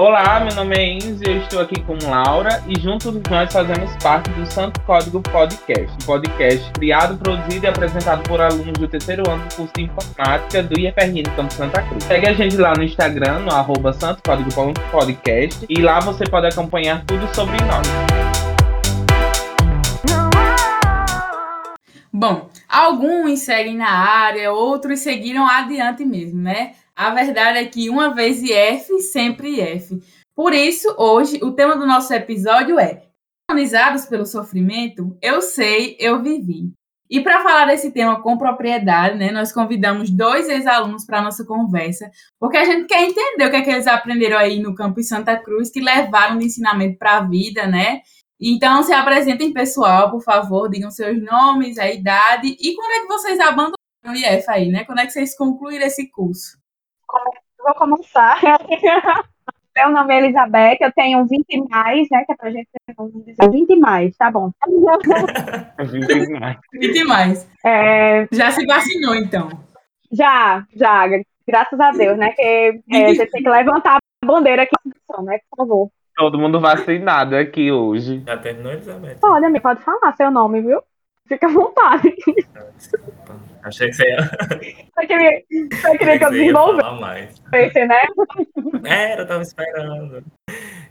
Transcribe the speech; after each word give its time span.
Olá, 0.00 0.38
meu 0.38 0.54
nome 0.54 0.76
é 0.76 0.92
Enzo 0.92 1.24
e 1.26 1.28
eu 1.28 1.38
estou 1.38 1.60
aqui 1.60 1.82
com 1.82 1.98
Laura 2.08 2.62
e 2.68 2.80
juntos 2.80 3.12
nós 3.28 3.52
fazemos 3.52 3.96
parte 3.96 4.30
do 4.30 4.46
Santo 4.46 4.80
Código 4.82 5.20
Podcast, 5.20 5.92
um 5.92 6.06
podcast 6.06 6.70
criado, 6.74 7.18
produzido 7.18 7.66
e 7.66 7.68
apresentado 7.68 8.22
por 8.22 8.40
alunos 8.40 8.74
do 8.74 8.86
terceiro 8.86 9.28
ano 9.28 9.42
do 9.48 9.56
curso 9.56 9.72
de 9.74 9.82
Informática 9.82 10.62
do 10.62 10.78
IFRN 10.78 11.24
Campo 11.34 11.52
Santa 11.52 11.82
Cruz. 11.82 12.04
Segue 12.04 12.28
a 12.28 12.32
gente 12.32 12.56
lá 12.56 12.74
no 12.76 12.84
Instagram, 12.84 13.40
no 13.40 13.52
arroba 13.52 13.92
Santo 13.92 14.22
Código 14.22 14.50
Podcast 14.92 15.66
e 15.68 15.82
lá 15.82 15.98
você 15.98 16.22
pode 16.30 16.46
acompanhar 16.46 17.04
tudo 17.04 17.26
sobre 17.34 17.56
nós. 17.64 17.88
Bom, 22.12 22.48
alguns 22.68 23.40
seguem 23.40 23.76
na 23.76 23.90
área, 23.90 24.52
outros 24.52 25.00
seguiram 25.00 25.44
adiante 25.44 26.04
mesmo, 26.04 26.40
né? 26.40 26.74
A 26.98 27.10
verdade 27.10 27.58
é 27.58 27.64
que 27.64 27.88
uma 27.88 28.12
vez 28.12 28.42
IF, 28.42 29.00
sempre 29.02 29.60
IF. 29.60 30.02
Por 30.34 30.52
isso, 30.52 30.92
hoje, 30.98 31.38
o 31.44 31.52
tema 31.52 31.76
do 31.76 31.86
nosso 31.86 32.12
episódio 32.12 32.76
é 32.76 33.04
Colonizados 33.48 34.04
pelo 34.06 34.26
sofrimento, 34.26 35.16
eu 35.22 35.40
sei, 35.40 35.96
eu 36.00 36.20
vivi. 36.20 36.72
E 37.08 37.20
para 37.20 37.40
falar 37.40 37.66
desse 37.66 37.92
tema 37.92 38.20
com 38.20 38.36
propriedade, 38.36 39.16
né, 39.16 39.30
nós 39.30 39.52
convidamos 39.52 40.10
dois 40.10 40.48
ex-alunos 40.48 41.06
para 41.06 41.20
a 41.20 41.22
nossa 41.22 41.44
conversa, 41.46 42.10
porque 42.36 42.56
a 42.56 42.64
gente 42.64 42.88
quer 42.88 43.04
entender 43.04 43.46
o 43.46 43.50
que 43.50 43.56
é 43.56 43.62
que 43.62 43.70
eles 43.70 43.86
aprenderam 43.86 44.36
aí 44.36 44.58
no 44.58 44.74
campus 44.74 45.06
Santa 45.06 45.36
Cruz, 45.36 45.70
que 45.70 45.80
levaram 45.80 46.36
de 46.36 46.46
ensinamento 46.46 46.98
para 46.98 47.18
a 47.18 47.22
vida, 47.22 47.64
né? 47.68 48.00
Então, 48.40 48.82
se 48.82 48.92
apresentem, 48.92 49.52
pessoal, 49.52 50.10
por 50.10 50.22
favor, 50.24 50.68
digam 50.68 50.90
seus 50.90 51.22
nomes, 51.22 51.78
a 51.78 51.88
idade 51.88 52.56
e 52.60 52.74
quando 52.74 52.90
é 52.90 53.00
que 53.02 53.06
vocês 53.06 53.38
abandonaram 53.38 53.76
o 54.04 54.14
IF 54.14 54.44
aí, 54.48 54.68
né? 54.68 54.84
Quando 54.84 54.98
é 54.98 55.06
que 55.06 55.12
vocês 55.12 55.36
concluíram 55.36 55.86
esse 55.86 56.10
curso? 56.10 56.57
Vou 57.58 57.74
começar. 57.74 58.38
Meu 59.76 59.90
nome 59.90 60.12
é 60.12 60.18
Elizabeth, 60.18 60.78
eu 60.80 60.92
tenho 60.92 61.24
20 61.24 61.68
mais, 61.68 62.08
né? 62.10 62.24
Que 62.24 62.32
é 62.32 62.36
pra 62.36 62.50
gente 62.50 62.68
dizer 63.24 63.48
20 63.48 63.76
mais, 63.76 64.16
tá 64.16 64.28
bom. 64.28 64.50
20 64.66 66.40
mais. 66.40 66.56
20 66.72 67.04
mais. 67.04 67.48
É... 67.64 68.26
Já 68.32 68.50
se 68.50 68.66
vacinou, 68.66 69.14
então? 69.14 69.48
Já, 70.10 70.64
já, 70.74 71.04
graças 71.46 71.78
a 71.78 71.92
Deus, 71.92 72.18
né? 72.18 72.30
Que 72.30 72.42
é, 72.42 73.04
a 73.04 73.08
gente 73.14 73.30
tem 73.30 73.42
que 73.42 73.48
levantar 73.48 73.98
a 73.98 74.26
bandeira 74.26 74.62
aqui, 74.62 74.74
né? 75.22 75.38
Por 75.48 75.56
favor. 75.56 75.90
Todo 76.16 76.38
mundo 76.38 76.58
vacinado 76.58 77.36
aqui 77.36 77.70
hoje. 77.70 78.20
Já 78.26 78.36
terminou, 78.36 78.72
Elizabeth? 78.72 79.18
Olha, 79.22 79.48
me 79.48 79.60
pode 79.60 79.80
falar 79.82 80.16
seu 80.16 80.32
nome, 80.32 80.60
viu? 80.60 80.82
Fica 81.28 81.46
à 81.46 81.50
vontade. 81.50 82.14
Desculpa. 82.76 83.36
Achei 83.62 83.88
que 83.88 83.96
você 83.96 84.08
ia. 84.08 84.22
Só 84.94 85.06
queria, 85.06 85.42
só 85.80 85.98
queria 85.98 86.18
que 86.18 86.24
eu 86.24 86.30
desenvolvesse, 86.30 87.86
né? 87.86 88.02
Era, 88.84 89.22
eu 89.22 89.26
tava 89.28 89.42
esperando. 89.42 90.24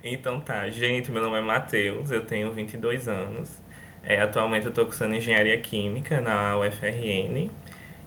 Então 0.03 0.39
tá, 0.39 0.69
gente, 0.69 1.11
meu 1.11 1.21
nome 1.23 1.37
é 1.39 1.41
Matheus, 1.41 2.11
eu 2.11 2.23
tenho 2.25 2.51
22 2.51 3.07
anos. 3.07 3.59
É, 4.03 4.21
atualmente 4.21 4.65
eu 4.65 4.69
estou 4.69 4.85
cursando 4.85 5.15
Engenharia 5.15 5.59
Química 5.59 6.21
na 6.21 6.57
UFRN. 6.57 7.49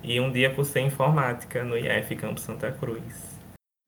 E 0.03 0.19
um 0.19 0.31
dia 0.31 0.49
cursei 0.51 0.83
Informática 0.85 1.63
no 1.63 1.77
IF 1.77 2.17
Campo 2.17 2.41
Santa 2.41 2.73
Cruz. 2.73 3.39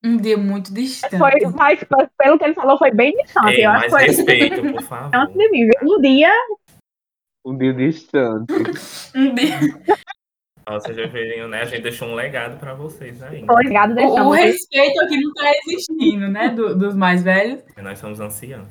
Um 0.04 0.16
dia 0.16 0.36
muito 0.36 0.74
distante. 0.74 1.16
Foi, 1.16 1.30
mas 1.56 1.82
pelo 2.18 2.36
que 2.38 2.44
ele 2.44 2.54
falou, 2.54 2.76
foi 2.76 2.90
bem 2.90 3.12
distante. 3.12 3.54
Ei, 3.54 3.64
eu 3.64 3.70
mais 3.70 3.94
acho 3.94 4.06
que 4.06 4.24
foi 4.24 4.34
respeito, 4.34 4.72
por 4.72 4.82
favor. 4.84 5.10
antes 5.14 5.36
de 5.36 5.48
mim. 5.50 5.70
Um 5.82 6.00
dia, 6.00 6.32
Um 7.44 7.56
dia 7.56 7.72
distante. 7.74 8.52
Um 9.14 9.34
dia. 9.34 9.58
Ó, 10.68 10.74
Vocês 10.74 10.96
já 10.96 11.06
veriam, 11.08 11.48
né? 11.48 11.62
A 11.62 11.64
gente 11.64 11.82
deixou 11.82 12.08
um 12.08 12.14
legado 12.14 12.58
pra 12.58 12.72
vocês 12.72 13.20
ainda. 13.22 13.52
ligado 13.62 13.98
O, 13.98 14.28
o 14.28 14.30
respeito 14.30 15.00
aqui 15.02 15.20
não 15.20 15.34
tá 15.34 15.50
existindo, 15.66 16.28
né? 16.28 16.48
do- 16.50 16.76
dos 16.78 16.94
mais 16.94 17.22
velhos. 17.22 17.62
Nós 17.82 17.98
somos 17.98 18.20
anciãos. 18.20 18.68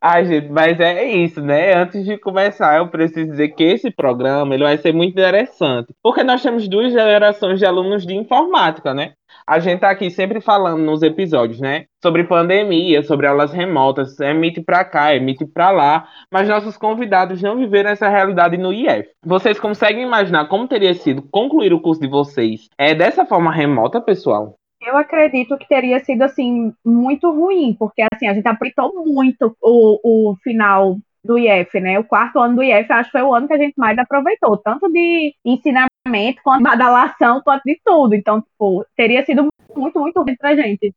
Ai, 0.00 0.24
gente, 0.26 0.48
mas 0.50 0.78
é 0.78 1.04
isso, 1.04 1.40
né? 1.40 1.74
Antes 1.74 2.04
de 2.04 2.16
começar, 2.18 2.76
eu 2.78 2.88
preciso 2.88 3.30
dizer 3.30 3.48
que 3.50 3.64
esse 3.64 3.90
programa 3.90 4.54
ele 4.54 4.62
vai 4.64 4.76
ser 4.78 4.92
muito 4.92 5.12
interessante, 5.12 5.92
porque 6.02 6.22
nós 6.22 6.42
temos 6.42 6.68
duas 6.68 6.92
gerações 6.92 7.58
de 7.58 7.66
alunos 7.66 8.06
de 8.06 8.14
informática, 8.14 8.92
né? 8.94 9.14
A 9.46 9.58
gente 9.58 9.80
tá 9.80 9.90
aqui 9.90 10.10
sempre 10.10 10.40
falando 10.40 10.82
nos 10.82 11.02
episódios, 11.02 11.60
né? 11.60 11.84
Sobre 12.02 12.24
pandemia, 12.24 13.02
sobre 13.02 13.26
aulas 13.26 13.52
remotas, 13.52 14.18
emite 14.18 14.62
pra 14.62 14.84
cá, 14.84 15.14
emite 15.14 15.44
pra 15.44 15.70
lá, 15.70 16.08
mas 16.30 16.48
nossos 16.48 16.78
convidados 16.78 17.42
não 17.42 17.58
viveram 17.58 17.90
essa 17.90 18.08
realidade 18.08 18.56
no 18.56 18.72
IF. 18.72 19.06
Vocês 19.22 19.60
conseguem 19.60 20.02
imaginar 20.02 20.48
como 20.48 20.66
teria 20.66 20.94
sido 20.94 21.22
concluir 21.30 21.74
o 21.74 21.80
curso 21.80 22.00
de 22.00 22.08
vocês 22.08 22.68
é 22.78 22.94
dessa 22.94 23.26
forma 23.26 23.52
remota, 23.52 24.00
pessoal? 24.00 24.56
Eu 24.80 24.96
acredito 24.96 25.56
que 25.58 25.68
teria 25.68 26.02
sido 26.02 26.22
assim 26.22 26.72
muito 26.84 27.30
ruim, 27.30 27.74
porque 27.78 28.02
assim 28.12 28.26
a 28.26 28.34
gente 28.34 28.46
aproveitou 28.46 28.92
muito 29.04 29.56
o, 29.62 30.30
o 30.32 30.36
final 30.36 30.96
do 31.24 31.38
IF, 31.38 31.80
né? 31.80 31.98
O 31.98 32.04
quarto 32.04 32.38
ano 32.38 32.56
do 32.56 32.62
IF, 32.62 32.92
acho 32.92 33.10
que 33.10 33.18
foi 33.18 33.22
o 33.22 33.34
ano 33.34 33.48
que 33.48 33.54
a 33.54 33.58
gente 33.58 33.74
mais 33.76 33.98
aproveitou, 33.98 34.56
tanto 34.58 34.90
de 34.92 35.34
ensinamento, 35.44 36.42
quanto 36.42 36.58
de 36.58 36.64
badalação, 36.64 37.40
quanto 37.42 37.62
de 37.64 37.80
tudo. 37.84 38.14
Então, 38.14 38.42
tipo, 38.42 38.84
teria 38.94 39.24
sido 39.24 39.48
muito, 39.74 39.98
muito 39.98 40.22
ruim 40.22 40.36
pra 40.36 40.54
gente. 40.54 40.94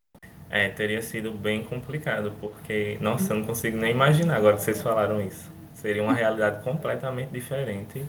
É, 0.49 0.69
teria 0.69 1.01
sido 1.01 1.31
bem 1.31 1.63
complicado, 1.63 2.33
porque, 2.39 2.97
nossa, 3.01 3.33
eu 3.33 3.39
não 3.39 3.45
consigo 3.45 3.77
nem 3.77 3.91
imaginar 3.91 4.37
agora 4.37 4.55
que 4.55 4.63
vocês 4.63 4.81
falaram 4.81 5.21
isso. 5.21 5.51
Seria 5.73 6.03
uma 6.03 6.13
realidade 6.13 6.63
completamente 6.63 7.29
diferente. 7.29 8.05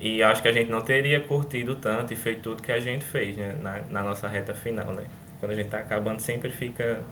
E 0.00 0.22
acho 0.22 0.40
que 0.40 0.48
a 0.48 0.52
gente 0.52 0.70
não 0.70 0.80
teria 0.80 1.20
curtido 1.20 1.74
tanto 1.74 2.12
e 2.12 2.16
feito 2.16 2.42
tudo 2.42 2.62
que 2.62 2.70
a 2.70 2.78
gente 2.78 3.04
fez 3.04 3.36
né, 3.36 3.56
na, 3.60 3.80
na 3.90 4.02
nossa 4.02 4.28
reta 4.28 4.54
final, 4.54 4.92
né? 4.92 5.04
Quando 5.40 5.52
a 5.52 5.54
gente 5.54 5.70
tá 5.70 5.78
acabando, 5.78 6.20
sempre 6.20 6.50
fica 6.50 7.02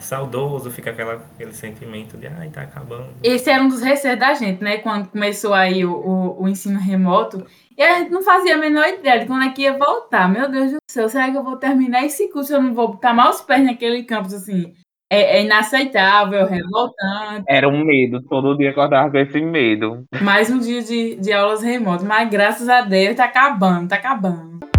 saudoso, 0.00 0.70
fica 0.70 0.90
aquela, 0.90 1.22
aquele 1.34 1.52
sentimento 1.52 2.16
de, 2.16 2.26
ai, 2.26 2.48
tá 2.48 2.62
acabando. 2.62 3.08
Esse 3.22 3.50
era 3.50 3.62
um 3.62 3.68
dos 3.68 3.82
receios 3.82 4.18
da 4.18 4.34
gente, 4.34 4.62
né? 4.62 4.78
Quando 4.78 5.08
começou 5.08 5.54
aí 5.54 5.84
o, 5.84 5.92
o, 5.92 6.42
o 6.42 6.48
ensino 6.48 6.78
remoto. 6.78 7.44
E 7.76 7.82
a 7.82 7.98
gente 7.98 8.10
não 8.10 8.22
fazia 8.22 8.56
a 8.56 8.58
menor 8.58 8.86
ideia 8.88 9.20
de 9.20 9.26
quando 9.26 9.44
é 9.44 9.50
que 9.50 9.62
ia 9.62 9.76
voltar. 9.76 10.28
Meu 10.28 10.50
Deus 10.50 10.72
do 10.72 10.78
céu, 10.90 11.08
será 11.08 11.30
que 11.30 11.36
eu 11.36 11.44
vou 11.44 11.56
terminar 11.56 12.04
esse 12.04 12.28
curso? 12.28 12.52
Eu 12.52 12.62
não 12.62 12.74
vou 12.74 12.88
botar 12.88 13.14
mal 13.14 13.30
os 13.30 13.40
pés 13.40 13.64
naquele 13.64 14.02
campus, 14.02 14.34
assim. 14.34 14.74
É, 15.12 15.38
é 15.38 15.44
inaceitável, 15.44 16.46
revoltante. 16.46 17.44
Era 17.48 17.68
um 17.68 17.84
medo, 17.84 18.22
todo 18.22 18.56
dia 18.56 18.70
acordava 18.70 19.10
com 19.10 19.18
esse 19.18 19.40
medo. 19.40 20.04
Mais 20.22 20.48
um 20.50 20.58
dia 20.58 20.82
de, 20.82 21.16
de 21.16 21.32
aulas 21.32 21.62
remotas. 21.62 22.06
Mas 22.06 22.30
graças 22.30 22.68
a 22.68 22.82
Deus 22.82 23.16
tá 23.16 23.24
acabando, 23.24 23.88
tá 23.88 23.96
acabando. 23.96 24.69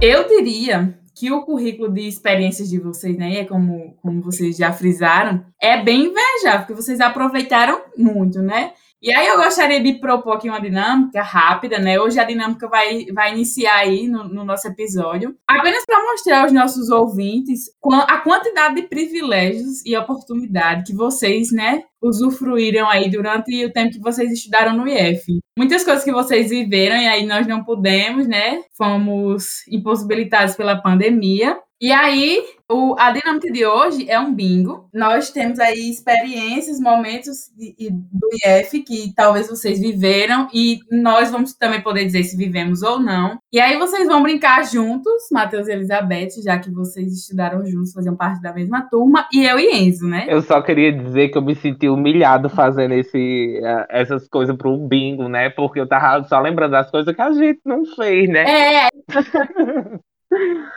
Eu 0.00 0.28
diria 0.28 0.94
que 1.14 1.32
o 1.32 1.42
currículo 1.42 1.90
de 1.90 2.06
experiências 2.06 2.68
de 2.68 2.78
vocês, 2.78 3.16
né, 3.16 3.46
como, 3.46 3.96
como 4.02 4.20
vocês 4.20 4.54
já 4.54 4.70
frisaram, 4.70 5.42
é 5.58 5.82
bem 5.82 6.08
invejável, 6.10 6.60
porque 6.60 6.74
vocês 6.74 7.00
aproveitaram 7.00 7.80
muito, 7.96 8.42
né? 8.42 8.72
E 9.02 9.12
aí 9.12 9.26
eu 9.26 9.36
gostaria 9.36 9.82
de 9.82 10.00
propor 10.00 10.36
aqui 10.36 10.48
uma 10.48 10.60
dinâmica 10.60 11.22
rápida, 11.22 11.78
né? 11.78 12.00
Hoje 12.00 12.18
a 12.18 12.24
dinâmica 12.24 12.66
vai, 12.66 13.04
vai 13.12 13.32
iniciar 13.32 13.76
aí 13.76 14.08
no, 14.08 14.24
no 14.24 14.44
nosso 14.44 14.66
episódio, 14.66 15.36
apenas 15.46 15.84
para 15.84 16.02
mostrar 16.02 16.42
aos 16.42 16.52
nossos 16.52 16.88
ouvintes 16.88 17.66
a 18.08 18.18
quantidade 18.18 18.76
de 18.76 18.88
privilégios 18.88 19.84
e 19.84 19.96
oportunidade 19.96 20.84
que 20.84 20.94
vocês, 20.94 21.52
né, 21.52 21.82
usufruíram 22.02 22.88
aí 22.88 23.10
durante 23.10 23.64
o 23.64 23.72
tempo 23.72 23.92
que 23.92 24.00
vocês 24.00 24.32
estudaram 24.32 24.74
no 24.76 24.88
IF. 24.88 25.40
Muitas 25.58 25.84
coisas 25.84 26.04
que 26.04 26.12
vocês 26.12 26.50
viveram 26.50 26.96
e 26.96 27.06
aí 27.06 27.26
nós 27.26 27.46
não 27.46 27.64
pudemos, 27.64 28.26
né? 28.26 28.62
Fomos 28.76 29.66
impossibilitados 29.70 30.54
pela 30.54 30.80
pandemia. 30.80 31.58
E 31.78 31.92
aí, 31.92 32.42
o- 32.72 32.96
a 32.98 33.10
dinâmica 33.10 33.52
de 33.52 33.66
hoje 33.66 34.08
é 34.10 34.18
um 34.18 34.32
bingo. 34.34 34.88
Nós 34.94 35.30
temos 35.30 35.60
aí 35.60 35.90
experiências, 35.90 36.80
momentos 36.80 37.50
de- 37.54 37.74
e- 37.78 37.90
do 37.90 38.28
IF 38.46 38.82
que 38.82 39.12
talvez 39.14 39.46
vocês 39.48 39.78
viveram 39.78 40.48
e 40.54 40.78
nós 40.90 41.30
vamos 41.30 41.52
também 41.54 41.82
poder 41.82 42.06
dizer 42.06 42.24
se 42.24 42.34
vivemos 42.34 42.82
ou 42.82 42.98
não. 42.98 43.38
E 43.52 43.60
aí 43.60 43.76
vocês 43.76 44.08
vão 44.08 44.22
brincar 44.22 44.64
juntos, 44.64 45.12
Matheus 45.30 45.68
e 45.68 45.72
Elizabeth, 45.72 46.42
já 46.42 46.58
que 46.58 46.70
vocês 46.70 47.12
estudaram 47.12 47.64
juntos, 47.66 47.92
faziam 47.92 48.16
parte 48.16 48.40
da 48.40 48.54
mesma 48.54 48.88
turma, 48.90 49.28
e 49.30 49.44
eu 49.44 49.58
e 49.58 49.70
Enzo, 49.76 50.08
né? 50.08 50.24
Eu 50.28 50.40
só 50.40 50.62
queria 50.62 50.90
dizer 50.90 51.28
que 51.28 51.36
eu 51.36 51.42
me 51.42 51.54
senti 51.54 51.88
humilhado 51.90 52.48
fazendo 52.48 52.94
esse, 52.94 53.60
eh, 53.62 53.86
essas 53.90 54.26
coisas 54.28 54.56
pro 54.56 54.76
bingo, 54.78 55.28
né? 55.28 55.50
Porque 55.50 55.78
eu 55.78 55.86
tava 55.86 56.24
só 56.24 56.40
lembrando 56.40 56.70
das 56.72 56.90
coisas 56.90 57.14
que 57.14 57.20
a 57.20 57.32
gente 57.32 57.60
não 57.66 57.84
fez, 57.84 58.30
né? 58.30 58.44
É, 58.44 58.88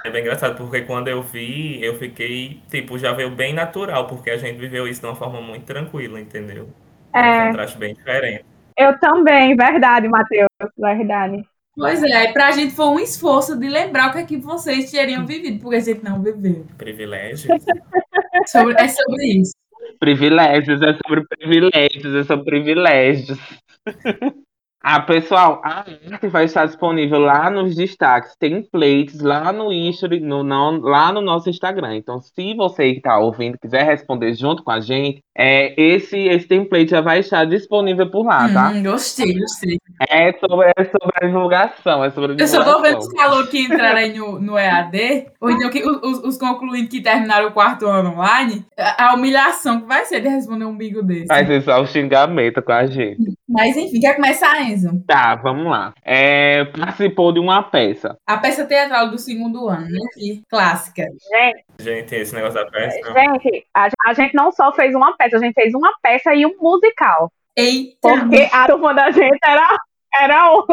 É 0.06 0.10
bem 0.10 0.22
engraçado, 0.22 0.56
porque 0.58 0.82
quando 0.82 1.08
eu 1.08 1.22
vi, 1.22 1.84
eu 1.84 1.96
fiquei, 1.98 2.62
tipo, 2.70 2.98
já 2.98 3.12
veio 3.14 3.32
bem 3.32 3.54
natural, 3.54 4.08
porque 4.08 4.30
a 4.30 4.38
gente 4.38 4.58
viveu 4.58 4.88
isso 4.88 5.02
de 5.02 5.08
uma 5.08 5.16
forma 5.16 5.42
muito 5.42 5.66
tranquila, 5.66 6.20
entendeu? 6.20 6.70
É 7.14 7.20
um 7.44 7.46
contraste 7.48 7.78
bem 7.78 7.94
diferente. 7.94 8.46
eu 8.78 8.98
também, 9.00 9.56
verdade, 9.56 10.08
Matheus, 10.08 10.48
verdade. 10.78 11.44
Pois 11.76 12.04
é, 12.04 12.32
pra 12.34 12.52
gente 12.52 12.74
foi 12.74 12.86
um 12.88 13.00
esforço 13.00 13.58
de 13.58 13.70
lembrar 13.70 14.10
o 14.10 14.14
que 14.14 14.20
é 14.20 14.26
que 14.26 14.38
vocês 14.38 14.92
teriam 14.92 15.26
vivido, 15.26 15.62
porque 15.62 15.78
a 15.78 15.80
gente 15.80 16.04
não 16.04 16.22
viveu. 16.22 16.66
Privilégios. 16.78 17.48
Sobre- 18.48 18.76
é 18.80 18.88
sobre 18.88 19.26
isso. 19.42 19.54
Privilégios, 20.00 20.82
é 20.82 20.94
sobre 21.06 21.26
privilégios, 21.28 22.16
é 22.16 22.24
sobre 22.24 22.46
privilégios. 22.46 23.38
Ah, 24.82 25.02
pessoal, 25.02 25.62
a 25.64 25.80
arte 25.80 26.28
vai 26.28 26.46
estar 26.46 26.66
disponível 26.66 27.20
lá 27.20 27.50
nos 27.50 27.76
destaques, 27.76 28.34
templates, 28.40 29.20
lá 29.20 29.52
no 29.52 29.74
history, 29.74 30.22
no, 30.22 30.42
não, 30.42 30.80
lá 30.80 31.12
no 31.12 31.20
nosso 31.22 31.50
Instagram. 31.50 31.98
Então, 31.98 32.22
se 32.22 32.54
você 32.54 32.92
que 32.94 32.98
está 33.00 33.20
ouvindo 33.20 33.58
quiser 33.60 33.84
responder 33.84 34.34
junto 34.34 34.64
com 34.64 34.72
a 34.72 34.80
gente, 34.80 35.22
é, 35.38 35.74
esse, 35.80 36.18
esse 36.18 36.48
template 36.48 36.92
já 36.92 37.02
vai 37.02 37.20
estar 37.20 37.44
disponível 37.46 38.10
por 38.10 38.26
lá, 38.26 38.48
tá? 38.48 38.70
Hum, 38.70 38.84
gostei, 38.84 39.38
gostei. 39.38 39.78
É 40.10 40.32
sobre, 40.34 40.72
é 40.78 40.86
sobre 40.86 41.12
a 41.14 41.26
divulgação, 41.26 42.04
é 42.04 42.10
sobre 42.12 42.32
a 42.32 42.36
Eu 42.38 42.48
só 42.48 42.60
divulgação. 42.60 42.74
tô 42.74 42.82
vendo 42.82 43.00
os 43.00 43.14
calouros 43.14 43.50
que 43.50 43.60
entraram 43.60 43.98
aí 43.98 44.18
no, 44.18 44.40
no 44.40 44.58
EAD, 44.58 45.28
ou 45.42 45.52
então 45.52 45.70
que, 45.70 45.84
os, 45.84 46.24
os 46.24 46.38
concluintes 46.38 46.90
que 46.90 47.02
terminaram 47.02 47.50
o 47.50 47.52
quarto 47.52 47.86
ano 47.86 48.12
online, 48.12 48.66
a, 48.78 49.10
a 49.10 49.14
humilhação 49.14 49.82
que 49.82 49.88
vai 49.88 50.06
ser 50.06 50.22
de 50.22 50.30
responder 50.30 50.64
um 50.66 50.78
bigo 50.78 51.04
desse. 51.04 51.28
Vai 51.28 51.46
ser 51.46 51.62
só 51.64 51.82
o 51.82 51.86
xingamento 51.88 52.62
com 52.62 52.72
a 52.72 52.86
gente. 52.86 53.34
Mas 53.48 53.76
enfim, 53.76 54.00
quer 54.00 54.16
começar, 54.16 54.69
Enzo? 54.70 55.04
Tá, 55.08 55.36
vamos 55.36 55.66
lá. 55.70 55.94
É, 56.04 56.66
participou 56.66 57.32
de 57.32 57.40
uma 57.40 57.62
peça. 57.64 58.18
A 58.28 58.38
peça 58.38 58.66
teatral 58.66 59.10
do 59.10 59.18
segundo 59.18 59.68
ano, 59.68 59.88
né? 59.88 60.00
Que- 60.14 60.42
clássica. 60.50 61.04
Gente, 61.04 61.64
Gente, 61.80 62.16
esse 62.16 62.34
negócio 62.36 62.56
da 62.56 62.70
peça. 62.70 62.98
gente 63.14 63.66
a, 63.74 63.90
a 64.08 64.14
gente 64.14 64.34
não 64.36 64.52
só 64.52 64.72
fez 64.74 64.94
uma 64.96 65.16
peça, 65.18 65.38
a 65.38 65.40
gente 65.40 65.54
fez 65.54 65.74
uma 65.74 65.92
peça 66.02 66.34
e 66.36 66.46
um 66.46 66.56
musical. 66.60 67.32
Eita! 67.56 67.98
Porque 68.02 68.48
a 68.52 68.68
turma 68.68 68.94
da 68.94 69.12
gente 69.12 69.40
era, 69.44 69.78
era 70.16 70.54
o. 70.54 70.66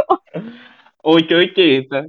880. 1.04 2.08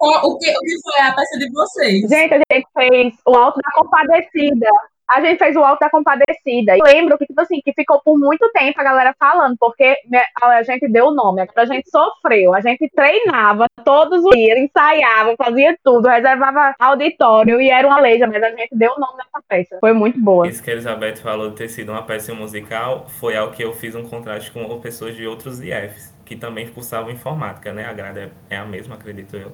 O, 0.00 0.06
o 0.08 0.38
que, 0.38 0.50
o 0.50 0.60
que 0.60 0.82
foi 0.82 1.00
a 1.00 1.12
peça 1.14 1.38
de 1.38 1.50
vocês? 1.50 2.08
Gente, 2.10 2.34
a 2.34 2.40
gente 2.52 2.66
fez 2.76 3.14
o 3.26 3.34
Alto 3.36 3.58
da 3.62 3.70
Compadecida. 3.80 4.68
A 5.08 5.20
gente 5.20 5.38
fez 5.38 5.54
o 5.54 5.60
Alto 5.62 5.80
da 5.80 5.90
Compadecida. 5.90 6.76
E 6.76 6.78
eu 6.78 6.84
lembro 6.84 7.18
que, 7.18 7.26
tipo 7.26 7.40
assim, 7.40 7.60
que 7.62 7.72
ficou 7.72 8.00
por 8.02 8.18
muito 8.18 8.50
tempo 8.52 8.80
a 8.80 8.84
galera 8.84 9.14
falando, 9.18 9.56
porque 9.58 9.96
né, 10.08 10.22
a 10.42 10.62
gente 10.62 10.88
deu 10.88 11.06
o 11.06 11.14
nome, 11.14 11.42
a 11.54 11.64
gente 11.66 11.90
sofreu, 11.90 12.54
a 12.54 12.60
gente 12.60 12.88
treinava 12.94 13.66
todos 13.84 14.24
os 14.24 14.30
dias, 14.34 14.58
ensaiava, 14.58 15.34
fazia 15.36 15.76
tudo, 15.84 16.08
reservava 16.08 16.74
auditório 16.78 17.60
e 17.60 17.70
era 17.70 17.86
uma 17.86 18.00
leja, 18.00 18.26
mas 18.26 18.42
a 18.42 18.50
gente 18.50 18.70
deu 18.72 18.92
o 18.92 19.00
nome 19.00 19.18
dessa 19.18 19.44
peça. 19.48 19.78
Foi 19.80 19.92
muito 19.92 20.18
boa. 20.20 20.48
Isso 20.48 20.62
que 20.62 20.70
a 20.70 20.72
Elizabeth 20.72 21.16
falou 21.16 21.50
de 21.50 21.56
ter 21.56 21.68
sido 21.68 21.92
uma 21.92 22.02
peça 22.02 22.34
musical 22.34 23.06
foi 23.20 23.36
algo 23.36 23.52
que 23.52 23.62
eu 23.62 23.72
fiz 23.74 23.94
um 23.94 24.04
contraste 24.04 24.50
com 24.50 24.80
pessoas 24.80 25.14
de 25.14 25.26
outros 25.26 25.60
IFs, 25.60 26.14
que 26.24 26.34
também 26.34 26.66
cursavam 26.68 27.10
informática, 27.10 27.72
né? 27.72 27.84
A 27.84 27.92
grade 27.92 28.20
é- 28.20 28.30
é 28.50 28.56
a 28.56 28.64
mesma, 28.64 28.94
acredito 28.94 29.36
eu. 29.36 29.52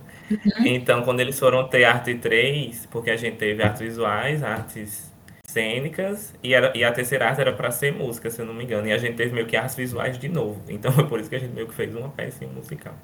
Então, 0.64 1.02
quando 1.02 1.20
eles 1.20 1.38
foram 1.38 1.67
ter 1.67 1.85
arte 1.85 2.14
3, 2.14 2.87
porque 2.87 3.11
a 3.11 3.17
gente 3.17 3.37
teve 3.37 3.62
artes 3.62 3.81
visuais, 3.81 4.43
artes 4.44 5.09
cênicas, 5.50 6.35
e, 6.43 6.55
era, 6.55 6.73
e 6.76 6.82
a 6.85 6.93
terceira 6.93 7.29
arte 7.29 7.41
era 7.41 7.52
para 7.52 7.70
ser 7.70 7.93
música, 7.93 8.31
se 8.31 8.41
eu 8.41 8.47
não 8.47 8.55
me 8.55 8.64
engano. 8.64 8.87
E 8.88 8.93
a 8.93 8.99
gente 8.99 9.17
teve 9.17 9.32
meio 9.32 9.47
que 9.47 9.56
artes 9.56 9.75
visuais 9.75 10.19
de 10.19 10.29
novo. 10.29 10.61
Então, 10.70 10.93
foi 10.93 11.06
por 11.06 11.20
isso 11.20 11.29
que 11.29 11.37
a 11.37 11.38
gente 11.38 11.52
meio 11.52 11.67
que 11.67 11.75
fez 11.75 11.94
uma 11.94 12.08
peça 12.08 12.47
musical. 12.47 12.94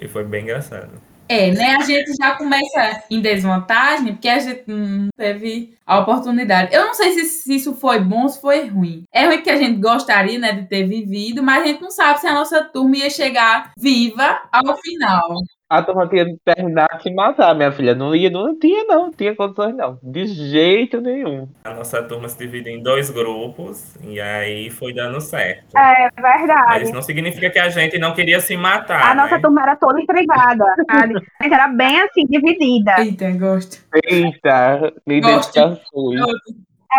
E 0.00 0.08
foi 0.08 0.24
bem 0.24 0.42
engraçado. 0.42 1.00
É, 1.28 1.50
né? 1.50 1.76
A 1.76 1.82
gente 1.82 2.14
já 2.16 2.36
começa 2.36 3.02
em 3.10 3.20
desvantagem, 3.20 4.12
porque 4.12 4.28
a 4.28 4.38
gente 4.38 4.64
não 4.66 5.08
teve 5.16 5.74
a 5.86 6.00
oportunidade. 6.00 6.74
Eu 6.74 6.86
não 6.86 6.94
sei 6.94 7.12
se, 7.12 7.24
se 7.24 7.56
isso 7.56 7.74
foi 7.74 8.00
bom 8.00 8.22
ou 8.22 8.28
se 8.28 8.40
foi 8.40 8.68
ruim. 8.68 9.04
É 9.12 9.26
ruim 9.26 9.42
que 9.42 9.50
a 9.50 9.56
gente 9.56 9.80
gostaria, 9.80 10.38
né, 10.38 10.52
de 10.52 10.68
ter 10.68 10.86
vivido, 10.86 11.42
mas 11.42 11.62
a 11.62 11.66
gente 11.66 11.80
não 11.80 11.90
sabe 11.90 12.20
se 12.20 12.26
a 12.26 12.34
nossa 12.34 12.62
turma 12.64 12.96
ia 12.96 13.10
chegar 13.10 13.72
viva 13.78 14.42
ao 14.52 14.76
final. 14.76 15.38
A 15.74 15.82
turma 15.82 16.08
tinha 16.08 16.24
de 16.24 16.36
terminar 16.44 16.86
de 16.96 17.02
se 17.02 17.12
matar, 17.12 17.54
minha 17.54 17.72
filha. 17.72 17.94
Não 17.94 18.14
ia, 18.14 18.30
não 18.30 18.56
tinha, 18.58 18.84
não. 18.84 19.04
Não 19.04 19.10
tinha 19.10 19.34
condições, 19.34 19.74
não. 19.74 19.98
De 20.02 20.24
jeito 20.26 21.00
nenhum. 21.00 21.48
A 21.64 21.74
nossa 21.74 22.02
turma 22.02 22.28
se 22.28 22.38
divide 22.38 22.70
em 22.70 22.82
dois 22.82 23.10
grupos, 23.10 23.96
e 24.02 24.20
aí 24.20 24.70
foi 24.70 24.94
dando 24.94 25.20
certo. 25.20 25.64
É 25.76 26.08
Mas 26.20 26.38
verdade. 26.40 26.84
isso 26.84 26.94
não 26.94 27.02
significa 27.02 27.50
que 27.50 27.58
a 27.58 27.68
gente 27.68 27.98
não 27.98 28.14
queria 28.14 28.40
se 28.40 28.56
matar, 28.56 29.10
A 29.10 29.14
nossa 29.14 29.36
né? 29.36 29.42
turma 29.42 29.62
era 29.62 29.76
toda 29.76 30.00
intrigada, 30.00 30.64
sabe? 30.90 31.14
A 31.40 31.44
gente 31.44 31.52
era 31.54 31.68
bem 31.68 32.00
assim, 32.02 32.24
dividida. 32.26 32.94
Eita, 32.98 33.30
gosto. 33.32 33.78
Eita, 33.92 34.92
identificações. 35.06 36.20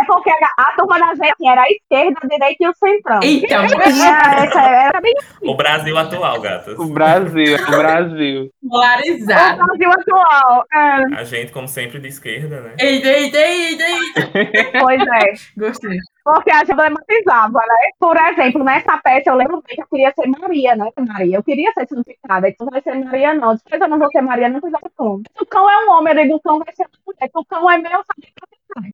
É 0.02 0.06
porque 0.06 0.30
a, 0.30 0.36
a 0.58 0.76
turma 0.76 1.00
da 1.00 1.16
gente 1.16 1.48
era 1.48 1.62
a 1.62 1.70
esquerda, 1.70 2.20
a 2.22 2.28
direita 2.28 2.56
e 2.60 2.68
o 2.68 2.74
centrão. 2.74 3.20
Eita, 3.24 3.48
Tinha 3.48 4.44
essa, 4.44 4.62
era 4.62 5.02
bem 5.02 5.14
O 5.42 5.56
Brasil 5.56 5.98
atual, 5.98 6.42
gatas. 6.42 6.78
O 6.78 6.88
Brasil, 6.88 7.56
o 7.56 7.72
Brasil. 7.72 8.52
o 8.64 8.70
polarizado. 8.70 9.66
Brasil 9.66 9.92
atual. 9.92 10.66
É, 10.74 11.16
A 11.20 11.24
gente, 11.24 11.52
como 11.52 11.68
sempre, 11.68 12.00
de 12.00 12.08
esquerda, 12.10 12.62
né? 12.62 12.74
Eita, 12.80 13.08
eita, 13.08 13.38
eita, 13.38 13.84
eita. 13.84 14.80
pois 14.80 15.02
é. 15.02 15.34
Gostei. 15.58 15.98
Porque 16.24 16.50
a 16.52 16.60
gente 16.60 16.76
dramatizava, 16.76 17.60
né? 17.60 17.90
Por 18.00 18.18
exemplo, 18.18 18.64
nessa 18.64 18.98
peça 18.98 19.30
eu 19.30 19.36
lembro 19.36 19.64
bem 19.68 19.76
que 19.76 19.84
eu 19.84 19.88
queria 19.88 20.12
ser 20.12 20.28
Maria, 20.28 20.76
né? 20.76 20.90
Maria. 21.08 21.38
Eu 21.38 21.44
queria 21.44 21.72
ser 21.74 21.88
significada. 21.88 22.50
Então 22.50 22.66
não 22.66 22.72
vai 22.72 22.82
ser 22.82 22.96
Maria, 22.96 23.34
não. 23.36 23.56
Depois 23.56 23.80
eu 23.82 23.88
não 23.88 24.00
vou 24.00 24.10
ser 24.10 24.22
Maria, 24.22 24.50
não 24.50 24.60
precisa 24.60 24.82
do 24.84 24.90
cão. 24.90 25.22
Se 25.38 25.44
o 25.44 25.46
cão 25.46 25.70
é 25.70 25.86
um 25.86 25.92
homem, 25.92 26.16
eu 26.18 26.24
digo, 26.24 26.36
o 26.36 26.40
cão 26.42 26.58
vai 26.60 26.74
ser 26.74 26.84
uma 26.84 26.90
mulher. 27.06 27.30
Se 27.32 27.38
o 27.38 27.46
cão 27.46 27.70
é 27.72 27.78
meu, 27.78 27.92
sabe? 27.92 28.34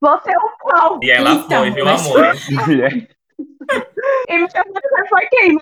Você 0.02 0.32
é 0.32 0.38
um 0.38 0.70
cão. 0.70 1.00
E 1.02 1.12
ela 1.12 1.32
Então, 1.32 1.60
foi, 1.60 1.72
viu, 1.72 1.86
mas- 1.86 2.06
amor? 2.06 2.32
E 4.28 4.38
meu 4.38 4.48
você 4.48 5.08
foi 5.10 5.26
quem? 5.32 5.54
Né? 5.54 5.60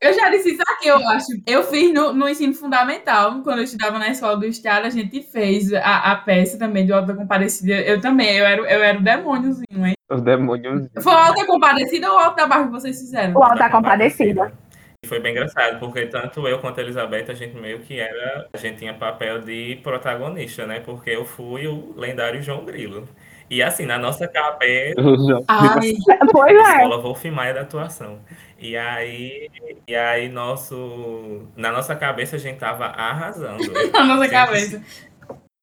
Eu 0.00 0.12
já 0.14 0.30
disse 0.30 0.52
isso 0.52 0.62
aqui, 0.68 0.88
eu 0.88 0.96
acho. 1.08 1.26
Eu 1.46 1.62
fiz 1.62 1.92
no, 1.92 2.12
no 2.12 2.28
ensino 2.28 2.54
fundamental, 2.54 3.40
quando 3.42 3.58
eu 3.58 3.64
estudava 3.64 3.98
na 3.98 4.08
escola 4.08 4.36
do 4.36 4.46
estado, 4.46 4.86
a 4.86 4.90
gente 4.90 5.22
fez 5.22 5.72
a, 5.72 6.12
a 6.12 6.16
peça 6.16 6.58
também 6.58 6.86
do 6.86 6.94
Alta 6.94 7.14
Compadecida. 7.14 7.74
Eu 7.74 8.00
também, 8.00 8.36
eu 8.36 8.46
era, 8.46 8.60
eu 8.62 8.82
era 8.82 8.98
o 8.98 9.02
demôniozinho, 9.02 9.86
hein? 9.86 9.94
Os 10.10 10.22
demônios. 10.22 10.88
Foi 11.00 11.12
o 11.12 11.16
Alta 11.16 11.44
Compadecida 11.46 12.10
ou 12.10 12.16
o 12.16 12.18
Alto 12.20 12.36
da 12.36 12.46
Barra 12.46 12.64
que 12.64 12.70
vocês 12.70 12.98
fizeram? 12.98 13.34
O 13.34 13.42
Alto 13.44 13.58
da 13.58 13.70
Compadecida. 13.70 14.52
E 14.67 14.67
foi 15.06 15.20
bem 15.20 15.32
engraçado, 15.32 15.78
porque 15.78 16.06
tanto 16.06 16.46
eu 16.48 16.58
quanto 16.58 16.80
a 16.80 16.82
Elizabeth, 16.82 17.26
a 17.28 17.34
gente 17.34 17.56
meio 17.56 17.80
que 17.80 18.00
era. 18.00 18.48
A 18.52 18.56
gente 18.58 18.78
tinha 18.78 18.92
papel 18.94 19.40
de 19.40 19.76
protagonista, 19.82 20.66
né? 20.66 20.80
Porque 20.80 21.10
eu 21.10 21.24
fui 21.24 21.66
o 21.68 21.94
lendário 21.96 22.42
João 22.42 22.64
Grilo. 22.64 23.08
E 23.50 23.62
assim, 23.62 23.86
na 23.86 23.96
nossa 23.96 24.26
cabeça, 24.28 25.00
Ai, 25.48 25.94
Pois 26.32 26.52
é. 26.52 26.72
escola 26.74 27.00
Wolf 27.00 27.24
Maia 27.26 27.54
da 27.54 27.60
atuação. 27.62 28.20
E 28.58 28.76
aí, 28.76 29.48
e 29.86 29.94
aí 29.94 30.28
nosso, 30.28 31.46
na 31.56 31.70
nossa 31.70 31.94
cabeça 31.94 32.36
a 32.36 32.38
gente 32.38 32.58
tava 32.58 32.86
arrasando. 32.86 33.62
na 33.92 34.04
nossa 34.04 34.24
Gente, 34.24 34.32
cabeça. 34.32 34.82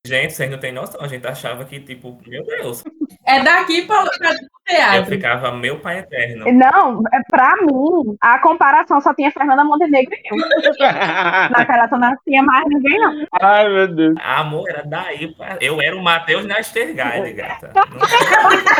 Gente, 0.05 0.33
vocês 0.33 0.49
não 0.51 0.57
têm 0.59 0.71
noção, 0.71 1.01
a 1.01 1.07
gente 1.07 1.25
achava 1.27 1.65
que, 1.65 1.79
tipo, 1.79 2.17
meu 2.27 2.45
Deus, 2.45 2.83
É 3.25 3.41
daqui 3.43 3.81
para 3.83 4.03
o 4.03 4.05
eu 4.05 4.35
teatro. 4.65 5.05
ficava 5.05 5.51
meu 5.51 5.79
pai 5.79 5.99
eterno. 5.99 6.45
Não, 6.53 7.01
é, 7.13 7.19
pra 7.29 7.53
mim, 7.61 8.15
a 8.21 8.39
comparação 8.39 8.99
só 9.01 9.13
tinha 9.13 9.31
Fernanda 9.31 9.63
Montenegro 9.63 10.13
e 10.13 10.21
eu. 10.31 10.37
Naquela 11.49 11.87
turma 11.87 12.09
não 12.09 12.17
tinha 12.23 12.43
mais 12.43 12.65
ninguém, 12.67 12.99
não. 12.99 13.25
Ai, 13.41 13.67
meu 13.69 13.87
Deus. 13.87 14.15
Amor, 14.23 14.69
era 14.69 14.83
daí 14.85 15.33
pra... 15.35 15.57
Eu 15.59 15.81
era 15.81 15.95
o 15.95 16.03
Matheus 16.03 16.45
Nastergaile, 16.45 17.33
gata. 17.33 17.71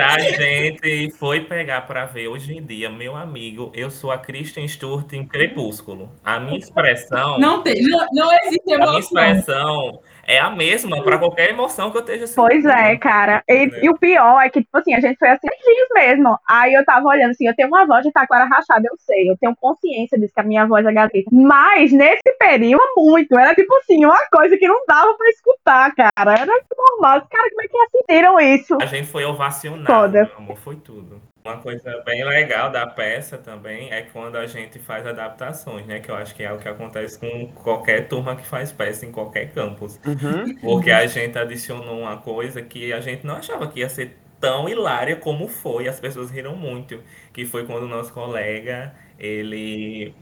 Mas 0.00 0.24
a 0.24 0.30
gente 0.30 1.10
foi 1.18 1.40
pegar 1.40 1.82
pra 1.82 2.06
ver 2.06 2.28
hoje 2.28 2.56
em 2.56 2.64
dia, 2.64 2.88
meu 2.88 3.14
amigo, 3.14 3.70
eu 3.74 3.90
sou 3.90 4.10
a 4.10 4.18
Kristen 4.18 4.66
Stewart 4.66 5.12
em 5.12 5.26
Crepúsculo. 5.26 6.10
A 6.24 6.40
minha 6.40 6.58
expressão, 6.58 7.38
Não 7.38 7.62
tem, 7.62 7.82
não, 7.82 8.06
não 8.12 8.32
existe 8.44 8.72
a 8.72 8.78
minha 8.78 8.88
emoção. 8.88 8.98
expressão 8.98 10.00
é 10.30 10.38
a 10.38 10.48
mesma 10.48 11.02
pra 11.02 11.18
qualquer 11.18 11.50
emoção 11.50 11.90
que 11.90 11.96
eu 11.96 12.00
esteja 12.02 12.26
sentindo. 12.26 12.46
Pois 12.46 12.64
é, 12.64 12.96
cara. 12.96 13.42
E, 13.48 13.68
e 13.82 13.90
o 13.90 13.98
pior 13.98 14.40
é 14.40 14.48
que, 14.48 14.60
tipo 14.60 14.78
assim, 14.78 14.94
a 14.94 15.00
gente 15.00 15.18
foi 15.18 15.28
assim, 15.28 15.48
dias 15.48 15.88
mesmo. 15.92 16.38
Aí 16.48 16.72
eu 16.72 16.84
tava 16.84 17.08
olhando 17.08 17.30
assim, 17.30 17.48
eu 17.48 17.56
tenho 17.56 17.68
uma 17.68 17.84
voz 17.84 18.04
de 18.04 18.12
taquara 18.12 18.44
rachada, 18.44 18.86
eu 18.86 18.96
sei. 18.98 19.28
Eu 19.28 19.36
tenho 19.38 19.56
consciência 19.56 20.16
disso, 20.18 20.32
que 20.32 20.40
a 20.40 20.44
minha 20.44 20.66
voz 20.66 20.86
é 20.86 20.92
gatita. 20.92 21.28
Mas 21.32 21.90
nesse 21.92 22.32
período, 22.38 22.80
muito. 22.96 23.36
Era 23.36 23.54
tipo 23.56 23.74
assim, 23.78 24.04
uma 24.04 24.20
coisa 24.32 24.56
que 24.56 24.68
não 24.68 24.84
dava 24.86 25.14
pra 25.14 25.28
escutar, 25.30 25.94
cara. 25.96 26.32
Era 26.32 26.52
normal. 26.76 27.26
Cara, 27.28 27.50
como 27.50 27.62
é 27.62 27.68
que 27.68 27.78
assistiram 27.78 28.40
isso? 28.40 28.78
A 28.80 28.86
gente 28.86 29.08
foi 29.08 29.24
ovacionado, 29.24 29.84
Foda. 29.90 30.30
amor, 30.36 30.56
foi 30.56 30.76
tudo. 30.76 31.20
Uma 31.44 31.56
coisa 31.56 32.02
bem 32.04 32.22
legal 32.22 32.70
da 32.70 32.86
peça 32.86 33.38
também 33.38 33.90
é 33.90 34.02
quando 34.02 34.36
a 34.36 34.46
gente 34.46 34.78
faz 34.78 35.06
adaptações, 35.06 35.86
né? 35.86 35.98
Que 35.98 36.10
eu 36.10 36.14
acho 36.14 36.34
que 36.34 36.42
é 36.42 36.52
o 36.52 36.58
que 36.58 36.68
acontece 36.68 37.18
com 37.18 37.50
qualquer 37.52 38.06
turma 38.08 38.36
que 38.36 38.46
faz 38.46 38.70
peça 38.70 39.06
em 39.06 39.10
qualquer 39.10 39.50
campus. 39.52 39.98
Uhum. 40.06 40.54
Porque 40.60 40.90
a 40.90 41.06
gente 41.06 41.38
adicionou 41.38 42.00
uma 42.00 42.18
coisa 42.18 42.60
que 42.60 42.92
a 42.92 43.00
gente 43.00 43.26
não 43.26 43.36
achava 43.36 43.66
que 43.68 43.80
ia 43.80 43.88
ser 43.88 44.18
tão 44.38 44.68
hilária 44.68 45.16
como 45.16 45.48
foi. 45.48 45.88
As 45.88 45.98
pessoas 45.98 46.30
riram 46.30 46.54
muito. 46.54 47.02
Que 47.32 47.46
foi 47.46 47.64
quando 47.64 47.84
o 47.84 47.88
nosso 47.88 48.12
colega, 48.12 48.94
ele. 49.18 50.14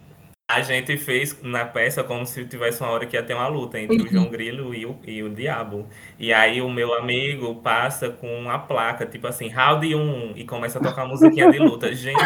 A 0.50 0.62
gente 0.62 0.96
fez 0.96 1.38
na 1.42 1.66
peça 1.66 2.02
como 2.02 2.24
se 2.24 2.42
tivesse 2.46 2.80
uma 2.80 2.90
hora 2.90 3.04
que 3.04 3.14
ia 3.14 3.22
ter 3.22 3.34
uma 3.34 3.48
luta 3.48 3.78
entre 3.78 4.00
o 4.02 4.08
João 4.10 4.30
Grilo 4.30 4.74
e 4.74 4.86
o, 4.86 4.98
e 5.06 5.22
o 5.22 5.28
Diabo. 5.28 5.86
E 6.18 6.32
aí 6.32 6.62
o 6.62 6.70
meu 6.70 6.94
amigo 6.94 7.56
passa 7.56 8.08
com 8.08 8.26
uma 8.38 8.58
placa, 8.58 9.04
tipo 9.04 9.26
assim, 9.26 9.48
round 9.48 9.94
1, 9.94 10.32
e 10.36 10.44
começa 10.46 10.78
a 10.78 10.82
tocar 10.82 11.04
musiquinha 11.04 11.50
de 11.50 11.58
luta. 11.58 11.92
Gente, 11.94 12.18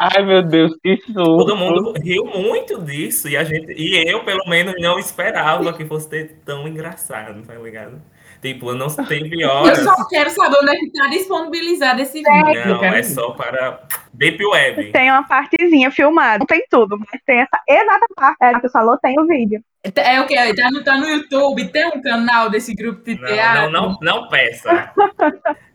Ai, 0.00 0.24
meu 0.24 0.42
Deus, 0.42 0.72
que 0.82 0.96
susto. 1.02 1.12
todo 1.12 1.54
mundo 1.56 1.92
riu 2.00 2.24
muito 2.24 2.80
disso. 2.82 3.28
E, 3.28 3.36
a 3.36 3.42
gente, 3.42 3.72
e 3.72 4.08
eu, 4.08 4.24
pelo 4.24 4.48
menos, 4.48 4.74
não 4.78 4.98
esperava 4.98 5.72
que 5.72 5.84
fosse 5.84 6.08
ter 6.08 6.40
tão 6.46 6.66
engraçado, 6.68 7.42
tá 7.42 7.54
ligado? 7.56 8.00
Tipo, 8.40 8.72
não 8.74 8.86
teve 8.88 9.42
Eu 9.42 9.48
horas. 9.50 9.80
só 9.80 10.08
quero 10.08 10.30
saber 10.30 10.56
onde 10.62 10.70
é 10.70 10.76
que 10.76 10.92
tá 10.92 11.08
disponibilizado 11.08 12.00
esse 12.00 12.22
vídeo. 12.22 12.66
Não, 12.66 12.84
Eu 12.84 12.94
é 12.94 13.02
só 13.02 13.32
para 13.32 13.80
Deep 14.18 14.44
Web. 14.44 14.92
Tem 14.92 15.10
uma 15.10 15.22
partezinha 15.22 15.90
filmada. 15.92 16.40
Não 16.40 16.46
tem 16.46 16.64
tudo, 16.68 16.98
mas 16.98 17.20
tem 17.24 17.38
essa 17.38 17.60
exata 17.68 18.06
parte. 18.16 18.36
É, 18.42 18.60
que 18.60 18.68
falou, 18.68 18.98
tem 18.98 19.18
o 19.18 19.26
vídeo. 19.26 19.62
É 19.94 20.20
o 20.20 20.26
que? 20.26 20.34
Tá 20.54 20.70
no, 20.70 20.84
tá 20.84 20.96
no 20.96 21.08
YouTube? 21.08 21.68
Tem 21.68 21.86
um 21.86 22.02
canal 22.02 22.50
desse 22.50 22.74
grupo 22.74 23.04
de 23.04 23.16
teatro? 23.16 23.70
Não, 23.70 23.90
não, 23.90 23.98
não, 24.02 24.22
não 24.22 24.28
peça. 24.28 24.92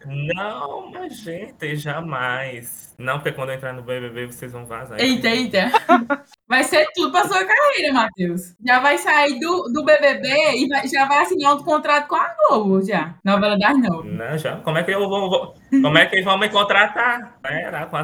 não, 0.06 0.92
mas 0.92 1.18
gente, 1.18 1.76
jamais. 1.78 2.94
Não, 2.98 3.16
porque 3.16 3.32
quando 3.32 3.50
eu 3.50 3.56
entrar 3.56 3.74
no 3.74 3.82
BBB 3.82 4.28
vocês 4.28 4.52
vão 4.52 4.66
vazar. 4.66 5.00
Eita, 5.00 5.30
eita. 5.30 5.72
Vai 6.48 6.64
ser 6.64 6.86
tudo 6.94 7.12
pra 7.12 7.24
sua 7.24 7.44
carreira, 7.44 7.94
Matheus. 7.94 8.54
Já 8.64 8.80
vai 8.80 8.98
sair 9.00 9.40
do, 9.40 9.64
do 9.74 9.84
BBB 9.84 10.28
e 10.58 10.68
vai, 10.68 10.88
já 10.88 11.06
vai 11.06 11.20
assinar 11.20 11.56
um 11.56 11.64
contrato 11.64 12.08
com 12.08 12.16
a 12.16 12.36
Globo, 12.48 12.86
já. 12.86 13.16
Novela 13.24 13.58
das 13.58 13.80
nove. 13.80 14.10
Não, 14.10 14.38
já. 14.38 14.58
Como 14.58 14.78
é 14.78 14.84
que 14.84 14.92
eu 14.92 15.10
vou, 15.10 15.30
vou 15.30 15.56
como 15.82 15.98
é 15.98 16.06
que 16.06 16.16
eles 16.16 16.26
vão 16.26 16.38
me 16.38 16.50
contratar? 16.50 17.40
Era 17.44 17.88
com 17.88 17.98
a 17.98 18.04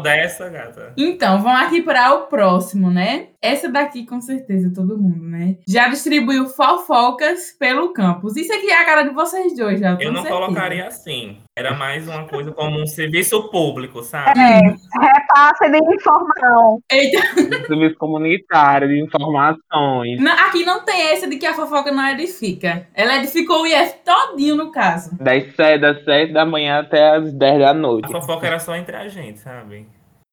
dessa, 0.00 0.48
gata. 0.48 0.92
Então, 0.96 1.42
vamos 1.42 1.62
aqui 1.62 1.82
para 1.82 2.14
o 2.14 2.26
próximo, 2.26 2.90
né? 2.90 3.28
Essa 3.42 3.68
daqui, 3.68 4.06
com 4.06 4.20
certeza, 4.20 4.72
todo 4.72 4.96
mundo, 4.96 5.24
né? 5.24 5.56
Já 5.66 5.88
distribuiu 5.88 6.46
fofocas 6.46 7.56
pelo 7.58 7.92
campus. 7.92 8.36
Isso 8.36 8.52
aqui 8.52 8.70
é 8.70 8.80
a 8.80 8.84
cara 8.84 9.02
de 9.02 9.10
vocês 9.10 9.56
dois, 9.56 9.80
já. 9.80 9.96
Eu 10.00 10.12
não 10.12 10.22
certeza. 10.22 10.28
colocaria 10.40 10.86
assim. 10.86 11.38
Era 11.58 11.74
mais 11.74 12.06
uma 12.06 12.24
coisa 12.28 12.52
como 12.52 12.80
um 12.80 12.86
serviço 12.86 13.50
público, 13.50 14.00
sabe? 14.02 14.38
É, 14.38 14.60
repasse 14.60 15.70
de 15.70 15.94
informação. 15.94 16.80
Eita. 16.90 17.66
Serviço 17.66 17.96
comunitário, 17.96 18.88
de 18.88 19.02
informações. 19.02 20.20
Não, 20.20 20.32
aqui 20.32 20.64
não 20.64 20.84
tem 20.84 21.10
essa 21.10 21.28
de 21.28 21.36
que 21.36 21.44
a 21.44 21.52
fofoca 21.54 21.90
não 21.90 22.06
edifica. 22.10 22.86
Ela 22.94 23.16
edificou 23.18 23.62
o 23.62 23.66
IF 23.66 23.94
todinho, 24.04 24.54
no 24.56 24.70
caso. 24.70 25.16
Das 25.20 25.54
sete, 25.56 25.80
das 25.80 26.04
sete 26.04 26.32
da 26.32 26.46
manhã 26.46 26.78
até 26.80 27.16
as 27.16 27.32
10 27.32 27.58
da 27.58 27.70
A 27.70 27.74
noite. 27.74 28.10
fofoca 28.12 28.46
era 28.46 28.58
só 28.60 28.76
entre 28.76 28.94
a 28.94 29.08
gente, 29.08 29.40
sabe? 29.40 29.86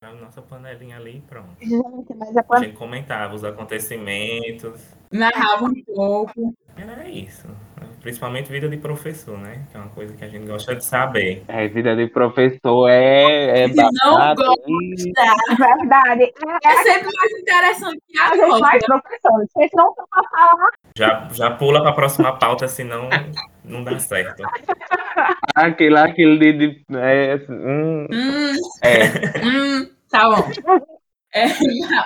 A 0.09 0.13
nossa 0.13 0.41
panelinha 0.41 0.97
ali 0.97 1.17
e 1.17 1.21
pronto. 1.21 1.55
Gente, 1.61 2.15
mas 2.15 2.35
A 2.35 2.59
gente 2.59 2.75
comentava 2.75 3.35
os 3.35 3.43
acontecimentos. 3.43 4.81
Narrava 5.11 5.65
um 5.65 5.83
pouco. 5.83 6.55
Era 6.75 7.07
isso. 7.07 7.47
Principalmente 8.01 8.49
vida 8.49 8.69
de 8.69 8.77
professor, 8.77 9.37
né? 9.37 9.65
Que 9.69 9.77
é 9.77 9.79
uma 9.79 9.89
coisa 9.89 10.15
que 10.15 10.23
a 10.23 10.27
gente 10.29 10.47
gosta 10.47 10.75
de 10.75 10.83
saber. 10.85 11.43
É, 11.47 11.67
vida 11.67 11.95
de 11.95 12.07
professor 12.07 12.89
é, 12.89 13.63
é 13.63 13.67
não 13.67 13.89
gosta, 14.05 14.43
É 15.17 15.55
verdade. 15.55 16.23
É, 16.23 16.67
é 16.67 16.75
sempre 16.83 17.09
mais 17.15 17.31
interessante 17.41 18.01
que 18.07 18.19
a 18.19 18.27
a 18.29 18.35
gente 18.35 18.59
faz 18.59 18.81
outra. 18.83 19.01
professores. 19.01 19.49
Vocês 19.51 19.71
não 19.75 19.89
estão 19.89 20.05
pra 20.09 20.23
falar. 20.31 20.71
Já, 20.95 21.27
já 21.33 21.51
pula 21.51 21.81
para 21.81 21.89
a 21.89 21.93
próxima 21.93 22.37
pauta, 22.37 22.67
senão 22.67 23.09
não 23.65 23.83
dá 23.83 23.99
certo. 23.99 24.41
aquele, 25.55 25.97
aquele 25.97 26.37
de. 26.39 26.53
de 26.53 26.85
é, 26.97 27.33
assim, 27.33 27.53
hum, 27.53 28.07
Hum, 28.11 28.55
é. 28.81 29.45
hum, 29.45 29.89
tá 30.09 30.29
bom. 30.29 30.98
É, 31.33 31.45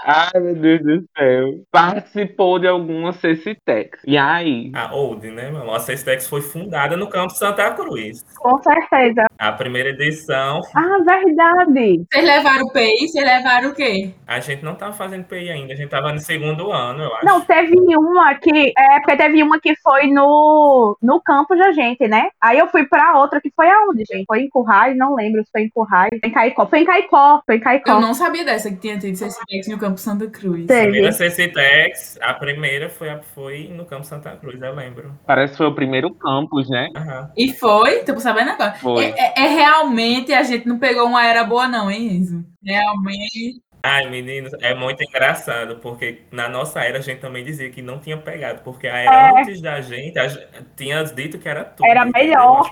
Ai, 0.05 0.41
meu 0.41 0.55
Deus 0.55 0.81
do 0.81 1.03
céu. 1.17 1.53
Participou 1.71 2.59
de 2.59 2.67
alguma 2.67 3.13
CCTEX. 3.13 4.01
E 4.05 4.17
aí? 4.17 4.69
A 4.75 4.93
Old, 4.93 5.25
né, 5.31 5.49
meu 5.49 5.61
amor? 5.61 5.75
A 5.75 5.79
Sextex 5.79 6.27
foi 6.27 6.41
fundada 6.41 6.97
no 6.97 7.07
campo 7.07 7.31
Santa 7.31 7.71
Cruz. 7.71 8.21
Com 8.37 8.61
certeza. 8.61 9.25
A 9.39 9.51
primeira 9.53 9.89
edição, 9.89 10.59
Ah, 10.75 10.97
verdade. 11.05 12.05
vocês 12.11 12.25
levaram 12.25 12.65
o 12.65 12.71
PI, 12.73 13.07
vocês 13.07 13.25
levaram 13.25 13.69
o 13.69 13.73
quê? 13.73 14.11
a 14.27 14.39
gente 14.39 14.63
não 14.63 14.75
tava 14.75 14.93
fazendo 14.93 15.25
PI 15.25 15.49
ainda, 15.51 15.73
a 15.73 15.75
gente 15.75 15.89
tava 15.89 16.11
no 16.11 16.19
segundo 16.19 16.71
ano, 16.71 17.03
eu 17.03 17.13
acho. 17.15 17.25
Não, 17.25 17.41
teve 17.41 17.75
uma 17.95 18.33
que. 18.35 18.73
É, 18.77 18.99
porque 18.99 19.15
teve 19.15 19.43
uma 19.43 19.59
que 19.59 19.75
foi 19.77 20.07
no, 20.07 20.97
no 21.01 21.21
campus 21.21 21.57
da 21.57 21.71
gente, 21.71 22.07
né? 22.07 22.29
Aí 22.41 22.57
eu 22.57 22.67
fui 22.67 22.85
pra 22.85 23.17
outra 23.19 23.39
que 23.39 23.51
foi 23.55 23.69
aonde, 23.69 24.03
gente? 24.11 24.25
Foi 24.25 24.41
em 24.41 24.49
Currais, 24.49 24.97
não 24.97 25.15
lembro 25.15 25.43
se 25.43 25.51
foi 25.51 25.61
em 25.61 25.69
Currais. 25.69 26.09
Foi 26.19 26.29
em 26.29 26.33
Caicó. 26.33 26.65
Foi 26.65 26.79
em 26.79 26.85
Caicó. 26.85 27.41
Foi 27.45 27.55
em 27.55 27.59
Caicó. 27.59 27.91
Eu 27.91 28.01
não 28.01 28.13
sabia 28.13 28.43
dessa 28.43 28.69
que 28.69 28.77
tinha 28.77 28.97
tido 28.97 29.12
CSTEX 29.13 29.67
no 29.67 29.77
Campo 29.77 29.99
Santa 29.99 30.27
Cruz. 30.27 30.63
A 30.65 30.67
Teve. 30.67 30.81
primeira 30.91 31.11
CCTEX, 31.11 32.17
a 32.21 32.33
primeira 32.33 32.89
foi, 32.89 33.09
a- 33.09 33.21
foi 33.21 33.67
no 33.73 33.85
campo 33.85 34.05
Santa 34.05 34.31
Cruz, 34.37 34.61
eu 34.61 34.73
lembro. 34.75 35.17
Parece 35.25 35.53
que 35.53 35.57
foi 35.57 35.67
o 35.67 35.75
primeiro 35.75 36.13
campus, 36.15 36.69
né? 36.69 36.89
Aham. 36.95 37.31
E 37.37 37.53
foi, 37.53 37.99
tô 38.03 38.19
sabendo 38.19 38.51
agora. 38.51 38.73
Foi. 38.75 39.05
É, 39.05 39.13
é- 39.19 39.33
é 39.45 39.47
realmente, 39.47 40.33
a 40.33 40.43
gente 40.43 40.67
não 40.67 40.79
pegou 40.79 41.05
uma 41.07 41.25
era 41.25 41.43
boa, 41.43 41.67
não, 41.67 41.89
hein, 41.89 42.07
Enzo? 42.17 42.43
Realmente. 42.63 43.61
Ai, 43.85 44.09
meninos, 44.09 44.53
é 44.61 44.73
muito 44.73 45.03
engraçado, 45.03 45.75
porque 45.81 46.21
na 46.31 46.47
nossa 46.47 46.79
era 46.79 46.99
a 46.99 47.01
gente 47.01 47.19
também 47.19 47.43
dizia 47.43 47.69
que 47.69 47.81
não 47.81 47.99
tinha 47.99 48.15
pegado, 48.17 48.61
porque 48.63 48.87
a 48.87 48.95
era 48.97 49.27
É. 49.37 49.41
antes 49.41 49.59
da 49.61 49.81
gente 49.81 50.17
a 50.17 50.25
gente 50.29 50.47
tinha 50.77 51.03
dito 51.03 51.37
que 51.37 51.49
era 51.49 51.65
tudo. 51.65 51.85
Era 51.85 52.05
melhor. 52.05 52.71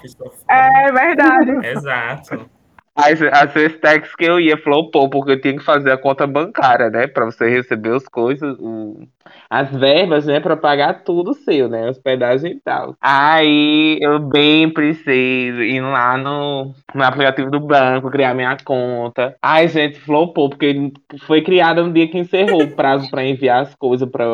É 0.50 0.90
verdade. 0.90 1.68
Exato. 1.68 2.50
A, 2.94 3.06
a 3.08 3.48
CCTEX 3.48 4.16
que 4.16 4.26
eu 4.26 4.40
ia 4.40 4.58
flopou, 4.58 5.10
porque 5.10 5.32
eu 5.32 5.42
tinha 5.42 5.56
que 5.58 5.64
fazer 5.64 5.92
a 5.92 5.98
conta 5.98 6.28
bancária, 6.28 6.90
né? 6.90 7.08
Pra 7.08 7.26
você 7.26 7.50
receber 7.50 7.96
as 7.96 8.06
coisas, 8.06 8.58
o- 8.60 9.08
as 9.50 9.72
verbas, 9.72 10.26
né? 10.26 10.42
Pra 10.42 10.58
pagar 10.58 11.04
tudo 11.04 11.34
seu, 11.34 11.70
né? 11.70 11.90
Hospedagem 11.90 12.52
e 12.54 12.60
tal. 12.60 12.96
Aí 13.02 13.98
eu 14.02 14.20
bem 14.20 14.70
preciso 14.70 15.62
ir 15.62 15.80
lá 15.82 16.18
no, 16.18 16.74
no 16.94 17.04
aplicativo 17.04 17.50
do 17.50 17.62
banco, 17.62 18.12
criar 18.12 18.34
minha 18.34 18.58
conta. 18.66 19.36
Ai, 19.42 19.70
gente, 19.70 19.98
flopou, 20.00 20.50
porque 20.50 20.92
foi 21.26 21.42
criada 21.42 21.82
no 21.84 21.94
dia 21.94 22.10
que 22.10 22.18
encerrou 22.18 22.64
o 22.64 22.76
prazo 22.76 23.10
pra 23.10 23.24
enviar 23.24 23.62
as 23.62 23.74
coisas 23.76 24.10
pra, 24.10 24.26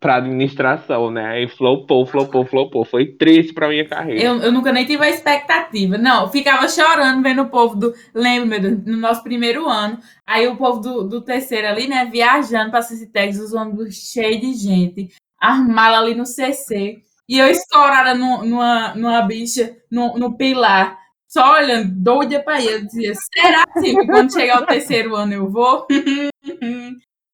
pra 0.00 0.16
administração, 0.16 1.10
né? 1.10 1.26
Aí 1.26 1.48
flopou, 1.48 2.06
flopou, 2.06 2.44
flopou. 2.46 2.84
Foi 2.86 3.04
triste 3.04 3.52
pra 3.52 3.68
minha 3.68 3.86
carreira. 3.86 4.22
Eu, 4.22 4.36
eu 4.40 4.52
nunca 4.52 4.72
nem 4.72 4.86
tive 4.86 5.04
a 5.04 5.10
expectativa. 5.10 5.98
Não, 5.98 6.28
ficava 6.28 6.66
chorando 6.68 7.22
vendo 7.22 7.42
o 7.42 7.50
povo 7.50 7.76
do. 7.76 7.97
Lembro, 8.14 8.48
meu 8.48 8.60
Deus, 8.60 8.84
no 8.84 8.96
nosso 8.96 9.22
primeiro 9.22 9.68
ano. 9.68 9.98
Aí 10.26 10.46
o 10.48 10.56
povo 10.56 10.80
do, 10.80 11.04
do 11.08 11.20
terceiro 11.22 11.68
ali, 11.68 11.86
né, 11.88 12.04
viajando 12.06 12.70
pra 12.70 12.82
Cicitex, 12.82 13.38
os 13.38 13.52
ônibus 13.52 13.94
cheios 13.94 14.40
de 14.40 14.54
gente, 14.54 15.08
armada 15.40 15.98
ali 15.98 16.14
no 16.14 16.26
CC. 16.26 17.02
E 17.28 17.38
eu 17.38 17.46
escorada 17.46 18.14
no- 18.14 18.44
numa, 18.44 18.94
numa 18.94 19.22
bicha, 19.22 19.76
no, 19.90 20.16
no 20.18 20.36
pilar, 20.36 20.98
só 21.28 21.54
olhando, 21.54 21.90
doida 21.94 22.42
pra 22.42 22.60
ir. 22.60 22.70
Eu 22.72 22.84
dizia, 22.86 23.12
será 23.34 23.64
assim 23.76 23.94
que 23.96 24.06
quando 24.06 24.32
chegar 24.32 24.62
o 24.62 24.66
terceiro 24.66 25.14
ano 25.14 25.32
eu 25.34 25.50
vou? 25.50 25.86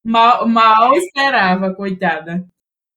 mal, 0.05 0.47
mal 0.49 0.95
esperava, 0.95 1.75
coitada. 1.75 2.45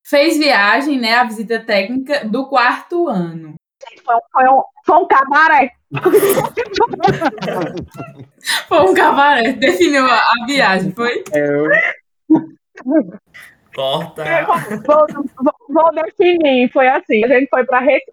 Fez 0.06 0.38
viagem, 0.38 1.00
né, 1.00 1.16
a 1.16 1.26
visita 1.26 1.60
técnica 1.60 2.26
do 2.28 2.48
quarto 2.50 3.08
ano. 3.10 3.56
Foi 4.04 4.16
um, 4.16 4.20
foi 4.32 4.50
um, 4.50 4.64
foi 4.86 4.98
um 4.98 5.08
cabaré. 5.08 5.72
Foi 8.68 8.80
um 8.80 8.94
cabaré, 8.94 9.54
definiu 9.54 10.06
a, 10.06 10.18
a 10.18 10.46
viagem, 10.46 10.92
foi? 10.94 11.24
Corta. 13.76 14.24
Vou, 14.86 15.06
vou, 15.44 15.54
vou 15.70 15.92
definir. 15.94 16.70
Foi 16.72 16.88
assim. 16.88 17.24
A 17.24 17.28
gente 17.28 17.48
foi 17.50 17.64
pra 17.66 17.80
Recife. 17.80 18.12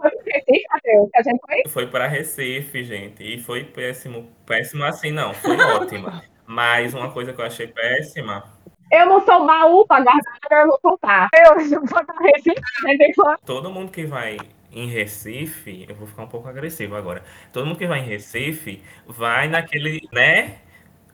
A 1.16 1.22
gente 1.22 1.40
foi 1.40 1.62
Foi 1.68 1.86
para 1.86 2.06
Recife, 2.06 2.84
gente. 2.84 3.22
E 3.22 3.40
foi 3.40 3.64
péssimo. 3.64 4.28
Péssimo 4.44 4.84
assim, 4.84 5.10
não. 5.10 5.32
Foi 5.34 5.56
ótimo. 5.56 6.08
Mas 6.46 6.92
uma 6.94 7.10
coisa 7.10 7.32
que 7.32 7.40
eu 7.40 7.46
achei 7.46 7.66
péssima, 7.66 8.44
Eu 8.92 9.06
não 9.06 9.24
sou 9.24 9.46
baú 9.46 9.86
pra 9.86 10.00
guardar, 10.02 10.34
eu 10.50 10.66
vou 10.66 10.78
contar. 10.82 11.28
Eu 11.34 11.54
vou 11.80 12.04
pra 12.04 12.14
Recife, 12.20 12.60
a 12.86 12.90
gente 12.90 13.14
foi. 13.14 13.34
todo 13.46 13.70
mundo 13.70 13.90
que 13.90 14.04
vai 14.04 14.36
em 14.74 14.88
Recife, 14.88 15.86
eu 15.88 15.94
vou 15.94 16.06
ficar 16.06 16.24
um 16.24 16.28
pouco 16.28 16.48
agressivo 16.48 16.96
agora. 16.96 17.22
Todo 17.52 17.66
mundo 17.66 17.78
que 17.78 17.86
vai 17.86 18.00
em 18.00 18.04
Recife 18.04 18.82
vai 19.06 19.48
naquele, 19.48 20.00
né? 20.12 20.58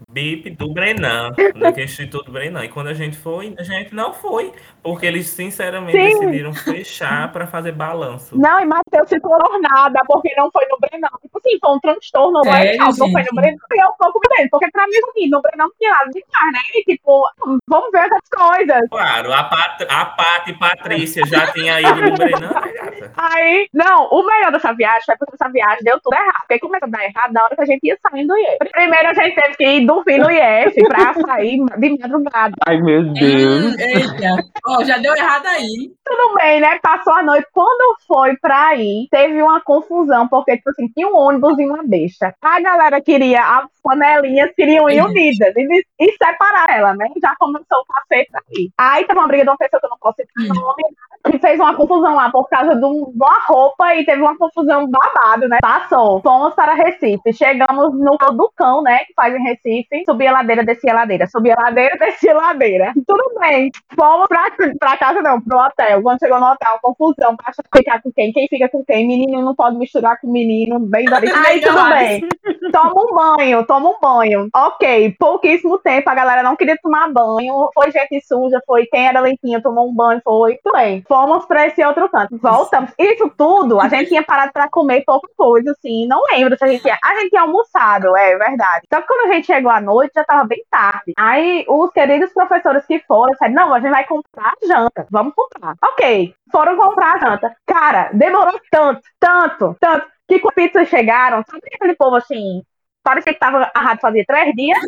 BIP 0.09 0.51
do 0.51 0.73
Brenan, 0.73 1.31
naquele 1.55 1.85
Instituto 1.85 2.33
Brenan. 2.33 2.65
E 2.65 2.69
quando 2.69 2.89
a 2.89 2.95
gente 2.95 3.17
foi, 3.17 3.55
a 3.59 3.63
gente 3.63 3.95
não 3.95 4.15
foi, 4.15 4.53
porque 4.83 5.07
eles 5.07 5.29
sinceramente 5.29 5.93
Sim. 5.93 6.21
decidiram 6.21 6.53
fechar 6.53 7.33
para 7.33 7.47
fazer 7.47 7.73
balanço. 7.73 8.37
Não, 8.39 8.61
e 8.61 8.67
Matheus 8.67 9.09
ficou 9.09 9.33
ornada 9.33 10.01
porque 10.07 10.33
não 10.37 10.51
foi 10.51 10.65
no 10.69 10.79
Brenão. 10.81 11.11
Tipo 11.23 11.39
assim, 11.39 11.59
foi 11.61 11.77
um 11.77 11.81
transtorno 11.81 12.41
legal, 12.41 12.89
não 12.99 13.13
foi 13.13 13.23
no 13.23 13.35
Brenão. 13.35 13.59
E 13.73 13.83
eu 13.83 13.93
pouco 13.99 14.21
bem, 14.37 14.49
porque 14.51 14.71
pra 14.71 14.87
mim, 14.87 14.97
assim, 14.97 15.29
no 15.29 15.41
Brenão 15.41 15.61
não 15.61 15.73
tinha 15.79 15.91
nada 15.91 16.11
de 16.11 16.25
mais, 16.33 16.53
né? 16.53 16.61
E 16.75 16.85
tipo, 16.85 17.23
vamos 17.69 17.91
ver 17.93 18.07
essas 18.07 18.29
coisas. 18.31 18.89
Claro, 18.91 19.33
a, 19.33 19.45
Pat 19.45 19.83
a 19.89 20.05
Pati 20.07 20.53
Patrícia 20.55 21.27
já 21.27 21.53
tinha 21.53 21.81
ido 21.81 22.03
no 22.03 22.17
Brenan, 22.17 22.51
né, 22.51 22.73
gata? 22.73 23.13
Aí, 23.17 23.69
não, 23.73 24.09
o 24.11 24.27
melhor 24.27 24.53
dessa 24.53 24.73
viagem 24.73 25.03
foi 25.05 25.17
porque 25.17 25.37
essa 25.41 25.53
viagem 25.53 25.85
deu 25.85 26.01
tudo 26.01 26.15
errado. 26.15 26.41
Porque 26.41 26.59
começou 26.59 26.87
a 26.87 26.91
dar 26.91 27.05
errado 27.05 27.33
na 27.33 27.45
hora 27.45 27.55
que 27.55 27.63
a 27.63 27.67
gente 27.67 27.87
ia 27.87 27.97
saindo 28.01 28.29
do 28.29 28.37
IEF. 28.37 28.59
Primeiro 28.73 29.09
a 29.09 29.15
gente 29.15 29.35
teve 29.35 29.57
que 29.57 29.65
ir 29.65 29.87
dormir 29.87 30.19
no 30.19 30.31
IEF 30.31 30.75
pra 30.89 31.15
sair 31.15 31.59
de 31.79 31.99
madrugada. 31.99 32.55
Ai, 32.67 32.81
meu 32.81 33.13
Deus. 33.13 33.65
Hum, 33.65 33.77
eita. 33.79 34.45
Ó, 34.71 34.85
já 34.85 34.99
deu 34.99 35.15
errado 35.15 35.47
aí. 35.47 35.91
Tudo 36.05 36.35
bem, 36.37 36.61
né? 36.61 36.79
Passou 36.81 37.13
a 37.13 37.23
noite. 37.23 37.47
Quando 37.53 37.97
foi 38.07 38.37
pra 38.37 38.77
ir, 38.77 39.09
teve 39.11 39.43
uma 39.43 39.61
confusão, 39.61 40.29
porque, 40.29 40.57
tipo 40.57 40.71
assim, 40.71 40.89
tinha 40.89 41.09
um 41.09 41.17
ônibus 41.17 41.59
e 41.59 41.67
uma 41.67 41.83
besta. 41.85 42.35
A 42.41 42.61
galera 42.61 43.01
queria 43.01 43.43
panelinhas 43.83 44.53
queriam 44.55 44.89
ir 44.89 45.03
unidas 45.03 45.55
e, 45.57 45.85
e 46.01 46.13
separar 46.13 46.71
ela, 46.71 46.95
né? 46.95 47.07
Já 47.23 47.35
começou 47.39 47.79
o 47.79 47.93
café 47.93 48.27
aí. 48.35 48.71
Aí 48.79 49.05
teve 49.05 49.19
uma 49.19 49.29
briga 49.29 49.45
de 49.45 49.51
uma 49.51 49.57
pessoa 49.57 49.81
que 49.81 49.87
eu 49.87 49.91
não 49.91 49.99
posso 49.99 50.17
citar 50.17 50.55
nome, 50.55 50.83
que 51.31 51.39
fez 51.39 51.61
uma 51.61 51.75
confusão 51.75 52.15
lá 52.15 52.31
por 52.31 52.49
causa 52.49 52.75
de, 52.75 52.85
um, 52.85 53.13
uma 53.15 53.39
roupa 53.47 53.95
e 53.95 54.05
teve 54.05 54.21
uma 54.23 54.37
confusão 54.37 54.89
babado, 54.89 55.49
né? 55.49 55.59
Passou. 55.61 56.21
Fomos 56.23 56.55
para 56.55 56.75
Recife. 56.75 57.33
Chegamos 57.33 57.95
no 57.99 58.17
do 58.33 58.53
cão, 58.57 58.83
né? 58.83 59.05
Que 59.05 59.15
faz 59.15 59.35
em 59.35 59.43
Recife. 59.43 60.05
Subi 60.05 60.27
a 60.27 60.33
ladeira, 60.33 60.65
desci 60.65 60.89
a 60.89 60.95
ladeira. 60.95 61.27
Subi 61.27 61.51
a 61.51 61.61
ladeira, 61.61 61.97
desci 61.99 62.29
a 62.29 62.35
ladeira. 62.35 62.93
Tudo 63.07 63.41
bem. 63.41 63.71
Fomos 63.95 64.29
pra, 64.29 64.45
pra 64.79 64.97
casa, 64.97 65.23
não, 65.23 65.41
pro 65.41 65.59
hotel. 65.59 66.03
Quando 66.03 66.19
chegou 66.19 66.41
no 66.41 66.47
hotel, 66.47 66.79
confusão. 66.83 67.37
Pra 67.37 67.53
ficar 67.75 68.03
com 68.03 68.13
quem? 68.13 68.33
Quem 68.33 68.49
fica 68.49 68.69
com 68.69 68.85
quem? 68.85 69.07
Menino 69.07 69.43
não 69.43 69.55
pode 69.55 69.77
misturar 69.77 70.19
com 70.21 70.31
menino. 70.31 70.79
Bem 70.79 71.05
Aí 71.47 71.61
tudo 71.61 71.89
bem. 71.91 72.29
Toma 72.73 72.95
um 72.97 73.37
banho, 73.37 73.67
toma 73.71 73.91
um 73.91 74.01
banho. 74.01 74.49
Ok, 74.57 75.15
pouquíssimo 75.17 75.79
tempo, 75.79 76.11
a 76.11 76.15
galera 76.15 76.43
não 76.43 76.57
queria 76.57 76.77
tomar 76.83 77.13
banho. 77.13 77.71
Foi 77.73 77.93
gente 77.93 78.21
suja, 78.27 78.61
foi 78.67 78.85
quem 78.87 79.07
era 79.07 79.21
limpinho, 79.21 79.63
tomou 79.63 79.89
um 79.89 79.95
banho, 79.95 80.21
foi. 80.25 80.59
Tudo 80.65 80.73
bem 80.73 81.05
fomos 81.07 81.45
para 81.45 81.67
esse 81.67 81.85
outro 81.85 82.09
canto. 82.09 82.39
Voltamos. 82.39 82.93
Isso 82.99 83.31
tudo, 83.37 83.81
a 83.81 83.89
gente 83.89 84.09
tinha 84.09 84.23
parado 84.23 84.53
para 84.53 84.69
comer 84.69 85.05
pouca 85.05 85.29
coisa, 85.37 85.73
assim. 85.73 86.07
Não 86.07 86.23
lembro 86.33 86.57
se 86.57 86.65
a 86.65 86.69
gente 86.69 86.83
tinha. 86.83 86.99
A 87.03 87.15
gente 87.17 87.31
tinha 87.31 87.43
almoçado, 87.43 88.17
é 88.17 88.37
verdade. 88.37 88.87
Só 88.93 89.01
que 89.01 89.07
quando 89.07 89.29
a 89.29 89.35
gente 89.35 89.47
chegou 89.47 89.71
à 89.71 89.81
noite, 89.81 90.13
já 90.15 90.25
tava 90.25 90.45
bem 90.45 90.65
tarde. 90.71 91.13
Aí 91.17 91.65
os 91.69 91.91
queridos 91.91 92.33
professores 92.33 92.87
que 92.87 93.01
foram 93.07 93.33
disseram: 93.33 93.55
não, 93.55 93.75
a 93.75 93.81
gente 93.81 93.91
vai 93.91 94.05
comprar 94.07 94.53
janta. 94.67 95.07
Vamos 95.11 95.35
comprar. 95.35 95.75
Ok. 95.83 96.35
Foram 96.51 96.77
comprar 96.77 97.17
a 97.17 97.19
janta. 97.19 97.57
Cara, 97.67 98.11
demorou 98.13 98.61
tanto, 98.71 99.03
tanto, 99.19 99.77
tanto. 99.79 100.07
Que 100.29 100.39
com 100.39 100.49
pizzas 100.51 100.89
chegaram, 100.89 101.43
sabe 101.51 101.63
aquele 101.75 101.97
povo 101.97 102.15
assim, 102.15 102.63
parecia 103.03 103.33
que 103.33 103.39
tava 103.41 103.71
errado 103.75 104.01
fazia 104.01 104.25
três 104.27 104.55
dias. 104.55 104.79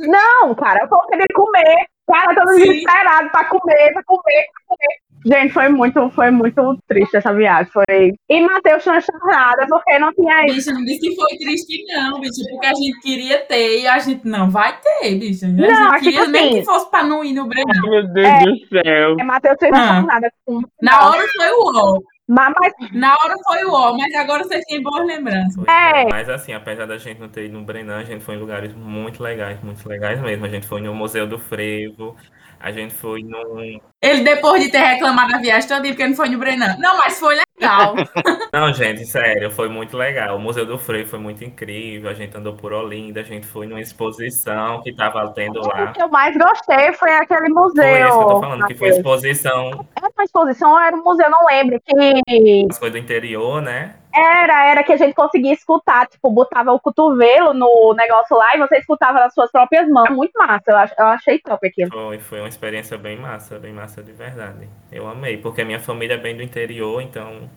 Não, 0.00 0.54
cara, 0.54 0.80
eu 0.82 0.88
tô 0.88 1.00
querendo 1.06 1.26
comer. 1.34 1.86
Cara, 2.10 2.34
todo 2.34 2.56
desesperado 2.56 3.30
pra 3.30 3.44
comer, 3.44 3.92
pra 3.92 4.02
comer, 4.04 4.46
pra 4.52 4.76
comer. 4.76 5.08
Gente, 5.26 5.52
foi 5.52 5.68
muito, 5.68 6.08
foi 6.10 6.30
muito 6.30 6.78
triste 6.86 7.16
essa 7.16 7.34
viagem. 7.34 7.70
Foi... 7.72 8.14
E 8.30 8.40
Matheus 8.40 8.82
chorado 8.84 9.66
porque 9.68 9.98
não 9.98 10.12
tinha 10.14 10.44
isso. 10.46 10.54
Bicho, 10.70 10.72
não 10.74 10.84
disse 10.84 11.00
que 11.00 11.16
foi 11.16 11.36
triste, 11.36 11.84
não, 11.88 12.20
bicho, 12.20 12.40
porque 12.50 12.66
a 12.66 12.72
gente 12.74 13.00
queria 13.00 13.38
ter 13.40 13.80
e 13.80 13.86
a 13.88 13.98
gente 13.98 14.26
não 14.26 14.48
vai 14.48 14.78
ter, 14.80 15.16
bicho. 15.18 15.44
A 15.44 15.48
gente 15.48 15.60
não, 15.60 15.90
queria 15.98 16.20
tipo 16.20 16.30
nem 16.30 16.44
assim, 16.50 16.60
que 16.60 16.64
fosse 16.64 16.88
pra 16.90 17.02
não 17.02 17.22
ir 17.24 17.34
no 17.34 17.46
Breno. 17.46 17.66
Meu 17.82 18.06
Deus 18.08 18.26
É. 18.26 18.44
do 18.44 18.56
céu. 18.68 19.16
É, 19.18 19.24
Matheus 19.24 19.56
tinha 19.58 19.70
Ah. 19.74 20.20
com- 20.46 20.62
Na 20.80 21.08
hora 21.10 21.26
foi 21.36 21.50
o 21.50 21.72
ó. 21.74 21.98
Mas, 22.28 22.52
mas 22.60 22.92
Na 22.92 23.14
hora 23.14 23.34
foi 23.42 23.64
o 23.64 23.72
ó, 23.72 23.96
mas 23.96 24.14
agora 24.14 24.44
vocês 24.44 24.62
têm 24.66 24.82
boas 24.82 25.06
lembranças. 25.06 25.64
É. 25.66 26.02
é, 26.02 26.08
Mas 26.10 26.28
assim, 26.28 26.52
apesar 26.52 26.84
da 26.84 26.98
gente 26.98 27.18
não 27.18 27.28
ter 27.28 27.46
ido 27.46 27.58
no 27.58 27.64
Brenan, 27.64 27.96
a 27.96 28.04
gente 28.04 28.22
foi 28.22 28.34
em 28.34 28.38
lugares 28.38 28.74
muito 28.74 29.22
legais, 29.22 29.58
muito 29.62 29.88
legais 29.88 30.20
mesmo. 30.20 30.44
A 30.44 30.48
gente 30.48 30.66
foi 30.66 30.82
no 30.82 30.94
Museu 30.94 31.26
do 31.26 31.38
Frevo, 31.38 32.14
a 32.60 32.72
gente 32.72 32.94
foi 32.94 33.22
num. 33.22 33.80
Ele, 34.00 34.22
depois 34.22 34.62
de 34.62 34.70
ter 34.70 34.78
reclamado 34.78 35.34
a 35.34 35.38
viagem 35.38 35.68
toda, 35.68 35.82
porque 35.82 36.06
não 36.06 36.14
foi 36.14 36.28
no 36.28 36.38
Brenan. 36.38 36.76
Não, 36.78 36.96
mas 36.98 37.18
foi 37.18 37.34
legal. 37.34 37.94
Não, 38.52 38.72
gente, 38.72 39.04
sério, 39.04 39.50
foi 39.50 39.68
muito 39.68 39.96
legal. 39.96 40.36
O 40.36 40.40
Museu 40.40 40.64
do 40.64 40.78
Frevo 40.78 41.10
foi 41.10 41.18
muito 41.18 41.44
incrível. 41.44 42.08
A 42.08 42.14
gente 42.14 42.36
andou 42.36 42.54
por 42.54 42.72
Olinda, 42.72 43.20
a 43.20 43.24
gente 43.24 43.46
foi 43.46 43.66
numa 43.66 43.80
exposição 43.80 44.80
que 44.82 44.94
tava 44.94 45.28
tendo 45.32 45.60
lá. 45.60 45.84
o 45.84 45.92
que 45.92 46.00
eu 46.00 46.08
mais 46.08 46.36
gostei 46.36 46.92
foi 46.92 47.12
aquele 47.12 47.48
museu. 47.48 47.82
Foi 47.82 48.02
isso 48.02 48.18
que 48.18 48.24
eu 48.24 48.28
tô 48.28 48.40
falando, 48.40 48.66
que 48.66 48.74
foi 48.76 48.88
exposição, 48.90 49.86
Era 49.96 50.08
uma 50.16 50.24
exposição 50.24 50.70
ou 50.72 50.80
era 50.80 50.96
um 50.96 51.02
museu, 51.02 51.28
não 51.28 51.44
lembro. 51.46 51.80
Que 51.84 52.66
as 52.70 52.78
coisas 52.78 52.92
do 52.92 53.04
interior, 53.04 53.60
né? 53.60 53.96
Era, 54.18 54.66
era 54.70 54.82
que 54.82 54.92
a 54.92 54.96
gente 54.96 55.14
conseguia 55.14 55.52
escutar, 55.52 56.06
tipo, 56.06 56.30
botava 56.30 56.72
o 56.72 56.80
cotovelo 56.80 57.52
no 57.54 57.94
negócio 57.96 58.36
lá 58.36 58.54
e 58.54 58.58
você 58.58 58.78
escutava 58.78 59.20
nas 59.20 59.32
suas 59.34 59.50
próprias 59.50 59.88
mãos. 59.88 60.10
Muito 60.10 60.32
massa, 60.38 60.62
eu, 60.68 60.76
ach- 60.76 60.94
eu 60.98 61.06
achei 61.06 61.38
top 61.38 61.66
aquilo. 61.66 61.90
Foi, 61.90 62.18
foi 62.18 62.40
uma 62.40 62.48
experiência 62.48 62.96
bem 62.98 63.16
massa, 63.18 63.58
bem 63.58 63.72
massa 63.72 64.02
de 64.02 64.12
verdade. 64.12 64.68
Eu 64.90 65.08
amei, 65.08 65.36
porque 65.38 65.62
a 65.62 65.64
minha 65.64 65.80
família 65.80 66.14
é 66.14 66.18
bem 66.18 66.36
do 66.36 66.42
interior, 66.42 67.00
então 67.00 67.48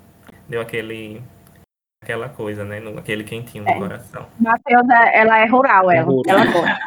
deu 0.47 0.61
aquele. 0.61 1.21
aquela 2.03 2.29
coisa, 2.29 2.63
né? 2.63 2.79
no- 2.79 2.97
Aquele 2.99 3.23
quentinho 3.23 3.63
no 3.65 3.73
coração. 3.79 4.25
Matheus, 4.39 4.89
é- 4.89 5.19
ela 5.19 5.39
é 5.39 5.45
rural, 5.45 5.91
ela. 5.91 6.03
Rural. 6.03 6.37
Ela 6.39 6.51
gosta. 6.51 6.77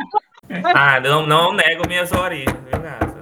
Ah, 0.75 1.01
não, 1.01 1.27
não 1.27 1.53
nego 1.55 1.89
minhas 1.89 2.13
origens, 2.13 2.55
viu? 2.65 2.79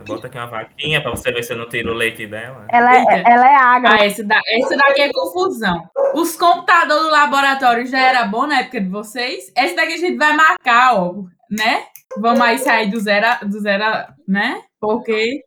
Bota 0.07 0.27
aqui 0.27 0.37
uma 0.38 0.47
vaquinha 0.47 1.01
pra 1.03 1.11
você 1.11 1.31
ver 1.33 1.43
se 1.43 1.53
eu 1.53 1.59
não 1.59 1.69
tiro 1.69 1.93
o 1.93 1.95
leite 1.95 2.27
dela. 2.27 2.67
Ela, 2.71 2.95
é, 2.95 2.99
Eita. 3.01 3.12
ela 3.31 3.47
é 3.51 3.55
agra. 3.57 3.91
Ah, 4.01 4.07
esse, 4.07 4.23
da, 4.25 4.41
esse 4.49 4.77
daqui 4.77 5.03
é 5.03 5.12
confusão. 5.12 5.88
Os 6.15 6.37
computadores 6.37 7.05
do 7.05 7.11
laboratório 7.11 7.87
já 7.87 7.99
era 8.01 8.25
bom 8.25 8.47
na 8.47 8.61
época 8.61 8.81
de 8.81 8.88
vocês. 8.88 9.53
Esse 9.57 9.75
daqui 9.77 9.95
a 9.95 9.99
gente 9.99 10.17
vai 10.19 10.35
marcar, 10.35 10.95
ó, 10.97 11.15
né? 11.51 11.87
Vamos 12.19 12.41
aí 12.41 12.59
sair 12.59 12.91
do 12.91 13.01
zero, 13.01 13.27
a- 13.27 13.45
do 13.45 13.61
zero, 13.61 13.85
né? 14.29 14.62
Porque 14.81 15.43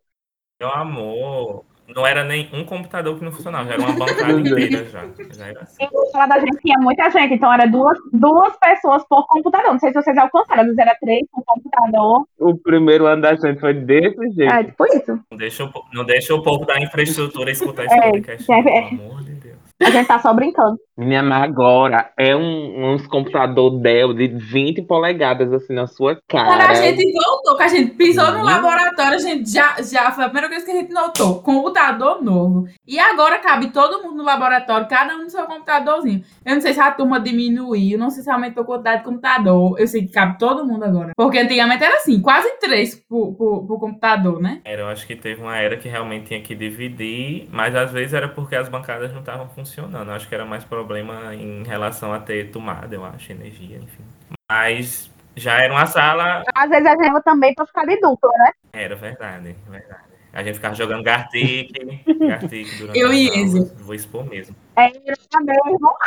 Meu 0.60 0.70
amor, 0.72 1.66
não 1.88 2.06
era 2.06 2.24
nem 2.24 2.50
um 2.54 2.64
computador 2.66 3.18
que 3.18 3.24
não 3.24 3.32
funcionava, 3.32 3.68
já 3.68 3.74
era 3.74 3.82
uma 3.84 3.94
bancada 3.94 4.32
inteira 4.32 4.86
já. 4.86 5.04
Já 5.32 5.48
era 5.48 5.62
assim. 5.62 5.84
E 5.84 6.18
lá 6.18 6.26
da 6.26 6.40
gente 6.40 6.58
tinha 6.60 6.78
muita 6.80 7.10
gente, 7.10 7.34
então 7.36 7.54
era 7.54 7.66
duas, 7.68 7.98
duas 8.12 8.58
pessoas 8.58 9.04
por 9.08 9.28
computador. 9.28 9.74
Não 9.74 9.80
sei 9.80 9.90
se 9.90 10.02
vocês 10.02 10.18
alcançaram, 10.18 10.62
às 10.62 10.68
vezes 10.68 10.80
era 10.80 10.96
três 11.00 11.22
por 11.32 11.44
computador. 11.46 12.26
O 12.40 12.58
primeiro 12.58 13.06
ano 13.06 13.22
da 13.22 13.36
gente 13.36 13.60
foi 13.60 13.74
desse 13.74 14.32
jeito. 14.32 14.54
É, 14.54 14.64
tipo 14.64 14.86
isso. 14.86 15.20
Não 15.30 15.38
deixa, 15.38 15.64
o, 15.64 15.72
não 15.94 16.06
deixa 16.06 16.34
o 16.34 16.42
povo 16.42 16.66
da 16.66 16.80
infraestrutura 16.80 17.52
escutar 17.52 17.86
esse 17.86 17.96
É, 17.96 18.12
podcast, 18.12 18.52
é, 18.52 18.62
não, 18.62 18.70
é. 18.70 18.90
pelo 18.90 19.02
amor 19.04 19.24
de 19.24 19.32
Deus. 19.36 19.56
A 19.82 19.90
gente 19.90 20.08
tá 20.08 20.20
só 20.20 20.34
brincando. 20.34 20.78
Minha 20.98 21.22
mãe 21.22 21.42
agora 21.44 22.12
é 22.18 22.34
um, 22.36 22.94
uns 22.94 23.06
computador 23.06 23.80
Dell 23.82 24.14
de 24.14 24.28
20 24.28 24.82
polegadas 24.84 25.52
assim 25.52 25.74
na 25.74 25.88
sua 25.88 26.16
quando 26.30 26.46
cara. 26.46 26.70
a 26.70 26.74
gente 26.74 27.04
voltou, 27.12 27.58
que 27.58 27.64
a 27.64 27.68
gente 27.68 27.92
pisou 27.96 28.32
no 28.32 28.38
Uhum. 28.40 28.44
laboratório, 28.46 29.16
a 29.16 29.18
gente 29.18 29.52
já, 29.52 29.76
já 29.82 30.10
foi 30.12 30.24
a 30.24 30.30
primeira 30.30 30.48
coisa 30.48 30.66
que 30.66 30.72
a 30.72 30.76
gente 30.76 30.94
notou. 30.94 31.42
Computador 31.42 32.24
novo. 32.24 32.68
E 32.88 32.98
agora 32.98 33.40
cabe 33.40 33.68
todo 33.72 34.02
mundo 34.04 34.18
no 34.18 34.24
laboratório, 34.24 34.88
cada 34.88 35.16
um 35.16 35.24
no 35.24 35.30
seu 35.30 35.44
computadorzinho. 35.46 36.24
Eu 36.46 36.54
não 36.56 36.62
sei 36.62 36.74
se 36.74 36.80
a 36.80 36.92
turma 36.92 37.20
diminuiu, 37.20 37.98
não 38.00 38.10
sei 38.10 38.24
se 38.24 38.30
aumentou 38.30 38.64
a 38.64 38.66
quantidade 38.66 39.00
de 39.00 39.04
computador. 39.04 39.76
Eu 39.78 39.88
sei 39.88 40.06
que 40.06 40.14
cabe 40.14 40.38
todo 40.40 40.66
mundo 40.66 40.86
agora. 40.86 41.12
Porque 41.18 41.38
antigamente 41.40 41.84
era 41.84 41.96
assim, 41.96 42.22
quase 42.22 42.50
três 42.60 42.96
por, 42.96 43.34
por, 43.34 43.66
por 43.68 43.80
computador, 43.82 44.42
né? 44.42 44.62
Era, 44.64 44.84
eu 44.84 44.88
acho 44.88 45.06
que 45.06 45.16
teve 45.16 45.42
uma 45.42 45.58
era 45.58 45.76
que 45.76 45.90
realmente 45.90 46.28
tinha 46.28 46.42
que 46.42 46.56
dividir, 46.56 47.50
mas 47.52 47.76
às 47.76 47.92
vezes 47.92 48.14
era 48.14 48.30
porque 48.30 48.56
as 48.56 48.70
bancadas 48.70 49.12
não 49.12 49.20
estavam 49.20 49.50
funcionando. 49.50 50.08
Eu 50.10 50.16
acho 50.16 50.30
que 50.30 50.34
era 50.36 50.46
mais 50.46 50.64
problema 50.64 50.85
em 51.34 51.64
relação 51.64 52.14
a 52.14 52.20
ter 52.20 52.52
tomada, 52.52 52.96
eu 52.96 53.04
acho, 53.06 53.32
energia, 53.32 53.78
enfim. 53.78 54.04
Mas 54.50 55.10
já 55.36 55.62
era 55.62 55.74
uma 55.74 55.86
sala. 55.86 56.44
Às 56.56 56.70
vezes 56.70 56.86
a 56.86 57.04
gente 57.04 57.24
também 57.24 57.54
pra 57.54 57.66
ficar 57.66 57.86
de 57.86 58.00
dupla, 58.00 58.32
né? 58.38 58.52
Era 58.74 58.96
verdade, 58.96 59.56
verdade. 59.68 60.16
A 60.36 60.44
gente 60.44 60.56
ficava 60.56 60.76
jogando 60.76 61.02
Gartic, 61.02 61.72
Gartic 62.20 62.78
durante 62.78 63.00
Eu 63.00 63.14
e. 63.14 63.30
Enzo. 63.30 63.72
Vou 63.78 63.96
expor 63.96 64.26
mesmo. 64.26 64.54
Era 64.76 64.92
mesmo. 64.92 65.98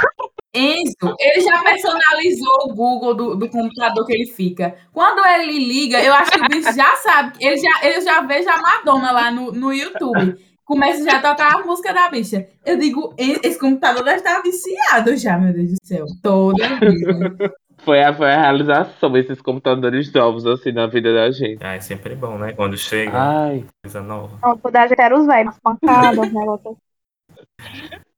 Enzo, 0.52 1.16
ele 1.18 1.40
já 1.40 1.62
personalizou 1.62 2.58
o 2.64 2.74
Google 2.74 3.14
do, 3.14 3.34
do 3.36 3.48
computador 3.48 4.04
que 4.04 4.12
ele 4.12 4.26
fica. 4.26 4.76
Quando 4.92 5.24
ele 5.26 5.58
liga, 5.58 6.02
eu 6.02 6.12
acho 6.12 6.30
que 6.30 6.40
o 6.40 6.48
bicho 6.48 6.74
já 6.74 6.94
sabe. 6.96 7.38
Ele 7.40 7.56
já, 7.56 7.86
ele 7.86 8.00
já 8.02 8.20
vejo 8.20 8.50
a 8.50 8.60
Madonna 8.60 9.12
lá 9.12 9.30
no, 9.30 9.50
no 9.50 9.72
YouTube. 9.72 10.38
Começa 10.68 11.02
já 11.02 11.16
a 11.16 11.22
tocar 11.22 11.54
a 11.54 11.64
música 11.64 11.94
da 11.94 12.10
bicha. 12.10 12.46
Eu 12.62 12.76
digo, 12.78 13.14
"E- 13.18 13.40
esse 13.42 13.58
computador 13.58 14.04
deve 14.04 14.18
estar 14.18 14.42
viciado 14.42 15.16
já, 15.16 15.38
meu 15.38 15.50
Deus 15.54 15.70
do 15.70 15.78
céu. 15.82 16.04
Toda 16.22 16.62
vida. 16.78 17.56
Foi 17.80 18.02
a, 18.02 18.12
foi 18.12 18.26
a 18.30 18.40
realização 18.42 19.10
desses 19.10 19.40
computadores 19.40 20.12
novos 20.12 20.44
assim 20.44 20.72
na 20.72 20.88
vida 20.88 21.14
da 21.14 21.30
gente. 21.30 21.64
Ah, 21.64 21.74
é 21.76 21.80
sempre 21.80 22.14
bom, 22.16 22.36
né? 22.36 22.52
Quando 22.52 22.76
chega 22.76 23.12
Ai, 23.16 23.64
coisa 23.82 24.02
nova. 24.02 24.36
Não, 24.42 24.58
quando 24.58 24.76
a 24.76 24.86
gente 24.88 25.00
era 25.00 25.16
os 25.18 25.24
velhos, 25.26 25.54
pancadas, 25.62 26.30
negócio. 26.34 26.76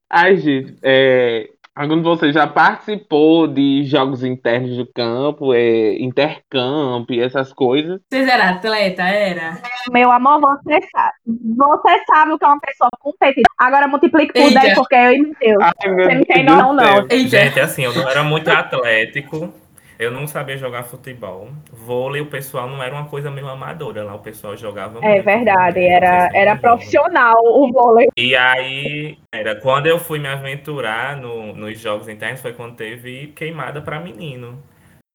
ai 0.09 0.37
gente, 0.39 0.77
é, 0.83 1.51
algum 1.81 1.97
de 1.97 2.03
vocês 2.03 2.35
já 2.35 2.47
participou 2.47 3.47
de 3.47 3.85
jogos 3.85 4.23
internos 4.23 4.77
do 4.77 4.87
campo, 4.87 5.55
é, 5.55 5.95
intercamp, 5.99 7.11
essas 7.11 7.53
coisas? 7.53 8.01
Vocês 8.11 8.29
eram 8.29 8.57
atleta? 8.57 9.03
Era? 9.03 9.59
Meu 9.90 10.11
amor, 10.11 10.40
você 10.40 10.79
sabe. 10.93 11.14
Você 11.27 12.05
sabe 12.07 12.33
o 12.33 12.38
que 12.38 12.45
é 12.45 12.49
uma 12.49 12.61
pessoa 12.61 12.90
competitiva. 13.01 13.47
Agora 13.59 13.88
multiplique 13.88 14.33
por 14.33 14.43
Eita. 14.43 14.61
10, 14.61 14.75
porque 14.75 14.95
eu 14.95 15.12
e 15.12 15.23
Matheus. 15.23 15.62
Ai, 15.62 15.90
meu 15.90 16.05
Você 16.05 16.14
não 16.14 16.25
tem 16.25 16.45
Deus 16.45 16.59
noção, 16.59 16.73
não. 16.75 17.07
Eita. 17.11 17.29
Gente, 17.29 17.61
assim, 17.61 17.85
eu 17.85 17.95
não 17.95 18.09
era 18.09 18.23
muito 18.23 18.49
atlético. 18.51 19.55
Eu 20.01 20.11
não 20.11 20.27
sabia 20.27 20.57
jogar 20.57 20.85
futebol. 20.85 21.49
Vôlei, 21.71 22.23
o 22.23 22.27
pessoal 22.27 22.67
não 22.67 22.83
era 22.83 22.95
uma 22.95 23.05
coisa 23.05 23.31
meio 23.31 23.47
amadora 23.47 24.03
lá. 24.03 24.15
O 24.15 24.21
pessoal 24.21 24.57
jogava 24.57 24.99
É 25.05 25.13
muito, 25.13 25.25
verdade, 25.27 25.79
era, 25.85 26.31
era 26.33 26.57
profissional 26.57 27.37
o 27.45 27.71
vôlei. 27.71 28.09
E 28.17 28.35
aí, 28.35 29.19
era 29.31 29.55
quando 29.55 29.89
eu 29.89 29.99
fui 29.99 30.19
me 30.19 30.27
aventurar 30.27 31.19
no- 31.19 31.55
nos 31.55 31.79
jogos 31.79 32.09
internos, 32.09 32.41
foi 32.41 32.55
quando 32.55 32.77
teve 32.77 33.27
queimada 33.37 33.83
pra 33.83 34.01
menino. 34.01 34.63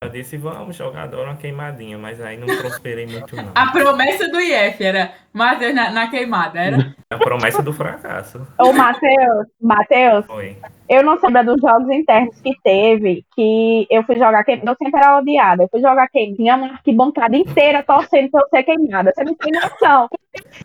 Eu 0.04 0.10
disse, 0.10 0.38
vamos 0.38 0.76
jogar 0.76 1.04
agora 1.04 1.30
uma 1.30 1.38
queimadinha, 1.38 1.98
mas 1.98 2.20
aí 2.22 2.38
não 2.38 2.46
prosperei 2.58 3.08
muito, 3.08 3.36
não. 3.36 3.52
A 3.56 3.72
promessa 3.72 4.28
do 4.28 4.40
IF 4.40 4.84
era 4.84 5.14
Matheus 5.34 5.74
na, 5.74 5.90
na 5.90 6.10
queimada, 6.10 6.60
era? 6.60 6.96
A 7.10 7.18
promessa 7.18 7.64
do 7.64 7.72
fracasso. 7.72 8.46
Ô, 8.60 8.74
Matheus, 8.74 9.48
Matheus, 9.60 10.26
eu 10.90 11.02
não 11.02 11.18
sei 11.20 11.32
dos 11.44 11.62
jogos 11.62 11.90
internos 11.90 12.40
que 12.42 12.52
teve, 12.64 13.26
que 13.34 13.88
eu 13.90 14.04
fui 14.04 14.16
jogar 14.16 14.44
queimada. 14.44 14.72
Eu 14.72 14.76
sempre 14.76 15.00
era 15.00 15.18
odiada. 15.18 15.64
Eu 15.64 15.70
fui 15.70 15.80
jogar 15.80 16.08
queimada. 16.10 16.36
Tinha 16.36 16.56
uma 16.56 16.68
arquibancada 16.74 17.36
inteira 17.36 17.82
torcendo 17.82 18.30
pra 18.30 18.42
eu 18.42 18.50
ser 18.50 18.64
queimada. 18.64 19.12
Você 19.16 19.24
não 19.24 19.34
tem 19.36 19.52
noção. 19.54 20.10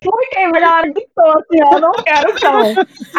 Fui 0.03 0.27
queimada, 0.33 0.59
ela 0.59 0.83
gritou 0.83 1.39
assim, 1.39 1.61
eu 1.73 1.81
não 1.81 1.93
quero 1.93 2.35
não. 2.43 2.61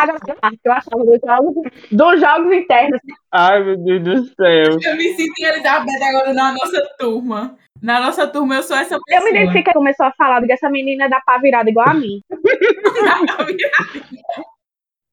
Agora, 0.01 0.19
eu 0.63 0.71
achava 0.71 1.03
dos 1.05 1.19
jogos, 1.25 1.55
dos 1.91 2.19
jogos 2.19 2.53
internos. 2.53 3.01
Ai, 3.31 3.63
meu 3.63 3.77
Deus 3.77 4.03
do 4.03 4.25
céu. 4.35 4.77
Eu 4.83 4.97
me 4.97 5.13
sinto 5.13 5.33
em 5.39 5.45
Elizabeth 5.45 6.03
agora 6.03 6.33
na 6.33 6.51
nossa 6.53 6.85
turma. 6.99 7.57
Na 7.81 7.99
nossa 7.99 8.27
turma, 8.27 8.55
eu 8.55 8.63
sou 8.63 8.77
essa 8.77 8.99
pessoa. 8.99 9.01
Eu 9.09 9.23
me 9.23 9.31
identifiquei, 9.31 9.73
começou 9.73 10.05
a 10.05 10.13
falar 10.13 10.45
que 10.45 10.53
essa 10.53 10.69
menina 10.69 11.09
dá 11.09 11.19
pra 11.25 11.39
virada 11.39 11.69
igual 11.69 11.89
a 11.89 11.93
mim. 11.93 12.21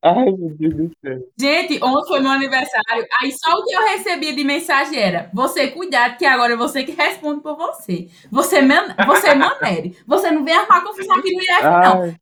Ai, 0.03 0.27
meu 0.27 0.51
Deus 0.51 0.75
do 0.75 0.91
céu. 1.01 1.19
Gente, 1.39 1.83
ontem 1.83 2.09
foi 2.09 2.21
meu 2.21 2.31
aniversário. 2.31 3.07
Aí 3.21 3.33
só 3.33 3.53
o 3.59 3.65
que 3.65 3.75
eu 3.75 3.83
recebia 3.83 4.33
de 4.33 4.45
mensagem 4.45 4.99
era: 4.99 5.29
você 5.35 5.69
cuidado, 5.69 6.17
que 6.17 6.25
agora 6.25 6.53
é 6.53 6.57
você 6.57 6.85
que 6.85 6.93
responde 6.93 7.43
por 7.43 7.57
você. 7.57 8.09
Você, 8.31 8.63
man 8.63 8.95
você 9.07 9.35
manere. 9.35 9.97
Você 10.07 10.31
não 10.31 10.45
vem 10.45 10.55
arrumar 10.55 10.83
confusão 10.83 11.17
aqui 11.17 11.33
no 11.33 11.41
IF, 11.41 11.63
não. 11.63 12.15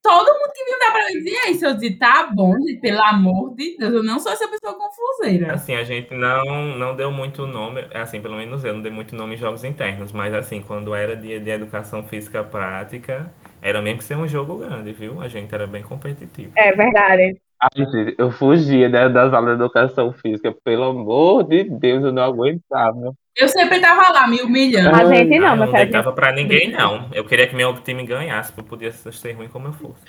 Todo 0.00 0.32
mundo 0.32 0.52
que 0.54 0.64
vinha 0.64 0.78
dar 0.78 0.92
pra 0.92 1.06
mim 1.06 1.12
dizia 1.18 1.50
isso. 1.50 1.66
Eu 1.66 1.74
disse: 1.74 1.98
tá 1.98 2.30
bom, 2.32 2.54
gente, 2.60 2.80
pelo 2.80 3.02
amor 3.02 3.54
de 3.54 3.76
Deus. 3.76 3.92
Eu 3.92 4.02
não 4.02 4.18
sou 4.18 4.32
essa 4.32 4.48
pessoa 4.48 4.74
confuseira. 4.74 5.52
Assim, 5.52 5.74
a 5.74 5.84
gente 5.84 6.14
não, 6.14 6.76
não 6.78 6.96
deu 6.96 7.10
muito 7.12 7.46
nome, 7.46 7.86
assim, 7.92 8.22
pelo 8.22 8.36
menos 8.36 8.64
eu 8.64 8.72
não 8.72 8.80
dei 8.80 8.92
muito 8.92 9.14
nome 9.14 9.34
em 9.34 9.38
jogos 9.38 9.64
internos, 9.64 10.12
mas 10.12 10.32
assim, 10.32 10.62
quando 10.62 10.94
era 10.94 11.14
dia 11.14 11.38
de 11.38 11.50
educação 11.50 12.02
física 12.04 12.42
prática, 12.42 13.30
era 13.60 13.82
mesmo 13.82 13.98
que 13.98 14.04
ser 14.04 14.16
um 14.16 14.28
jogo 14.28 14.58
grande, 14.58 14.92
viu? 14.92 15.20
A 15.20 15.28
gente 15.28 15.54
era 15.54 15.66
bem 15.66 15.82
competitivo. 15.82 16.52
É 16.56 16.72
verdade. 16.72 17.40
ai, 17.60 17.70
gente, 17.76 18.14
eu 18.18 18.30
fugia 18.30 18.88
né, 18.88 19.08
das 19.08 19.32
aulas 19.32 19.56
de 19.56 19.62
educação 19.64 20.12
física. 20.12 20.54
Pelo 20.64 20.84
amor 20.84 21.44
de 21.44 21.64
Deus, 21.64 22.04
eu 22.04 22.12
não 22.12 22.22
aguentava. 22.22 23.12
Eu 23.36 23.48
sempre 23.48 23.80
tava 23.80 24.12
lá, 24.12 24.26
me 24.26 24.40
humilhando. 24.42 24.94
A 24.94 25.04
gente 25.14 25.34
Ah, 25.36 25.40
não, 25.40 25.48
eu 25.48 25.56
meu 25.56 25.66
não 25.66 25.72
deitava 25.72 26.12
pra 26.12 26.32
ninguém, 26.32 26.70
não. 26.70 27.08
Eu 27.12 27.24
queria 27.24 27.46
que 27.46 27.54
meu 27.54 27.72
time 27.82 28.04
ganhasse, 28.04 28.52
pra 28.52 28.62
eu 28.62 28.68
poder 28.68 28.92
ser 28.92 29.32
ruim 29.32 29.48
como 29.48 29.68
eu 29.68 29.72
fosse. 29.72 30.02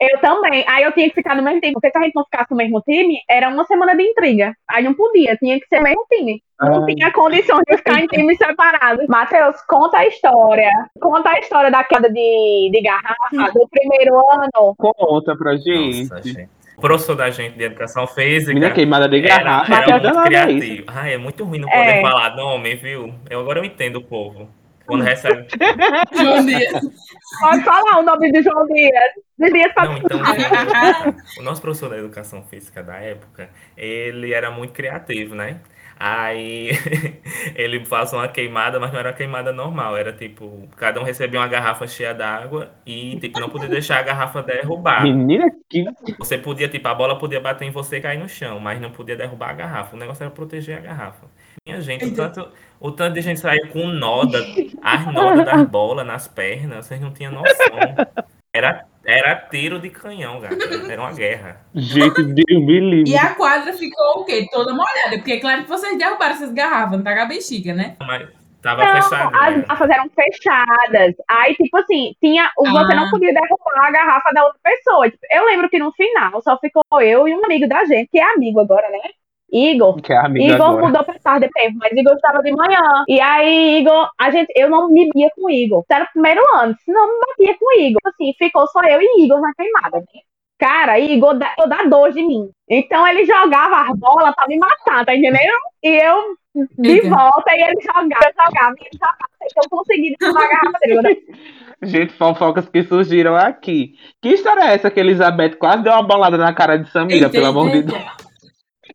Eu 0.00 0.20
também. 0.20 0.64
Aí 0.68 0.84
eu 0.84 0.92
tinha 0.92 1.08
que 1.08 1.14
ficar 1.16 1.34
no 1.34 1.42
mesmo 1.42 1.60
time, 1.60 1.72
porque 1.72 1.90
se 1.90 1.98
a 1.98 2.02
gente 2.02 2.14
não 2.14 2.24
ficasse 2.24 2.50
no 2.52 2.56
mesmo 2.56 2.80
time, 2.82 3.18
era 3.28 3.48
uma 3.48 3.64
semana 3.64 3.96
de 3.96 4.02
intriga. 4.04 4.54
Aí 4.68 4.84
não 4.84 4.94
podia, 4.94 5.36
tinha 5.36 5.58
que 5.58 5.66
ser 5.66 5.80
o 5.80 5.82
mesmo 5.82 6.06
time. 6.08 6.40
Não 6.60 6.84
Ai. 6.84 6.94
tinha 6.94 7.12
condições 7.12 7.62
de 7.68 7.76
ficar 7.76 8.00
em 8.00 8.06
times 8.06 8.38
separados. 8.38 9.06
Matheus, 9.08 9.56
conta 9.68 9.98
a 9.98 10.06
história. 10.06 10.70
Conta 11.00 11.30
a 11.30 11.38
história 11.40 11.70
da 11.70 11.82
queda 11.84 12.08
de, 12.10 12.70
de 12.72 12.80
garrafa 12.82 13.52
do 13.58 13.68
primeiro 13.68 14.14
ano. 14.32 14.74
Conta 14.76 15.36
pra 15.36 15.56
gente. 15.56 16.02
Nossa, 16.08 16.22
gente. 16.22 16.48
O 16.76 16.80
professor 16.80 17.16
da 17.16 17.28
gente 17.30 17.56
de 17.58 17.64
educação 17.64 18.06
física 18.06 18.54
Menina 18.54 18.72
queimada 18.72 19.08
de 19.08 19.18
era, 19.18 19.42
garrafa. 19.42 19.72
era 19.74 19.80
Matheus, 19.94 20.12
muito 20.14 20.26
criativo. 20.26 20.84
Ai, 20.86 21.14
é 21.14 21.18
muito 21.18 21.44
ruim 21.44 21.58
não 21.58 21.68
É. 21.68 21.76
poder 21.76 22.02
falar 22.02 22.36
nome, 22.36 22.74
viu? 22.76 23.12
Eu, 23.28 23.40
agora 23.40 23.58
eu 23.58 23.64
entendo 23.64 23.96
o 23.96 24.04
povo. 24.04 24.48
Quando 24.88 25.04
recebe. 25.04 25.46
João 26.16 26.46
Dias. 26.46 26.72
Pode 27.40 27.62
falar 27.62 27.98
o 27.98 28.02
nome 28.02 28.32
de 28.32 28.42
João 28.42 28.66
Dias. 28.66 29.12
Dias 29.38 29.72
pra... 29.74 29.84
Não, 29.84 29.98
então, 29.98 30.18
o 31.38 31.42
nosso 31.42 31.60
professor 31.60 31.90
da 31.90 31.98
educação 31.98 32.42
física 32.44 32.82
da 32.82 32.96
época, 32.96 33.50
ele 33.76 34.32
era 34.32 34.50
muito 34.50 34.72
criativo, 34.72 35.34
né? 35.34 35.60
Aí 36.00 36.70
ele 37.54 37.84
faz 37.84 38.12
uma 38.12 38.28
queimada, 38.28 38.78
mas 38.78 38.92
não 38.92 39.00
era 39.00 39.08
uma 39.10 39.14
queimada 39.14 39.52
normal, 39.52 39.96
era 39.96 40.12
tipo, 40.12 40.68
cada 40.76 41.00
um 41.00 41.02
recebia 41.02 41.40
uma 41.40 41.48
garrafa 41.48 41.86
cheia 41.88 42.14
d'água 42.14 42.70
e 42.86 43.18
tipo, 43.18 43.40
não 43.40 43.50
podia 43.50 43.68
deixar 43.68 43.98
a 43.98 44.02
garrafa 44.02 44.40
derrubar. 44.42 45.02
Menina, 45.02 45.50
que. 45.68 45.84
Você 46.18 46.38
podia, 46.38 46.68
tipo, 46.68 46.86
a 46.86 46.94
bola 46.94 47.18
podia 47.18 47.40
bater 47.40 47.66
em 47.66 47.72
você 47.72 47.96
e 47.96 48.00
cair 48.00 48.18
no 48.18 48.28
chão, 48.28 48.60
mas 48.60 48.80
não 48.80 48.92
podia 48.92 49.16
derrubar 49.16 49.50
a 49.50 49.54
garrafa. 49.54 49.96
O 49.96 49.98
negócio 49.98 50.22
era 50.22 50.30
proteger 50.30 50.78
a 50.78 50.80
garrafa. 50.80 51.26
Minha 51.68 51.82
gente, 51.82 52.06
o 52.06 52.14
tanto, 52.14 52.48
o 52.80 52.90
tanto 52.90 53.12
de 53.12 53.20
gente 53.20 53.40
saía 53.40 53.66
com 53.68 53.86
nó 53.88 54.24
da, 54.24 54.38
as 54.82 55.12
nodas 55.12 55.44
das 55.44 55.62
bolas 55.68 56.06
nas 56.06 56.26
pernas, 56.26 56.86
vocês 56.86 56.98
não 56.98 57.12
tinham 57.12 57.30
noção. 57.30 57.66
Era, 58.54 58.86
era 59.04 59.36
tiro 59.50 59.78
de 59.78 59.90
canhão, 59.90 60.40
gata. 60.40 60.56
Era 60.90 61.02
uma 61.02 61.12
guerra. 61.12 61.60
Gente, 61.74 62.22
Deus 62.24 62.64
me 62.64 62.80
livre. 62.80 63.10
E 63.12 63.18
a 63.18 63.34
quadra 63.34 63.74
ficou 63.74 64.22
o 64.22 64.24
quê? 64.24 64.46
Toda 64.50 64.72
molhada. 64.72 65.16
Porque 65.18 65.32
é 65.32 65.40
claro 65.40 65.62
que 65.64 65.68
vocês 65.68 65.98
derrubaram 65.98 66.32
essas 66.34 66.52
garrafas, 66.54 66.96
não 66.96 67.04
tá 67.04 67.14
com 67.14 67.20
a 67.20 67.26
bexiga, 67.26 67.74
né? 67.74 67.96
Mas 68.00 68.26
tava 68.62 68.82
Não, 68.86 68.94
fechado. 69.02 69.36
as 69.36 69.56
garrafas 69.60 69.90
eram 69.90 70.08
fechadas. 70.08 71.14
Aí, 71.28 71.54
tipo 71.54 71.76
assim, 71.76 72.14
tinha, 72.18 72.50
você 72.56 72.92
Ah. 72.92 72.96
não 72.96 73.10
podia 73.10 73.34
derrubar 73.34 73.86
a 73.86 73.90
garrafa 73.90 74.30
da 74.32 74.42
outra 74.44 74.58
pessoa. 74.64 75.10
Tipo, 75.10 75.22
eu 75.30 75.44
lembro 75.44 75.68
que 75.68 75.78
no 75.78 75.92
final 75.92 76.40
só 76.40 76.58
ficou 76.58 76.82
eu 77.02 77.28
e 77.28 77.34
um 77.34 77.44
amigo 77.44 77.68
da 77.68 77.84
gente, 77.84 78.08
que 78.10 78.18
é 78.18 78.24
amigo 78.32 78.58
agora, 78.58 78.88
né? 78.88 79.10
Igor. 79.52 79.96
Que 80.02 80.12
é 80.12 80.18
amiga 80.18 80.54
Igor 80.54 80.66
agora. 80.68 80.86
mudou 80.86 81.04
pra 81.04 81.14
tarde 81.18 81.46
depois, 81.46 81.74
mas 81.76 81.92
Igor 81.92 82.14
estava 82.14 82.42
de 82.42 82.52
manhã. 82.52 82.80
E 83.08 83.20
aí, 83.20 83.78
Igor, 83.80 84.08
a 84.20 84.30
gente, 84.30 84.52
eu 84.54 84.68
não 84.68 84.88
me 84.90 85.08
via 85.14 85.30
com 85.34 85.48
Igor. 85.50 85.80
Isso 85.80 85.92
era 85.92 86.04
o 86.04 86.12
primeiro 86.12 86.40
ano, 86.56 86.74
senão 86.84 87.06
não 87.06 87.14
me 87.14 87.20
batia 87.28 87.56
com 87.58 87.80
Igor. 87.80 88.00
Assim, 88.06 88.32
ficou 88.38 88.66
só 88.68 88.80
eu 88.82 89.00
e 89.00 89.24
Igor 89.24 89.40
na 89.40 89.52
queimada. 89.54 89.98
né? 89.98 90.04
Cara, 90.58 90.98
Igor 90.98 91.34
dá, 91.38 91.54
eu 91.58 91.68
dá 91.68 91.84
dor 91.84 92.10
de 92.12 92.20
mim. 92.22 92.50
Então 92.68 93.06
ele 93.06 93.24
jogava 93.24 93.82
as 93.90 93.96
bolas 93.98 94.34
pra 94.34 94.46
me 94.48 94.58
matar, 94.58 95.04
tá 95.06 95.14
entendendo? 95.14 95.52
E 95.82 95.88
eu 95.88 96.36
de 96.76 96.90
Eita. 96.90 97.08
volta, 97.08 97.52
e 97.54 97.62
ele 97.62 97.80
jogava, 97.80 98.26
eu 98.26 98.44
jogava, 98.44 98.74
e 98.76 98.82
ele 98.82 98.90
jogava, 98.92 99.18
que 99.40 99.58
eu 99.60 99.70
consegui 99.70 100.16
derrubar 100.18 100.44
a 100.44 100.48
garrafa 100.48 100.78
dele. 100.82 101.22
Gente, 101.80 102.12
fofocas 102.14 102.68
que 102.68 102.82
surgiram 102.82 103.36
aqui. 103.36 103.92
Que 104.20 104.30
história 104.30 104.62
é 104.62 104.74
essa 104.74 104.90
que 104.90 104.98
Elizabeth 104.98 105.56
quase 105.60 105.84
deu 105.84 105.92
uma 105.92 106.02
bolada 106.02 106.36
na 106.36 106.52
cara 106.52 106.76
de 106.76 106.90
Samira, 106.90 107.26
Eita, 107.26 107.30
pelo 107.30 107.46
amor 107.46 107.70
de 107.70 107.82
Deus? 107.82 108.02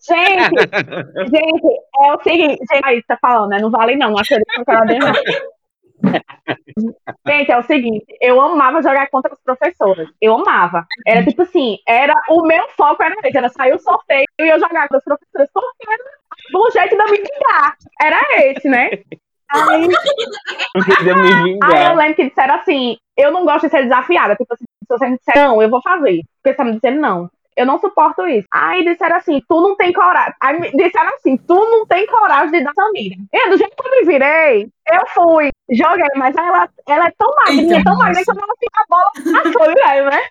Gente, 0.05 0.59
gente, 1.31 1.67
é 2.03 2.13
o 2.13 2.21
seguinte, 2.21 2.59
gente, 2.69 2.85
aí 2.85 3.01
tá 3.03 3.17
falando, 3.21 3.49
né? 3.51 3.59
Não 3.59 3.71
vale 3.71 3.95
não, 3.95 4.17
acho 4.17 4.35
que 4.35 4.43
derrubar. 4.85 5.13
Gente, 7.25 7.51
é 7.51 7.57
o 7.57 7.63
seguinte, 7.63 8.05
eu 8.19 8.41
amava 8.41 8.81
jogar 8.81 9.09
contra 9.09 9.31
as 9.31 9.41
professoras. 9.41 10.09
Eu 10.21 10.35
amava. 10.35 10.85
Era 11.07 11.23
tipo 11.23 11.43
assim, 11.43 11.77
era 11.87 12.13
o 12.29 12.45
meu 12.45 12.67
foco 12.69 13.01
era 13.01 13.15
esse, 13.23 13.37
era 13.37 13.47
sair 13.47 13.73
o 13.73 13.79
sorteio 13.79 14.25
e 14.39 14.47
eu 14.49 14.59
jogar 14.59 14.89
com 14.89 14.97
as 14.97 15.03
professoras, 15.03 15.49
porque 15.53 15.89
era 15.89 16.03
um 16.55 16.71
jeito 16.71 16.97
de 16.97 17.01
eu 17.01 17.11
me 17.11 17.17
vingar. 17.17 17.77
Era 18.01 18.21
esse, 18.45 18.67
né? 18.67 18.89
Aí, 19.49 19.87
aí 21.63 21.85
eu 21.85 21.95
lembro 21.95 22.15
que 22.15 22.27
disseram 22.27 22.55
assim, 22.55 22.97
eu 23.15 23.31
não 23.31 23.45
gosto 23.45 23.65
de 23.65 23.71
ser 23.71 23.83
desafiada. 23.83 24.35
Tipo 24.35 24.53
assim, 24.53 24.65
se 24.65 24.87
você 24.89 25.07
me 25.07 25.17
disser 25.17 25.35
não, 25.35 25.61
eu 25.61 25.69
vou 25.69 25.81
fazer. 25.81 26.21
Porque 26.41 26.49
você 26.49 26.55
tá 26.55 26.65
me 26.65 26.73
dizendo 26.73 26.99
não. 26.99 27.29
Eu 27.55 27.65
não 27.65 27.79
suporto 27.79 28.27
isso. 28.27 28.47
Aí 28.51 28.83
disseram 28.83 29.17
assim, 29.17 29.41
tu 29.47 29.61
não 29.61 29.75
tem 29.75 29.93
coragem. 29.93 30.33
Aí 30.41 30.71
disseram 30.71 31.09
assim, 31.15 31.37
tu 31.37 31.55
não 31.55 31.85
tem 31.85 32.05
coragem 32.07 32.51
de 32.51 32.63
dar 32.63 32.73
Samira. 32.73 33.15
Eu, 33.31 33.49
do 33.49 33.57
jeito 33.57 33.75
que 33.75 33.87
eu 33.87 33.91
me 33.91 34.05
virei, 34.05 34.67
eu 34.91 35.07
fui, 35.07 35.49
joguei, 35.71 36.07
mas 36.15 36.35
ela, 36.35 36.69
ela 36.87 37.07
é 37.07 37.13
tão 37.17 37.33
magrinha, 37.35 37.77
Eita, 37.77 37.83
tão 37.83 37.97
magrinha 37.97 38.23
que 38.23 38.31
eu 38.31 38.35
não 38.35 38.43
assim, 38.43 38.67
a 38.75 38.85
bola 38.89 39.11
passou, 39.43 39.73
velho, 39.73 40.05
né? 40.09 40.21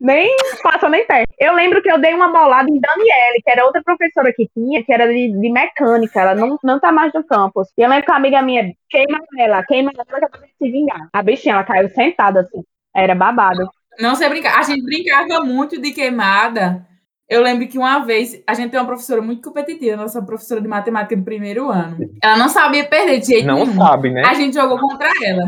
Nem 0.00 0.34
passou 0.62 0.88
nem 0.88 1.06
perto. 1.06 1.30
Eu 1.38 1.52
lembro 1.52 1.82
que 1.82 1.92
eu 1.92 2.00
dei 2.00 2.14
uma 2.14 2.28
bolada 2.28 2.70
em 2.70 2.80
Daniele, 2.80 3.42
que 3.44 3.50
era 3.50 3.66
outra 3.66 3.82
professora 3.82 4.32
que 4.34 4.48
tinha, 4.54 4.82
que 4.82 4.90
era 4.90 5.06
de, 5.06 5.38
de 5.38 5.52
mecânica. 5.52 6.20
Ela 6.20 6.34
não, 6.34 6.58
não 6.64 6.80
tá 6.80 6.90
mais 6.90 7.12
no 7.12 7.22
campus. 7.22 7.68
E 7.76 7.82
eu 7.82 7.88
lembro 7.88 8.06
que 8.06 8.10
uma 8.10 8.16
amiga 8.16 8.40
minha 8.40 8.72
queima 8.88 9.20
ela, 9.38 9.62
queima 9.62 9.92
ela 9.94 10.04
que 10.06 10.14
ela 10.14 10.28
vai 10.30 10.48
se 10.48 10.70
vingar. 10.70 11.08
A 11.12 11.22
bichinha, 11.22 11.54
ela 11.54 11.64
caiu 11.64 11.90
sentada 11.90 12.40
assim. 12.40 12.62
Era 12.96 13.14
babado. 13.14 13.68
Não 14.00 14.14
sei 14.14 14.28
brincar. 14.28 14.58
A 14.58 14.62
gente 14.62 14.82
brincava 14.82 15.44
muito 15.44 15.80
de 15.80 15.92
queimada. 15.92 16.86
Eu 17.28 17.42
lembro 17.42 17.68
que 17.68 17.78
uma 17.78 18.00
vez 18.00 18.42
a 18.46 18.54
gente 18.54 18.70
tem 18.70 18.80
uma 18.80 18.86
professora 18.86 19.22
muito 19.22 19.46
competitiva, 19.46 19.96
nossa 19.96 20.20
professora 20.20 20.60
de 20.60 20.66
matemática 20.66 21.16
do 21.16 21.22
primeiro 21.22 21.70
ano. 21.70 21.96
Ela 22.20 22.36
não 22.36 22.48
sabia 22.48 22.84
perder 22.88 23.20
de 23.20 23.26
jeito 23.26 23.46
Não 23.46 23.64
nenhum. 23.64 23.76
sabe, 23.76 24.10
né? 24.10 24.22
A 24.26 24.34
gente 24.34 24.54
jogou 24.54 24.78
contra 24.78 25.08
ela. 25.22 25.44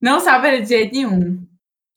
Não 0.00 0.20
sabe 0.20 0.42
perder 0.42 0.62
de 0.62 0.68
jeito 0.68 0.94
nenhum. 0.94 1.44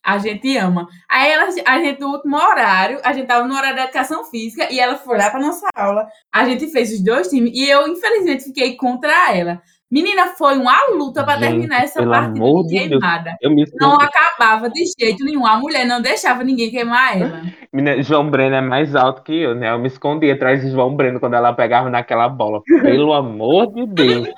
A 0.03 0.17
gente 0.17 0.57
ama. 0.57 0.87
Aí 1.07 1.29
ela, 1.29 1.49
a 1.67 1.79
gente, 1.79 1.99
no 1.99 2.07
último 2.13 2.35
horário, 2.35 2.99
a 3.03 3.13
gente 3.13 3.27
tava 3.27 3.47
no 3.47 3.53
horário 3.53 3.75
da 3.75 3.83
educação 3.83 4.23
física 4.25 4.67
e 4.73 4.79
ela 4.79 4.97
foi 4.97 5.15
lá 5.19 5.29
pra 5.29 5.39
nossa 5.39 5.67
aula. 5.75 6.07
A 6.33 6.43
gente 6.43 6.67
fez 6.71 6.91
os 6.91 7.03
dois 7.03 7.27
times 7.27 7.51
e 7.53 7.69
eu, 7.69 7.87
infelizmente, 7.87 8.45
fiquei 8.45 8.75
contra 8.75 9.35
ela. 9.37 9.61
Menina, 9.91 10.27
foi 10.37 10.57
uma 10.57 10.77
luta 10.95 11.21
pra 11.21 11.33
Gente, 11.33 11.49
terminar 11.49 11.83
essa 11.83 12.01
amor 12.01 12.65
de 12.65 12.87
queimada. 12.87 13.35
Não 13.73 13.95
acabava 13.95 14.69
de 14.69 14.85
jeito 14.97 15.25
nenhum. 15.25 15.45
A 15.45 15.57
mulher 15.57 15.85
não 15.85 16.01
deixava 16.01 16.45
ninguém 16.45 16.71
queimar 16.71 17.21
ela. 17.21 17.41
Menina, 17.73 18.01
João 18.01 18.29
Breno 18.29 18.55
é 18.55 18.61
mais 18.61 18.95
alto 18.95 19.21
que 19.21 19.33
eu, 19.33 19.53
né? 19.53 19.69
Eu 19.69 19.79
me 19.79 19.87
escondi 19.87 20.31
atrás 20.31 20.61
de 20.61 20.71
João 20.71 20.95
Breno 20.95 21.19
quando 21.19 21.33
ela 21.33 21.51
pegava 21.51 21.89
naquela 21.89 22.29
bola. 22.29 22.61
Pelo 22.81 23.11
amor 23.11 23.73
de 23.73 23.85
Deus. 23.85 24.29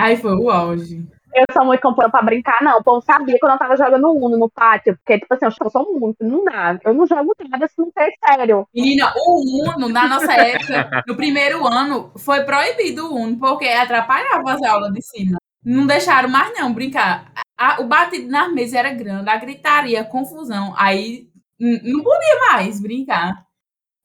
Aí 0.00 0.16
foi 0.16 0.34
o 0.34 0.50
auge. 0.50 1.06
Eu 1.34 1.44
sou 1.52 1.64
muito 1.64 1.80
companheira 1.80 2.10
pra 2.10 2.22
brincar, 2.22 2.62
não. 2.62 2.78
O 2.78 2.84
povo 2.84 3.00
sabia 3.02 3.36
quando 3.40 3.52
eu 3.52 3.58
tava 3.58 3.76
jogando 3.76 4.12
Uno 4.12 4.36
no 4.36 4.50
pátio. 4.50 4.96
Porque, 4.98 5.18
tipo 5.20 5.32
assim, 5.34 5.46
eu 5.46 5.70
sou 5.70 5.98
muito. 5.98 6.16
Não 6.22 6.44
dá. 6.44 6.78
Eu 6.84 6.94
não 6.94 7.06
jogo 7.06 7.32
nada 7.48 7.66
se 7.68 7.74
não 7.78 7.90
ser 7.96 8.12
sério. 8.24 8.66
Menina, 8.74 9.12
o 9.16 9.62
Uno, 9.70 9.88
na 9.88 10.06
nossa 10.08 10.32
época, 10.32 10.90
no 11.06 11.16
primeiro 11.16 11.66
ano, 11.66 12.12
foi 12.18 12.44
proibido 12.44 13.06
o 13.06 13.14
Uno, 13.16 13.38
porque 13.38 13.66
atrapalhava 13.66 14.52
as 14.52 14.62
aulas 14.62 14.92
de 14.92 15.02
cima. 15.02 15.38
Não 15.64 15.86
deixaram 15.86 16.28
mais 16.28 16.52
não 16.58 16.72
brincar. 16.72 17.32
A- 17.56 17.80
o 17.80 17.84
batido 17.84 18.28
nas 18.30 18.52
mesas 18.52 18.74
era 18.74 18.90
grande, 18.92 19.30
a 19.30 19.36
gritaria, 19.36 20.00
a 20.00 20.04
confusão. 20.04 20.74
Aí 20.76 21.28
não 21.58 22.02
podia 22.02 22.40
mais 22.52 22.80
brincar. 22.80 23.46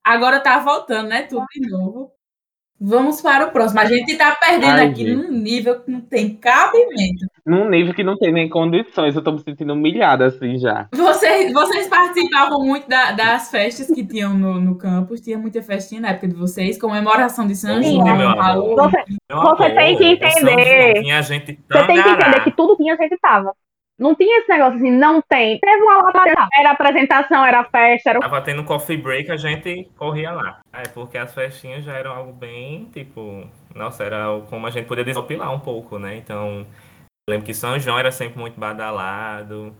Agora 0.03 0.39
tá 0.39 0.59
voltando, 0.59 1.09
né? 1.09 1.23
Tudo 1.23 1.45
de 1.53 1.69
novo. 1.69 2.11
Vamos 2.79 3.21
para 3.21 3.47
o 3.47 3.51
próximo. 3.51 3.79
A 3.79 3.85
gente 3.85 4.11
está 4.11 4.35
perdendo 4.35 4.77
Ai, 4.77 4.87
aqui 4.87 5.05
gente. 5.05 5.15
num 5.15 5.31
nível 5.31 5.79
que 5.79 5.89
não 5.89 5.99
tem 6.01 6.35
cabimento. 6.35 7.25
Num 7.43 7.67
nível 7.67 7.93
que 7.93 8.03
não 8.03 8.15
tem 8.15 8.31
nem 8.31 8.47
condições. 8.47 9.15
Eu 9.15 9.19
estou 9.19 9.33
me 9.33 9.41
sentindo 9.41 9.73
humilhada 9.73 10.27
assim 10.27 10.59
já. 10.59 10.87
Vocês, 10.93 11.51
vocês 11.51 11.87
participavam 11.87 12.63
muito 12.63 12.87
da, 12.87 13.11
das 13.13 13.49
festas 13.49 13.87
que 13.87 14.05
tinham 14.05 14.33
no, 14.33 14.61
no 14.61 14.75
campus? 14.75 15.21
Tinha 15.21 15.39
muita 15.39 15.61
festinha 15.63 16.01
na 16.01 16.09
época 16.09 16.27
de 16.27 16.35
vocês? 16.35 16.79
Comemoração 16.79 17.47
de 17.47 17.55
São 17.55 17.81
Sim, 17.81 17.95
João. 17.95 18.75
Você, 18.75 19.03
você 19.29 19.69
tem 19.71 19.97
que 19.97 20.05
entender. 20.05 21.01
Tinha 21.01 21.21
gente 21.23 21.59
você 21.69 21.87
tem 21.87 22.03
que 22.03 22.09
entender 22.09 22.43
que 22.43 22.51
tudo 22.51 22.75
tinha 22.75 22.95
gente 22.95 23.17
tava. 23.19 23.53
Não 23.97 24.13
tinha 24.13 24.39
esse 24.39 24.49
negócio 24.49 24.75
assim, 24.75 24.91
não 24.91 25.21
tem. 25.21 25.59
Teve 25.59 25.81
uma 25.81 26.09
apresentação. 26.09 26.47
Era 26.53 26.71
apresentação, 26.71 27.45
era 27.45 27.63
festa. 27.63 28.09
Era... 28.11 28.19
Tava 28.19 28.41
tendo 28.41 28.63
coffee 28.63 28.97
break, 28.97 29.31
a 29.31 29.37
gente 29.37 29.89
corria 29.97 30.31
lá. 30.31 30.59
É, 30.71 30.83
porque 30.89 31.17
as 31.17 31.33
festinhas 31.33 31.83
já 31.83 31.93
eram 31.93 32.11
algo 32.11 32.33
bem, 32.33 32.85
tipo... 32.93 33.49
Nossa, 33.73 34.03
era 34.03 34.25
como 34.49 34.67
a 34.67 34.69
gente 34.69 34.85
podia 34.85 35.03
desopilar 35.03 35.53
um 35.53 35.59
pouco, 35.59 35.97
né? 35.97 36.15
Então, 36.15 36.65
lembro 37.29 37.45
que 37.45 37.53
São 37.53 37.79
João 37.79 37.97
era 37.97 38.11
sempre 38.11 38.39
muito 38.39 38.59
badalado. 38.59 39.75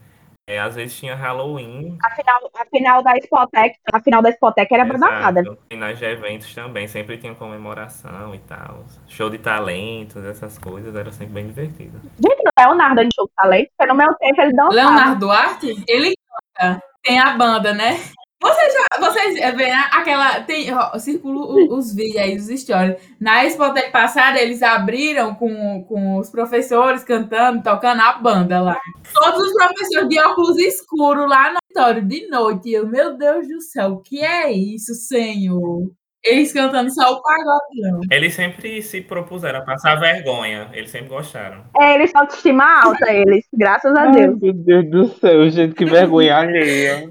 É, 0.49 0.59
às 0.59 0.75
vezes 0.75 0.97
tinha 0.97 1.13
Halloween. 1.13 1.97
A 2.01 2.15
final, 2.15 2.51
a 2.55 2.65
final 2.65 3.03
da 3.03 3.17
Spotec, 3.17 3.77
a 3.91 3.99
final 3.99 4.21
da 4.21 4.31
Spotec 4.31 4.73
era 4.73 4.85
badalada. 4.85 5.43
Finais 5.69 5.99
de 5.99 6.05
eventos 6.05 6.55
também, 6.55 6.87
sempre 6.87 7.17
tinha 7.17 7.35
comemoração 7.35 8.33
e 8.33 8.39
tal. 8.39 8.85
Show 9.09 9.29
de 9.29 9.39
talentos, 9.39 10.23
essas 10.23 10.57
coisas, 10.57 10.95
era 10.95 11.11
sempre 11.11 11.33
bem 11.33 11.47
divertido. 11.47 11.99
Gente, 12.17 12.43
o 12.47 12.61
Leonardo 12.61 13.03
de 13.03 13.09
show 13.13 13.25
de 13.25 13.33
talentos, 13.35 13.73
porque 13.77 13.91
no 13.91 13.97
meu 13.97 14.13
tempo 14.15 14.41
ele 14.41 14.53
não 14.53 14.69
Leonardo 14.69 15.19
Duarte, 15.19 15.83
ele 15.85 16.15
canta. 16.55 16.81
Tem 17.03 17.19
a 17.19 17.35
banda, 17.35 17.73
né? 17.73 17.99
Vocês, 18.41 18.73
já, 18.73 18.99
vocês 18.99 19.55
veem 19.55 19.73
aquela. 19.91 20.41
Tem, 20.41 20.71
ó, 20.71 20.97
circula 20.99 21.73
os 21.73 21.93
vídeos 21.93 22.17
aí, 22.17 22.35
os 22.35 22.47
stories. 22.47 22.97
Na 23.19 23.43
Expotec 23.43 23.91
passada, 23.91 24.39
eles 24.39 24.61
abriram 24.61 25.33
com, 25.33 25.83
com 25.85 26.17
os 26.17 26.29
professores 26.29 27.03
cantando, 27.03 27.63
tocando 27.63 28.01
a 28.01 28.13
banda 28.13 28.61
lá. 28.61 28.79
Todos 29.13 29.41
os 29.41 29.53
professores 29.53 30.09
de 30.09 30.19
óculos 30.19 30.57
escuros 30.59 31.27
lá 31.27 31.51
no 31.51 31.57
auditório 31.63 32.07
de 32.07 32.27
noite. 32.27 32.71
Eu, 32.71 32.87
meu 32.87 33.17
Deus 33.17 33.47
do 33.47 33.59
céu, 33.59 33.93
o 33.93 34.01
que 34.01 34.23
é 34.23 34.51
isso, 34.51 34.93
senhor? 34.93 35.89
Eles 36.23 36.51
cantando 36.51 36.93
só 36.93 37.13
o 37.13 37.21
pagodão. 37.21 38.01
Eles 38.11 38.33
sempre 38.33 38.81
se 38.81 39.01
propuseram 39.01 39.59
a 39.59 39.61
passar 39.61 39.95
vergonha. 39.95 40.69
Eles 40.73 40.89
sempre 40.89 41.07
gostaram. 41.07 41.63
É, 41.79 41.95
eles 41.95 42.11
têm 42.11 42.21
autoestima 42.21 42.83
alta, 42.83 43.11
eles. 43.11 43.45
Graças 43.53 43.95
a 43.95 44.07
Deus. 44.07 44.33
Ai, 44.33 44.39
meu 44.41 44.53
Deus 44.53 44.91
do 44.91 45.07
céu, 45.19 45.49
gente, 45.49 45.73
que 45.73 45.85
vergonha 45.85 46.37
alheia. 46.37 47.09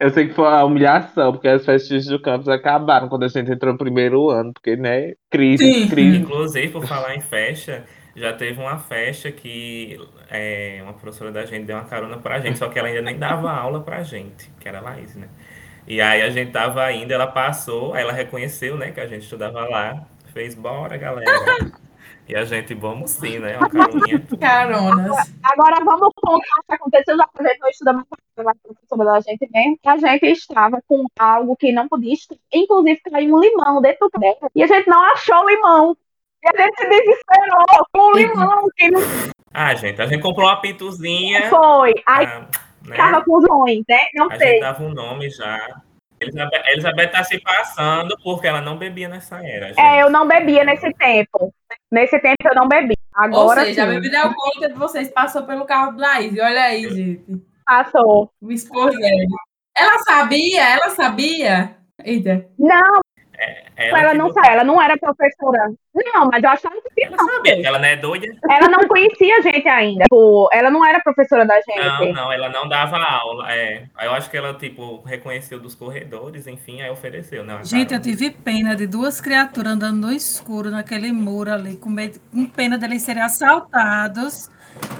Eu 0.00 0.08
sei 0.08 0.28
que 0.28 0.32
foi 0.34 0.46
a 0.46 0.64
humilhação, 0.64 1.30
porque 1.30 1.46
as 1.46 1.62
festas 1.62 2.06
do 2.06 2.18
campus 2.18 2.48
acabaram 2.48 3.06
quando 3.06 3.24
a 3.24 3.28
gente 3.28 3.52
entrou 3.52 3.72
no 3.72 3.78
primeiro 3.78 4.30
ano, 4.30 4.50
porque, 4.54 4.74
né, 4.74 5.12
crise, 5.28 5.62
Sim. 5.62 5.88
crise. 5.88 6.16
Inclusive, 6.16 6.68
por 6.68 6.86
falar 6.86 7.14
em 7.14 7.20
festa, 7.20 7.84
já 8.16 8.32
teve 8.32 8.58
uma 8.58 8.78
festa 8.78 9.30
que 9.30 10.00
é, 10.30 10.80
uma 10.82 10.94
professora 10.94 11.30
da 11.30 11.44
gente 11.44 11.66
deu 11.66 11.76
uma 11.76 11.84
carona 11.84 12.16
pra 12.16 12.40
gente, 12.40 12.58
só 12.58 12.70
que 12.70 12.78
ela 12.78 12.88
ainda 12.88 13.02
nem 13.02 13.18
dava 13.18 13.52
aula 13.52 13.82
pra 13.82 14.02
gente, 14.02 14.50
que 14.58 14.66
era 14.66 14.78
a 14.78 14.80
Laís, 14.80 15.14
né? 15.16 15.28
E 15.86 16.00
aí 16.00 16.22
a 16.22 16.30
gente 16.30 16.50
tava 16.50 16.90
indo, 16.92 17.12
ela 17.12 17.26
passou, 17.26 17.92
aí 17.92 18.02
ela 18.02 18.12
reconheceu, 18.12 18.78
né, 18.78 18.92
que 18.92 19.00
a 19.00 19.06
gente 19.06 19.24
estudava 19.24 19.68
lá, 19.68 20.06
fez, 20.32 20.54
bora, 20.54 20.96
galera. 20.96 21.30
E 22.30 22.36
a 22.36 22.44
gente, 22.44 22.74
vamos 22.74 23.10
sim, 23.10 23.40
né? 23.40 23.58
Uma 23.58 23.68
caroninha. 23.68 24.22
Caronas. 24.40 25.34
Agora 25.42 25.84
vamos 25.84 26.12
contar 26.14 26.60
o 26.60 26.62
que 26.64 26.74
aconteceu. 26.74 27.16
Já 27.16 27.24
aproveitou 27.24 27.68
da 27.84 28.54
professora 28.62 29.04
da 29.04 29.20
gente 29.20 29.50
mesmo. 29.50 29.78
Que 29.82 29.88
a 29.88 29.96
gente 29.96 30.26
estava 30.26 30.80
com 30.86 31.06
algo 31.18 31.56
que 31.56 31.72
não 31.72 31.88
podia 31.88 32.12
estar. 32.12 32.36
Inclusive, 32.54 33.00
caiu 33.00 33.34
um 33.34 33.40
limão 33.40 33.82
dentro 33.82 34.08
caderno. 34.10 34.48
E 34.54 34.62
a 34.62 34.66
gente 34.68 34.88
não 34.88 35.02
achou 35.10 35.42
o 35.42 35.48
limão. 35.50 35.96
E 36.44 36.48
a 36.48 36.62
gente 36.62 36.76
se 36.76 36.88
desesperou 36.88 37.86
com 37.92 37.98
o 37.98 38.16
limão. 38.16 38.68
Que 38.76 38.90
não... 38.92 39.00
Ah, 39.52 39.74
gente, 39.74 40.00
a 40.00 40.06
gente 40.06 40.22
comprou 40.22 40.46
uma 40.46 40.60
pituzinha. 40.60 41.50
Foi. 41.50 41.94
Aí 42.06 42.26
ah, 42.26 42.46
né? 42.86 42.96
tava 42.96 43.24
com 43.24 43.38
os 43.38 43.48
ruins, 43.48 43.84
né? 43.88 43.98
Não 44.14 44.30
a 44.30 44.36
sei. 44.36 44.46
A 44.46 44.50
gente 44.52 44.60
dava 44.60 44.84
um 44.84 44.94
nome 44.94 45.28
já. 45.30 45.82
Elizabeth, 46.20 46.62
Elizabeth 46.66 47.08
tá 47.08 47.24
se 47.24 47.40
passando 47.40 48.16
porque 48.22 48.46
ela 48.46 48.60
não 48.60 48.76
bebia 48.76 49.08
nessa 49.08 49.36
era. 49.44 49.68
Gente. 49.68 49.80
É, 49.80 50.02
eu 50.02 50.10
não 50.10 50.28
bebia 50.28 50.64
nesse 50.64 50.92
tempo. 50.94 51.52
Nesse 51.90 52.18
tempo 52.20 52.36
eu 52.44 52.54
não 52.54 52.68
bebi. 52.68 52.94
Agora 53.14 53.60
Ou 53.60 53.66
seja, 53.66 53.82
sim. 53.84 53.88
a 53.88 53.92
bebida 53.94 54.20
alcoólica 54.20 54.68
de 54.68 54.74
vocês 54.74 55.10
passou 55.10 55.42
pelo 55.44 55.64
carro 55.64 55.92
do 55.92 56.00
Laís. 56.00 56.32
Olha 56.38 56.62
aí, 56.62 56.88
gente. 56.88 57.42
Passou. 57.64 58.30
O 58.40 58.52
esposo 58.52 58.96
Ela 59.76 59.98
sabia? 60.00 60.68
Ela 60.68 60.90
sabia? 60.90 61.76
Eita. 62.04 62.46
Não, 62.58 63.00
é, 63.40 63.64
ela, 63.88 64.00
ela 64.00 64.14
não 64.14 64.30
ela 64.44 64.64
não 64.64 64.82
era 64.82 64.98
professora. 64.98 65.72
Não, 65.94 66.28
mas 66.30 66.42
eu 66.42 66.50
achava 66.50 66.74
que 66.94 67.04
ela 67.04 67.16
não. 67.16 67.26
sabia 67.26 67.56
que 67.56 67.66
ela 67.66 67.78
não 67.78 67.86
é 67.86 67.96
doida. 67.96 68.26
Ela 68.50 68.68
não 68.68 68.86
conhecia 68.86 69.36
a 69.38 69.40
gente 69.40 69.66
ainda. 69.66 70.04
Tipo, 70.04 70.48
ela 70.52 70.70
não 70.70 70.84
era 70.84 71.00
professora 71.00 71.46
da 71.46 71.54
gente. 71.56 71.78
Não, 71.78 72.12
não, 72.12 72.32
ela 72.32 72.50
não 72.50 72.68
dava 72.68 72.98
aula. 72.98 73.50
É. 73.50 73.84
Eu 74.02 74.12
acho 74.12 74.30
que 74.30 74.36
ela, 74.36 74.52
tipo, 74.52 75.00
reconheceu 75.02 75.58
dos 75.58 75.74
corredores, 75.74 76.46
enfim, 76.46 76.82
aí 76.82 76.90
ofereceu. 76.90 77.42
Não, 77.42 77.64
gente, 77.64 77.94
eu 77.94 78.00
tive 78.00 78.30
pena 78.30 78.76
de 78.76 78.86
duas 78.86 79.20
criaturas 79.20 79.72
andando 79.72 80.06
no 80.06 80.12
escuro, 80.12 80.70
naquele 80.70 81.10
muro 81.10 81.50
ali, 81.50 81.76
com, 81.78 81.88
medo, 81.88 82.20
com 82.30 82.44
pena 82.44 82.76
deles 82.76 83.02
serem 83.02 83.22
assaltados. 83.22 84.50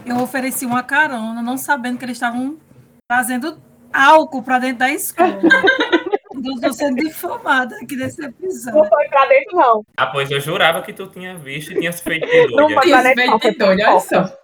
Eu 0.07 0.17
ofereci 0.17 0.65
uma 0.65 0.83
carona, 0.83 1.43
não 1.43 1.59
sabendo 1.59 1.99
que 1.99 2.05
eles 2.07 2.17
estavam 2.17 2.59
trazendo 3.07 3.61
álcool 3.93 4.43
para 4.43 4.59
dentro 4.59 4.79
da 4.79 4.91
escola. 4.91 5.41
Eu 6.45 6.55
estou 6.55 6.73
sendo 6.73 6.97
difamada 6.97 7.77
aqui 7.77 7.97
nesse 7.97 8.25
episódio. 8.25 8.81
Não 8.81 8.89
foi 8.89 9.09
pra 9.09 9.27
dentro, 9.27 9.57
não. 9.57 9.85
Ah, 9.97 10.07
pois 10.07 10.31
eu 10.31 10.41
jurava 10.41 10.83
que 10.83 10.93
tu 10.93 11.07
tinha 11.09 11.37
visto 11.37 11.73
e 11.73 11.79
tinha 11.79 11.93
feito 11.93 12.27
de. 12.27 12.57
Não 12.57 12.71
foi 12.71 12.89
pra 12.89 13.03
dentro, 13.03 13.27
não. 13.27 13.39
Foi 13.39 13.57
olha 13.63 14.01
só. 14.01 14.41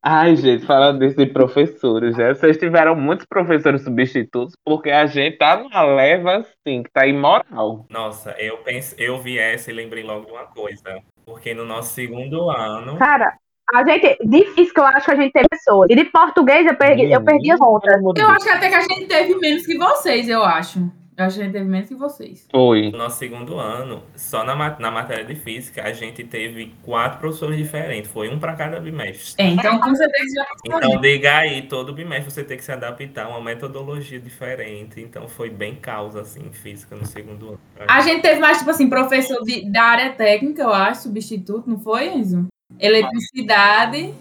Ai, 0.00 0.36
gente, 0.36 0.64
falando 0.64 1.00
desse 1.00 1.26
professores, 1.26 2.16
né? 2.16 2.32
Vocês 2.32 2.56
tiveram 2.56 2.94
muitos 2.94 3.26
professores 3.26 3.82
substitutos, 3.82 4.54
porque 4.64 4.90
a 4.90 5.06
gente 5.06 5.36
tá 5.36 5.56
numa 5.56 5.82
leva 5.82 6.36
assim, 6.36 6.84
que 6.84 6.90
tá 6.90 7.06
imoral. 7.06 7.84
Nossa, 7.90 8.30
eu 8.38 8.58
pensei, 8.58 9.06
eu 9.06 9.20
vi 9.20 9.38
essa 9.38 9.70
e 9.70 9.74
lembrei 9.74 10.04
logo 10.04 10.26
de 10.26 10.32
uma 10.32 10.46
coisa. 10.46 11.02
Porque 11.26 11.52
no 11.52 11.64
nosso 11.64 11.94
segundo 11.94 12.48
ano. 12.48 12.96
Cara, 12.96 13.36
a 13.74 13.84
gente, 13.84 14.18
de 14.24 14.44
física, 14.52 14.80
eu 14.80 14.86
acho 14.86 15.04
que 15.04 15.10
a 15.12 15.16
gente 15.16 15.32
teve 15.32 15.48
pessoas. 15.48 15.90
E 15.90 15.94
de 15.94 16.04
português, 16.04 16.66
eu 16.66 16.76
perdi, 16.76 17.12
eu 17.12 17.22
perdi 17.22 17.50
as 17.50 17.60
outras. 17.60 18.00
Eu 18.16 18.28
acho 18.28 18.44
que 18.44 18.50
até 18.50 18.68
que 18.68 18.74
a 18.74 18.80
gente 18.80 19.06
teve 19.06 19.34
menos 19.36 19.66
que 19.66 19.76
vocês, 19.76 20.28
eu 20.28 20.42
acho. 20.42 20.90
Eu 21.18 21.24
acho 21.24 21.34
que 21.34 21.42
a 21.42 21.44
gente 21.46 21.52
teve 21.52 21.68
menos 21.68 21.88
que 21.88 21.96
vocês. 21.96 22.46
Foi. 22.48 22.92
No 22.92 22.98
nosso 22.98 23.18
segundo 23.18 23.58
ano, 23.58 24.04
só 24.14 24.44
na, 24.44 24.54
na 24.78 24.90
matéria 24.90 25.24
de 25.24 25.34
física, 25.34 25.82
a 25.82 25.92
gente 25.92 26.22
teve 26.22 26.72
quatro 26.82 27.18
professores 27.18 27.58
diferentes. 27.58 28.08
Foi 28.08 28.28
um 28.28 28.38
para 28.38 28.54
cada 28.54 28.78
bimestre. 28.78 29.34
É, 29.36 29.48
então 29.48 29.80
com 29.80 29.94
certeza 29.96 30.34
já 30.36 30.46
Então, 30.64 31.00
diga 31.00 31.38
aí, 31.38 31.62
todo 31.62 31.92
bimestre 31.92 32.30
você 32.30 32.44
tem 32.44 32.56
que 32.56 32.62
se 32.62 32.70
adaptar 32.70 33.26
a 33.26 33.30
uma 33.30 33.40
metodologia 33.40 34.20
diferente. 34.20 35.00
Então, 35.00 35.26
foi 35.26 35.50
bem 35.50 35.74
causa, 35.74 36.20
assim, 36.20 36.52
física 36.52 36.94
no 36.94 37.04
segundo 37.04 37.48
ano. 37.48 37.58
A 37.88 38.00
gente 38.00 38.22
teve 38.22 38.38
mais, 38.38 38.58
tipo 38.58 38.70
assim, 38.70 38.88
professor 38.88 39.42
de, 39.42 39.68
da 39.70 39.82
área 39.82 40.12
técnica, 40.12 40.62
eu 40.62 40.72
acho, 40.72 41.02
substituto, 41.02 41.68
não 41.68 41.80
foi, 41.80 42.06
Enzo? 42.14 42.46
Eletricidade, 42.78 44.14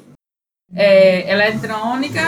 é, 0.73 1.31
eletrônica, 1.31 2.21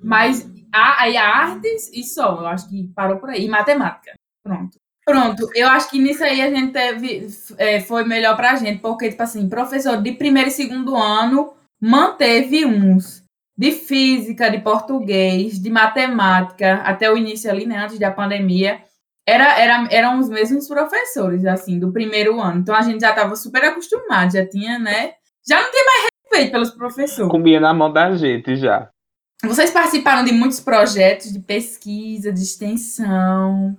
mas 0.00 0.48
aí 0.72 1.16
artes 1.16 1.90
e 1.92 2.02
só, 2.02 2.40
eu 2.40 2.46
acho 2.46 2.68
que 2.68 2.88
parou 2.94 3.18
por 3.18 3.30
aí. 3.30 3.44
E 3.44 3.48
matemática. 3.48 4.14
Pronto. 4.42 4.78
Pronto, 5.04 5.50
eu 5.54 5.68
acho 5.68 5.90
que 5.90 5.98
nisso 5.98 6.22
aí 6.22 6.40
a 6.40 6.48
gente 6.48 6.72
teve, 6.72 7.26
é, 7.58 7.80
foi 7.80 8.04
melhor 8.04 8.36
pra 8.36 8.54
gente, 8.54 8.80
porque, 8.80 9.10
tipo 9.10 9.22
assim, 9.22 9.48
professor 9.48 10.00
de 10.00 10.12
primeiro 10.12 10.48
e 10.48 10.52
segundo 10.52 10.96
ano 10.96 11.54
manteve 11.80 12.64
uns 12.64 13.24
de 13.58 13.72
física, 13.72 14.48
de 14.48 14.60
português, 14.60 15.60
de 15.60 15.70
matemática, 15.70 16.76
até 16.82 17.10
o 17.10 17.16
início 17.16 17.50
ali, 17.50 17.66
né, 17.66 17.78
antes 17.78 17.98
da 17.98 18.12
pandemia, 18.12 18.80
era, 19.26 19.58
era, 19.58 19.88
eram 19.90 20.18
os 20.18 20.28
mesmos 20.28 20.66
professores, 20.66 21.44
assim, 21.44 21.78
do 21.78 21.92
primeiro 21.92 22.40
ano. 22.40 22.60
Então 22.60 22.74
a 22.74 22.82
gente 22.82 23.00
já 23.00 23.10
estava 23.10 23.34
super 23.36 23.64
acostumado, 23.64 24.32
já 24.32 24.46
tinha, 24.46 24.78
né, 24.78 25.14
já 25.46 25.60
não 25.60 25.70
tem 25.70 25.84
mais 25.84 26.08
respeito 26.24 26.52
pelos 26.52 26.70
professores. 26.70 27.30
Comia 27.30 27.60
na 27.60 27.72
mão 27.72 27.92
da 27.92 28.14
gente 28.14 28.56
já. 28.56 28.88
Vocês 29.44 29.70
participaram 29.70 30.24
de 30.24 30.32
muitos 30.32 30.60
projetos 30.60 31.32
de 31.32 31.40
pesquisa, 31.40 32.32
de 32.32 32.40
extensão. 32.40 33.76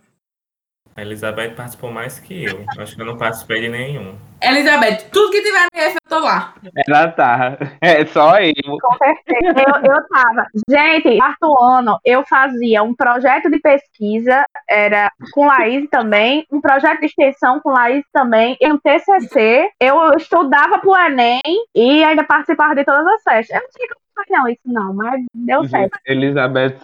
A 0.96 1.02
Elizabeth 1.02 1.56
participou 1.56 1.92
mais 1.92 2.20
que 2.20 2.44
eu. 2.44 2.66
Acho 2.78 2.96
que 2.96 3.02
eu 3.02 3.06
não 3.06 3.18
participei 3.18 3.62
de 3.62 3.70
nenhum. 3.70 4.18
Elizabeth, 4.44 5.10
tudo 5.12 5.32
que 5.32 5.42
tiver 5.42 5.68
no 5.74 5.80
IF 5.80 5.96
eu 5.96 6.10
tô 6.10 6.20
lá. 6.20 6.54
Ela 6.88 7.08
tá. 7.10 7.58
É 7.82 8.06
só 8.06 8.40
eu. 8.40 8.54
Com 8.82 8.98
certeza. 8.98 9.56
Eu, 9.58 9.94
eu 9.94 10.08
tava. 10.08 10.48
Gente, 10.70 11.18
quarto 11.18 11.64
ano, 11.64 12.00
eu 12.04 12.24
fazia 12.26 12.84
um 12.84 12.94
projeto 12.94 13.50
de 13.50 13.60
pesquisa, 13.60 14.46
era 14.70 15.12
com 15.32 15.46
Laís 15.46 15.88
também, 15.90 16.46
um 16.52 16.60
projeto 16.60 17.00
de 17.00 17.06
extensão 17.06 17.60
com 17.62 17.72
Laís 17.72 18.04
também, 18.12 18.58
e 18.60 18.72
um 18.72 18.78
TCC. 18.78 19.70
Eu 19.80 20.12
estudava 20.18 20.80
pro 20.80 20.96
Enem 20.96 21.42
e 21.74 22.04
ainda 22.04 22.24
participava 22.24 22.76
de 22.76 22.84
todas 22.84 23.06
as 23.06 23.24
festas. 23.24 23.56
Eu 23.56 23.62
não 23.62 23.70
tinha 23.70 23.88
como 23.88 24.03
fazer 24.14 24.34
não, 24.34 24.48
isso 24.48 24.62
não, 24.66 24.94
mas 24.94 25.24
deu 25.34 25.68
certo. 25.68 25.98
Elizabeth, 26.06 26.80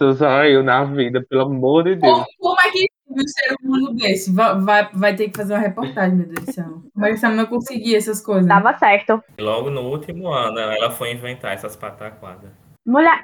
eu 0.48 0.62
na 0.62 0.84
vida, 0.84 1.24
pelo 1.28 1.42
amor 1.42 1.84
de 1.84 1.96
Deus. 1.96 2.12
Como, 2.12 2.26
como 2.38 2.60
é 2.60 2.70
que 2.70 2.86
um 3.08 3.26
ser 3.26 3.54
humano 3.62 3.94
desse 3.94 4.32
vai, 4.32 4.60
vai, 4.60 4.90
vai 4.92 5.16
ter 5.16 5.28
que 5.28 5.36
fazer 5.36 5.54
uma 5.54 5.60
reportagem, 5.60 6.16
meu 6.16 6.28
Deus 6.28 6.46
do 6.46 6.52
céu? 6.52 6.82
Como 6.94 7.06
é 7.06 7.08
que 7.08 7.14
essa 7.14 7.28
menina 7.28 7.46
conseguia 7.46 7.98
essas 7.98 8.20
coisas? 8.20 8.46
Dava 8.46 8.72
certo. 8.78 9.22
Logo 9.38 9.70
no 9.70 9.82
último 9.82 10.28
ano, 10.28 10.58
ela 10.58 10.90
foi 10.90 11.12
inventar 11.12 11.52
essas 11.52 11.76
pataquadas. 11.76 12.50
Mulher, 12.86 13.20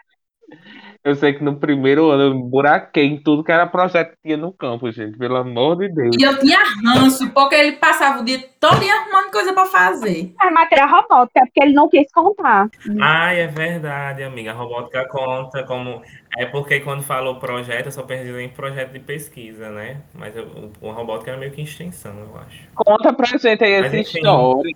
Eu 1.06 1.14
sei 1.14 1.34
que 1.34 1.44
no 1.44 1.54
primeiro 1.54 2.10
ano 2.10 2.24
eu 2.24 2.34
buraquei 2.34 3.04
em 3.04 3.22
tudo 3.22 3.44
que 3.44 3.52
era 3.52 3.64
projeto 3.64 4.10
que 4.10 4.22
tinha 4.24 4.36
no 4.36 4.52
campo, 4.52 4.90
gente. 4.90 5.16
Pelo 5.16 5.36
amor 5.36 5.76
de 5.76 5.88
Deus. 5.88 6.16
E 6.18 6.24
eu 6.24 6.36
tinha 6.40 6.58
ranço, 6.84 7.30
porque 7.30 7.54
ele 7.54 7.76
passava 7.76 8.22
o 8.22 8.24
dia 8.24 8.42
todo 8.58 8.80
dia 8.80 8.92
arrumando 8.92 9.30
coisa 9.30 9.52
pra 9.52 9.66
fazer. 9.66 10.34
é 10.42 10.50
matéria 10.50 10.84
robótica, 10.84 11.42
porque 11.46 11.62
ele 11.62 11.74
não 11.74 11.88
quis 11.88 12.10
contar. 12.12 12.68
Ai, 13.00 13.40
é 13.40 13.46
verdade, 13.46 14.24
amiga. 14.24 14.50
A 14.50 14.54
robótica 14.54 15.06
conta 15.08 15.62
como. 15.62 16.02
É 16.36 16.44
porque 16.46 16.80
quando 16.80 17.04
falou 17.04 17.36
projeto, 17.38 17.86
eu 17.86 17.92
só 17.92 18.02
pensei 18.02 18.42
em 18.42 18.48
projeto 18.48 18.90
de 18.90 18.98
pesquisa, 18.98 19.70
né? 19.70 20.02
Mas 20.12 20.34
eu, 20.36 20.72
o, 20.80 20.90
a 20.90 20.92
robótica 20.92 21.30
era 21.30 21.38
meio 21.38 21.52
que 21.52 21.62
extensão, 21.62 22.18
eu 22.18 22.36
acho. 22.36 22.68
Conta 22.74 23.12
pra 23.12 23.26
gente 23.26 23.46
aí 23.46 23.80
Mas 23.80 23.94
essa 23.94 23.96
enfim. 23.96 24.18
história. 24.18 24.74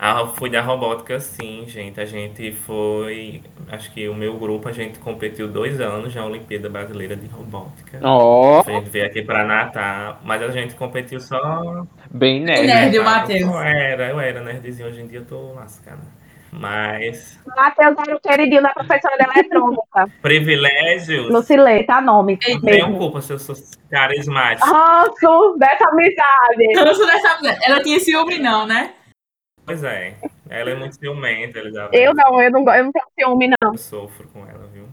Ah, 0.00 0.24
fui 0.28 0.48
da 0.48 0.60
robótica, 0.60 1.18
sim, 1.18 1.64
gente. 1.66 2.00
A 2.00 2.04
gente 2.04 2.52
foi. 2.52 3.42
Acho 3.68 3.90
que 3.92 4.08
o 4.08 4.14
meu 4.14 4.38
grupo, 4.38 4.68
a 4.68 4.72
gente 4.72 4.96
competiu 5.00 5.48
dois 5.48 5.80
anos 5.80 6.14
na 6.14 6.24
Olimpíada 6.24 6.68
Brasileira 6.68 7.16
de 7.16 7.26
Robótica. 7.26 7.98
Ó, 8.04 8.60
A 8.60 8.70
gente 8.70 8.90
veio 8.90 9.06
aqui 9.06 9.22
pra 9.22 9.44
Natal, 9.44 10.20
mas 10.22 10.40
a 10.40 10.50
gente 10.52 10.74
competiu 10.76 11.18
só. 11.18 11.84
bem 12.12 12.40
nerd. 12.40 12.64
Nerd, 12.64 12.98
o? 12.98 13.04
Matheus. 13.04 13.40
Eu 13.40 13.58
era, 13.58 14.10
eu 14.10 14.20
era 14.20 14.40
nerdzinho, 14.40 14.88
hoje 14.88 15.00
em 15.00 15.08
dia 15.08 15.18
eu 15.18 15.24
tô 15.24 15.52
lascada. 15.54 16.02
Mas. 16.52 17.36
Matheus 17.44 17.96
era 17.98 18.16
o 18.16 18.20
queridinho 18.20 18.62
da 18.62 18.70
professora 18.70 19.16
de 19.18 19.24
eletrônica. 19.24 20.08
Privilégios. 20.22 21.28
Lucilê, 21.28 21.82
tá 21.82 22.00
nome 22.00 22.38
Não 22.62 22.94
culpa 22.96 23.20
se 23.20 23.32
eu 23.32 23.38
sou 23.38 23.56
carismático. 23.90 24.64
Ranço 24.64 25.56
dessa 25.58 25.88
amizade. 25.88 26.74
Ranço 26.76 27.04
dessa 27.04 27.36
mulher. 27.38 27.58
Ela 27.64 27.82
tinha 27.82 27.98
ciúme, 27.98 28.38
não, 28.38 28.64
né? 28.64 28.92
Pois 29.68 29.84
é. 29.84 30.14
Ela 30.48 30.70
é 30.70 30.74
muito 30.74 30.94
ciumenta, 30.96 31.58
Elizabeth. 31.58 31.90
Eu 31.96 32.14
não, 32.14 32.40
eu 32.42 32.50
não, 32.50 32.60
eu 32.74 32.84
não 32.84 32.92
tenho 32.92 33.04
ciúme, 33.18 33.48
não. 33.62 33.72
Eu 33.72 33.78
sofro 33.78 34.26
com 34.28 34.40
ela, 34.46 34.66
viu? 34.72 34.88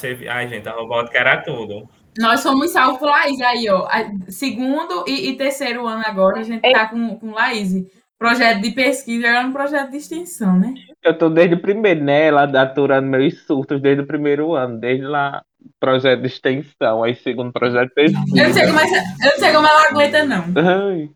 Teve... 0.00 0.28
Ai, 0.28 0.46
gente, 0.48 0.68
a 0.68 0.72
robótica 0.72 1.18
era 1.18 1.42
tudo. 1.42 1.88
Nós 2.18 2.40
somos 2.40 2.70
salvos 2.70 2.98
por 3.00 3.08
Laís 3.08 3.40
aí, 3.40 3.68
ó. 3.68 3.88
Segundo 4.28 5.04
e, 5.08 5.30
e 5.30 5.36
terceiro 5.36 5.86
ano 5.88 6.04
agora, 6.06 6.40
a 6.40 6.42
gente 6.44 6.60
tá 6.72 6.86
com, 6.88 7.16
com 7.18 7.32
Laís. 7.32 7.72
Projeto 8.18 8.60
de 8.60 8.70
pesquisa 8.70 9.26
era 9.26 9.40
um 9.44 9.52
projeto 9.52 9.90
de 9.90 9.96
extensão, 9.96 10.56
né? 10.56 10.72
Eu 11.02 11.18
tô 11.18 11.28
desde 11.28 11.56
o 11.56 11.60
primeiro, 11.60 12.04
né? 12.04 12.26
Ela 12.28 12.44
aturando 12.62 13.08
meus 13.08 13.44
surtos 13.44 13.80
desde 13.82 14.02
o 14.02 14.06
primeiro 14.06 14.54
ano, 14.54 14.78
desde 14.78 15.04
lá, 15.04 15.42
projeto 15.80 16.20
de 16.20 16.28
extensão, 16.28 17.02
aí 17.02 17.16
segundo 17.16 17.50
projeto 17.52 17.90
de 17.96 18.04
Eu 18.04 18.12
não 18.12 18.26
sei 18.28 18.44
pesquisa. 18.44 18.66
como, 18.68 18.78
essa- 18.78 19.24
eu 19.26 19.30
não 19.32 19.38
sei 19.38 19.52
como 19.52 19.66
ela 19.66 19.88
aguenta, 19.90 20.24
não. 20.24 20.44
Ai. 20.56 21.10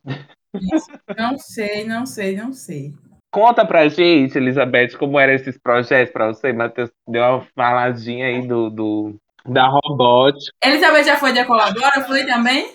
Não 1.16 1.38
sei, 1.38 1.84
não 1.84 2.06
sei, 2.06 2.36
não 2.36 2.52
sei. 2.52 2.92
Conta 3.30 3.66
pra 3.66 3.88
gente, 3.88 4.38
Elizabeth, 4.38 4.96
como 4.98 5.18
eram 5.18 5.34
esses 5.34 5.58
projetos 5.58 6.12
pra 6.12 6.28
você. 6.28 6.52
Matheus 6.52 6.90
deu 7.06 7.22
uma 7.22 7.46
faladinha 7.54 8.26
aí 8.26 8.46
do, 8.46 8.70
do, 8.70 9.16
da 9.44 9.68
robótica. 9.68 10.52
Elizabeth 10.64 11.04
já 11.04 11.16
foi 11.16 11.32
decolar 11.32 11.68
agora? 11.68 12.04
Foi 12.06 12.24
também? 12.24 12.70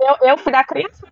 Eu, 0.00 0.28
eu 0.30 0.38
fui 0.38 0.52
da 0.52 0.64
criança 0.64 1.06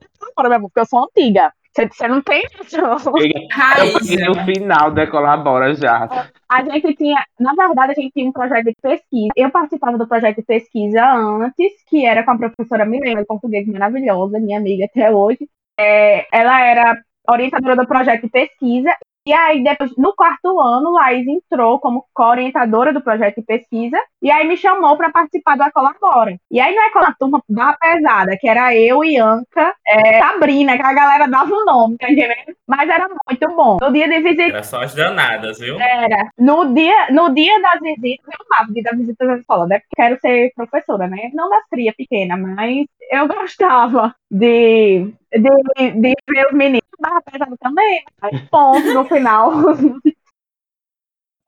mesmo, 0.49 0.69
porque 0.69 0.81
eu 0.81 0.87
sou 0.87 1.05
antiga. 1.05 1.53
Você, 1.77 2.07
não 2.07 2.23
tem 2.23 2.45
noção. 2.57 3.13
Eu 3.19 3.93
peguei 3.99 4.25
no 4.25 4.45
final 4.45 4.93
da 4.93 5.07
Colabora 5.09 5.75
já. 5.75 6.31
A 6.49 6.63
gente 6.63 6.95
tinha, 6.95 7.21
na 7.39 7.53
verdade, 7.53 7.93
a 7.93 8.01
gente 8.01 8.13
tinha 8.13 8.29
um 8.29 8.33
projeto 8.33 8.67
de 8.67 8.77
pesquisa. 8.81 9.33
Eu 9.37 9.51
participava 9.51 9.99
do 9.99 10.07
projeto 10.07 10.37
de 10.37 10.43
pesquisa 10.43 11.05
antes, 11.05 11.73
que 11.89 12.07
era 12.07 12.23
com 12.23 12.31
a 12.31 12.39
professora 12.39 12.87
Milena, 12.87 13.23
de 13.23 13.27
português 13.27 13.67
maravilhosa, 13.67 14.39
minha 14.39 14.59
amiga 14.59 14.85
até 14.85 15.11
hoje. 15.11 15.49
É, 15.79 16.27
ela 16.37 16.61
era 16.61 16.97
orientadora 17.29 17.77
do 17.77 17.87
projeto 17.87 18.23
de 18.23 18.31
pesquisa. 18.31 18.91
E 19.27 19.33
aí, 19.33 19.65
depois, 19.65 19.91
no 19.97 20.15
quarto 20.15 20.61
ano, 20.61 20.93
Laís 20.93 21.27
entrou 21.27 21.81
como 21.81 22.05
co-orientadora 22.13 22.93
do 22.93 23.01
projeto 23.01 23.37
de 23.37 23.43
pesquisa. 23.43 23.97
E 24.21 24.31
aí 24.31 24.47
me 24.47 24.55
chamou 24.55 24.99
para 24.99 25.11
participar 25.11 25.57
da 25.57 25.73
Colabora. 25.73 26.37
E 26.51 26.61
aí, 26.61 26.75
não 26.75 26.83
é 26.83 26.91
com 26.91 26.99
a 26.99 27.15
turma 27.19 27.43
da 27.49 27.73
pesada, 27.73 28.37
que 28.39 28.47
era 28.47 28.77
eu, 28.77 29.03
Ianca, 29.03 29.75
é, 29.87 30.19
Sabrina, 30.19 30.77
que 30.77 30.83
a 30.83 30.93
galera 30.93 31.27
dava 31.27 31.51
o 31.51 31.65
nome, 31.65 31.97
tá 31.97 32.11
entendendo? 32.11 32.55
Mas 32.67 32.89
era 32.89 33.09
muito 33.09 33.57
bom. 33.57 33.79
No 33.81 33.93
dia 33.93 34.09
de 34.09 34.21
visita 34.21 34.43
Era 34.43 34.63
só 34.63 34.83
as 34.83 34.95
danadas, 34.95 35.59
viu? 35.59 35.79
era. 35.81 36.29
No 36.39 36.75
dia, 36.75 37.11
no 37.11 37.35
dia 37.35 37.61
das 37.63 37.81
visitas, 37.81 38.27
eu 38.27 38.47
amava 38.51 38.71
o 38.71 38.75
dia 38.75 38.83
das 38.83 38.99
visitas 38.99 39.27
da 39.27 39.37
escola, 39.37 39.67
né? 39.67 39.79
Porque 39.79 39.97
quero 39.97 40.21
ser 40.21 40.53
professora, 40.55 41.07
né? 41.07 41.31
Não 41.33 41.49
das 41.49 41.67
cria 41.71 41.95
pequena, 41.97 42.37
mas 42.37 42.87
eu 43.11 43.27
gostava 43.27 44.15
de, 44.31 45.13
de, 45.33 45.91
de 45.93 46.15
ver 46.29 46.47
os 46.47 46.53
meninos. 46.53 46.84
Dava 46.99 47.23
pesado 47.23 47.57
também, 47.59 48.05
ponto 48.51 48.93
no 48.93 49.05
final. 49.05 49.53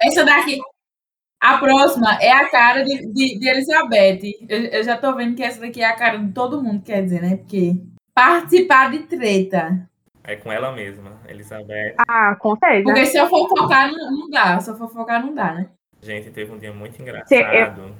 Essa 0.00 0.24
daqui. 0.24 0.58
A 1.40 1.58
próxima 1.58 2.18
é 2.20 2.32
a 2.32 2.48
cara 2.48 2.82
de, 2.82 3.12
de, 3.12 3.38
de 3.38 3.48
Elizabeth. 3.48 4.20
Eu, 4.48 4.64
eu 4.64 4.82
já 4.82 4.96
tô 4.96 5.14
vendo 5.14 5.36
que 5.36 5.42
essa 5.42 5.60
daqui 5.60 5.82
é 5.82 5.86
a 5.86 5.96
cara 5.96 6.18
de 6.18 6.32
todo 6.32 6.62
mundo, 6.62 6.82
quer 6.82 7.02
dizer, 7.02 7.22
né? 7.22 7.36
Porque 7.36 7.76
participar 8.14 8.90
de 8.90 9.00
treta. 9.00 9.88
É 10.24 10.34
com 10.34 10.50
ela 10.50 10.72
mesma, 10.72 11.20
Elizabeth. 11.28 11.94
ah, 12.08 12.34
com 12.36 12.56
certeza. 12.56 12.82
Porque 12.82 13.06
se 13.06 13.16
eu 13.16 13.28
for 13.28 13.48
focar, 13.48 13.92
não, 13.92 14.10
não 14.10 14.30
dá. 14.30 14.58
Se 14.58 14.70
eu 14.70 14.76
for 14.76 14.88
focar, 14.88 15.24
não 15.24 15.34
dá, 15.34 15.52
né? 15.52 15.68
Gente, 16.02 16.30
teve 16.30 16.52
um 16.52 16.58
dia 16.58 16.72
muito 16.72 16.96
Sim, 16.96 17.02
engraçado. 17.02 17.94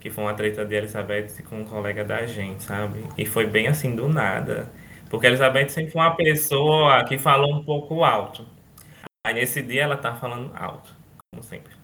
Que 0.00 0.10
foi 0.10 0.24
uma 0.24 0.34
treta 0.34 0.64
de 0.64 0.74
Elizabeth 0.74 1.42
com 1.48 1.60
um 1.60 1.64
colega 1.64 2.02
da 2.02 2.26
gente, 2.26 2.64
sabe? 2.64 3.04
E 3.16 3.24
foi 3.24 3.46
bem 3.46 3.68
assim 3.68 3.94
do 3.94 4.08
nada. 4.08 4.72
Porque 5.10 5.26
a 5.26 5.30
Elizabeth 5.30 5.68
sempre 5.68 5.90
foi 5.90 6.00
uma 6.00 6.14
pessoa 6.14 7.04
que 7.04 7.18
falou 7.18 7.52
um 7.52 7.64
pouco 7.64 8.04
alto. 8.04 8.46
Aí 9.26 9.34
nesse 9.34 9.60
dia 9.60 9.82
ela 9.82 9.96
tá 9.96 10.14
falando 10.14 10.52
alto, 10.56 10.94
como 11.30 11.42
sempre. 11.42 11.74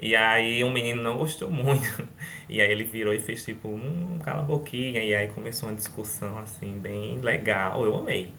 E 0.00 0.14
aí 0.14 0.62
o 0.62 0.70
menino 0.70 1.02
não 1.02 1.16
gostou 1.16 1.50
muito. 1.50 2.06
E 2.46 2.60
aí 2.60 2.70
ele 2.70 2.84
virou 2.84 3.14
e 3.14 3.18
fez 3.18 3.42
tipo, 3.42 3.68
hum, 3.68 4.18
cala 4.22 4.40
a 4.40 4.44
boquinha. 4.44 5.02
E 5.02 5.14
aí 5.14 5.28
começou 5.28 5.70
uma 5.70 5.74
discussão 5.74 6.36
assim, 6.38 6.78
bem 6.78 7.18
legal. 7.20 7.82
Eu 7.82 7.96
amei. 7.96 8.34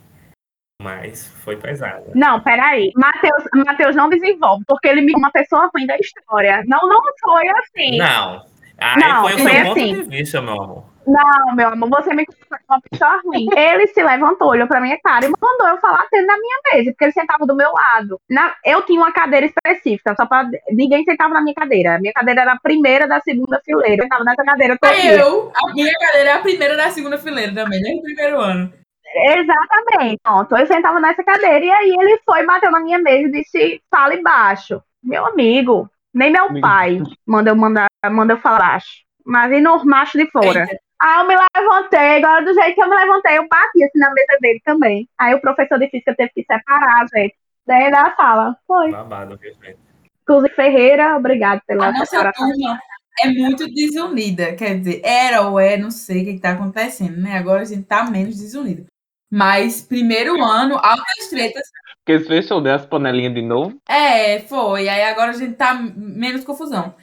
Mas 0.79 1.27
foi 1.43 1.57
pesada. 1.57 2.11
Não, 2.13 2.39
peraí. 2.39 2.91
Matheus, 2.95 3.43
Matheus 3.65 3.95
não 3.95 4.07
desenvolve, 4.07 4.63
porque 4.67 4.87
ele 4.87 5.01
me 5.01 5.13
uma 5.15 5.31
pessoa 5.31 5.71
ruim 5.73 5.87
da 5.87 5.97
história. 5.97 6.63
Não, 6.67 6.87
não 6.87 7.01
foi 7.19 7.47
assim. 7.49 7.97
Não. 7.97 8.45
Aí 8.77 8.99
Não, 8.99 9.23
foi 9.23 9.33
o 9.33 9.39
foi 9.39 9.51
seu 9.51 9.65
ponto 9.65 9.79
assim. 9.79 9.93
de 9.95 10.03
vista, 10.03 10.41
meu 10.41 10.61
amor. 10.61 10.94
Não, 11.07 11.55
meu 11.55 11.69
amor, 11.69 11.89
você 11.89 12.13
me 12.13 12.25
coloca 12.25 12.59
como 12.67 12.79
uma 12.79 12.81
pessoa 12.81 13.21
ruim. 13.23 13.47
Ele 13.55 13.87
se 13.87 14.01
levantou, 14.03 14.49
olhou 14.49 14.67
pra 14.67 14.81
minha 14.81 14.97
cara 15.03 15.25
e 15.25 15.29
mandou 15.29 15.67
eu 15.67 15.77
falar 15.79 16.05
dentro 16.11 16.27
da 16.27 16.37
minha 16.37 16.59
mesa, 16.73 16.91
porque 16.91 17.05
ele 17.05 17.11
sentava 17.11 17.45
do 17.45 17.55
meu 17.55 17.71
lado. 17.71 18.19
Na- 18.29 18.55
eu 18.65 18.81
tinha 18.83 18.99
uma 18.99 19.11
cadeira 19.11 19.45
específica, 19.45 20.15
só 20.15 20.25
pra. 20.25 20.49
Ninguém 20.71 21.03
sentava 21.03 21.33
na 21.33 21.41
minha 21.41 21.55
cadeira. 21.55 21.95
A 21.95 21.99
minha 21.99 22.13
cadeira 22.13 22.41
era 22.41 22.53
a 22.53 22.59
primeira 22.59 23.07
da 23.07 23.19
segunda 23.21 23.61
fileira. 23.63 23.97
Eu 23.97 24.03
sentava 24.03 24.23
nessa 24.23 24.43
cadeira 24.43 24.77
todo 24.79 24.91
Aí 24.91 25.07
eu, 25.07 25.51
a 25.55 25.73
minha 25.73 25.93
cadeira 25.99 26.29
é 26.29 26.33
a 26.33 26.39
primeira 26.39 26.75
da 26.75 26.89
segunda 26.89 27.17
fileira 27.17 27.53
também, 27.53 27.81
desde 27.81 27.99
o 27.99 28.03
primeiro 28.03 28.39
ano. 28.39 28.73
Exatamente. 29.15 30.19
Pronto, 30.23 30.57
eu 30.57 30.67
sentava 30.67 30.99
nessa 30.99 31.23
cadeira 31.23 31.63
e 31.63 31.71
aí 31.71 31.89
ele 31.99 32.19
foi, 32.25 32.45
bateu 32.45 32.71
na 32.71 32.79
minha 32.79 32.99
mesa 32.99 33.27
e 33.27 33.31
disse: 33.31 33.81
fale 33.89 34.21
baixo. 34.21 34.81
Meu 35.03 35.25
amigo, 35.25 35.89
nem 36.13 36.31
meu 36.31 36.45
Amigo. 36.45 36.61
pai 36.65 37.01
manda 37.25 37.51
eu, 37.51 37.55
mandar, 37.55 37.87
manda 38.11 38.33
eu 38.33 38.37
falar 38.37 38.57
baixo. 38.59 39.05
Mas 39.25 39.51
e 39.51 39.61
no 39.61 39.83
macho 39.85 40.17
de 40.17 40.29
fora. 40.29 40.61
Eita. 40.61 40.79
Aí 41.01 41.19
eu 41.19 41.27
me 41.27 41.35
levantei, 41.55 42.17
agora 42.17 42.45
do 42.45 42.53
jeito 42.53 42.75
que 42.75 42.81
eu 42.81 42.89
me 42.89 42.95
levantei, 42.95 43.37
eu 43.37 43.47
bati 43.47 43.83
assim 43.83 43.99
na 43.99 44.13
mesa 44.13 44.37
dele 44.39 44.61
também. 44.63 45.09
Aí 45.17 45.33
o 45.33 45.41
professor 45.41 45.77
de 45.77 45.89
física 45.89 46.15
teve 46.15 46.31
que 46.33 46.45
separar, 46.45 47.05
gente, 47.13 47.35
daí 47.67 47.91
da 47.91 48.15
sala. 48.15 48.57
Foi. 48.65 48.91
Babado? 48.91 49.37
Inclusive 50.23 50.55
Ferreira, 50.55 51.15
obrigado 51.17 51.61
pela 51.67 51.87
A 51.87 51.91
nossa 51.91 52.31
turma 52.31 52.79
é 53.21 53.29
muito 53.29 53.67
desunida. 53.71 54.55
Quer 54.55 54.79
dizer, 54.79 55.01
era 55.03 55.41
ou 55.41 55.59
é, 55.59 55.77
não 55.77 55.91
sei 55.91 56.21
o 56.21 56.25
que 56.25 56.31
está 56.31 56.51
acontecendo, 56.51 57.17
né? 57.17 57.37
Agora 57.37 57.61
a 57.61 57.65
gente 57.65 57.83
tá 57.83 58.03
menos 58.09 58.37
desunida. 58.37 58.85
Mas 59.31 59.81
primeiro 59.81 60.41
ano, 60.43 60.77
altas 60.77 61.29
tretas. 61.29 61.67
Porque 61.97 62.11
eles 62.11 62.27
fechou 62.27 62.61
né, 62.61 62.73
as 62.73 62.85
panelinhas 62.85 63.33
de 63.33 63.41
novo. 63.41 63.79
É, 63.89 64.39
foi. 64.41 64.87
Aí 64.87 65.03
agora 65.03 65.31
a 65.31 65.33
gente 65.33 65.55
tá 65.55 65.73
menos 65.73 66.43
confusão. 66.43 66.95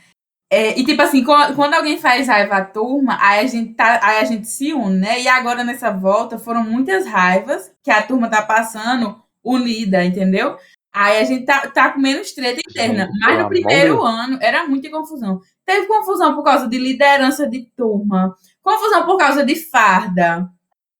É, 0.54 0.78
e 0.78 0.84
tipo 0.84 1.00
assim, 1.00 1.24
quando 1.24 1.72
alguém 1.72 1.96
faz 1.96 2.28
raiva 2.28 2.56
à 2.56 2.62
turma, 2.62 3.16
aí 3.22 3.40
a 3.42 3.46
gente 3.46 3.72
tá, 3.72 3.98
aí 4.02 4.18
a 4.18 4.24
gente 4.24 4.46
se 4.46 4.74
une, 4.74 4.98
né? 4.98 5.18
E 5.18 5.26
agora 5.26 5.64
nessa 5.64 5.90
volta 5.90 6.38
foram 6.38 6.62
muitas 6.62 7.06
raivas 7.06 7.72
que 7.82 7.90
a 7.90 8.02
turma 8.02 8.28
tá 8.28 8.42
passando 8.42 9.18
unida, 9.42 10.04
entendeu? 10.04 10.58
Aí 10.92 11.20
a 11.20 11.24
gente 11.24 11.46
tá, 11.46 11.68
tá 11.68 11.90
com 11.90 12.00
menos 12.00 12.32
treta 12.32 12.60
interna. 12.68 13.06
Gente, 13.06 13.18
Mas 13.20 13.38
no 13.38 13.48
primeiro 13.48 14.02
ano 14.02 14.38
era 14.42 14.68
muita 14.68 14.90
confusão. 14.90 15.40
Teve 15.64 15.86
confusão 15.86 16.34
por 16.34 16.44
causa 16.44 16.68
de 16.68 16.76
liderança 16.76 17.48
de 17.48 17.62
turma, 17.74 18.36
confusão 18.62 19.06
por 19.06 19.16
causa 19.16 19.46
de 19.46 19.56
farda, 19.56 20.50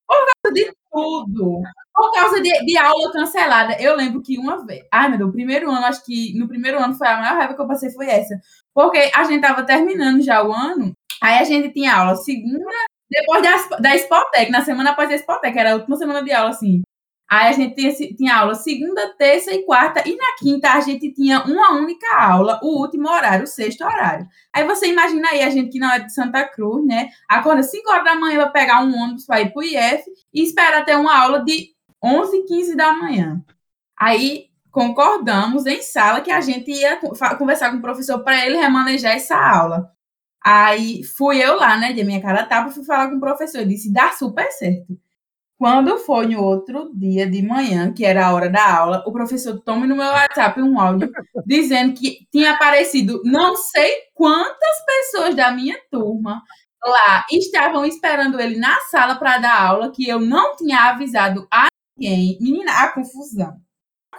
por 0.09 0.17
causa 0.17 0.55
de 0.55 0.73
tudo. 0.91 1.63
Por 1.95 2.11
causa 2.13 2.41
de, 2.41 2.51
de 2.65 2.79
aula 2.79 3.13
cancelada. 3.13 3.77
Eu 3.79 3.95
lembro 3.95 4.23
que 4.23 4.39
uma 4.39 4.65
vez. 4.65 4.83
Ai, 4.91 5.11
meu 5.11 5.19
Deus, 5.19 5.31
o 5.31 5.33
primeiro 5.33 5.71
ano, 5.71 5.85
acho 5.85 6.03
que 6.05 6.33
no 6.39 6.49
primeiro 6.49 6.79
ano 6.79 6.95
foi 6.95 7.07
a 7.07 7.19
maior 7.19 7.37
raiva 7.37 7.55
que 7.55 7.61
eu 7.61 7.67
passei, 7.67 7.91
foi 7.91 8.07
essa. 8.07 8.41
Porque 8.75 9.11
a 9.15 9.25
gente 9.25 9.41
tava 9.43 9.65
terminando 9.65 10.23
já 10.23 10.43
o 10.43 10.53
ano, 10.53 10.93
aí 11.23 11.39
a 11.39 11.45
gente 11.45 11.73
tinha 11.73 11.95
aula 11.95 12.17
segunda, 12.17 12.71
depois 13.11 13.43
da, 13.43 13.77
da 13.79 13.99
Spotec, 13.99 14.51
na 14.51 14.65
semana 14.65 14.91
após 14.91 15.11
a 15.11 15.19
Spotec, 15.19 15.57
era 15.57 15.73
a 15.73 15.75
última 15.75 15.97
semana 15.97 16.23
de 16.23 16.33
aula, 16.33 16.51
assim. 16.51 16.83
Aí 17.31 17.49
a 17.49 17.53
gente 17.53 17.75
tinha, 17.75 18.15
tinha 18.15 18.37
aula 18.37 18.55
segunda, 18.55 19.15
terça 19.17 19.55
e 19.55 19.65
quarta, 19.65 20.07
e 20.07 20.15
na 20.17 20.37
quinta 20.39 20.71
a 20.73 20.81
gente 20.81 21.11
tinha 21.15 21.43
uma 21.45 21.73
única 21.73 22.07
aula, 22.15 22.61
o 22.63 22.81
último 22.81 23.09
horário, 23.09 23.45
o 23.45 23.47
sexto 23.47 23.83
horário. 23.85 24.27
Aí 24.53 24.67
você 24.67 24.89
imagina 24.89 25.31
aí 25.31 25.43
a 25.43 25.49
gente 25.49 25.71
que 25.71 25.79
não 25.79 25.91
é 25.91 26.01
de 26.01 26.13
Santa 26.13 26.45
Cruz, 26.47 26.85
né? 26.87 27.09
Acorda 27.27 27.63
5 27.63 27.91
horas 27.91 28.05
da 28.05 28.15
manhã 28.17 28.37
para 28.43 28.51
pegar 28.51 28.83
um 28.83 28.95
ônibus 28.95 29.25
para 29.25 29.41
ir 29.41 29.51
pro 29.51 29.63
IF 29.63 30.05
e 30.35 30.43
espera 30.43 30.85
ter 30.85 30.97
uma 30.97 31.19
aula 31.19 31.43
de 31.43 31.71
11, 32.05 32.45
15 32.45 32.77
da 32.77 32.93
manhã. 32.93 33.43
Aí 33.99 34.52
concordamos 34.73 35.67
em 35.67 35.83
sala 35.83 36.23
que 36.23 36.31
a 36.31 36.41
gente 36.41 36.71
ia 36.71 36.99
conversar 37.39 37.71
com 37.71 37.77
o 37.77 37.83
professor 37.83 38.25
para 38.25 38.45
ele 38.45 38.57
remanejar 38.57 39.13
essa 39.13 39.37
aula. 39.37 39.93
Aí 40.45 41.05
fui 41.05 41.39
eu 41.39 41.57
lá, 41.57 41.77
né, 41.77 41.93
de 41.93 42.03
minha 42.03 42.21
cara 42.21 42.45
tapa, 42.47 42.71
fui 42.71 42.85
falar 42.85 43.09
com 43.09 43.17
o 43.17 43.21
professor, 43.21 43.65
disse, 43.65 43.93
dá 43.93 44.11
super 44.13 44.51
certo. 44.51 44.99
Quando 45.59 45.97
foi 45.99 46.27
no 46.27 46.43
outro 46.43 46.91
dia 46.93 47.31
de 47.31 47.41
manhã, 47.41 47.93
que 47.93 48.05
era 48.05 48.27
a 48.27 48.35
hora 48.35 48.51
da 48.51 48.79
aula, 48.79 49.05
o 49.07 49.13
professor 49.13 49.61
toma 49.61 49.87
no 49.87 49.95
meu 49.95 50.07
WhatsApp 50.07 50.61
um 50.61 50.81
áudio 50.81 51.09
dizendo 51.47 51.95
que 51.95 52.27
tinha 52.33 52.53
aparecido 52.55 53.23
não 53.25 53.55
sei 53.55 53.93
quantas 54.15 54.85
pessoas 54.85 55.37
da 55.37 55.53
minha 55.53 55.79
turma 55.89 56.43
lá 56.85 57.25
estavam 57.31 57.85
esperando 57.85 58.41
ele 58.41 58.57
na 58.59 58.77
sala 58.91 59.15
para 59.15 59.39
dar 59.39 59.63
aula, 59.69 59.93
que 59.93 60.09
eu 60.09 60.19
não 60.19 60.57
tinha 60.57 60.91
avisado 60.91 61.47
a 61.49 61.69
ninguém. 61.97 62.39
Menina, 62.41 62.73
a 62.73 62.93
confusão. 62.93 63.62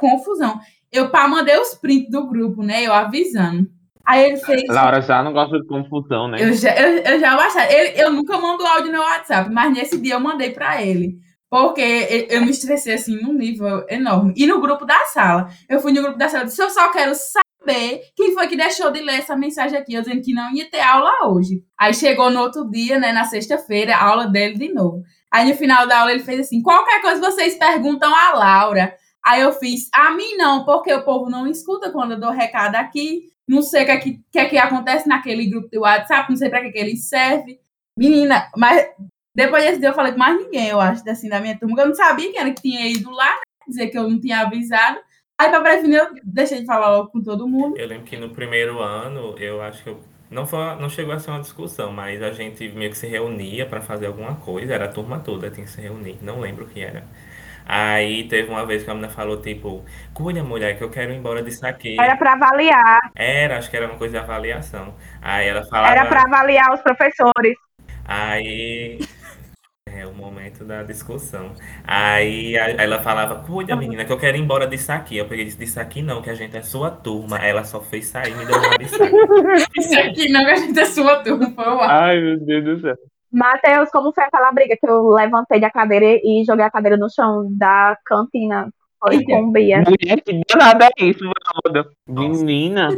Confusão. 0.03 0.59
Eu 0.91 1.09
pá, 1.09 1.27
mandei 1.29 1.57
os 1.57 1.73
prints 1.75 2.11
do 2.11 2.27
grupo, 2.27 2.61
né? 2.61 2.83
Eu 2.83 2.93
avisando. 2.93 3.67
Aí 4.05 4.25
ele 4.25 4.37
fez. 4.37 4.63
Laura 4.67 5.01
já 5.01 5.23
não 5.23 5.31
gosta 5.31 5.57
de 5.57 5.65
confusão, 5.65 6.27
né? 6.27 6.37
Eu 6.41 6.51
já, 6.53 6.75
eu, 6.75 6.97
eu 7.13 7.19
já 7.19 7.37
baixei. 7.37 7.61
Ele, 7.73 8.01
eu 8.01 8.11
nunca 8.11 8.37
mando 8.37 8.65
áudio 8.65 8.91
no 8.91 8.99
WhatsApp, 8.99 9.49
mas 9.49 9.73
nesse 9.73 9.97
dia 10.01 10.15
eu 10.15 10.19
mandei 10.19 10.51
para 10.51 10.83
ele. 10.83 11.15
Porque 11.49 12.27
eu 12.29 12.41
me 12.41 12.49
estressei 12.49 12.95
assim 12.95 13.15
num 13.21 13.33
nível 13.33 13.85
enorme. 13.87 14.33
E 14.35 14.45
no 14.45 14.59
grupo 14.59 14.85
da 14.85 15.05
sala. 15.05 15.47
Eu 15.69 15.79
fui 15.79 15.93
no 15.93 16.01
grupo 16.01 16.17
da 16.17 16.27
sala 16.27 16.43
e 16.43 16.47
disse: 16.47 16.61
Eu 16.61 16.69
só 16.69 16.91
quero 16.91 17.13
saber 17.15 18.01
quem 18.15 18.33
foi 18.33 18.47
que 18.47 18.57
deixou 18.57 18.91
de 18.91 18.99
ler 18.99 19.19
essa 19.19 19.37
mensagem 19.37 19.77
aqui, 19.77 19.93
eu 19.93 20.01
dizendo 20.01 20.21
que 20.21 20.33
não 20.33 20.51
ia 20.51 20.69
ter 20.69 20.81
aula 20.81 21.27
hoje. 21.27 21.61
Aí 21.79 21.93
chegou 21.93 22.29
no 22.29 22.41
outro 22.41 22.69
dia, 22.69 22.99
né, 22.99 23.13
na 23.13 23.23
sexta-feira, 23.23 23.95
a 23.95 24.03
aula 24.03 24.27
dele 24.27 24.57
de 24.57 24.73
novo. 24.73 25.01
Aí 25.31 25.49
no 25.49 25.55
final 25.55 25.87
da 25.87 25.99
aula 25.99 26.11
ele 26.11 26.23
fez 26.23 26.41
assim: 26.41 26.61
qualquer 26.61 27.01
coisa 27.01 27.21
vocês 27.21 27.55
perguntam 27.55 28.13
a 28.13 28.33
Laura. 28.33 28.93
Aí 29.25 29.41
eu 29.41 29.53
fiz: 29.53 29.89
a 29.93 30.11
mim 30.11 30.35
não, 30.35 30.65
porque 30.65 30.93
o 30.93 31.03
povo 31.03 31.29
não 31.29 31.47
escuta 31.47 31.91
quando 31.91 32.11
eu 32.11 32.19
dou 32.19 32.31
recado 32.31 32.75
aqui. 32.75 33.31
Não 33.47 33.61
sei 33.61 33.83
o 33.83 33.85
que, 33.85 33.91
é 33.91 33.97
que, 33.97 34.19
que, 34.31 34.39
é 34.39 34.45
que 34.45 34.57
acontece 34.57 35.07
naquele 35.07 35.45
grupo 35.47 35.69
do 35.69 35.81
WhatsApp, 35.81 36.29
não 36.29 36.37
sei 36.37 36.49
para 36.49 36.61
que, 36.61 36.71
que 36.71 36.79
ele 36.79 36.95
serve. 36.95 37.59
Menina, 37.97 38.49
mas 38.55 38.87
depois 39.35 39.63
desse 39.63 39.79
dia 39.79 39.89
eu 39.89 39.93
falei 39.93 40.13
com 40.13 40.19
mais 40.19 40.37
ninguém, 40.37 40.69
eu 40.69 40.79
acho, 40.79 41.07
assim, 41.09 41.27
da 41.27 41.39
minha 41.39 41.57
turma. 41.57 41.79
Eu 41.81 41.87
não 41.87 41.95
sabia 41.95 42.31
quem 42.31 42.39
era 42.39 42.51
que 42.51 42.61
tinha 42.61 42.87
ido 42.87 43.11
lá, 43.11 43.35
né? 43.35 43.41
dizer 43.67 43.87
que 43.87 43.97
eu 43.97 44.09
não 44.09 44.19
tinha 44.19 44.41
avisado. 44.41 44.99
Aí, 45.39 45.49
pra 45.49 45.61
prevenir, 45.61 45.99
eu 45.99 46.15
deixei 46.23 46.61
de 46.61 46.65
falar 46.65 46.95
logo 46.95 47.09
com 47.09 47.21
todo 47.21 47.47
mundo. 47.47 47.77
Eu 47.77 47.87
lembro 47.87 48.05
que 48.05 48.15
no 48.17 48.29
primeiro 48.29 48.79
ano, 48.79 49.35
eu 49.37 49.61
acho 49.61 49.83
que 49.83 49.89
eu 49.89 49.99
não, 50.29 50.45
foi, 50.45 50.75
não 50.75 50.89
chegou 50.89 51.13
a 51.13 51.19
ser 51.19 51.31
uma 51.31 51.39
discussão, 51.39 51.91
mas 51.91 52.21
a 52.21 52.31
gente 52.31 52.67
meio 52.69 52.91
que 52.91 52.97
se 52.97 53.07
reunia 53.07 53.65
para 53.65 53.81
fazer 53.81 54.07
alguma 54.07 54.35
coisa, 54.35 54.73
era 54.73 54.85
a 54.85 54.91
turma 54.91 55.19
toda 55.19 55.49
tinha 55.49 55.65
que 55.65 55.71
se 55.71 55.81
reunir, 55.81 56.17
não 56.21 56.39
lembro 56.39 56.65
o 56.65 56.67
que 56.67 56.81
era. 56.81 57.07
Aí 57.65 58.27
teve 58.27 58.49
uma 58.49 58.65
vez 58.65 58.83
que 58.83 58.89
a 58.89 58.93
menina 58.93 59.11
falou, 59.11 59.41
tipo, 59.41 59.83
cuida, 60.13 60.43
mulher, 60.43 60.77
que 60.77 60.83
eu 60.83 60.89
quero 60.89 61.11
ir 61.11 61.17
embora 61.17 61.41
disso 61.41 61.65
aqui. 61.65 61.99
Era 61.99 62.15
para 62.17 62.33
avaliar. 62.33 62.99
Era, 63.15 63.57
acho 63.57 63.69
que 63.69 63.77
era 63.77 63.87
uma 63.87 63.97
coisa 63.97 64.17
de 64.17 64.23
avaliação. 64.23 64.93
Aí 65.21 65.47
ela 65.47 65.63
falava. 65.65 65.93
Era 65.93 66.05
para 66.05 66.23
avaliar 66.23 66.73
os 66.73 66.81
professores. 66.81 67.55
Aí. 68.05 68.99
É 69.95 70.07
o 70.07 70.13
momento 70.13 70.65
da 70.65 70.81
discussão. 70.81 71.53
Aí 71.85 72.57
a- 72.57 72.71
ela 72.81 73.01
falava, 73.03 73.43
cuida, 73.43 73.75
menina, 73.75 74.03
que 74.03 74.11
eu 74.11 74.17
quero 74.17 74.35
ir 74.35 74.39
embora 74.39 74.65
disso 74.65 74.91
aqui. 74.91 75.17
Eu 75.17 75.27
peguei 75.27 75.45
disse, 75.45 75.57
disso 75.57 75.79
aqui 75.79 76.01
não, 76.01 76.21
que 76.21 76.31
a 76.31 76.33
gente 76.35 76.57
é 76.57 76.61
sua 76.63 76.89
turma. 76.89 77.37
Aí 77.39 77.49
ela 77.51 77.63
só 77.63 77.79
fez 77.79 78.07
sair 78.07 78.31
e 78.31 78.35
me 78.35 78.45
deu 78.45 78.57
uma 78.57 78.77
disso 78.77 79.01
aqui. 79.03 79.15
Isso 79.79 79.99
aqui 79.99 80.31
não, 80.31 80.43
que 80.45 80.51
a 80.51 80.55
gente 80.55 80.79
é 80.79 80.85
sua 80.85 81.23
turma, 81.23 81.51
foi 81.53 81.65
o 81.67 81.79
Ai, 81.81 82.19
meu 82.19 82.39
Deus 82.39 82.63
do 82.63 82.81
céu. 82.81 82.95
Matheus, 83.33 83.89
como 83.89 84.13
foi 84.13 84.23
aquela 84.25 84.51
briga 84.51 84.77
que 84.79 84.87
eu 84.87 85.09
levantei 85.09 85.59
da 85.59 85.71
cadeira 85.71 86.05
e 86.23 86.43
joguei 86.45 86.63
a 86.65 86.69
cadeira 86.71 86.95
no 86.97 87.09
chão 87.09 87.47
da 87.49 87.97
cantina? 88.05 88.69
Foi 88.99 89.15
Eita. 89.15 89.25
com 89.33 89.51
Bia. 89.51 89.77
Mulher, 89.81 90.21
que 90.21 90.41
danada 90.47 90.89
é 90.99 91.03
isso, 91.05 91.19
Valda? 91.65 91.89
Menina. 92.07 92.89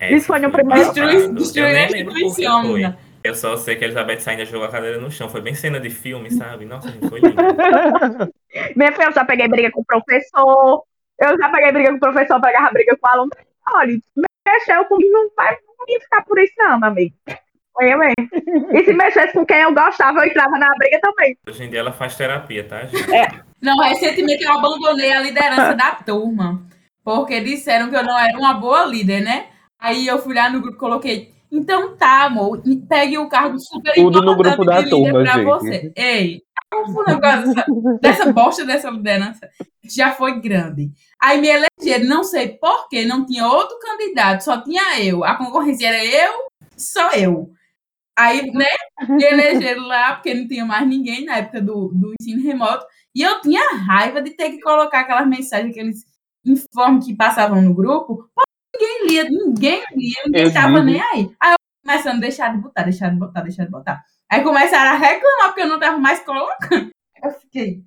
Isso 0.00 0.26
foi 0.26 0.38
no 0.38 0.50
primeiro- 0.50 0.86
babado. 0.86 0.94
Destrui, 1.00 1.24
Eu 1.24 1.34
destrui 1.34 1.62
nem 1.72 1.76
a 1.76 1.84
instituição, 1.86 2.62
menina. 2.62 2.98
Eu 3.22 3.34
só 3.34 3.56
sei 3.56 3.76
que 3.76 3.84
a 3.84 3.88
Elizabeth 3.88 4.18
ainda 4.26 4.44
jogou 4.44 4.66
a 4.66 4.70
cadeira 4.70 4.98
no 4.98 5.10
chão. 5.10 5.28
Foi 5.28 5.40
bem 5.40 5.54
cena 5.54 5.78
de 5.80 5.90
filme, 5.90 6.30
sabe? 6.30 6.64
Nossa, 6.64 6.88
gente, 6.90 7.08
foi 7.08 7.20
lindo. 7.20 7.34
Minha 8.76 8.92
filha, 8.92 9.06
eu 9.06 9.12
já 9.12 9.24
peguei 9.24 9.48
briga 9.48 9.70
com 9.72 9.80
o 9.80 9.84
professor. 9.84 10.84
Eu 11.20 11.36
já 11.38 11.48
peguei 11.50 11.72
briga 11.72 11.90
com 11.90 11.96
o 11.96 12.00
professor, 12.00 12.40
pegava 12.40 12.70
briga 12.70 12.96
com 13.00 13.06
o 13.06 13.10
aluno. 13.10 13.30
Olha, 13.74 13.98
mexeu 14.46 14.84
comigo, 14.84 15.12
não 15.12 15.28
vai 15.36 15.56
não 15.78 15.86
ia 15.88 16.00
ficar 16.00 16.24
por 16.24 16.38
isso, 16.38 16.52
não, 16.56 16.78
meu 16.80 16.88
amigo. 16.88 17.14
Eu 17.80 17.98
mesmo. 17.98 18.14
E 18.72 18.84
se 18.84 18.92
mexesse 18.92 19.32
com 19.32 19.44
quem 19.44 19.58
eu 19.58 19.74
gostava, 19.74 20.20
eu 20.20 20.26
entrava 20.26 20.58
na 20.58 20.68
briga 20.78 20.98
também. 21.00 21.36
Hoje 21.48 21.64
em 21.64 21.70
dia 21.70 21.80
ela 21.80 21.92
faz 21.92 22.16
terapia, 22.16 22.64
tá, 22.64 22.84
gente? 22.84 23.06
Não, 23.60 23.78
recentemente 23.78 24.44
eu 24.44 24.52
abandonei 24.52 25.12
a 25.12 25.20
liderança 25.20 25.74
da 25.74 25.92
turma. 25.92 26.62
Porque 27.04 27.40
disseram 27.40 27.88
que 27.88 27.96
eu 27.96 28.02
não 28.02 28.18
era 28.18 28.36
uma 28.36 28.54
boa 28.54 28.84
líder, 28.84 29.20
né? 29.22 29.46
Aí 29.78 30.06
eu 30.06 30.18
fui 30.18 30.34
lá 30.34 30.50
no 30.50 30.60
grupo 30.60 30.76
e 30.76 30.80
coloquei. 30.80 31.34
Então 31.52 31.96
tá, 31.96 32.24
amor, 32.24 32.62
pegue 32.88 33.18
o 33.18 33.28
cargo 33.28 33.58
super 33.58 33.94
Tudo 33.94 34.20
no 34.20 34.32
importante 34.32 34.56
grupo 34.56 34.64
da 34.64 34.78
de 34.78 34.84
líder 34.84 34.90
turma, 34.90 35.22
pra 35.22 35.32
gente. 35.34 35.44
você. 35.44 35.92
Ei, 35.94 36.42
o 36.74 37.04
negócio 37.04 37.54
dessa, 37.54 37.98
dessa 38.02 38.32
bosta 38.32 38.64
dessa 38.64 38.90
liderança 38.90 39.48
já 39.84 40.12
foi 40.12 40.40
grande. 40.40 40.90
Aí 41.22 41.40
me 41.40 41.48
elegeram, 41.48 42.08
não 42.08 42.24
sei 42.24 42.48
porquê, 42.48 43.04
não 43.04 43.24
tinha 43.24 43.46
outro 43.46 43.78
candidato, 43.78 44.42
só 44.42 44.60
tinha 44.60 45.00
eu. 45.00 45.22
A 45.24 45.36
concorrência 45.36 45.86
era 45.86 46.04
eu, 46.04 46.32
só 46.76 47.10
eu. 47.12 47.50
Aí, 48.18 48.50
né, 48.52 48.66
me 49.08 49.22
elegeram 49.24 49.86
lá, 49.86 50.14
porque 50.14 50.32
não 50.34 50.48
tinha 50.48 50.64
mais 50.64 50.86
ninguém 50.88 51.24
na 51.24 51.36
época 51.36 51.60
do, 51.60 51.88
do 51.88 52.14
ensino 52.20 52.42
remoto. 52.42 52.86
E 53.14 53.22
eu 53.22 53.40
tinha 53.40 53.62
raiva 53.76 54.22
de 54.22 54.30
ter 54.30 54.50
que 54.50 54.60
colocar 54.60 55.00
aquelas 55.00 55.26
mensagens, 55.26 55.70
aqueles 55.70 56.04
informes 56.44 57.04
que 57.06 57.14
passavam 57.16 57.60
no 57.62 57.74
grupo. 57.74 58.28
Pô, 58.34 58.42
ninguém 58.74 59.06
lia, 59.08 59.24
ninguém 59.24 59.84
lia, 59.94 60.22
ninguém 60.26 60.42
Eu 60.42 60.48
estava 60.48 60.72
digo. 60.80 60.84
nem 60.84 61.00
aí. 61.00 61.30
Aí 61.40 61.52
eu 61.52 61.56
começando 61.84 62.16
a 62.16 62.20
deixar 62.20 62.52
de 62.54 62.58
botar, 62.62 62.82
deixar 62.82 63.10
de 63.10 63.16
botar, 63.16 63.40
deixar 63.42 63.64
de 63.64 63.70
botar. 63.70 64.02
Aí 64.30 64.42
começaram 64.42 64.92
a 64.92 64.98
reclamar 64.98 65.48
porque 65.48 65.62
eu 65.62 65.68
não 65.68 65.78
tava 65.78 65.98
mais 65.98 66.20
colocando. 66.20 66.90
Eu 67.24 67.30
fiquei. 67.32 67.82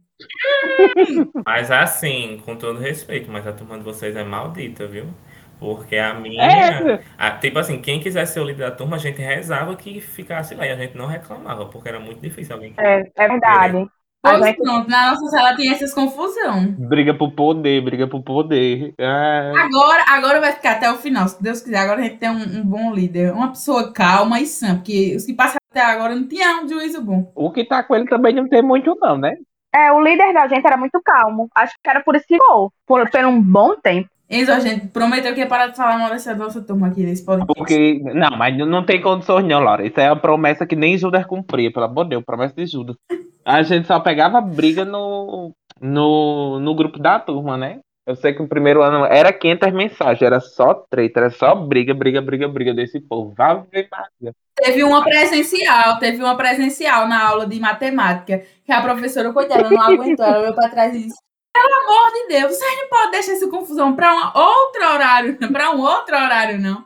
Mas 1.46 1.72
assim, 1.72 2.42
com 2.44 2.56
todo 2.56 2.80
respeito, 2.80 3.32
mas 3.32 3.46
a 3.46 3.54
turma 3.54 3.78
de 3.78 3.84
vocês 3.84 4.16
é 4.16 4.24
maldita, 4.24 4.88
viu? 4.88 5.14
Porque 5.60 5.98
a 5.98 6.14
minha. 6.14 6.42
É. 6.44 7.02
a- 7.18 7.32
tipo 7.32 7.60
assim, 7.60 7.82
quem 7.82 8.00
quisesse 8.00 8.34
ser 8.34 8.40
o 8.40 8.46
líder 8.46 8.70
da 8.70 8.72
turma, 8.72 8.96
a 8.96 9.00
gente 9.00 9.22
rezava 9.22 9.76
que 9.76 10.00
ficasse 10.00 10.56
lá 10.56 10.66
e 10.66 10.72
a 10.72 10.76
gente 10.76 10.96
não 10.98 11.06
reclamava, 11.06 11.66
porque 11.66 11.90
era 11.90 12.00
muito 12.00 12.22
difícil 12.22 12.56
alguém. 12.56 12.74
É, 12.78 13.02
é 13.18 13.28
verdade. 13.28 13.90
A 14.22 14.32
Pois 14.32 14.46
gente- 14.48 14.62
pronto, 14.62 14.90
na 14.90 15.12
nossa 15.12 15.26
sala 15.28 15.56
tem 15.56 15.72
essas 15.72 15.94
confusão. 15.94 16.76
Briga 16.78 17.14
por 17.14 17.32
poder, 17.32 17.82
briga 17.82 18.06
por 18.08 18.22
poder. 18.22 18.94
É. 18.98 19.52
Agora, 19.58 20.04
agora 20.10 20.42
vai 20.42 20.52
ficar 20.52 20.72
até 20.74 20.92
o 20.92 20.96
final, 20.96 21.28
se 21.28 21.42
Deus 21.42 21.62
quiser. 21.62 21.78
Agora 21.78 22.02
a 22.02 22.04
gente 22.04 22.18
tem 22.18 22.30
um, 22.30 22.60
um 22.60 22.64
bom 22.66 22.94
líder, 22.94 23.32
uma 23.34 23.50
pessoa 23.50 23.94
calma 23.94 24.42
e 24.42 24.46
sã, 24.46 24.76
porque 24.76 25.14
os 25.16 25.26
que 25.26 25.34
passaram 25.34 25.60
até 25.72 25.82
agora 25.82 26.16
não 26.16 26.28
tinham 26.28 26.64
um 26.64 26.68
juízo 26.68 27.02
bom. 27.02 27.32
O 27.34 27.50
que 27.52 27.64
tá 27.64 27.82
com 27.82 27.96
ele 27.96 28.08
também 28.08 28.34
não 28.36 28.48
tem 28.50 28.62
muito, 28.62 28.94
não, 29.00 29.18
né? 29.18 29.36
É, 29.74 29.92
o 29.92 30.02
líder 30.02 30.34
da 30.34 30.48
gente 30.48 30.66
era 30.66 30.76
muito 30.76 31.00
calmo. 31.02 31.48
Acho 31.56 31.74
que 31.82 31.90
era 31.90 32.02
por 32.02 32.16
isso 32.16 32.26
que 32.28 32.34
ficou. 32.36 32.74
Por, 32.86 33.10
por 33.10 33.26
um 33.26 33.42
bom 33.42 33.76
tempo. 33.76 34.10
Enzo, 34.30 34.52
a 34.52 34.60
gente 34.60 34.88
prometeu 34.90 35.34
que 35.34 35.40
ia 35.40 35.48
parar 35.48 35.68
de 35.68 35.76
falar 35.76 35.98
mal 35.98 36.10
dessa 36.10 36.36
nossa 36.36 36.62
turma 36.62 36.88
aqui 36.88 37.02
nesse 37.02 37.26
podcast. 37.26 37.52
Porque. 37.58 38.00
Não, 38.14 38.38
mas 38.38 38.56
não 38.56 38.86
tem 38.86 39.02
condições, 39.02 39.44
não, 39.46 39.60
Laura. 39.60 39.86
Isso 39.86 40.00
é 40.00 40.08
uma 40.08 40.20
promessa 40.20 40.68
que 40.68 40.76
nem 40.76 40.98
Judas 40.98 41.26
cumpria, 41.26 41.72
pelo 41.72 41.86
amor 41.86 42.04
de 42.04 42.12
Deus, 42.12 42.24
promessa 42.24 42.54
de 42.56 42.68
Judas. 42.68 42.96
A 43.44 43.64
gente 43.64 43.88
só 43.88 44.00
pegava 44.00 44.40
briga 44.40 44.86
no, 44.86 45.52
no, 45.82 46.60
no 46.60 46.76
grupo 46.76 47.00
da 47.00 47.20
turma, 47.20 47.58
né? 47.58 47.80
Eu 48.06 48.16
sei 48.16 48.34
que 48.34 48.42
no 48.42 48.48
primeiro 48.48 48.82
ano 48.84 49.06
era 49.06 49.34
500 49.34 49.72
mensagens, 49.72 50.22
era 50.22 50.40
só 50.40 50.74
treta, 50.74 51.22
era 51.22 51.30
só 51.30 51.56
briga, 51.56 51.94
briga, 51.94 52.22
briga, 52.22 52.48
briga 52.48 52.74
desse 52.74 53.00
povo. 53.00 53.34
Vai 53.36 53.64
ver 53.72 53.88
Maria. 53.92 54.36
Teve 54.56 54.84
uma 54.84 55.04
presencial, 55.04 56.00
teve 56.00 56.22
uma 56.22 56.36
presencial 56.36 57.08
na 57.08 57.28
aula 57.28 57.48
de 57.48 57.60
matemática, 57.60 58.44
que 58.66 58.72
a 58.72 58.82
professora, 58.82 59.32
coitada, 59.32 59.70
não 59.70 59.82
aguentou, 59.82 60.26
ela 60.26 60.40
olhou 60.40 60.54
pra 60.54 60.70
trás 60.70 60.94
e 60.96 61.04
disse, 61.04 61.18
pelo 61.62 61.74
amor 61.82 62.14
de 62.14 62.28
Deus, 62.28 62.56
vocês 62.56 62.78
não 62.78 62.90
podem 62.90 63.12
deixar 63.12 63.32
essa 63.34 63.50
confusão 63.50 63.96
para 63.96 64.14
um 64.14 64.40
outro 64.40 64.82
horário, 64.82 65.38
para 65.52 65.72
um 65.72 65.80
outro 65.80 66.16
horário, 66.16 66.60
não. 66.60 66.86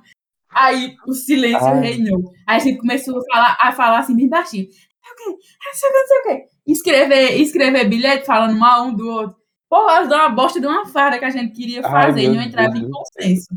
Aí 0.50 0.96
o 1.08 1.14
silêncio 1.14 1.66
Ai. 1.66 1.80
reinou. 1.80 2.32
Aí 2.48 2.58
a 2.58 2.60
gente 2.60 2.80
começou 2.80 3.18
a 3.18 3.24
falar, 3.34 3.58
a 3.60 3.72
falar 3.72 4.00
assim 4.00 4.16
bem 4.16 4.30
baixinho. 4.30 4.68
Não 4.68 5.18
sei 5.18 5.30
o 5.30 5.38
quê, 5.38 5.48
não 5.66 5.74
sei 5.74 5.90
o 5.90 5.92
quê, 5.92 5.98
não 5.98 6.08
sei 6.08 6.18
o 6.18 6.24
quê. 6.24 6.48
Escrever, 6.66 7.42
escrever 7.42 7.90
bilhete 7.90 8.26
falando 8.26 8.58
mal 8.58 8.86
um 8.86 8.94
do 8.94 9.08
outro. 9.08 9.36
Porra, 9.70 10.06
dá 10.06 10.18
uma 10.18 10.30
bosta 10.30 10.60
de 10.60 10.68
uma 10.68 10.86
farda 10.86 11.18
que 11.18 11.26
a 11.26 11.30
gente 11.30 11.54
queria 11.54 11.82
Ai, 11.84 11.92
fazer 11.92 12.22
e 12.22 12.28
meu 12.28 12.36
não 12.36 12.44
entrava 12.44 12.70
Deus 12.70 12.86
em 12.86 12.92
consenso. 12.92 13.48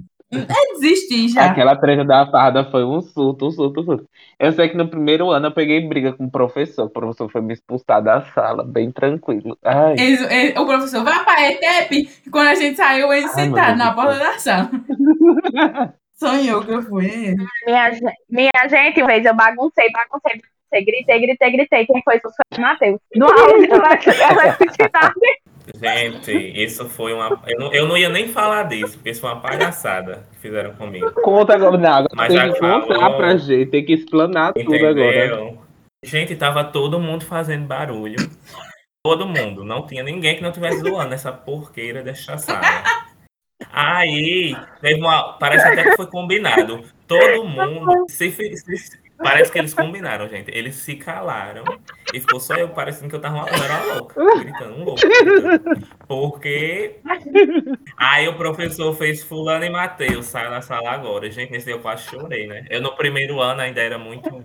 É 0.42 0.72
desistir 0.74 1.28
já. 1.28 1.46
Aquela 1.46 1.76
treta 1.76 2.04
da 2.04 2.26
farda 2.30 2.64
foi 2.70 2.84
um 2.84 3.00
surto, 3.00 3.46
um 3.46 3.50
surto, 3.50 3.80
um 3.80 3.84
surto. 3.84 4.08
Eu 4.38 4.52
sei 4.52 4.68
que 4.68 4.76
no 4.76 4.88
primeiro 4.88 5.30
ano 5.30 5.46
eu 5.46 5.52
peguei 5.52 5.80
briga 5.86 6.12
com 6.12 6.24
o 6.24 6.30
professor. 6.30 6.84
O 6.86 6.90
professor 6.90 7.30
foi 7.30 7.40
me 7.40 7.54
expulsar 7.54 8.02
da 8.02 8.22
sala, 8.32 8.62
bem 8.64 8.90
tranquilo. 8.92 9.56
Ai, 9.64 9.94
Eles- 9.94 10.20
ele- 10.30 10.58
o 10.58 10.66
professor 10.66 11.02
vai 11.04 11.24
pra 11.24 11.50
ETEP 11.50 12.08
e 12.26 12.30
quando 12.30 12.48
a 12.48 12.54
gente 12.54 12.76
saiu, 12.76 13.12
ele 13.12 13.28
sentado 13.28 13.76
na 13.78 13.92
porta 13.94 14.18
da 14.18 14.38
sala. 14.38 14.70
Sonhou 16.18 16.64
que 16.64 16.72
eu 16.72 16.82
fui. 16.82 17.34
Minha, 17.66 17.90
minha 18.30 18.68
gente, 18.70 19.00
uma 19.02 19.08
vez 19.08 19.24
eu 19.26 19.34
baguncei, 19.34 19.86
baguncei, 19.92 20.32
baguncei, 20.40 20.84
gritei, 20.84 21.20
gritei, 21.20 21.50
gritei. 21.52 21.86
Quem 21.86 22.02
foi? 22.02 22.18
Foi 22.20 22.30
o 22.56 22.60
Matheus. 22.60 22.98
No 23.14 23.26
aula 23.26 23.58
de 23.58 23.66
eletricidade. 23.66 25.14
Gente, 25.74 26.32
isso 26.32 26.88
foi 26.88 27.12
uma. 27.12 27.40
Eu 27.46 27.58
não, 27.58 27.72
eu 27.74 27.88
não 27.88 27.96
ia 27.96 28.08
nem 28.08 28.28
falar 28.28 28.64
disso, 28.64 28.94
porque 28.94 29.10
isso 29.10 29.20
foi 29.20 29.30
uma 29.30 29.40
palhaçada 29.40 30.26
que 30.32 30.38
fizeram 30.38 30.72
comigo. 30.74 31.10
Conta 31.22 31.54
agora, 31.54 31.76
não, 31.76 31.90
agora 31.90 32.08
Mas 32.14 32.28
tem 32.28 32.36
já 32.36 32.52
que 32.52 32.58
falou. 32.58 32.82
contar 32.86 33.10
pra 33.16 33.36
gente, 33.36 33.70
tem 33.70 33.84
que 33.84 33.92
explanar 33.94 34.52
tudo 34.54 34.74
agora. 34.74 35.26
Entendeu? 35.26 35.62
Gente, 36.04 36.36
tava 36.36 36.62
todo 36.64 37.00
mundo 37.00 37.24
fazendo 37.24 37.66
barulho. 37.66 38.16
Todo 39.04 39.26
mundo. 39.26 39.64
Não 39.64 39.86
tinha 39.86 40.02
ninguém 40.02 40.36
que 40.36 40.42
não 40.42 40.52
tivesse 40.52 40.78
zoando 40.80 41.14
essa 41.14 41.32
porqueira 41.32 42.02
dessa 42.02 42.38
sala. 42.38 42.60
Aí, 43.72 44.56
teve 44.80 45.00
uma. 45.00 45.34
Parece 45.38 45.66
até 45.66 45.82
que 45.90 45.96
foi 45.96 46.06
combinado. 46.06 46.82
Todo 47.06 47.44
mundo. 47.44 48.04
Se, 48.08 48.30
se- 48.30 49.05
parece 49.18 49.50
que 49.50 49.58
eles 49.58 49.74
combinaram, 49.74 50.28
gente. 50.28 50.50
Eles 50.50 50.76
se 50.76 50.96
calaram. 50.96 51.64
E 52.12 52.20
ficou 52.20 52.38
só 52.40 52.54
eu 52.54 52.68
parecendo 52.68 53.08
que 53.08 53.16
eu 53.16 53.20
tava 53.20 53.36
uma, 53.36 53.48
eu 53.48 53.62
era 53.62 53.74
uma 53.74 53.94
louca. 53.94 54.38
Gritando, 54.38 54.74
um 54.74 54.84
louco. 54.84 55.00
gritando. 55.00 55.86
Porque. 56.06 57.00
Aí 57.96 58.28
o 58.28 58.36
professor 58.36 58.94
fez 58.94 59.22
Fulano 59.22 59.64
e 59.64 59.70
Matheus, 59.70 60.26
saiu 60.26 60.50
da 60.50 60.60
sala 60.60 60.90
agora. 60.90 61.30
Gente, 61.30 61.52
nesse 61.52 61.66
dia 61.66 61.74
eu 61.74 61.80
quase 61.80 62.04
chorei, 62.04 62.46
né? 62.46 62.66
Eu 62.70 62.80
no 62.80 62.94
primeiro 62.96 63.40
ano 63.40 63.60
ainda 63.60 63.80
era 63.80 63.98
muito. 63.98 64.44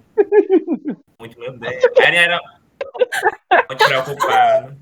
Muito, 1.19 1.39
meu 1.39 1.57
Deus. 1.57 1.83
Era, 1.97 2.15
era 2.15 2.39
muito 3.69 3.85
preocupado. 3.85 4.77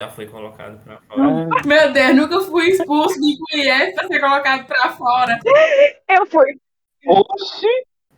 Já 0.00 0.08
fui 0.10 0.26
colocado 0.26 0.82
pra 0.82 0.98
fora. 1.08 1.48
Meu 1.64 1.92
Deus, 1.92 2.16
nunca 2.16 2.40
fui 2.42 2.70
expulso 2.70 3.20
de 3.20 3.38
IF 3.54 3.94
pra 3.94 4.06
ser 4.08 4.20
colocado 4.20 4.66
pra 4.66 4.90
fora. 4.90 5.38
Eu 6.08 6.26
fui. 6.26 6.58
Oxi! 7.06 7.66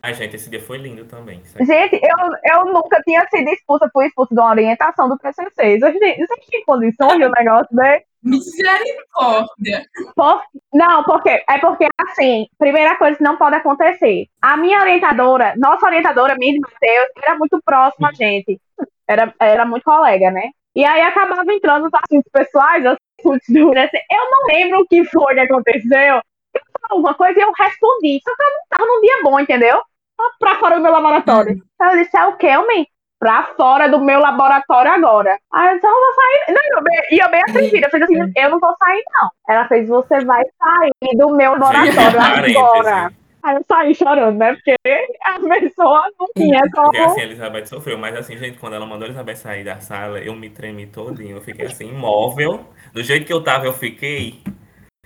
Ai, 0.05 0.13
gente, 0.13 0.35
esse 0.35 0.49
dia 0.49 0.61
foi 0.61 0.77
lindo 0.77 1.03
também. 1.05 1.43
sério. 1.45 1.65
Gente, 1.65 1.95
eu, 1.95 2.53
eu 2.59 2.65
nunca 2.65 3.01
tinha 3.01 3.25
sido 3.27 3.49
expulsa, 3.49 3.89
fui 3.91 4.05
expulsa 4.05 4.35
de 4.35 4.39
uma 4.39 4.51
orientação 4.51 5.09
do 5.09 5.17
PCC. 5.17 5.79
Vocês 5.79 5.97
têm 5.99 6.63
condições 6.65 7.17
de 7.17 7.25
um 7.25 7.31
negócio 7.31 7.75
desse? 7.75 8.05
Misericórdia. 8.23 9.85
Por- 10.15 10.41
Não, 10.73 11.03
porque 11.03 11.29
é 11.49 11.57
porque 11.59 11.87
assim, 11.99 12.47
primeira 12.57 12.95
coisa 12.97 13.17
que 13.17 13.23
não 13.23 13.37
pode 13.37 13.55
acontecer. 13.55 14.25
A 14.41 14.57
minha 14.57 14.79
orientadora, 14.81 15.53
nossa 15.57 15.85
orientadora, 15.85 16.35
minha 16.35 16.59
Matheus, 16.59 17.09
era 17.23 17.35
muito 17.37 17.59
próxima, 17.65 18.11
gente. 18.13 18.59
Era, 19.07 19.33
era 19.39 19.65
muito 19.65 19.83
colega, 19.83 20.31
né? 20.31 20.49
E 20.75 20.83
aí 20.83 21.01
acabava 21.01 21.51
entrando 21.53 21.83
nos 21.83 21.93
assuntos 21.93 22.29
pessoais, 22.31 22.83
assuntos 22.85 23.47
do. 23.49 23.59
Eu 23.59 24.31
não 24.31 24.45
lembro 24.47 24.81
o 24.81 24.87
que 24.87 25.03
foi 25.05 25.33
que 25.33 25.39
aconteceu. 25.39 26.15
Eu 26.53 26.61
falei 26.71 26.89
alguma 26.91 27.13
coisa 27.13 27.39
e 27.39 27.41
eu 27.43 27.51
respondi. 27.57 28.19
Só 28.23 28.35
que 28.35 28.43
eu 28.43 28.49
não 28.49 28.59
tava 28.69 28.85
num 28.85 29.01
dia 29.01 29.23
bom, 29.23 29.39
entendeu? 29.39 29.81
Tava 30.17 30.29
Pra 30.39 30.55
fora 30.59 30.75
do 30.75 30.81
meu 30.81 30.91
laboratório. 30.91 31.61
Aí 31.81 31.97
eu 31.97 32.03
disse, 32.03 32.17
é 32.17 32.25
o 32.25 32.37
quê, 32.37 32.55
homem? 32.57 32.87
Pra 33.19 33.43
fora 33.57 33.87
do 33.89 33.99
meu 33.99 34.19
laboratório 34.19 34.91
agora. 34.91 35.37
Aí 35.53 35.69
eu 35.69 35.75
disse, 35.75 35.87
eu 35.87 35.91
não 35.91 36.01
vou 36.01 36.13
sair. 36.13 36.53
Não, 36.53 36.77
eu 36.77 36.83
bem, 36.83 37.01
e 37.11 37.19
eu 37.19 37.29
bem 37.31 37.41
atrevida. 37.41 37.87
Eu 37.87 37.91
fiz 37.91 38.01
assim, 38.01 38.33
eu 38.35 38.49
não 38.49 38.59
vou 38.59 38.75
sair, 38.77 39.03
não. 39.13 39.29
Ela 39.49 39.67
fez, 39.67 39.87
você 39.87 40.23
vai 40.25 40.43
sair 40.43 41.17
do 41.17 41.29
meu 41.35 41.51
laboratório 41.51 42.55
agora. 42.57 43.11
Aí 43.43 43.55
eu 43.55 43.63
saí 43.67 43.93
chorando, 43.93 44.37
né? 44.39 44.53
Porque 44.53 44.75
a 45.23 45.39
pessoa 45.39 46.01
não 46.19 46.27
tinha 46.35 46.61
Porque 46.61 46.97
como. 46.97 47.05
assim, 47.05 47.21
a 47.21 47.23
Elizabeth 47.25 47.65
sofreu. 47.67 47.97
Mas 47.97 48.15
assim, 48.15 48.35
gente, 48.37 48.57
quando 48.57 48.73
ela 48.73 48.87
mandou 48.87 49.03
a 49.05 49.07
Elizabeth 49.07 49.35
sair 49.35 49.63
da 49.63 49.79
sala, 49.79 50.19
eu 50.19 50.35
me 50.35 50.49
tremi 50.49 50.87
todinho. 50.87 51.37
Eu 51.37 51.41
fiquei 51.41 51.67
assim, 51.67 51.89
imóvel. 51.89 52.65
Do 52.91 53.03
jeito 53.03 53.23
que 53.25 53.31
eu 53.31 53.43
tava, 53.43 53.65
eu 53.67 53.73
fiquei. 53.73 54.41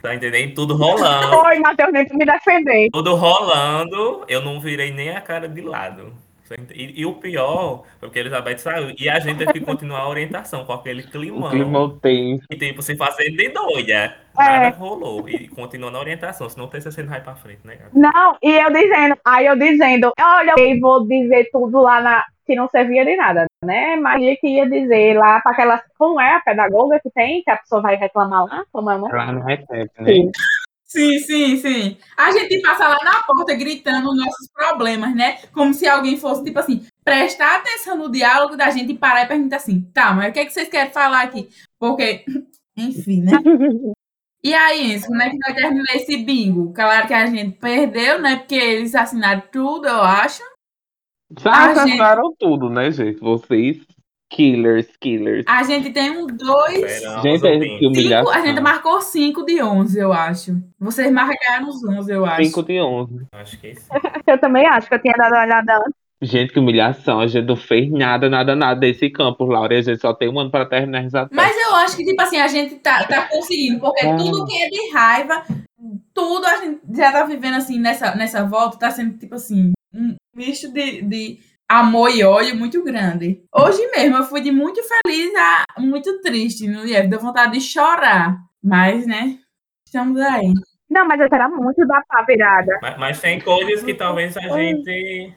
Tá 0.01 0.15
entendendo? 0.15 0.53
Tudo 0.55 0.75
rolando. 0.75 1.39
Foi, 1.41 1.59
Matheus, 1.59 1.91
nem 1.91 2.05
me 2.13 2.25
defender. 2.25 2.89
Tudo 2.91 3.15
rolando, 3.15 4.23
eu 4.27 4.41
não 4.41 4.59
virei 4.61 4.91
nem 4.91 5.09
a 5.09 5.21
cara 5.21 5.47
de 5.47 5.61
lado. 5.61 6.13
E, 6.73 7.01
e 7.01 7.05
o 7.05 7.13
pior 7.13 7.83
foi 7.99 8.09
porque 8.09 8.17
a 8.17 8.21
Elizabeth 8.21 8.57
saiu. 8.57 8.95
E 8.97 9.07
a 9.07 9.19
gente 9.19 9.37
teve 9.37 9.53
que 9.53 9.59
continuar 9.59 9.99
a 9.99 10.09
orientação 10.09 10.65
com 10.65 10.73
aquele 10.73 11.03
O 11.03 11.07
climão. 11.07 11.49
clima 11.51 11.99
tem. 12.01 12.39
E 12.49 12.55
tipo, 12.55 12.81
se 12.81 12.95
fazendo 12.95 13.37
de 13.37 13.49
doida. 13.49 13.93
É. 13.93 14.15
Nada 14.35 14.75
rolou. 14.75 15.29
E 15.29 15.47
continuou 15.47 15.91
na 15.91 15.99
orientação, 15.99 16.49
senão 16.49 16.65
o 16.65 16.69
TCC 16.69 17.03
não 17.03 17.09
vai 17.09 17.21
pra 17.21 17.35
frente, 17.35 17.59
né, 17.63 17.75
cara? 17.75 17.91
Não, 17.93 18.37
e 18.41 18.49
eu 18.49 18.71
dizendo, 18.71 19.15
aí 19.23 19.45
eu 19.45 19.55
dizendo, 19.55 20.11
olha, 20.19 20.53
eu 20.57 20.79
vou 20.79 21.05
dizer 21.07 21.49
tudo 21.51 21.81
lá 21.81 22.01
na. 22.01 22.25
Que 22.49 22.55
não 22.55 22.67
servia 22.67 23.05
de 23.05 23.15
nada, 23.15 23.45
né? 23.63 23.95
Mas 23.97 24.23
eu 24.23 24.35
que 24.37 24.47
ia 24.47 24.67
dizer 24.67 25.15
lá 25.15 25.39
para 25.39 25.51
aquela. 25.51 25.83
Como 25.99 26.19
é 26.19 26.33
a 26.33 26.39
pedagoga 26.39 26.99
que 26.99 27.11
tem, 27.11 27.43
que 27.43 27.51
a 27.51 27.57
pessoa 27.57 27.79
vai 27.79 27.95
reclamar 27.95 28.45
lá? 28.45 28.65
Como 28.71 28.89
é 28.89 28.95
o 28.95 28.97
nome? 28.97 29.13
Lá 29.13 29.31
no 29.31 29.43
recebe, 29.43 29.91
né? 29.99 30.11
Sim. 30.11 30.31
Sim, 30.83 31.19
sim, 31.19 31.57
sim. 31.57 31.97
A 32.17 32.31
gente 32.31 32.59
passa 32.63 32.87
lá 32.87 32.97
na 33.03 33.21
porta 33.21 33.53
gritando 33.53 34.09
os 34.09 34.17
nossos 34.17 34.47
problemas, 34.51 35.15
né? 35.15 35.37
Como 35.53 35.75
se 35.75 35.87
alguém 35.87 36.17
fosse, 36.17 36.43
tipo 36.43 36.57
assim, 36.57 36.83
prestar 37.03 37.57
atenção 37.57 37.95
no 37.95 38.11
diálogo 38.11 38.57
da 38.57 38.71
gente 38.71 38.93
e 38.93 38.97
parar 38.97 39.25
e 39.25 39.27
perguntar 39.27 39.57
assim, 39.57 39.81
tá, 39.93 40.11
mas 40.11 40.31
o 40.31 40.33
que, 40.33 40.39
é 40.39 40.45
que 40.45 40.51
vocês 40.51 40.67
querem 40.67 40.91
falar 40.91 41.21
aqui? 41.21 41.47
Porque, 41.77 42.25
enfim, 42.75 43.21
né? 43.21 43.33
E 44.41 44.53
aí, 44.53 44.93
Enzo, 44.93 45.07
como 45.07 45.21
é 45.21 45.29
que 45.29 45.37
vai 45.37 45.53
terminar 45.53 45.95
esse 45.95 46.15
bingo? 46.23 46.71
Claro 46.71 47.05
que 47.05 47.13
a 47.13 47.25
gente 47.25 47.57
perdeu, 47.57 48.21
né? 48.21 48.37
Porque 48.37 48.55
eles 48.55 48.95
assinaram 48.95 49.43
tudo, 49.51 49.85
eu 49.85 50.01
acho. 50.01 50.41
Já 51.37 51.51
Ah, 51.51 51.85
gente. 51.85 51.99
tudo, 52.39 52.69
né, 52.69 52.89
gente? 52.91 53.19
Vocês, 53.19 53.77
killers, 54.31 54.87
killers. 54.99 55.45
A 55.47 55.63
gente 55.63 55.91
tem 55.91 56.09
um 56.11 56.25
dois. 56.27 56.77
Esperamos 56.83 57.21
Gente, 57.23 57.47
é 57.47 57.59
que 57.79 57.87
humilhação. 57.87 58.31
Cinco, 58.33 58.43
a 58.43 58.47
gente 58.47 58.61
marcou 58.61 59.01
5 59.01 59.45
de 59.45 59.61
11, 59.61 59.99
eu 59.99 60.13
acho. 60.13 60.51
Vocês 60.79 61.11
marcaram 61.11 61.67
os 61.67 61.83
11, 61.83 62.11
eu 62.11 62.25
acho. 62.25 62.43
5 62.45 62.63
de 62.63 62.79
11. 62.81 63.27
Acho 63.33 63.59
que 63.59 63.67
é 63.67 63.71
isso. 63.71 63.87
Eu 64.25 64.39
também 64.39 64.65
acho 64.67 64.87
que 64.87 64.95
eu 64.95 65.01
tinha 65.01 65.13
dado 65.17 65.33
uma 65.33 65.43
olhada 65.43 65.77
antes. 65.77 65.93
Gente, 66.21 66.51
que 66.51 66.59
humilhação. 66.59 67.19
A 67.21 67.27
gente 67.27 67.47
não 67.47 67.55
fez 67.55 67.89
nada, 67.91 68.29
nada, 68.29 68.53
nada 68.55 68.79
desse 68.79 69.09
campo, 69.09 69.45
Laura. 69.45 69.73
E 69.73 69.77
a 69.77 69.81
gente 69.81 70.01
só 70.01 70.13
tem 70.13 70.27
um 70.29 70.37
ano 70.39 70.51
pra 70.51 70.65
terminar 70.65 71.05
essa 71.05 71.29
Mas 71.31 71.55
eu 71.57 71.75
acho 71.75 71.95
que, 71.95 72.03
tipo 72.03 72.21
assim, 72.21 72.37
a 72.37 72.47
gente 72.47 72.75
tá, 72.75 73.03
tá 73.05 73.27
conseguindo, 73.29 73.79
porque 73.79 74.05
Ah. 74.05 74.17
tudo 74.17 74.45
que 74.45 74.61
é 74.61 74.67
de 74.69 74.91
raiva, 74.93 75.43
tudo 76.13 76.45
a 76.45 76.57
gente 76.57 76.81
já 76.93 77.11
tá 77.11 77.23
vivendo, 77.23 77.55
assim, 77.55 77.79
nessa, 77.79 78.13
nessa 78.15 78.43
volta, 78.43 78.77
tá 78.77 78.91
sendo, 78.91 79.17
tipo 79.17 79.35
assim, 79.35 79.71
misto 80.39 80.71
de, 80.71 81.01
de 81.01 81.39
amor 81.67 82.09
e 82.09 82.23
ódio 82.23 82.55
muito 82.55 82.81
grande. 82.83 83.41
Hoje 83.53 83.85
mesmo 83.91 84.17
eu 84.17 84.23
fui 84.23 84.39
de 84.41 84.51
muito 84.51 84.81
feliz 84.83 85.31
a 85.35 85.65
muito 85.79 86.21
triste 86.21 86.65
no 86.67 86.85
IF, 86.85 87.07
deu 87.07 87.19
vontade 87.19 87.51
de 87.51 87.61
chorar. 87.61 88.37
Mas, 88.63 89.05
né, 89.05 89.37
estamos 89.85 90.19
aí. 90.19 90.53
Não, 90.89 91.05
mas 91.07 91.19
eu 91.19 91.27
era 91.31 91.47
muito 91.49 91.85
da 91.85 92.01
pá 92.07 92.23
virada. 92.27 92.79
Mas, 92.81 92.97
mas 92.97 93.21
tem 93.21 93.39
coisas 93.39 93.83
que 93.83 93.93
talvez 93.93 94.35
a 94.37 94.41
gente. 94.41 95.33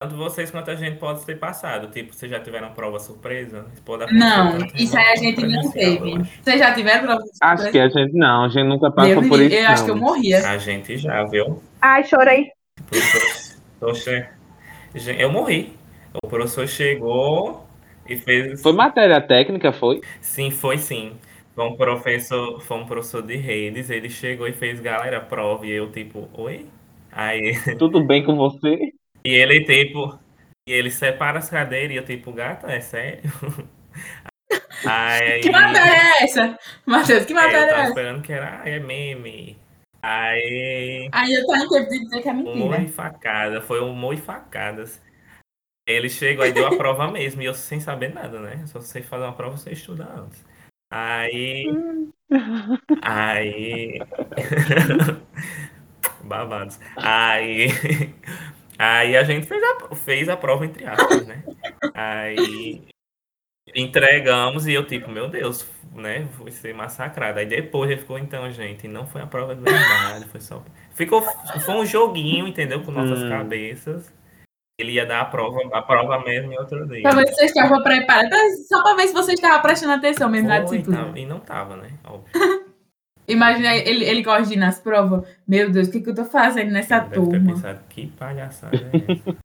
Tanto 0.00 0.16
vocês 0.16 0.50
quanto 0.50 0.70
a 0.70 0.74
gente 0.74 0.98
pode 0.98 1.24
ter 1.24 1.38
passado. 1.38 1.88
Tipo, 1.88 2.12
vocês 2.14 2.30
já 2.30 2.40
tiveram 2.40 2.72
prova 2.72 2.98
surpresa? 2.98 3.66
Não, 4.12 4.58
isso 4.74 4.96
aí 4.98 5.12
a 5.12 5.16
gente 5.16 5.46
não 5.46 5.70
teve. 5.70 6.18
Vocês 6.42 6.58
já 6.58 6.74
tiveram 6.74 7.04
prova 7.06 7.22
de 7.22 7.30
Acho 7.40 7.70
que 7.70 7.78
a 7.78 7.88
gente 7.88 8.12
não, 8.14 8.44
a 8.44 8.48
gente 8.48 8.66
nunca 8.66 8.90
passou 8.90 9.14
Deus 9.14 9.28
por 9.28 9.40
isso. 9.40 9.54
eu 9.54 9.68
acho 9.68 9.84
que 9.84 9.90
eu 9.90 9.94
não. 9.96 10.02
morria. 10.02 10.48
A 10.48 10.58
gente 10.58 10.96
já, 10.98 11.22
viu? 11.24 11.62
Ai, 11.80 12.02
chorei. 12.04 12.46
Professor- 12.86 13.20
professor- 13.78 14.12
Gente, 14.14 14.28
Eu 14.94 15.30
morri. 15.32 15.76
O 16.22 16.28
professor 16.28 16.66
chegou 16.68 17.66
e 18.06 18.16
fez. 18.16 18.62
Foi 18.62 18.72
matéria 18.72 19.20
técnica, 19.20 19.72
foi? 19.72 20.02
Sim, 20.20 20.50
foi 20.50 20.78
sim. 20.78 21.20
Foi 21.54 21.64
um 21.66 21.76
professor, 21.76 22.60
foi 22.62 22.76
um 22.78 22.86
professor 22.86 23.22
de 23.22 23.36
redes, 23.36 23.88
ele 23.90 24.10
chegou 24.10 24.46
e 24.48 24.52
fez, 24.52 24.80
galera, 24.80 25.20
prova, 25.20 25.66
e 25.66 25.70
eu 25.70 25.90
tipo, 25.92 26.28
oi? 26.34 26.68
Aí, 27.12 27.52
Tudo 27.78 28.04
bem 28.06 28.24
com 28.24 28.36
você? 28.36 28.94
e 29.24 29.30
ele 29.34 29.64
tipo, 29.64 30.18
e 30.66 30.72
ele 30.72 30.90
separa 30.90 31.38
as 31.38 31.50
cadeiras 31.50 31.92
e 31.92 31.96
eu 31.96 32.04
tipo, 32.04 32.32
gata, 32.32 32.70
é 32.72 32.80
sério? 32.80 33.22
Aí, 34.84 35.40
Que 35.40 35.50
matéria 35.50 35.90
é 36.20 36.24
essa? 36.24 36.58
Matheus, 36.86 37.24
que 37.24 37.32
é, 37.38 37.56
eu 37.58 37.64
matéria 37.64 37.70
é 37.72 37.74
tava 37.74 37.82
essa? 37.82 37.90
esperando 37.90 38.22
que 38.22 38.32
era, 38.32 38.62
ah, 38.62 38.68
é 38.68 38.78
meme. 38.80 39.58
Aí, 40.06 41.08
Aí 41.10 41.32
eu 41.32 41.46
tô 41.46 41.52
tempo 41.52 41.88
de 41.88 41.98
dizer 42.00 42.20
que 42.20 42.28
é 42.28 42.32
mentira. 42.34 42.82
e 42.82 42.88
facada, 42.88 43.62
foi 43.62 43.80
humor 43.80 44.12
e 44.12 44.18
facadas. 44.18 45.00
Ele 45.88 46.10
chegou 46.10 46.44
aí 46.44 46.52
deu 46.52 46.66
a 46.66 46.76
prova 46.76 47.08
mesmo, 47.10 47.40
e 47.40 47.46
eu 47.46 47.54
sem 47.54 47.80
saber 47.80 48.12
nada, 48.12 48.38
né? 48.38 48.66
Só 48.66 48.82
sei 48.82 49.02
fazer 49.02 49.24
uma 49.24 49.32
prova, 49.32 49.56
você 49.56 49.70
estuda 49.70 50.04
antes. 50.04 50.44
Aí. 50.92 51.64
Aí. 53.00 53.98
Babados. 56.22 56.78
Aí. 56.96 57.68
Aí 58.78 59.16
a 59.16 59.24
gente 59.24 59.46
fez 59.46 59.62
a, 59.62 59.94
fez 59.94 60.28
a 60.28 60.36
prova 60.36 60.66
entre 60.66 60.84
aspas, 60.84 61.26
né? 61.26 61.42
Aí 61.94 62.93
entregamos 63.74 64.66
e 64.66 64.72
eu, 64.72 64.86
tipo, 64.86 65.10
meu 65.10 65.28
Deus, 65.28 65.66
né? 65.94 66.26
Fui 66.36 66.50
ser 66.50 66.74
massacrado. 66.74 67.38
Aí 67.38 67.46
depois 67.46 67.90
ele 67.90 68.00
ficou, 68.00 68.18
então, 68.18 68.50
gente, 68.50 68.86
não 68.86 69.06
foi 69.06 69.22
a 69.22 69.26
prova 69.26 69.54
de 69.54 69.62
verdade, 69.62 70.26
foi 70.26 70.40
só. 70.40 70.62
Ficou, 70.94 71.22
foi 71.22 71.74
um 71.74 71.86
joguinho, 71.86 72.46
entendeu? 72.46 72.82
Com 72.82 72.92
nossas 72.92 73.22
hum. 73.22 73.28
cabeças. 73.28 74.12
Ele 74.78 74.92
ia 74.92 75.06
dar 75.06 75.20
a 75.20 75.24
prova, 75.24 75.60
a 75.72 75.82
prova 75.82 76.18
mesmo 76.24 76.52
em 76.52 76.58
outro 76.58 76.86
dia. 76.88 77.02
Pra 77.02 77.12
ver 77.12 77.28
se 77.28 77.34
você 77.34 77.44
estava 77.44 77.80
preparado. 77.82 78.26
Então, 78.26 78.38
só 78.68 78.82
pra 78.82 78.94
ver 78.94 79.06
se 79.06 79.14
você 79.14 79.32
estava 79.34 79.62
prestando 79.62 79.92
atenção 79.92 80.28
mesmo 80.28 80.48
na 80.48 80.60
disciplina. 80.60 81.12
E 81.14 81.24
não 81.24 81.38
tava, 81.38 81.76
né? 81.76 81.90
Óbvio. 82.04 82.32
Imagina, 83.26 83.74
ele, 83.74 84.04
ele 84.04 84.22
gosta 84.22 84.48
de 84.48 84.54
ir 84.54 84.58
nas 84.58 84.78
provas. 84.78 85.26
Meu 85.46 85.70
Deus, 85.70 85.88
o 85.88 85.92
que, 85.92 86.00
que 86.00 86.10
eu 86.10 86.14
tô 86.14 86.24
fazendo 86.24 86.70
nessa 86.72 86.96
ele 86.96 87.14
turma? 87.14 87.32
Deve 87.32 87.46
ter 87.46 87.52
pensado, 87.54 87.80
que 87.88 88.06
palhaçada 88.08 88.76
é 88.76 89.12
essa? 89.12 89.43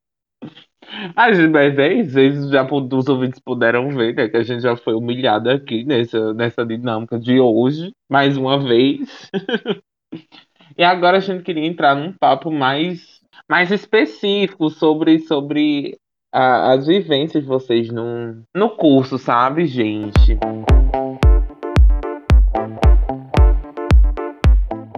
A 1.16 1.32
gente, 1.32 1.52
mas 1.52 1.78
é 1.78 1.94
isso, 1.94 2.50
já 2.52 2.68
os 2.72 3.08
ouvintes 3.08 3.40
puderam 3.40 3.90
ver, 3.90 4.16
né, 4.16 4.28
que 4.28 4.38
a 4.38 4.44
gente 4.44 4.62
já 4.62 4.76
foi 4.76 4.94
humilhado 4.94 5.50
aqui 5.50 5.84
nessa, 5.84 6.34
nessa 6.34 6.66
dinâmica 6.66 7.20
de 7.20 7.40
hoje, 7.40 7.92
mais 8.10 8.36
uma 8.38 8.58
vez. 8.60 9.30
e 10.78 10.84
agora 10.84 11.18
a 11.18 11.20
gente 11.20 11.44
queria 11.44 11.66
entrar 11.66 11.96
num 11.96 12.14
papo 12.14 12.52
mais, 12.52 13.22
mais 13.48 13.72
específico 13.72 14.70
sobre, 14.70 15.20
sobre 15.20 15.98
a, 16.34 16.74
as 16.74 16.88
vivências 16.88 17.44
de 17.44 17.50
vocês 17.50 17.90
no, 17.90 18.42
no 18.56 18.70
curso, 18.72 19.18
sabe, 19.18 19.66
gente? 19.68 20.38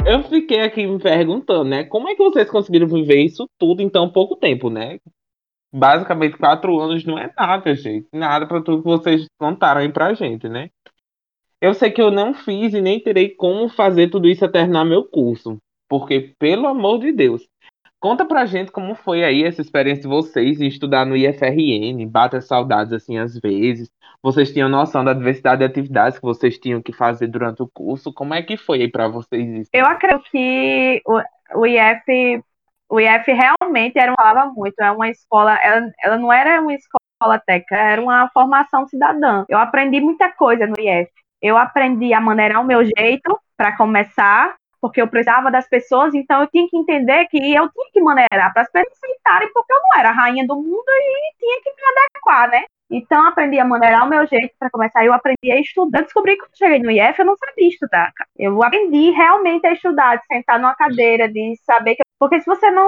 Eu 0.05 0.23
fiquei 0.23 0.61
aqui 0.61 0.85
me 0.87 0.99
perguntando, 0.99 1.65
né? 1.65 1.83
Como 1.83 2.09
é 2.09 2.15
que 2.15 2.23
vocês 2.23 2.49
conseguiram 2.49 2.87
viver 2.87 3.23
isso 3.23 3.47
tudo 3.57 3.81
em 3.81 3.89
tão 3.89 4.09
pouco 4.09 4.35
tempo, 4.35 4.69
né? 4.69 4.97
Basicamente 5.73 6.37
quatro 6.37 6.79
anos 6.79 7.05
não 7.05 7.17
é 7.17 7.31
nada, 7.37 7.73
gente. 7.75 8.07
Nada 8.13 8.45
para 8.45 8.61
tudo 8.61 8.83
que 8.83 8.89
vocês 8.89 9.25
contaram 9.37 9.81
aí 9.81 9.91
pra 9.91 10.13
gente, 10.13 10.49
né? 10.49 10.69
Eu 11.61 11.73
sei 11.73 11.91
que 11.91 12.01
eu 12.01 12.09
não 12.09 12.33
fiz 12.33 12.73
e 12.73 12.81
nem 12.81 12.99
terei 12.99 13.29
como 13.29 13.69
fazer 13.69 14.09
tudo 14.09 14.27
isso 14.27 14.43
até 14.43 14.59
terminar 14.59 14.83
meu 14.83 15.03
curso. 15.03 15.57
Porque, 15.87 16.33
pelo 16.39 16.67
amor 16.67 16.99
de 16.99 17.11
Deus, 17.11 17.47
conta 17.99 18.25
pra 18.25 18.45
gente 18.45 18.71
como 18.71 18.95
foi 18.95 19.23
aí 19.23 19.43
essa 19.43 19.61
experiência 19.61 20.01
de 20.01 20.07
vocês 20.07 20.59
em 20.59 20.67
estudar 20.67 21.05
no 21.05 21.15
IFRN, 21.15 22.03
bate 22.07 22.41
saudades 22.41 22.91
assim 22.93 23.17
às 23.17 23.37
vezes. 23.37 23.91
Vocês 24.23 24.51
tinham 24.51 24.69
noção 24.69 25.03
da 25.03 25.13
diversidade 25.13 25.59
de 25.59 25.65
atividades 25.65 26.17
que 26.17 26.25
vocês 26.25 26.57
tinham 26.57 26.81
que 26.81 26.93
fazer 26.93 27.27
durante 27.27 27.61
o 27.61 27.69
curso? 27.71 28.13
Como 28.13 28.33
é 28.33 28.41
que 28.41 28.57
foi 28.57 28.81
aí 28.81 28.91
pra 28.91 29.07
vocês 29.07 29.47
isso? 29.47 29.69
Eu 29.73 29.85
acredito 29.85 30.23
que 30.31 31.01
o, 31.05 31.21
o 31.59 31.65
IF 31.65 32.43
o 32.91 32.99
IF 32.99 33.31
realmente 33.31 33.97
era 33.97 34.13
falava 34.13 34.51
muito, 34.51 34.77
é 34.81 34.91
uma 34.91 35.09
escola, 35.09 35.57
ela, 35.63 35.89
ela 36.03 36.17
não 36.17 36.31
era 36.31 36.59
uma 36.59 36.73
escola 36.73 37.39
técnica, 37.39 37.77
era 37.77 38.01
uma 38.01 38.29
formação 38.33 38.85
cidadã. 38.85 39.45
Eu 39.47 39.57
aprendi 39.57 40.01
muita 40.01 40.29
coisa 40.33 40.67
no 40.67 40.75
IF. 40.77 41.09
Eu 41.41 41.57
aprendi 41.57 42.13
a 42.13 42.19
maneirar 42.19 42.61
o 42.61 42.65
meu 42.65 42.83
jeito 42.83 43.39
para 43.55 43.77
começar, 43.77 44.55
porque 44.81 45.01
eu 45.01 45.07
precisava 45.07 45.49
das 45.49 45.69
pessoas, 45.69 46.13
então 46.13 46.41
eu 46.41 46.47
tinha 46.47 46.67
que 46.67 46.77
entender 46.77 47.27
que 47.27 47.37
eu 47.37 47.69
tinha 47.71 47.91
que 47.93 48.01
maneirar 48.01 48.51
para 48.51 48.63
as 48.63 48.71
pessoas 48.71 48.97
aceitarem, 49.01 49.49
porque 49.53 49.71
eu 49.71 49.79
não 49.79 49.99
era 49.99 50.09
a 50.09 50.13
rainha 50.13 50.45
do 50.45 50.55
mundo 50.55 50.83
e 50.89 51.37
tinha 51.39 51.61
que 51.63 51.69
me 51.69 51.81
adequar, 51.87 52.49
né? 52.49 52.65
Então, 52.91 53.25
aprendi 53.25 53.57
a 53.57 53.63
maneirar 53.63 54.05
o 54.05 54.09
meu 54.09 54.27
jeito 54.27 54.53
para 54.59 54.69
começar. 54.69 55.05
Eu 55.05 55.13
aprendi 55.13 55.49
a 55.49 55.61
estudar. 55.61 56.01
Descobri 56.01 56.33
que 56.33 56.41
quando 56.41 56.57
cheguei 56.57 56.79
no 56.79 56.91
IF, 56.91 57.19
eu 57.19 57.25
não 57.25 57.37
sabia 57.37 57.69
estudar. 57.69 58.11
Eu 58.37 58.61
aprendi 58.61 59.11
realmente 59.11 59.65
a 59.65 59.71
estudar, 59.71 60.17
de 60.17 60.25
sentar 60.25 60.59
numa 60.59 60.75
cadeira, 60.75 61.29
de 61.29 61.55
saber 61.63 61.95
que. 61.95 62.01
Porque 62.21 62.39
se 62.39 62.45
você 62.45 62.69
não 62.69 62.87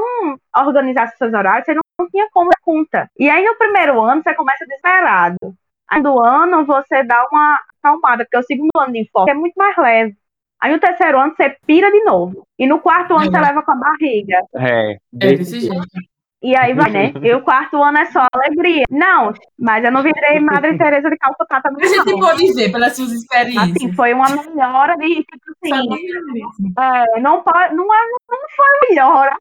organizasse 0.55 1.17
seus 1.17 1.33
horários, 1.33 1.65
você 1.65 1.73
não, 1.73 1.81
não 1.99 2.07
tinha 2.07 2.29
como 2.31 2.51
dar 2.51 2.61
conta. 2.61 3.09
E 3.17 3.27
aí, 3.27 3.43
no 3.43 3.55
primeiro 3.55 3.99
ano, 3.99 4.21
você 4.21 4.31
começa 4.35 4.63
desesperado. 4.63 5.37
Aí, 5.89 6.03
no 6.03 6.23
ano, 6.23 6.63
você 6.67 7.03
dá 7.03 7.25
uma 7.31 7.59
acalmada, 7.79 8.25
porque 8.25 8.37
o 8.37 8.43
segundo 8.43 8.69
ano 8.77 8.93
de 8.93 8.99
enfoque 8.99 9.31
é 9.31 9.33
muito 9.33 9.55
mais 9.55 9.75
leve. 9.75 10.15
Aí 10.61 10.71
no 10.71 10.79
terceiro 10.79 11.19
ano 11.19 11.33
você 11.35 11.57
pira 11.65 11.91
de 11.91 12.03
novo. 12.03 12.47
E 12.59 12.67
no 12.67 12.79
quarto 12.79 13.15
ano 13.15 13.23
é. 13.23 13.25
você 13.25 13.39
leva 13.39 13.63
com 13.63 13.71
a 13.71 13.75
barriga. 13.75 14.39
É, 14.55 14.93
é 14.93 15.35
desse 15.35 15.59
jeito. 15.61 15.81
E 16.43 16.55
aí 16.57 16.73
vai, 16.73 16.91
né? 16.91 17.13
E 17.23 17.33
o 17.33 17.41
quarto 17.41 17.81
ano 17.81 17.97
é 17.97 18.05
só 18.05 18.25
alegria. 18.33 18.83
Não, 18.89 19.33
mas 19.57 19.83
eu 19.85 19.91
não 19.91 20.03
virei 20.03 20.39
Madre 20.41 20.75
Teresa 20.77 21.09
de 21.09 21.17
Calcutá 21.17 21.61
também. 21.61 21.85
A 21.85 21.87
gente 21.87 22.19
pode 22.19 22.53
ver 22.53 22.71
pelas 22.71 22.95
suas 22.95 23.11
experiências. 23.13 23.71
Assim, 23.71 23.93
foi 23.93 24.13
uma 24.13 24.29
melhora 24.29 24.97
de 24.97 25.15
tipo 25.15 25.51
assim. 25.63 26.33
É, 26.77 27.19
não, 27.21 27.41
pode, 27.41 27.73
não, 27.73 27.85
é, 27.85 28.07
não 28.29 28.39
foi 28.55 28.89
melhora. 28.89 29.35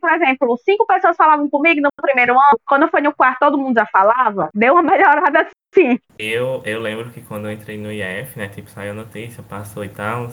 Por 0.00 0.12
exemplo, 0.12 0.56
cinco 0.64 0.86
pessoas 0.86 1.16
falavam 1.16 1.48
comigo 1.48 1.80
no 1.80 1.88
primeiro 2.00 2.34
ano, 2.34 2.60
quando 2.68 2.88
foi 2.88 3.00
no 3.00 3.12
quarto 3.12 3.40
todo 3.40 3.58
mundo 3.58 3.74
já 3.74 3.86
falava, 3.86 4.48
deu 4.54 4.74
uma 4.74 4.82
melhorada 4.82 5.40
assim. 5.74 5.98
Eu, 6.16 6.62
eu 6.64 6.80
lembro 6.80 7.10
que 7.10 7.20
quando 7.22 7.46
eu 7.46 7.52
entrei 7.52 7.76
no 7.78 7.90
IF, 7.90 8.38
né, 8.38 8.46
tipo, 8.46 8.70
saiu 8.70 8.92
a 8.92 8.94
notícia, 8.94 9.42
passou 9.42 9.84
e 9.84 9.88
tal, 9.88 10.30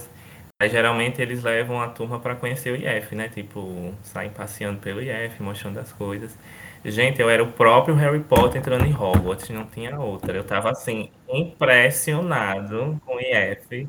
Aí, 0.61 0.69
geralmente 0.69 1.21
eles 1.21 1.41
levam 1.41 1.81
a 1.81 1.87
turma 1.87 2.19
para 2.19 2.35
conhecer 2.35 2.71
o 2.71 2.75
IF, 2.75 3.15
né? 3.15 3.29
Tipo, 3.29 3.93
saem 4.03 4.29
passeando 4.29 4.79
pelo 4.79 5.01
IF, 5.01 5.41
mostrando 5.41 5.79
as 5.79 5.93
coisas. 5.93 6.37
Gente, 6.83 7.21
eu 7.21 7.29
era 7.29 7.41
o 7.43 7.51
próprio 7.51 7.95
Harry 7.95 8.19
Potter 8.19 8.59
entrando 8.59 8.85
em 8.85 8.93
Hogwarts, 8.93 9.49
não 9.49 9.65
tinha 9.65 9.97
outra. 9.99 10.35
Eu 10.35 10.43
tava 10.43 10.71
assim, 10.71 11.11
impressionado 11.29 12.99
com 13.05 13.15
o 13.15 13.19
IF. 13.19 13.87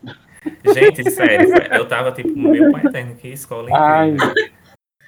Gente, 0.72 1.10
sério, 1.10 1.48
eu 1.74 1.86
tava 1.86 2.12
tipo, 2.12 2.36
meu 2.36 2.70
pai 2.72 2.86
eterno, 2.86 3.14
que 3.16 3.28
escola 3.28 3.68
incrível. 3.68 4.32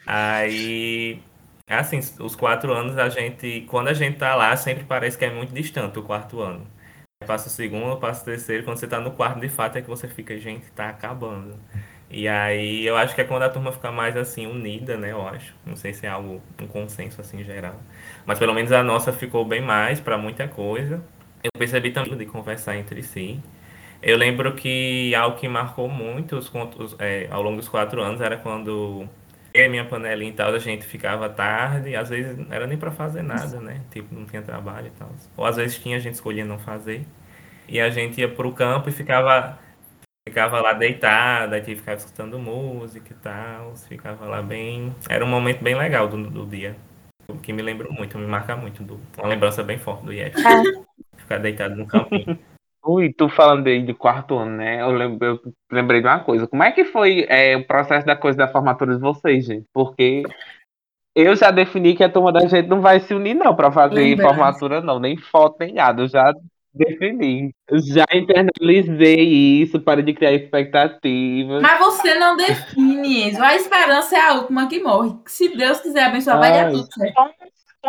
Ai. 0.05 0.43
Aí, 0.45 1.23
assim, 1.69 2.01
os 2.21 2.35
quatro 2.35 2.73
anos 2.73 2.99
a 2.99 3.09
gente, 3.09 3.65
quando 3.69 3.89
a 3.89 3.95
gente 3.95 4.19
tá 4.19 4.35
lá, 4.35 4.57
sempre 4.57 4.85
parece 4.85 5.17
que 5.17 5.25
é 5.25 5.31
muito 5.31 5.55
distante 5.55 5.99
o 5.99 6.03
quarto 6.03 6.41
ano. 6.41 6.67
Passa 7.23 7.49
o 7.49 7.51
segundo, 7.51 7.97
passa 7.99 8.23
o 8.23 8.25
terceiro, 8.25 8.65
quando 8.65 8.79
você 8.79 8.87
tá 8.87 9.01
no 9.01 9.13
quarto, 9.13 9.41
de 9.41 9.49
fato, 9.49 9.77
é 9.79 9.83
que 9.83 9.89
você 9.89 10.09
fica, 10.09 10.37
gente, 10.39 10.71
tá 10.73 10.89
acabando. 10.89 11.59
E 12.11 12.29
aí 12.29 12.87
eu 12.87 12.97
acho 12.97 13.15
que 13.15 13.23
é 13.23 13.25
quando 13.25 13.43
a 13.45 13.49
turma 13.49 13.73
fica 13.73 13.91
mais 13.91 14.17
assim, 14.17 14.47
unida, 14.47 14.97
né? 14.99 15.13
Eu 15.13 15.27
acho. 15.27 15.55
Não 15.65 15.75
sei 15.77 15.95
se 15.95 16.07
é 16.07 16.11
algo, 16.11 16.43
um 16.61 16.67
consenso 16.67 17.21
assim 17.21 17.43
geral. 17.43 17.81
Mas 18.27 18.39
pelo 18.39 18.53
menos 18.53 18.71
a 18.71 18.83
nossa 18.83 19.13
ficou 19.13 19.45
bem 19.47 19.63
mais 19.63 19.99
para 20.01 20.19
muita 20.19 20.47
coisa. 20.47 21.03
Eu 21.43 21.51
percebi 21.59 21.91
também 21.91 22.17
de 22.17 22.27
conversar 22.27 22.77
entre 22.77 23.03
si. 23.03 23.41
Eu 24.03 24.17
lembro 24.19 24.55
que 24.55 25.15
algo 25.15 25.39
que 25.39 25.49
marcou 25.49 25.89
muito 25.89 26.37
os, 26.37 26.53
os 26.79 26.97
é, 26.99 27.29
ao 27.31 27.43
longo 27.43 27.57
dos 27.57 27.69
quatro 27.69 28.03
anos 28.03 28.21
era 28.21 28.37
quando 28.37 29.09
e 29.55 29.69
minha 29.69 29.85
panelinha 29.85 30.31
e 30.31 30.35
tal, 30.35 30.55
a 30.55 30.59
gente 30.59 30.87
ficava 30.87 31.29
tarde, 31.29 31.95
às 31.95 32.09
vezes 32.09 32.37
não 32.39 32.47
era 32.51 32.67
nem 32.67 32.79
para 32.79 32.91
fazer 32.91 33.23
nada, 33.23 33.61
né? 33.61 33.83
Tipo, 33.91 34.15
não 34.15 34.25
tinha 34.25 34.41
trabalho 34.43 34.87
e 34.87 34.91
tal. 34.91 35.11
Ou 35.37 35.45
às 35.45 35.57
vezes 35.57 35.79
tinha, 35.79 35.97
a 35.97 36.01
gente 36.01 36.15
escolhia 36.15 36.45
não 36.45 36.59
fazer. 36.59 37.05
E 37.69 37.81
a 37.81 37.91
gente 37.91 38.21
ia 38.21 38.29
pro 38.29 38.53
campo 38.53 38.89
e 38.89 38.93
ficava 38.93 39.59
ficava 40.27 40.61
lá 40.61 40.73
deitada, 40.73 41.57
aqui 41.57 41.75
ficava 41.75 41.99
escutando 41.99 42.39
música 42.39 43.13
e 43.13 43.17
tal, 43.17 43.77
ficava 43.77 44.25
lá 44.27 44.43
bem. 44.43 44.95
Era 45.09 45.25
um 45.25 45.29
momento 45.29 45.63
bem 45.63 45.75
legal 45.75 46.09
do, 46.09 46.31
do 46.31 46.47
dia. 46.47 46.77
Que 47.43 47.53
me 47.53 47.63
lembro 47.63 47.93
muito, 47.93 48.19
me 48.19 48.27
marca 48.27 48.57
muito. 48.57 48.83
Do, 48.83 49.01
uma 49.19 49.29
lembrança 49.29 49.63
bem 49.63 49.79
forte 49.79 50.05
do 50.05 50.13
IEF. 50.13 50.37
É. 50.37 50.83
Ficar 51.17 51.39
deitado 51.39 51.77
no 51.77 51.87
campinho. 51.87 52.39
Ui, 52.85 53.13
tu 53.13 53.29
falando 53.29 53.67
aí 53.69 53.81
de 53.83 53.95
quarto 53.95 54.37
ano, 54.37 54.57
né? 54.57 54.83
Eu, 54.83 54.91
lembro, 54.91 55.25
eu 55.25 55.41
lembrei 55.71 56.01
de 56.01 56.07
uma 56.09 56.21
coisa. 56.21 56.49
Como 56.49 56.63
é 56.63 56.73
que 56.73 56.85
foi 56.85 57.25
é, 57.29 57.57
o 57.57 57.67
processo 57.67 58.05
da 58.05 58.17
coisa 58.17 58.39
da 58.39 58.49
formatura 58.49 58.95
de 58.95 59.01
vocês, 59.01 59.45
gente? 59.45 59.67
Porque 59.73 60.25
eu 61.15 61.37
já 61.37 61.51
defini 61.51 61.95
que 61.95 62.03
a 62.03 62.09
turma 62.09 62.33
da 62.33 62.41
gente 62.41 62.69
não 62.69 62.81
vai 62.81 62.99
se 62.99 63.15
unir, 63.15 63.35
não, 63.35 63.55
para 63.55 63.71
fazer 63.71 63.95
Lembra. 63.95 64.27
formatura, 64.27 64.81
não. 64.81 64.99
Nem 64.99 65.17
foto, 65.17 65.57
nem 65.61 65.75
nada. 65.75 66.03
Eu 66.03 66.09
já 66.09 66.33
defini. 66.75 67.55
Já 67.71 68.05
internalizei 68.13 69.63
isso, 69.63 69.79
para 69.81 70.03
de 70.03 70.13
criar 70.13 70.33
expectativas. 70.33 71.63
Mas 71.63 71.79
você 71.79 72.15
não 72.15 72.37
define 72.37 73.29
isso. 73.29 73.43
A 73.43 73.55
esperança 73.55 74.17
é 74.17 74.21
a 74.21 74.35
última 74.35 74.69
que 74.69 74.83
morre. 74.83 75.15
Se 75.27 75.57
Deus 75.57 75.81
quiser 75.81 76.05
abençoar, 76.05 76.39
vai 76.39 76.53
dar 76.53 76.71
tudo 76.71 76.89
certo. 76.93 77.15
Como, 77.15 77.33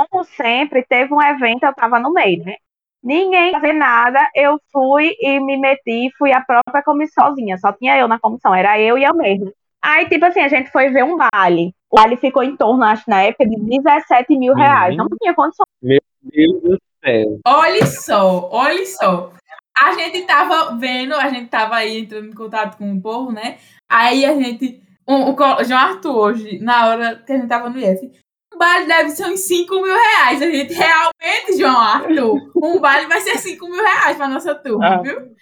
como 0.09 0.23
sempre, 0.25 0.85
teve 0.87 1.11
um 1.13 1.21
evento, 1.21 1.63
eu 1.63 1.73
tava 1.73 1.99
no 1.99 2.11
meio, 2.11 2.43
né? 2.43 2.55
Ninguém 3.03 3.51
fazer 3.51 3.73
nada, 3.73 4.29
eu 4.33 4.57
fui 4.71 5.13
e 5.19 5.39
me 5.39 5.57
meti, 5.57 6.09
fui 6.17 6.31
a 6.31 6.39
própria 6.39 6.81
comissão 6.81 7.27
sozinha, 7.27 7.57
só 7.57 7.73
tinha 7.73 7.97
eu 7.97 8.07
na 8.07 8.17
comissão, 8.17 8.55
era 8.55 8.79
eu 8.79 8.97
e 8.97 9.03
eu 9.03 9.13
mesmo. 9.13 9.51
Aí, 9.83 10.07
tipo 10.07 10.23
assim, 10.25 10.39
a 10.39 10.47
gente 10.47 10.71
foi 10.71 10.89
ver 10.89 11.03
um 11.03 11.17
baile. 11.17 11.73
O 11.91 11.97
baile 11.97 12.15
ficou 12.15 12.41
em 12.41 12.55
torno, 12.55 12.85
acho, 12.85 13.03
na 13.09 13.23
época, 13.23 13.45
de 13.45 13.57
17 13.59 14.37
mil 14.37 14.53
reais. 14.53 14.95
Não 14.95 15.07
tinha 15.21 15.33
condições. 15.33 15.67
Meu 15.81 15.99
Deus 16.21 16.61
do 16.61 16.81
céu. 17.03 17.39
Olha 17.45 17.85
só, 17.85 18.49
olha 18.49 18.85
só. 18.85 19.33
A 19.77 19.91
gente 19.93 20.25
tava 20.25 20.77
vendo, 20.77 21.13
a 21.15 21.27
gente 21.27 21.49
tava 21.49 21.75
aí 21.75 21.99
entrando 21.99 22.27
em 22.27 22.33
contato 22.33 22.77
com 22.77 22.93
o 22.93 23.01
povo, 23.01 23.33
né? 23.33 23.57
Aí 23.89 24.25
a 24.25 24.33
gente. 24.35 24.81
o 25.05 25.63
João 25.65 25.79
Arthur 25.79 26.15
hoje, 26.15 26.59
na 26.59 26.87
hora 26.87 27.15
que 27.17 27.33
a 27.33 27.35
gente 27.35 27.49
tava 27.49 27.69
no 27.69 27.77
IF, 27.77 28.09
baile 28.57 28.87
deve 28.87 29.09
ser 29.11 29.25
uns 29.27 29.41
5 29.41 29.73
mil 29.75 29.93
reais. 29.95 30.41
A 30.41 30.45
gente 30.49 30.73
realmente, 30.73 31.57
João 31.57 31.79
Arthur, 31.79 32.51
um 32.61 32.79
baile 32.79 33.07
vai 33.07 33.21
ser 33.21 33.37
5 33.37 33.65
mil 33.69 33.83
reais 33.83 34.17
pra 34.17 34.27
nossa 34.27 34.53
turma, 34.55 34.85
Ah. 34.87 34.97
viu? 35.01 35.33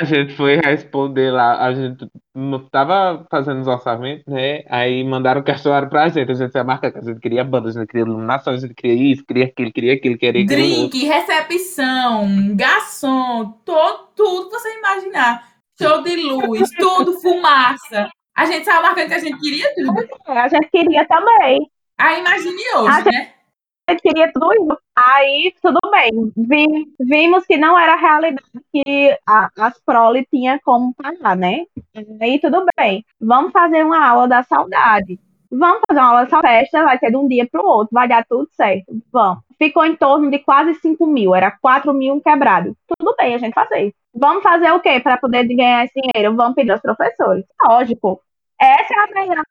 A 0.00 0.04
gente 0.04 0.34
foi 0.36 0.56
responder 0.56 1.30
lá, 1.30 1.60
a 1.64 1.74
gente 1.74 2.06
não 2.34 2.60
tava 2.68 3.26
fazendo 3.30 3.60
os 3.60 3.66
orçamentos, 3.66 4.24
né? 4.26 4.62
Aí 4.68 5.02
mandaram 5.04 5.40
o 5.40 5.44
questionário 5.44 5.88
pra 5.88 6.08
gente. 6.08 6.30
A 6.30 6.34
gente 6.34 6.54
ia 6.54 6.62
marcar 6.64 6.92
a 6.96 7.00
gente 7.02 7.18
queria 7.20 7.42
banda, 7.44 7.68
a 7.68 7.72
gente 7.72 7.86
queria 7.88 8.06
iluminação, 8.06 8.52
a 8.52 8.56
gente 8.56 8.74
queria 8.74 9.12
isso, 9.12 9.24
queria 9.26 9.44
aquilo, 9.46 9.72
queria 9.72 9.94
aquilo, 9.94 10.16
queria 10.18 10.42
aquilo. 10.44 10.62
outro. 10.62 10.88
Drink, 10.90 11.04
recepção, 11.06 12.28
garçom, 12.56 13.52
todo, 13.64 14.08
tudo 14.14 14.48
que 14.50 14.58
você 14.58 14.78
imaginar. 14.78 15.42
Show 15.80 16.02
de 16.02 16.16
luz, 16.16 16.68
tudo, 16.78 17.20
fumaça. 17.20 18.08
A 18.36 18.44
gente 18.46 18.64
tava 18.64 18.82
marcando 18.82 19.08
que 19.08 19.14
a 19.14 19.18
gente 19.18 19.38
queria 19.40 19.74
tudo. 19.74 20.00
É, 20.28 20.38
a 20.38 20.48
gente 20.48 20.68
queria 20.70 21.06
também. 21.06 21.58
Aí 22.00 22.20
imagine 22.20 22.62
hoje, 22.76 23.04
né? 23.12 23.32
Gente 23.88 24.02
queria 24.02 24.32
tudo 24.32 24.52
isso. 24.52 24.78
Aí, 24.96 25.52
tudo 25.60 25.78
bem. 25.90 26.32
Vi- 26.36 26.92
vimos 27.00 27.44
que 27.44 27.56
não 27.56 27.76
era 27.78 27.94
a 27.94 27.96
realidade 27.96 28.46
que 28.72 29.16
a, 29.26 29.48
as 29.58 29.80
prole 29.84 30.24
tinha 30.32 30.60
como 30.64 30.94
pagar, 30.94 31.36
né? 31.36 31.64
Aí, 32.20 32.38
tudo 32.38 32.64
bem. 32.78 33.04
Vamos 33.20 33.50
fazer 33.52 33.84
uma 33.84 34.06
aula 34.08 34.28
da 34.28 34.42
saudade. 34.44 35.18
Vamos 35.50 35.80
fazer 35.88 35.98
uma 36.00 36.08
aula 36.10 36.26
da 36.26 36.40
festa, 36.40 36.84
vai 36.84 36.96
ser 36.98 37.10
de 37.10 37.16
um 37.16 37.26
dia 37.26 37.48
para 37.50 37.60
o 37.60 37.66
outro, 37.66 37.88
vai 37.92 38.06
dar 38.06 38.24
tudo 38.28 38.48
certo. 38.52 38.84
Vamos. 39.12 39.42
Ficou 39.58 39.84
em 39.84 39.96
torno 39.96 40.30
de 40.30 40.38
quase 40.38 40.74
5 40.74 41.04
mil, 41.08 41.34
era 41.34 41.50
4 41.50 41.92
mil 41.92 42.20
quebrado. 42.20 42.76
Tudo 42.96 43.16
bem, 43.18 43.34
a 43.34 43.38
gente 43.38 43.52
fazer. 43.52 43.92
Vamos 44.14 44.44
fazer 44.44 44.70
o 44.70 44.78
quê 44.80 45.00
para 45.00 45.16
poder 45.18 45.44
ganhar 45.48 45.84
esse 45.84 46.00
dinheiro? 46.00 46.36
Vamos 46.36 46.54
pedir 46.54 46.70
aos 46.70 46.80
professores. 46.80 47.44
Lógico. 47.68 48.20
Essa 48.60 48.92
é 48.94 48.98
a 48.98 49.14
melhor 49.14 49.44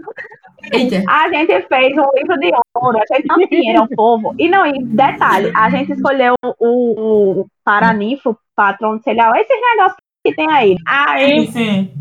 Eita. 0.72 1.03
a 1.12 1.30
gente 1.30 1.68
fez 1.68 1.93
um 1.97 2.10
livro 2.16 2.38
de 2.39 2.51
ouro, 2.76 2.97
a 2.99 3.16
gente 3.16 3.26
não 3.28 3.47
tinha, 3.47 3.74
era 3.74 3.84
o 3.84 3.89
povo. 3.89 4.36
E 4.38 4.47
não, 4.47 4.66
e 4.68 4.84
detalhe, 4.84 5.51
a 5.55 5.70
gente 5.70 5.93
escolheu 5.93 6.36
o, 6.43 7.39
o 7.41 7.47
Paraninfo, 7.64 8.38
patrão 8.55 8.99
sei 9.01 9.16
lá, 9.16 9.32
esses 9.39 9.57
negócios 9.76 9.97
que 10.24 10.36
tem 10.36 10.51
aí. 10.51 10.76
Aí 10.86 11.47
Sim, 11.47 11.51
sim. 11.51 11.93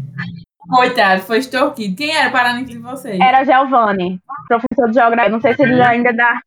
Coitado, 0.69 1.23
foi 1.23 1.39
extorquido. 1.39 1.97
Quem 1.97 2.15
era 2.15 2.31
Paraninfo 2.31 2.71
de 2.73 2.79
vocês? 2.79 3.19
era 3.19 3.43
Giovanni, 3.43 4.21
professor 4.47 4.89
de 4.89 4.95
geografia. 4.95 5.31
Não 5.31 5.41
sei 5.41 5.55
se 5.55 5.63
ele 5.63 5.81
ainda 5.81 6.13
dá. 6.13 6.39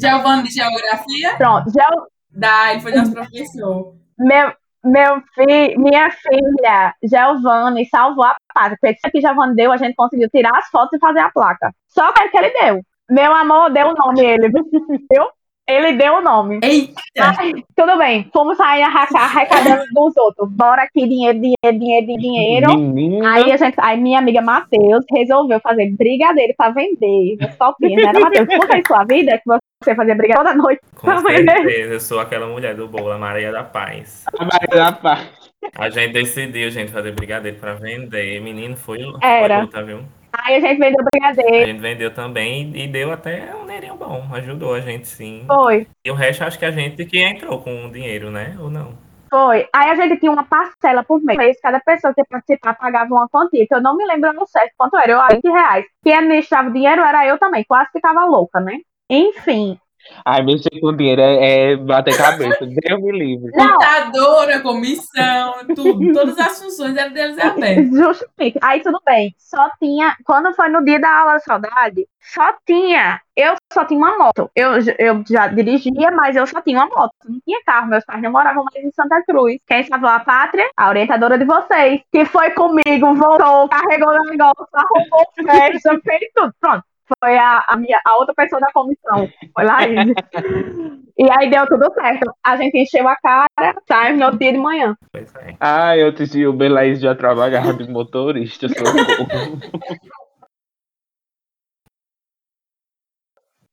Giovanni 0.00 0.44
de 0.44 0.50
Geografia? 0.54 1.36
Pronto, 1.36 1.70
Geo- 1.70 2.06
Dá, 2.30 2.72
ele 2.72 2.80
foi 2.80 2.94
nosso 2.94 3.12
professor. 3.12 3.94
meu, 4.18 4.52
meu 4.86 5.22
filho, 5.34 5.80
minha 5.80 6.10
filha, 6.10 6.94
Giovanni, 7.02 7.86
salvou 7.86 8.24
a 8.24 8.36
pátria. 8.54 8.78
Porque 8.80 8.96
isso 8.96 9.12
que 9.12 9.20
Giovanni 9.20 9.54
deu, 9.54 9.72
a 9.72 9.76
gente 9.76 9.94
conseguiu 9.94 10.28
tirar 10.30 10.56
as 10.56 10.68
fotos 10.68 10.92
e 10.94 10.98
fazer 10.98 11.20
a 11.20 11.30
placa. 11.30 11.72
Só 11.88 12.12
que 12.12 12.22
é 12.22 12.28
que 12.28 12.38
ele 12.38 12.50
deu. 12.60 12.82
Meu 13.10 13.32
amor, 13.32 13.70
deu 13.70 13.88
o 13.88 13.94
nome 13.94 14.24
ele, 14.24 14.48
viu? 15.10 15.28
Ele 15.68 15.94
deu 15.94 16.14
o 16.14 16.20
nome. 16.20 16.60
Eita! 16.62 16.94
Ai, 17.18 17.52
tudo 17.74 17.98
bem, 17.98 18.30
fomos 18.32 18.56
sair 18.56 18.82
arrecadando 18.82 19.82
dos 19.92 20.16
outros. 20.16 20.48
Bora 20.50 20.82
aqui, 20.82 21.08
dinheiro, 21.08 21.40
dinheiro, 21.40 21.78
dinheiro, 21.78 22.06
dinheiro. 22.06 22.78
Menina, 22.78 23.32
Aí 23.32 23.50
a 23.50 23.56
gente, 23.56 23.74
aí 23.78 24.00
minha 24.00 24.20
amiga 24.20 24.40
Matheus 24.40 25.04
resolveu 25.12 25.58
fazer 25.60 25.90
brigadeiro 25.96 26.54
pra 26.56 26.70
vender 26.70 27.36
nos 27.40 27.54
copinhos, 27.56 28.02
né? 28.04 28.12
Matheus, 28.12 28.48
conta 28.48 28.76
aí 28.76 28.82
sua 28.86 29.04
vida, 29.04 29.38
que 29.38 29.44
você 29.82 29.94
fazia 29.94 30.14
brigadeiro 30.14 30.48
toda 30.48 30.54
noite. 30.54 30.80
Com 30.94 31.18
certeza, 31.18 31.94
eu 31.94 32.00
sou 32.00 32.20
aquela 32.20 32.46
mulher 32.46 32.74
do 32.74 32.86
bolo, 32.86 33.10
a 33.10 33.18
Maria 33.18 33.50
da 33.50 33.64
Paz. 33.64 34.24
a 34.38 34.44
Maria 34.44 34.84
da 34.84 34.92
Paz. 34.92 35.28
A 35.74 35.90
gente 35.90 36.12
decidiu, 36.12 36.70
gente, 36.70 36.92
fazer 36.92 37.12
brigadeiro 37.12 37.58
pra 37.58 37.74
vender. 37.74 38.40
Menino, 38.40 38.76
foi, 38.76 38.98
foi 39.02 39.18
Era. 39.20 39.62
luta, 39.62 39.82
viu? 39.82 40.00
Aí 40.46 40.54
a 40.54 40.60
gente 40.60 40.78
vendeu 40.78 41.00
A 41.00 41.10
brigadeiro, 41.10 41.66
gente 41.66 41.80
vendeu 41.80 42.14
também 42.14 42.70
e 42.72 42.86
deu 42.86 43.10
até 43.10 43.52
um 43.56 43.66
dinheirinho 43.66 43.96
bom. 43.96 44.22
Ajudou 44.32 44.74
a 44.74 44.80
gente, 44.80 45.08
sim. 45.08 45.44
foi, 45.48 45.88
E 46.04 46.10
o 46.10 46.14
resto, 46.14 46.44
acho 46.44 46.56
que 46.56 46.64
a 46.64 46.70
gente 46.70 47.04
que 47.04 47.18
entrou 47.18 47.60
com 47.60 47.86
o 47.86 47.90
dinheiro, 47.90 48.30
né? 48.30 48.56
Ou 48.60 48.70
não? 48.70 48.94
foi. 49.28 49.68
Aí 49.74 49.90
a 49.90 49.94
gente 49.96 50.20
tinha 50.20 50.30
uma 50.30 50.44
parcela 50.44 51.02
por 51.02 51.20
mês, 51.20 51.60
cada 51.60 51.80
pessoa 51.80 52.14
que 52.14 52.20
ia 52.20 52.26
participar 52.30 52.74
pagava 52.74 53.12
uma 53.12 53.28
quantia, 53.28 53.66
que 53.66 53.74
eu 53.74 53.82
não 53.82 53.96
me 53.96 54.06
lembro 54.06 54.32
no 54.32 54.46
certo 54.46 54.72
quanto 54.76 54.96
era, 54.96 55.12
eu 55.12 55.20
acho 55.20 55.40
20 55.42 55.52
reais. 55.52 55.84
Quem 56.04 56.14
administrava 56.14 56.68
o 56.68 56.72
dinheiro 56.72 57.02
era 57.02 57.26
eu 57.26 57.38
também, 57.38 57.64
quase 57.66 57.90
ficava 57.92 58.24
louca, 58.24 58.60
né? 58.60 58.78
Enfim, 59.10 59.78
Ai, 60.24 60.42
mexer 60.42 60.80
com 60.80 60.94
dinheiro 60.94 61.20
é, 61.20 61.72
é 61.72 61.76
bater 61.76 62.16
cabeça. 62.16 62.58
Deus 62.66 63.02
me 63.02 63.12
livre. 63.12 63.52
Contadora, 63.52 64.60
comissão, 64.60 65.54
tudo. 65.74 66.12
Todas 66.14 66.38
as 66.38 66.60
funções 66.60 66.96
eram 66.96 67.12
de 67.12 67.20
Elizabeth. 67.20 67.90
Justifique. 67.92 68.58
Aí 68.62 68.80
tudo 68.80 69.00
bem. 69.04 69.34
Só 69.38 69.70
tinha. 69.78 70.16
Quando 70.24 70.54
foi 70.54 70.68
no 70.68 70.84
dia 70.84 70.98
da 70.98 71.10
aula 71.10 71.32
da 71.34 71.40
saudade, 71.40 72.06
só 72.20 72.54
tinha. 72.66 73.20
Eu 73.36 73.54
só 73.72 73.84
tinha 73.84 73.98
uma 73.98 74.16
moto. 74.18 74.50
Eu, 74.54 74.72
eu 74.98 75.22
já 75.28 75.46
dirigia, 75.46 76.10
mas 76.10 76.34
eu 76.34 76.46
só 76.46 76.60
tinha 76.60 76.78
uma 76.78 76.88
moto. 76.88 77.12
Não 77.24 77.38
tinha 77.44 77.62
carro. 77.64 77.88
Meus 77.88 78.04
pais 78.04 78.22
não 78.22 78.32
moravam 78.32 78.64
mais 78.64 78.84
em 78.84 78.90
Santa 78.92 79.22
Cruz. 79.24 79.58
Quem 79.66 79.84
salvou 79.84 80.08
a 80.08 80.20
pátria? 80.20 80.68
A 80.76 80.88
orientadora 80.88 81.38
de 81.38 81.44
vocês. 81.44 82.00
Que 82.12 82.24
foi 82.24 82.50
comigo, 82.50 83.14
voltou, 83.14 83.68
carregou 83.68 84.08
o 84.08 84.24
negócio, 84.24 84.66
arrumou 84.72 85.26
festa, 85.36 86.00
fez 86.02 86.30
tudo. 86.34 86.52
Pronto. 86.60 86.84
Foi 87.22 87.36
a, 87.38 87.64
a, 87.68 87.76
minha, 87.76 88.00
a 88.04 88.16
outra 88.16 88.34
pessoa 88.34 88.60
da 88.60 88.72
comissão. 88.72 89.28
Foi 89.54 89.64
lá. 89.64 89.78
E 89.86 91.30
aí 91.30 91.50
deu 91.50 91.66
tudo 91.66 91.92
certo. 91.94 92.32
A 92.44 92.56
gente 92.56 92.78
encheu 92.78 93.06
a 93.08 93.16
cara, 93.16 93.74
saímos 93.86 94.20
no 94.20 94.38
dia 94.38 94.52
de 94.52 94.58
manhã. 94.58 94.96
Pois 95.12 95.34
é. 95.36 95.54
Ai, 95.60 96.02
eu 96.02 96.12
disse, 96.12 96.46
o 96.46 96.52
Belaís 96.52 97.00
já 97.00 97.14
trabalhava 97.14 97.74
de 97.74 97.88
motorista. 97.88 98.66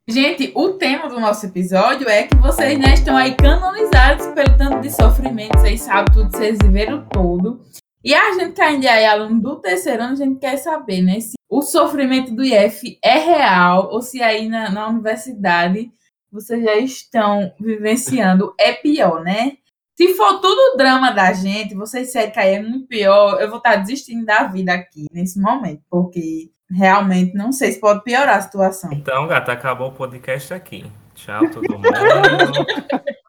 Gente, 0.07 0.51
o 0.53 0.73
tema 0.73 1.07
do 1.07 1.17
nosso 1.17 1.45
episódio 1.45 2.09
é 2.09 2.23
que 2.23 2.35
vocês 2.35 2.77
né, 2.77 2.93
estão 2.93 3.15
aí 3.15 3.33
canonizados 3.35 4.27
pelo 4.27 4.57
tanto 4.57 4.81
de 4.81 4.91
sofrimento, 4.91 5.57
vocês 5.57 5.81
sabem 5.81 6.13
tudo, 6.13 6.29
vocês 6.29 6.57
viveram 6.61 7.05
todo. 7.05 7.61
E 8.03 8.13
a 8.13 8.33
gente 8.33 8.53
que 8.53 8.61
ainda 8.61 8.87
é 8.87 9.07
aluno 9.07 9.41
do 9.41 9.55
terceiro 9.61 10.03
ano, 10.03 10.13
a 10.13 10.15
gente 10.15 10.39
quer 10.39 10.57
saber, 10.57 11.01
né, 11.01 11.19
se 11.21 11.35
o 11.49 11.61
sofrimento 11.61 12.35
do 12.35 12.43
IF 12.43 12.99
é 13.01 13.17
real 13.17 13.89
ou 13.91 14.01
se 14.01 14.21
aí 14.21 14.49
na, 14.49 14.69
na 14.69 14.87
universidade 14.89 15.89
vocês 16.29 16.63
já 16.63 16.75
estão 16.75 17.53
vivenciando 17.59 18.53
é 18.59 18.73
pior, 18.73 19.23
né? 19.23 19.53
Se 19.95 20.15
for 20.15 20.41
tudo 20.41 20.73
o 20.73 20.77
drama 20.77 21.11
da 21.11 21.31
gente, 21.31 21.75
vocês 21.75 22.11
sério 22.11 22.33
que 22.33 22.39
aí 22.39 22.55
é 22.55 22.61
muito 22.61 22.87
pior, 22.87 23.39
eu 23.39 23.47
vou 23.47 23.59
estar 23.59 23.75
desistindo 23.75 24.25
da 24.25 24.43
vida 24.45 24.73
aqui 24.73 25.05
nesse 25.13 25.39
momento, 25.39 25.83
porque 25.87 26.49
realmente 26.69 27.35
não 27.35 27.51
sei 27.51 27.71
se 27.71 27.79
pode 27.79 28.03
piorar 28.03 28.39
a 28.39 28.41
situação. 28.41 28.91
Então, 28.91 29.27
gata, 29.27 29.51
acabou 29.51 29.89
o 29.89 29.93
podcast 29.93 30.51
aqui. 30.55 30.91
Tchau, 31.13 31.47
todo 31.51 31.71
mundo. 31.71 31.87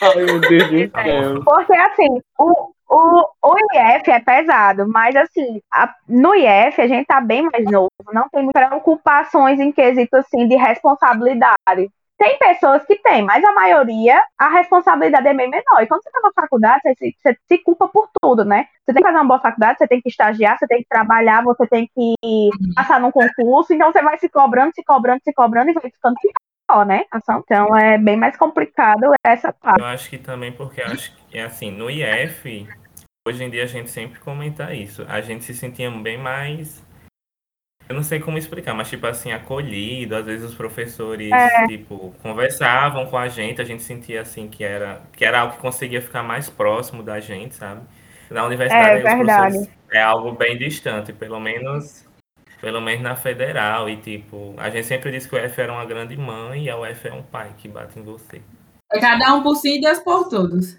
Ai, 0.00 0.16
meu 0.16 0.40
Deus 0.40 0.68
do 0.68 0.90
céu. 0.90 1.44
Porque 1.44 1.76
assim, 1.76 2.20
o, 2.38 2.72
o, 2.94 3.24
o 3.42 3.54
IF 3.72 4.10
é 4.10 4.20
pesado, 4.20 4.86
mas 4.86 5.16
assim, 5.16 5.60
a- 5.72 5.94
no 6.06 6.34
IF 6.34 6.80
a 6.80 6.86
gente 6.86 7.06
tá 7.06 7.20
bem 7.22 7.48
mais 7.50 7.64
novo, 7.64 7.90
não 8.12 8.28
tem 8.28 8.50
preocupações 8.52 9.58
em 9.58 9.72
quesito 9.72 10.14
assim 10.16 10.46
de 10.46 10.56
responsabilidade. 10.56 11.90
Tem 12.18 12.38
pessoas 12.38 12.84
que 12.84 12.94
têm, 12.96 13.22
mas 13.24 13.42
a 13.42 13.52
maioria, 13.52 14.22
a 14.38 14.48
responsabilidade 14.48 15.26
é 15.26 15.34
bem 15.34 15.48
menor. 15.50 15.82
E 15.82 15.86
quando 15.86 16.02
você 16.02 16.10
tá 16.10 16.20
na 16.22 16.30
faculdade, 16.32 16.80
você 16.84 16.94
se, 16.94 17.16
você 17.20 17.36
se 17.48 17.58
culpa 17.58 17.88
por 17.88 18.08
tudo, 18.20 18.44
né? 18.44 18.66
Você 18.84 18.92
tem 18.92 19.02
que 19.02 19.08
fazer 19.08 19.18
uma 19.18 19.24
boa 19.26 19.40
faculdade, 19.40 19.78
você 19.78 19.88
tem 19.88 20.00
que 20.00 20.08
estagiar, 20.08 20.56
você 20.56 20.66
tem 20.68 20.78
que 20.82 20.88
trabalhar, 20.88 21.42
você 21.42 21.66
tem 21.66 21.88
que 21.92 22.14
passar 22.76 23.00
num 23.00 23.10
concurso, 23.10 23.72
então 23.74 23.90
você 23.90 24.02
vai 24.02 24.18
se 24.18 24.28
cobrando, 24.28 24.72
se 24.74 24.84
cobrando, 24.84 25.20
se 25.24 25.32
cobrando 25.32 25.70
e 25.70 25.72
vai 25.72 25.82
ficando 25.90 26.14
pior, 26.68 26.86
né? 26.86 27.04
Ação. 27.10 27.40
Então 27.44 27.76
é 27.76 27.98
bem 27.98 28.16
mais 28.16 28.36
complicado 28.36 29.10
essa 29.24 29.52
parte. 29.52 29.80
Eu 29.80 29.86
acho 29.86 30.08
que 30.08 30.18
também 30.18 30.52
porque 30.52 30.80
acho 30.80 31.16
que 31.16 31.38
é 31.38 31.42
assim, 31.42 31.72
no 31.72 31.90
IF, 31.90 32.68
hoje 33.26 33.44
em 33.44 33.50
dia 33.50 33.64
a 33.64 33.66
gente 33.66 33.90
sempre 33.90 34.20
comenta 34.20 34.74
isso. 34.74 35.04
A 35.08 35.20
gente 35.20 35.44
se 35.44 35.54
sentia 35.54 35.90
bem 35.90 36.18
mais. 36.18 36.82
Eu 37.88 37.96
não 37.96 38.02
sei 38.02 38.20
como 38.20 38.38
explicar, 38.38 38.74
mas 38.74 38.88
tipo 38.88 39.06
assim, 39.06 39.32
acolhido. 39.32 40.16
Às 40.16 40.24
vezes 40.24 40.50
os 40.50 40.54
professores, 40.54 41.30
tipo, 41.68 42.14
conversavam 42.22 43.06
com 43.06 43.18
a 43.18 43.28
gente, 43.28 43.60
a 43.60 43.64
gente 43.64 43.82
sentia 43.82 44.22
assim 44.22 44.48
que 44.48 44.64
era, 44.64 45.02
que 45.12 45.24
era 45.24 45.40
algo 45.40 45.54
que 45.54 45.60
conseguia 45.60 46.00
ficar 46.00 46.22
mais 46.22 46.48
próximo 46.48 47.02
da 47.02 47.20
gente, 47.20 47.54
sabe? 47.54 47.82
Na 48.30 48.46
universidade 48.46 49.06
É 49.06 49.98
é 49.98 50.02
algo 50.02 50.32
bem 50.32 50.56
distante, 50.56 51.12
pelo 51.12 51.38
menos. 51.38 52.06
Pelo 52.62 52.80
menos 52.80 53.02
na 53.02 53.16
federal, 53.16 53.90
e 53.90 53.96
tipo, 53.96 54.54
a 54.56 54.70
gente 54.70 54.86
sempre 54.86 55.10
disse 55.10 55.28
que 55.28 55.34
o 55.34 55.38
F 55.38 55.60
era 55.60 55.72
uma 55.72 55.84
grande 55.84 56.16
mãe 56.16 56.66
e 56.66 56.70
a 56.70 56.78
UF 56.78 57.08
é 57.08 57.12
um 57.12 57.22
pai 57.22 57.52
que 57.58 57.66
bate 57.66 57.98
em 57.98 58.04
você. 58.04 58.40
É 58.92 59.00
cada 59.00 59.34
um 59.34 59.42
por 59.42 59.56
si 59.56 59.78
e 59.78 59.80
Deus 59.80 59.98
por 59.98 60.28
todos. 60.28 60.78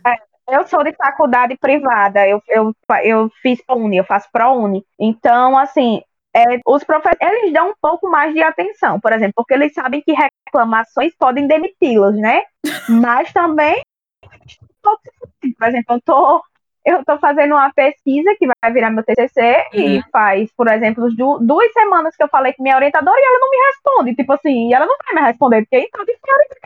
Eu 0.53 0.67
sou 0.67 0.83
de 0.83 0.93
faculdade 0.93 1.57
privada, 1.57 2.27
eu, 2.27 2.41
eu, 2.47 2.75
eu 3.03 3.29
fiz 3.41 3.59
ProUni, 3.65 3.97
eu 3.97 4.03
faço 4.03 4.29
ProUni. 4.31 4.85
Então, 4.99 5.57
assim, 5.57 5.99
é, 6.35 6.59
os 6.65 6.83
professores, 6.83 7.17
eles 7.19 7.51
dão 7.51 7.71
um 7.71 7.75
pouco 7.81 8.07
mais 8.07 8.33
de 8.33 8.41
atenção, 8.41 8.99
por 8.99 9.11
exemplo, 9.11 9.33
porque 9.35 9.55
eles 9.55 9.73
sabem 9.73 10.01
que 10.01 10.13
reclamações 10.13 11.15
podem 11.17 11.47
demiti-los, 11.47 12.15
né? 12.15 12.43
Mas 12.87 13.33
também, 13.33 13.81
por 14.81 15.67
exemplo, 15.67 15.95
eu 15.95 16.01
tô 16.01 16.43
eu 16.85 16.99
estou 16.99 17.17
fazendo 17.19 17.53
uma 17.53 17.71
pesquisa 17.73 18.35
que 18.37 18.47
vai 18.47 18.73
virar 18.73 18.89
meu 18.89 19.03
TCC 19.03 19.41
uhum. 19.73 19.79
e 19.79 20.03
faz, 20.11 20.51
por 20.55 20.67
exemplo, 20.67 21.07
duas 21.41 21.73
semanas 21.73 22.15
que 22.15 22.23
eu 22.23 22.27
falei 22.27 22.53
com 22.53 22.63
minha 22.63 22.75
orientadora 22.75 23.17
e 23.17 23.25
ela 23.25 23.39
não 23.39 23.49
me 23.49 23.57
responde. 23.67 24.15
Tipo 24.15 24.33
assim, 24.33 24.69
e 24.69 24.73
ela 24.73 24.85
não 24.85 24.95
vai 25.05 25.21
me 25.21 25.27
responder, 25.27 25.61
porque 25.61 25.87
então 25.87 26.05
de 26.05 26.13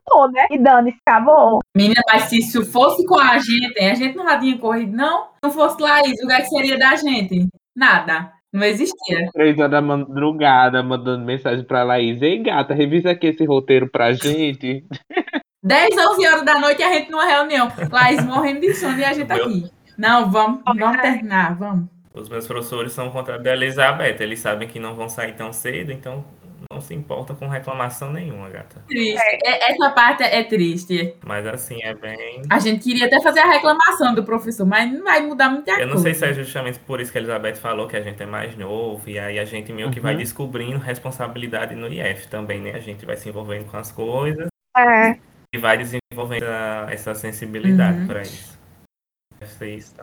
fora 0.09 0.31
né? 0.31 0.47
E 0.51 0.57
dane 0.57 0.95
acabou. 1.05 1.59
Menina, 1.75 2.01
mas 2.09 2.23
se 2.23 2.39
isso 2.39 2.65
fosse 2.65 3.05
com 3.05 3.19
a 3.19 3.37
gente, 3.37 3.79
a 3.79 3.93
gente 3.93 4.15
não 4.15 4.27
já 4.27 4.39
tinha 4.39 4.57
corrido, 4.57 4.95
não? 4.95 5.25
Se 5.25 5.39
não 5.43 5.51
fosse 5.51 5.81
Laís, 5.81 6.23
o 6.23 6.27
que 6.27 6.45
seria 6.45 6.77
da 6.77 6.95
gente? 6.95 7.47
Nada. 7.75 8.31
Não 8.51 8.63
existia. 8.63 9.29
Três 9.33 9.57
horas 9.59 9.71
da 9.71 9.81
madrugada, 9.81 10.81
mandando 10.81 11.25
mensagem 11.25 11.65
pra 11.65 11.83
Laís. 11.83 12.21
Ei, 12.21 12.41
gata, 12.41 12.73
revisa 12.73 13.11
aqui 13.11 13.27
esse 13.27 13.45
roteiro 13.45 13.89
pra 13.91 14.13
gente. 14.13 14.83
10, 15.63 15.97
11 15.97 16.27
horas 16.27 16.45
da 16.45 16.59
noite 16.59 16.81
a 16.81 16.93
gente 16.93 17.11
numa 17.11 17.25
reunião. 17.25 17.67
Laís 17.91 18.23
morrendo 18.23 18.61
de 18.61 18.73
sono 18.73 18.97
e 18.97 19.03
a 19.03 19.11
gente 19.11 19.31
aqui. 19.31 19.76
Não, 19.97 20.29
vamos, 20.29 20.61
vamos 20.63 21.01
terminar, 21.01 21.55
vamos. 21.55 21.87
Os 22.13 22.29
meus 22.29 22.47
professores 22.47 22.93
são 22.93 23.09
contra 23.11 23.37
da 23.37 23.53
Elizabeth. 23.53 24.17
Eles 24.19 24.39
sabem 24.39 24.67
que 24.67 24.79
não 24.79 24.95
vão 24.95 25.07
sair 25.07 25.33
tão 25.33 25.53
cedo, 25.53 25.91
então 25.91 26.25
não 26.71 26.81
se 26.81 26.93
importa 26.93 27.33
com 27.33 27.47
reclamação 27.47 28.11
nenhuma, 28.11 28.49
gata. 28.49 28.81
Triste. 28.87 29.21
É, 29.45 29.71
essa 29.71 29.89
parte 29.91 30.23
é 30.23 30.43
triste. 30.43 31.15
Mas 31.25 31.45
assim, 31.45 31.81
é 31.83 31.93
bem. 31.93 32.41
A 32.49 32.59
gente 32.59 32.83
queria 32.83 33.05
até 33.05 33.21
fazer 33.21 33.39
a 33.39 33.49
reclamação 33.49 34.13
do 34.13 34.23
professor, 34.23 34.65
mas 34.65 34.91
não 34.91 35.03
vai 35.03 35.21
mudar 35.21 35.49
muita 35.49 35.75
coisa. 35.75 35.81
Eu 35.81 35.87
não 35.87 35.97
sei 36.01 36.13
se 36.13 36.25
é 36.25 36.33
justamente 36.33 36.79
por 36.79 36.99
isso 36.99 37.11
que 37.11 37.17
a 37.17 37.21
Elizabeth 37.21 37.55
falou 37.55 37.87
que 37.87 37.95
a 37.95 38.01
gente 38.01 38.21
é 38.21 38.25
mais 38.25 38.57
novo, 38.57 39.07
e 39.09 39.19
aí 39.19 39.39
a 39.39 39.45
gente 39.45 39.71
meio 39.71 39.91
que 39.91 39.99
vai 39.99 40.13
uhum. 40.13 40.19
descobrindo 40.19 40.79
responsabilidade 40.79 41.75
no 41.75 41.87
IF 41.87 42.27
também, 42.27 42.61
né? 42.61 42.71
A 42.75 42.79
gente 42.79 43.05
vai 43.05 43.15
se 43.15 43.29
envolvendo 43.29 43.65
com 43.65 43.77
as 43.77 43.91
coisas. 43.91 44.47
É. 44.75 45.17
E 45.53 45.57
vai 45.57 45.77
desenvolvendo 45.77 46.45
essa 46.89 47.15
sensibilidade 47.15 47.99
uhum. 48.01 48.07
para 48.07 48.21
isso. 48.23 48.56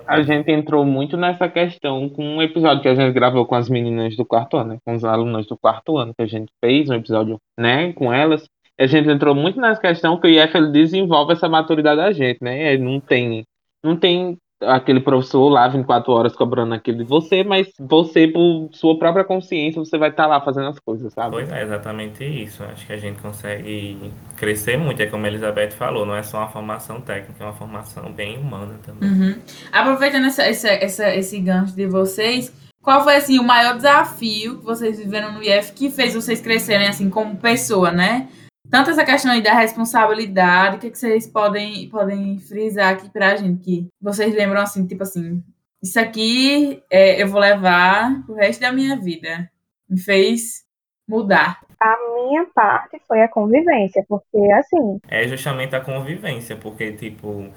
A 0.06 0.22
gente 0.22 0.50
entrou 0.50 0.84
muito 0.84 1.16
nessa 1.16 1.48
questão 1.48 2.08
com 2.08 2.24
um 2.24 2.42
episódio 2.42 2.82
que 2.82 2.88
a 2.88 2.94
gente 2.94 3.12
gravou 3.12 3.46
com 3.46 3.54
as 3.54 3.68
meninas 3.68 4.16
do 4.16 4.24
quarto 4.24 4.56
ano, 4.56 4.74
né? 4.74 4.78
com 4.84 4.94
os 4.94 5.04
alunos 5.04 5.46
do 5.46 5.56
quarto 5.56 5.96
ano, 5.96 6.14
que 6.14 6.22
a 6.22 6.26
gente 6.26 6.50
fez 6.60 6.88
um 6.88 6.94
episódio, 6.94 7.38
né, 7.58 7.92
com 7.92 8.12
elas. 8.12 8.48
A 8.78 8.86
gente 8.86 9.08
entrou 9.08 9.34
muito 9.34 9.60
nessa 9.60 9.80
questão 9.80 10.18
que 10.18 10.26
o 10.26 10.30
IF 10.30 10.72
desenvolve 10.72 11.32
essa 11.32 11.48
maturidade 11.48 12.00
da 12.00 12.12
gente, 12.12 12.38
né? 12.42 12.76
Não 12.76 12.98
tem, 12.98 13.44
não 13.82 13.96
tem 13.96 14.36
aquele 14.60 15.00
professor 15.00 15.48
lá 15.48 15.66
24 15.68 16.12
horas 16.12 16.34
cobrando 16.34 16.74
aquilo 16.74 16.98
de 16.98 17.04
você, 17.04 17.42
mas 17.42 17.68
você, 17.78 18.28
por 18.28 18.68
sua 18.72 18.98
própria 18.98 19.24
consciência, 19.24 19.82
você 19.82 19.98
vai 19.98 20.10
estar 20.10 20.24
tá 20.24 20.28
lá 20.28 20.40
fazendo 20.40 20.68
as 20.68 20.78
coisas, 20.78 21.12
sabe? 21.12 21.32
Pois 21.32 21.50
é, 21.50 21.62
exatamente 21.62 22.24
isso. 22.24 22.62
Acho 22.64 22.86
que 22.86 22.92
a 22.92 22.96
gente 22.96 23.20
consegue 23.20 24.12
crescer 24.36 24.76
muito. 24.76 25.00
É 25.02 25.06
como 25.06 25.24
a 25.24 25.28
Elizabeth 25.28 25.72
falou, 25.72 26.06
não 26.06 26.16
é 26.16 26.22
só 26.22 26.38
uma 26.38 26.48
formação 26.48 27.00
técnica, 27.00 27.42
é 27.42 27.46
uma 27.46 27.54
formação 27.54 28.12
bem 28.12 28.38
humana 28.38 28.74
também. 28.84 29.10
Uhum. 29.10 29.34
Aproveitando 29.72 30.26
essa, 30.26 30.42
essa, 30.42 30.68
essa, 30.68 31.14
esse 31.14 31.38
gancho 31.40 31.74
de 31.74 31.86
vocês, 31.86 32.52
qual 32.82 33.02
foi 33.02 33.16
assim 33.16 33.38
o 33.38 33.44
maior 33.44 33.76
desafio 33.76 34.58
que 34.58 34.64
vocês 34.64 34.98
viveram 34.98 35.32
no 35.32 35.42
IF 35.42 35.72
que 35.72 35.90
fez 35.90 36.14
vocês 36.14 36.40
crescerem 36.40 36.86
assim 36.86 37.08
como 37.08 37.36
pessoa, 37.36 37.90
né? 37.90 38.28
Tanto 38.70 38.90
essa 38.90 39.04
questão 39.04 39.32
aí 39.32 39.42
da 39.42 39.54
responsabilidade, 39.54 40.76
o 40.76 40.80
que, 40.80 40.86
é 40.86 40.90
que 40.90 40.98
vocês 40.98 41.26
podem, 41.26 41.88
podem 41.88 42.38
frisar 42.38 42.92
aqui 42.92 43.08
pra 43.10 43.36
gente? 43.36 43.62
Que 43.62 43.88
vocês 44.00 44.34
lembram 44.34 44.60
assim, 44.60 44.86
tipo 44.86 45.02
assim, 45.02 45.42
isso 45.82 46.00
aqui 46.00 46.82
é, 46.90 47.22
eu 47.22 47.28
vou 47.28 47.40
levar 47.40 48.24
o 48.28 48.34
resto 48.34 48.60
da 48.60 48.72
minha 48.72 48.96
vida. 48.96 49.50
Me 49.88 50.00
fez 50.00 50.64
mudar. 51.06 51.60
A 51.78 51.96
minha 52.14 52.46
parte 52.54 52.98
foi 53.06 53.20
a 53.20 53.28
convivência, 53.28 54.04
porque 54.08 54.38
assim. 54.52 54.98
É 55.08 55.28
justamente 55.28 55.76
a 55.76 55.80
convivência, 55.80 56.56
porque, 56.56 56.92
tipo, 56.92 57.52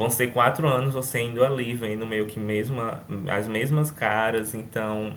vão 0.00 0.08
ser 0.08 0.32
quatro 0.32 0.68
anos 0.68 0.94
você 0.94 1.20
indo 1.20 1.44
ali, 1.44 1.74
vendo 1.74 2.06
meio 2.06 2.26
que 2.26 2.38
mesma, 2.38 3.04
as 3.30 3.48
mesmas 3.48 3.90
caras, 3.90 4.54
então 4.54 5.16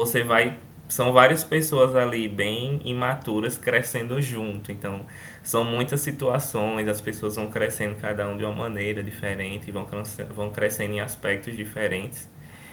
você 0.00 0.24
vai 0.24 0.58
são 0.88 1.12
várias 1.12 1.42
pessoas 1.44 1.96
ali 1.96 2.28
bem 2.28 2.80
imaturas 2.84 3.56
crescendo 3.58 4.20
junto. 4.20 4.70
Então, 4.70 5.06
são 5.42 5.64
muitas 5.64 6.00
situações, 6.00 6.88
as 6.88 7.00
pessoas 7.00 7.36
vão 7.36 7.50
crescendo 7.50 7.96
cada 7.96 8.28
um 8.28 8.36
de 8.36 8.44
uma 8.44 8.54
maneira 8.54 9.02
diferente, 9.02 9.70
vão, 9.70 9.86
vão 10.34 10.50
crescendo 10.50 10.94
em 10.94 11.00
aspectos 11.00 11.56
diferentes. 11.56 12.30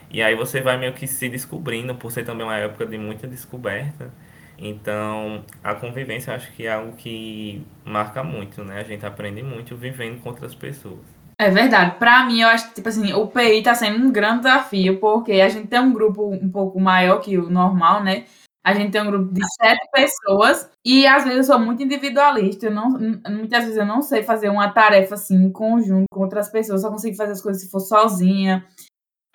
E 0.10 0.22
aí 0.22 0.36
você 0.36 0.62
vai 0.62 0.78
meio 0.78 0.94
que 0.94 1.08
se 1.08 1.30
descobrindo, 1.30 1.96
por 1.96 2.12
ser 2.12 2.26
também 2.26 2.46
uma 2.46 2.58
época 2.58 2.86
de 2.86 2.98
muita 2.98 3.28
descoberta. 3.28 4.12
Então, 4.58 5.44
a 5.64 5.74
convivência 5.76 6.36
acho 6.36 6.52
que 6.54 6.68
é 6.68 6.74
algo 6.74 6.96
que 6.96 7.66
marca 7.86 8.24
muito, 8.24 8.64
né? 8.64 8.80
A 8.80 8.84
gente 8.84 9.06
aprende 9.06 9.42
muito 9.42 9.76
vivendo 9.76 10.22
com 10.22 10.30
outras 10.30 10.54
pessoas. 10.54 11.21
É 11.42 11.50
verdade. 11.50 11.98
Pra 11.98 12.24
mim, 12.24 12.42
eu 12.42 12.50
acho 12.50 12.68
que, 12.70 12.76
tipo 12.76 12.88
assim, 12.88 13.14
o 13.14 13.26
PI 13.26 13.64
tá 13.64 13.74
sendo 13.74 13.98
um 14.06 14.12
grande 14.12 14.42
desafio, 14.44 15.00
porque 15.00 15.32
a 15.42 15.50
gente 15.50 15.68
tem 15.68 15.80
um 15.80 15.92
grupo 15.92 16.32
um 16.32 16.52
pouco 16.52 16.80
maior 16.80 17.20
que 17.20 17.36
o 17.36 17.50
normal, 17.50 18.04
né? 18.04 18.26
A 18.64 18.76
gente 18.76 18.92
tem 18.92 19.02
um 19.02 19.08
grupo 19.08 19.34
de 19.34 19.42
sete 19.56 19.90
pessoas 19.92 20.70
e 20.86 21.08
às 21.08 21.24
vezes 21.24 21.40
eu 21.40 21.56
sou 21.56 21.60
muito 21.60 21.82
individualista. 21.82 22.68
Eu 22.68 22.72
não, 22.72 22.92
muitas 23.28 23.64
vezes 23.64 23.78
eu 23.78 23.88
não 23.88 24.04
sei 24.04 24.22
fazer 24.22 24.50
uma 24.50 24.70
tarefa 24.72 25.16
assim 25.16 25.36
em 25.46 25.52
conjunto 25.52 26.06
com 26.12 26.22
outras 26.22 26.48
pessoas, 26.48 26.82
só 26.82 26.92
consigo 26.92 27.16
fazer 27.18 27.32
as 27.32 27.42
coisas 27.42 27.64
se 27.64 27.72
for 27.72 27.80
sozinha. 27.80 28.64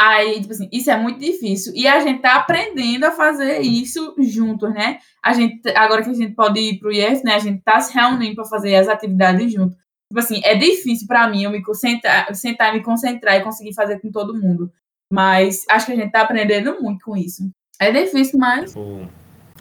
Aí, 0.00 0.40
tipo 0.40 0.52
assim, 0.52 0.68
isso 0.72 0.90
é 0.90 0.96
muito 0.98 1.18
difícil. 1.20 1.72
E 1.74 1.88
a 1.88 2.00
gente 2.00 2.22
tá 2.22 2.36
aprendendo 2.36 3.04
a 3.04 3.12
fazer 3.12 3.60
isso 3.62 4.14
juntos, 4.20 4.72
né? 4.72 4.98
A 5.24 5.32
gente, 5.32 5.60
agora 5.76 6.04
que 6.04 6.10
a 6.10 6.14
gente 6.14 6.34
pode 6.34 6.60
ir 6.60 6.78
pro 6.78 6.92
IF, 6.92 7.24
né? 7.24 7.34
A 7.34 7.38
gente 7.40 7.62
tá 7.62 7.80
se 7.80 7.94
reunindo 7.94 8.36
para 8.36 8.44
fazer 8.44 8.76
as 8.76 8.88
atividades 8.88 9.52
juntos. 9.52 9.76
Tipo 10.08 10.20
assim, 10.20 10.40
é 10.44 10.54
difícil 10.54 11.06
para 11.06 11.28
mim 11.28 11.44
eu 11.44 11.50
me 11.50 11.62
concentrar, 11.62 12.34
sentar, 12.34 12.72
me 12.72 12.82
concentrar 12.82 13.36
e 13.36 13.42
conseguir 13.42 13.74
fazer 13.74 14.00
com 14.00 14.10
todo 14.10 14.38
mundo. 14.38 14.72
Mas 15.12 15.64
acho 15.68 15.86
que 15.86 15.92
a 15.92 15.96
gente 15.96 16.10
tá 16.10 16.22
aprendendo 16.22 16.80
muito 16.80 17.04
com 17.04 17.16
isso. 17.16 17.50
É 17.78 17.90
difícil, 17.90 18.38
mas. 18.38 18.74
O, 18.74 19.06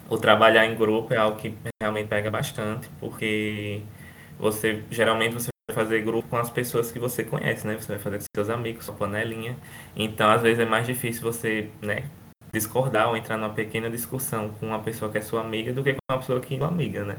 o 0.10 0.18
trabalhar 0.18 0.66
em 0.66 0.76
grupo 0.76 1.14
é 1.14 1.18
algo 1.18 1.38
que 1.38 1.54
realmente 1.82 2.08
pega 2.08 2.32
bastante, 2.32 2.89
porque 3.00 3.82
você 4.39 4.84
geralmente 4.89 5.34
você 5.34 5.50
vai 5.70 5.76
fazer 5.76 6.02
grupo 6.02 6.28
com 6.30 6.38
as 6.38 6.50
pessoas 6.50 6.91
que 6.91 7.00
você 7.00 7.24
conhece, 7.24 7.66
né? 7.66 7.76
Você 7.76 7.88
vai 7.88 8.00
fazer 8.00 8.20
com 8.20 8.26
seus 8.36 8.50
amigos, 8.50 8.86
sua 8.86 8.96
panelinha. 8.96 9.58
Então, 9.96 10.30
às 10.30 10.41
vezes 10.41 10.60
é 10.60 10.66
mais 10.66 10.86
difícil 10.86 11.22
você, 11.22 11.70
né, 11.82 12.04
discordar 12.54 13.10
ou 13.10 13.18
entrar 13.18 13.38
numa 13.38 13.54
pequena 13.54 13.89
discussão 13.89 14.50
com 14.50 14.68
uma 14.68 14.80
pessoa 14.80 15.12
que 15.12 15.18
é 15.18 15.22
sua 15.22 15.41
amiga 15.41 15.74
do 15.74 15.84
que 15.84 15.93
com 15.93 16.00
uma 16.10 16.20
pessoa 16.20 16.39
que 16.39 16.56
é 16.56 16.58
sua 16.58 16.68
amiga, 16.68 17.04
né? 17.04 17.18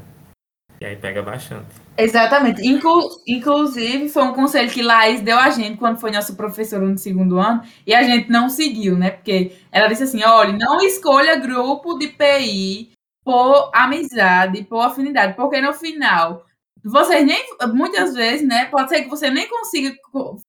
E 0.79 0.85
aí 0.85 0.95
pega 0.95 1.23
bastante. 1.23 1.65
Exatamente. 1.97 2.65
Inclu 2.67 3.09
inclusive, 3.27 4.09
foi 4.09 4.23
um 4.23 4.33
conselho 4.33 4.69
que 4.69 4.83
Laís 4.83 5.21
deu 5.21 5.37
a 5.37 5.49
gente 5.49 5.77
quando 5.77 5.99
foi 5.99 6.11
nossa 6.11 6.33
professora 6.33 6.85
no 6.85 6.97
segundo 6.97 7.39
ano, 7.39 7.63
e 7.85 7.93
a 7.95 8.03
gente 8.03 8.29
não 8.29 8.49
seguiu, 8.49 8.95
né? 8.95 9.11
Porque 9.11 9.53
ela 9.71 9.87
disse 9.87 10.03
assim: 10.03 10.23
olha, 10.23 10.53
não 10.53 10.79
escolha 10.81 11.39
grupo 11.39 11.97
de 11.97 12.07
PI 12.07 12.91
por 13.23 13.71
amizade, 13.73 14.63
por 14.63 14.81
afinidade, 14.81 15.35
porque 15.35 15.59
no 15.59 15.73
final 15.73 16.45
vocês 16.83 17.25
nem 17.25 17.43
muitas 17.73 18.13
vezes, 18.13 18.47
né? 18.47 18.65
Pode 18.65 18.89
ser 18.89 19.01
que 19.01 19.09
você 19.09 19.29
nem 19.29 19.47
consiga 19.49 19.93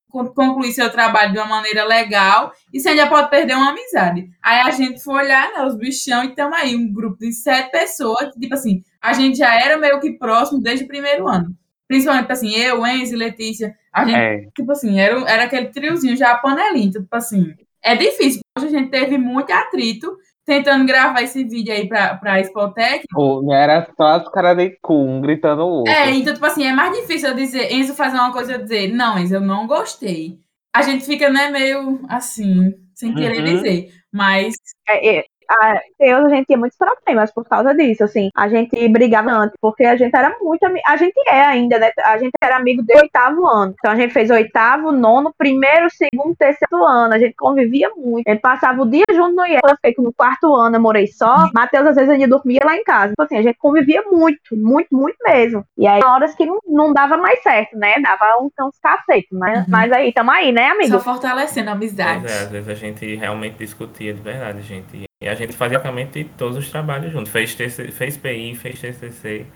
concluir 0.09 0.73
seu 0.73 0.91
trabalho 0.91 1.33
de 1.33 1.39
uma 1.39 1.47
maneira 1.47 1.85
legal 1.85 2.53
e 2.73 2.81
você 2.81 2.91
ainda 2.91 3.09
pode 3.09 3.29
perder 3.31 3.55
uma 3.55 3.71
amizade. 3.71 4.31
Aí 4.43 4.61
a 4.61 4.71
gente 4.71 5.03
foi 5.03 5.25
olhar, 5.25 5.53
né, 5.53 5.65
os 5.65 5.77
bichão 5.77 6.25
e 6.25 6.29
estamos 6.29 6.57
aí, 6.57 6.77
um 6.77 6.93
grupo 6.93 7.19
de 7.19 7.33
sete 7.33 7.71
pessoas, 7.71 8.31
tipo 8.39 8.55
assim, 8.55 8.83
a 9.03 9.13
gente 9.13 9.39
já 9.39 9.55
era 9.55 9.79
meio 9.79 10.01
que 10.01 10.13
próximo 10.13 10.61
desde 10.61 10.85
o 10.85 10.89
primeiro 10.89 11.29
ano. 11.29 11.55
Principalmente, 11.87 12.25
tipo 12.25 12.33
assim, 12.33 12.55
eu, 12.55 12.87
Enzo 12.87 13.15
e 13.15 13.17
Letícia, 13.17 13.75
a 13.93 14.05
gente, 14.05 14.17
é. 14.17 14.49
tipo 14.55 14.71
assim, 14.71 15.01
era, 15.01 15.19
era 15.21 15.45
aquele 15.45 15.69
triozinho 15.69 16.17
já 16.17 16.37
panelinha, 16.37 16.91
tipo 16.91 17.09
assim, 17.13 17.55
é 17.83 17.97
difícil. 17.97 18.43
Hoje 18.59 18.67
a 18.67 18.79
gente 18.79 18.91
teve 18.91 19.17
muito 19.17 19.51
atrito, 19.51 20.15
tentando 20.45 20.85
gravar 20.85 21.23
esse 21.23 21.45
vídeo 21.45 21.73
aí 21.73 21.89
pra, 21.89 22.15
pra 22.17 22.41
Spotec. 22.41 23.05
Oh, 23.17 23.43
era 23.53 23.89
só 23.97 24.05
as 24.05 24.29
caras 24.31 24.57
de 24.57 24.77
cu, 24.83 25.03
um 25.03 25.21
gritando 25.21 25.63
o 25.63 25.79
outro. 25.79 25.93
É, 25.93 26.11
então, 26.11 26.35
tipo 26.35 26.45
assim, 26.45 26.65
é 26.65 26.73
mais 26.73 26.95
difícil 26.95 27.31
eu 27.31 27.35
dizer, 27.35 27.73
Enzo 27.73 27.95
fazer 27.95 28.19
uma 28.19 28.33
coisa 28.33 28.55
e 28.55 28.63
dizer, 28.63 28.93
não, 28.93 29.19
Enzo, 29.19 29.37
eu 29.37 29.41
não 29.41 29.67
gostei. 29.67 30.39
A 30.75 30.83
gente 30.83 31.05
fica, 31.05 31.31
né, 31.31 31.51
meio 31.51 32.01
assim, 32.09 32.75
sem 32.95 33.15
querer 33.15 33.39
uhum. 33.39 33.57
dizer. 33.57 33.91
Mas. 34.13 34.55
É, 34.89 35.19
é, 35.19 35.25
a, 35.49 35.81
eu, 35.99 36.27
a 36.27 36.29
gente 36.29 36.47
tinha 36.47 36.59
muitos 36.59 36.77
problemas 36.77 37.33
por 37.33 37.45
causa 37.45 37.75
disso, 37.75 38.05
assim. 38.05 38.31
A 38.37 38.49
gente 38.49 38.89
brigava 38.89 39.31
antes, 39.31 39.57
porque 39.61 39.85
a 39.85 39.97
gente 39.97 40.15
era 40.15 40.37
muito 40.41 40.65
A 40.87 40.97
gente 40.97 41.19
é 41.29 41.41
ainda, 41.41 41.79
né? 41.79 41.91
A 42.05 42.19
gente 42.19 42.33
era 42.43 42.57
amigo 42.57 42.83
do 42.83 42.97
oitavo 42.97 43.47
ano. 43.47 43.75
Então 43.79 43.91
a 43.91 43.97
gente 43.97 44.13
fez 44.13 44.31
oitavo, 44.31 44.93
nono, 44.93 45.33
primeiro, 45.37 45.89
segundo, 45.91 46.37
terceiro 46.37 46.85
ano. 46.85 47.15
A 47.15 47.19
gente 47.19 47.35
convivia 47.35 47.91
muito. 47.97 48.29
A 48.29 48.33
gente 48.33 48.41
passava 48.41 48.83
o 48.83 48.91
dia 48.91 49.05
junto 49.13 49.35
no 49.35 49.47
IEF. 49.47 49.61
Eu 49.65 49.77
fiquei 49.77 49.95
no 49.99 50.13
quarto 50.13 50.55
ano, 50.55 50.77
eu 50.77 50.81
morei 50.81 51.07
só. 51.07 51.49
Matheus, 51.55 51.87
às 51.87 51.97
vezes, 51.97 52.11
ainda 52.11 52.29
dormia 52.29 52.61
lá 52.65 52.77
em 52.77 52.85
casa. 52.85 53.13
Então, 53.13 53.25
assim, 53.25 53.39
a 53.39 53.43
gente 53.43 53.57
convivia 53.59 54.03
muito, 54.03 54.57
muito, 54.57 54.95
muito 54.95 55.17
mesmo. 55.27 55.65
E 55.77 55.87
aí, 55.87 56.01
horas 56.05 56.35
que 56.35 56.45
não, 56.45 56.59
não 56.67 56.93
dava 56.93 57.17
mais 57.17 57.43
certo, 57.43 57.77
né? 57.77 57.95
Dava 58.01 58.43
uns, 58.43 58.53
uns 58.61 58.79
cacetes. 58.79 59.31
Mas, 59.33 59.61
uhum. 59.61 59.65
mas 59.69 59.93
aí, 59.93 60.13
tamo 60.13 60.31
aí, 60.31 60.53
né, 60.53 60.69
amigo? 60.69 60.91
Só 60.91 61.01
fortalecendo 61.01 61.71
a 61.71 61.73
amizade. 61.73 62.21
Pois 62.21 62.33
é, 62.33 62.41
às 62.41 62.51
vezes 62.51 62.69
a 62.69 62.75
gente 62.75 63.15
realmente 63.17 63.57
discutia 63.57 64.13
de 64.13 64.21
verdade, 64.21 64.61
gente. 64.63 65.08
E 65.21 65.29
a 65.29 65.35
gente 65.35 65.53
fazia 65.53 65.79
basicamente 65.79 66.25
todos 66.37 66.57
os 66.57 66.71
trabalhos 66.71 67.13
juntos. 67.13 67.33
Fez, 67.33 67.55
TC, 67.55 67.91
fez 67.91 68.17
PI, 68.17 68.55
fez 68.55 68.81
TCC, 68.81 69.47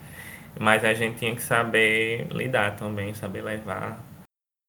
mas 0.59 0.85
a 0.85 0.93
gente 0.93 1.19
tinha 1.19 1.35
que 1.35 1.43
saber 1.43 2.27
lidar 2.33 2.77
também, 2.77 3.15
saber 3.15 3.43
levar, 3.43 4.03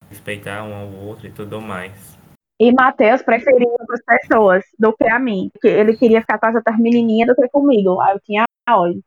respeitar 0.08 0.62
um 0.62 0.74
ao 0.74 0.92
outro 0.92 1.26
e 1.26 1.32
tudo 1.32 1.60
mais. 1.60 2.16
E 2.60 2.72
Matheus 2.72 3.22
preferia 3.22 3.68
outras 3.68 4.00
pessoas 4.06 4.64
do 4.78 4.92
que 4.96 5.08
a 5.08 5.18
mim. 5.18 5.50
Porque 5.52 5.66
ele 5.66 5.96
queria 5.96 6.20
ficar 6.20 6.38
com 6.38 6.46
as 6.46 6.54
outras 6.54 6.78
menininhas 6.78 7.28
do 7.28 7.34
que 7.34 7.48
comigo. 7.48 8.00
Aí 8.00 8.14
eu 8.14 8.20
tinha 8.20 8.44
olho. 8.70 9.02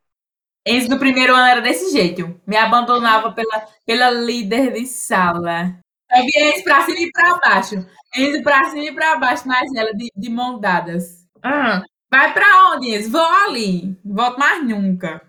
Enzo 0.68 0.90
do 0.90 1.00
primeiro 1.00 1.34
ano 1.34 1.48
era 1.48 1.62
desse 1.62 1.90
jeito. 1.92 2.38
Me 2.46 2.58
abandonava 2.58 3.32
pela, 3.32 3.66
pela 3.86 4.12
líder 4.12 4.74
de 4.74 4.86
sala. 4.86 5.80
Eu 6.12 6.26
via 6.26 6.64
pra 6.64 6.82
cima 6.82 7.00
e 7.00 7.12
pra 7.12 7.38
baixo. 7.38 7.76
Enzo 8.18 8.44
pra 8.44 8.66
cima 8.66 8.84
e 8.84 8.94
pra 8.94 9.18
baixo 9.18 9.48
nas 9.48 9.74
ela 9.74 9.94
de, 9.94 10.12
de 10.14 10.30
mão 10.30 10.60
dadas. 10.60 11.27
Ah, 11.48 11.84
vai 12.12 12.34
pra 12.34 12.74
onde, 12.74 12.96
Enzo? 12.96 13.12
Vou 13.12 13.22
ali. 13.48 13.98
Volto 14.06 14.38
mais 14.40 14.68
nunca. 14.68 15.22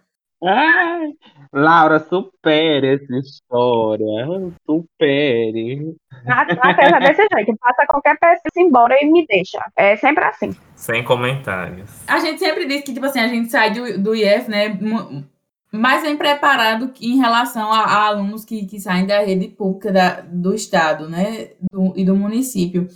Ai, 0.45 1.13
Laura, 1.53 1.99
supere 1.99 2.95
essa 2.95 3.17
história. 3.17 4.07
Supere. 4.65 5.97
Matheus 6.25 6.93
é 6.93 7.01
desse 7.01 7.27
jeito. 7.35 7.57
Passa 7.59 7.87
qualquer 7.89 8.17
pessoa 8.19 8.67
embora 8.67 8.97
e 9.01 9.07
me 9.11 9.27
deixa. 9.27 9.59
É 9.77 9.97
sempre 9.97 10.23
assim. 10.25 10.51
Sem 10.77 11.03
comentários. 11.03 11.91
A 12.07 12.19
gente 12.21 12.39
sempre 12.39 12.67
diz 12.67 12.83
que, 12.83 12.93
tipo 12.95 13.07
assim, 13.07 13.19
a 13.21 13.29
gente 13.29 13.51
sai 13.51 13.73
do, 13.73 13.99
do 14.01 14.15
IF, 14.15 14.49
né? 14.49 14.79
Mais 15.73 16.03
bem 16.03 16.17
preparado 16.17 16.93
em 17.01 17.19
relação 17.19 17.71
a, 17.73 17.81
a 17.81 18.07
alunos 18.07 18.45
que, 18.45 18.65
que 18.65 18.81
saem 18.81 19.07
da 19.07 19.21
rede 19.21 19.49
pública 19.49 19.93
da- 19.93 20.21
do 20.23 20.55
estado, 20.55 21.09
né? 21.11 21.51
Do- 21.73 21.93
e 21.97 22.05
do 22.05 22.15
município. 22.17 22.87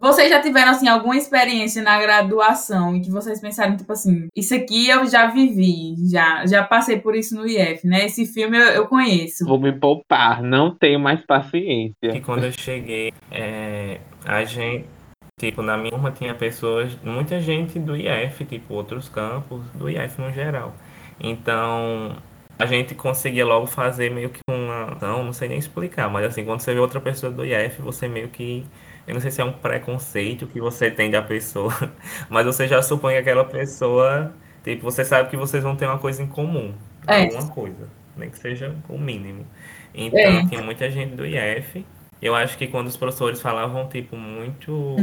Vocês 0.00 0.30
já 0.30 0.40
tiveram, 0.40 0.70
assim, 0.70 0.88
alguma 0.88 1.16
experiência 1.16 1.82
na 1.82 2.00
graduação 2.00 2.96
e 2.96 3.02
que 3.02 3.10
vocês 3.10 3.38
pensaram, 3.38 3.76
tipo 3.76 3.92
assim, 3.92 4.28
isso 4.34 4.54
aqui 4.54 4.88
eu 4.88 5.06
já 5.06 5.26
vivi, 5.26 5.94
já, 6.10 6.46
já 6.46 6.64
passei 6.64 6.98
por 6.98 7.14
isso 7.14 7.34
no 7.34 7.46
IF, 7.46 7.86
né? 7.86 8.06
Esse 8.06 8.24
filme 8.24 8.56
eu, 8.56 8.66
eu 8.68 8.86
conheço. 8.86 9.44
Vou 9.44 9.60
me 9.60 9.72
poupar, 9.72 10.42
não 10.42 10.74
tenho 10.74 10.98
mais 10.98 11.20
paciência. 11.26 12.16
E 12.16 12.20
quando 12.20 12.44
eu 12.44 12.52
cheguei, 12.52 13.12
é, 13.30 14.00
a 14.24 14.42
gente, 14.44 14.86
tipo, 15.38 15.60
na 15.60 15.76
minha 15.76 15.90
turma 15.90 16.10
tinha 16.10 16.34
pessoas, 16.34 16.96
muita 17.04 17.38
gente 17.38 17.78
do 17.78 17.94
IF, 17.94 18.44
tipo, 18.46 18.72
outros 18.72 19.06
campos, 19.08 19.60
do 19.74 19.90
IF 19.90 20.18
no 20.18 20.32
geral. 20.32 20.74
Então, 21.20 22.16
a 22.58 22.66
gente 22.66 22.94
conseguia 22.94 23.44
logo 23.44 23.66
fazer 23.66 24.10
meio 24.10 24.30
que 24.30 24.40
uma. 24.48 24.96
Não, 25.00 25.24
não 25.24 25.32
sei 25.32 25.48
nem 25.48 25.58
explicar, 25.58 26.08
mas 26.10 26.24
assim, 26.26 26.44
quando 26.44 26.60
você 26.60 26.72
vê 26.72 26.80
outra 26.80 27.00
pessoa 27.00 27.30
do 27.30 27.44
IF, 27.44 27.80
você 27.80 28.08
meio 28.08 28.28
que. 28.28 28.64
Eu 29.10 29.14
não 29.14 29.20
sei 29.20 29.32
se 29.32 29.40
é 29.40 29.44
um 29.44 29.52
preconceito 29.52 30.46
que 30.46 30.60
você 30.60 30.88
tem 30.88 31.10
da 31.10 31.20
pessoa, 31.20 31.74
mas 32.30 32.46
você 32.46 32.68
já 32.68 32.80
supõe 32.80 33.14
que 33.14 33.18
aquela 33.18 33.44
pessoa. 33.44 34.32
Tipo, 34.62 34.84
você 34.84 35.04
sabe 35.04 35.28
que 35.28 35.36
vocês 35.36 35.64
vão 35.64 35.74
ter 35.74 35.86
uma 35.86 35.98
coisa 35.98 36.22
em 36.22 36.28
comum. 36.28 36.72
É. 37.08 37.22
Alguma 37.24 37.48
coisa. 37.48 37.88
Nem 38.16 38.30
que 38.30 38.38
seja 38.38 38.72
o 38.88 38.96
mínimo. 38.96 39.44
Então, 39.92 40.20
É. 40.20 40.46
tinha 40.46 40.62
muita 40.62 40.88
gente 40.88 41.16
do 41.16 41.26
IF. 41.26 41.84
Eu 42.22 42.36
acho 42.36 42.56
que 42.56 42.68
quando 42.68 42.86
os 42.86 42.96
professores 42.96 43.40
falavam, 43.40 43.88
tipo, 43.88 44.14
muito 44.16 44.94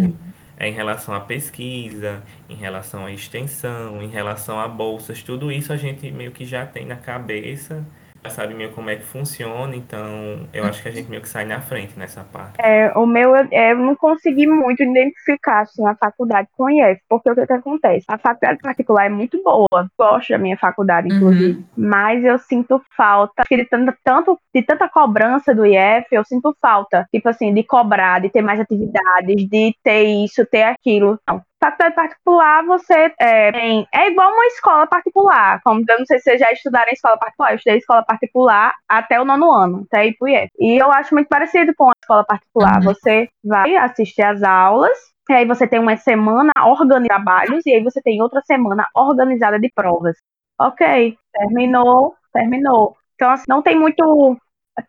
é, 0.58 0.70
em 0.70 0.72
relação 0.72 1.14
à 1.14 1.20
pesquisa, 1.20 2.24
em 2.48 2.56
relação 2.56 3.08
à 3.08 3.12
extensão, 3.12 4.02
em 4.02 4.08
relação 4.08 4.58
a 4.58 4.70
bolsas, 4.70 5.22
tudo 5.22 5.52
isso 5.52 5.74
a 5.74 5.78
gente 5.78 6.10
meio 6.12 6.32
que 6.32 6.46
já 6.46 6.66
tem 6.66 6.86
na 6.86 6.96
cabeça, 6.96 7.86
já 8.24 8.30
sabe 8.30 8.54
meio 8.54 8.72
como 8.72 8.90
é 8.90 8.96
que 8.96 9.04
funciona, 9.04 9.76
então 9.76 10.48
eu 10.54 10.66
acho 10.66 10.82
que 10.82 10.90
a 10.90 10.92
gente 10.92 11.10
meio 11.10 11.22
que 11.22 11.30
sai 11.30 11.46
na 11.46 11.62
frente 11.62 11.98
nessa 11.98 12.24
parte. 12.24 12.60
É, 12.60 12.92
o 12.96 13.06
meu, 13.06 13.36
eu, 13.36 13.48
eu 13.52 13.78
não 13.78 13.96
consegui 13.96 14.48
muito 14.48 14.84
identificar 14.84 15.62
assim, 15.62 15.86
a 15.88 15.96
faculdade 15.96 16.48
com 16.56 16.66
o 16.66 16.70
IF, 16.70 17.02
porque 17.10 17.30
o 17.30 17.36
que, 17.36 17.48
que 17.48 17.54
acontece? 17.54 18.06
A 18.08 18.18
faculdade 18.18 18.60
particular 18.60 19.06
é 19.06 19.10
muito 19.10 19.42
boa, 19.44 19.90
gosto 19.98 20.30
da 20.30 20.38
minha 20.38 20.58
faculdade, 20.58 21.08
inclusive, 21.08 21.66
mas 21.76 22.24
eu 22.24 22.38
sinto 22.40 22.82
falta 22.96 23.44
de, 23.50 23.66
tanto, 23.66 23.94
tanto, 24.04 24.40
de 24.54 24.62
tanta 24.62 24.90
cobrança 24.90 25.54
do 25.54 25.66
IF, 25.66 26.08
eu 26.12 26.24
sinto 26.26 26.56
falta, 26.62 27.08
tipo 27.12 27.30
assim, 27.30 27.54
de 27.54 27.64
cobrar, 27.64 28.20
de 28.20 28.30
ter 28.30 28.42
mais 28.42 28.60
atividades, 28.60 29.48
de 29.50 29.76
ter 29.84 30.04
isso, 30.04 30.46
ter 30.46 30.64
aquilo. 30.64 31.20
Não. 31.28 31.42
Faculdade 31.60 31.96
particular, 31.96 32.64
você 32.66 33.12
é, 33.20 33.52
tem, 33.52 33.88
é 33.92 34.10
igual 34.10 34.32
uma 34.32 34.46
escola 34.46 34.86
particular. 34.86 35.60
Como 35.64 35.84
eu 35.88 35.98
não 36.00 36.06
sei 36.06 36.20
se 36.20 36.26
vocês 36.26 36.40
já 36.40 36.52
estudaram 36.52 36.90
em 36.90 36.94
escola 36.94 37.18
particular, 37.18 37.52
eu 37.52 37.56
estudei 37.56 37.76
em 37.76 37.80
escola 37.80 38.04
particular 38.04 38.74
até 38.88 39.20
o 39.20 39.26
nono 39.26 39.52
ano, 39.52 39.86
até 39.92 40.06
IF. 40.08 40.18
E 40.60 40.78
eu 40.82 40.92
acho 40.92 41.16
muito 41.16 41.28
parecido 41.28 41.74
com 41.76 41.90
a 41.90 41.94
escola 42.00 42.24
particular. 42.24 42.78
Uhum. 42.78 42.84
Você 42.84 43.28
vai 43.44 43.76
assistir 43.76 44.22
às 44.22 44.44
aulas, 44.44 44.98
e 45.30 45.34
aí 45.34 45.46
você 45.46 45.68
tem 45.68 45.80
uma 45.80 45.98
semana 45.98 46.52
organizada 46.64 47.02
de 47.02 47.08
trabalhos, 47.08 47.66
e 47.66 47.72
aí 47.74 47.84
você 47.84 48.02
tem 48.02 48.22
outra 48.22 48.42
semana 48.42 48.86
organizada 48.96 49.60
de 49.60 49.72
provas. 49.74 50.16
Ok, 50.60 51.18
terminou, 51.34 52.16
terminou. 52.32 52.96
Então, 53.16 53.32
assim, 53.32 53.46
não 53.48 53.64
tem 53.64 53.78
muito. 53.78 54.38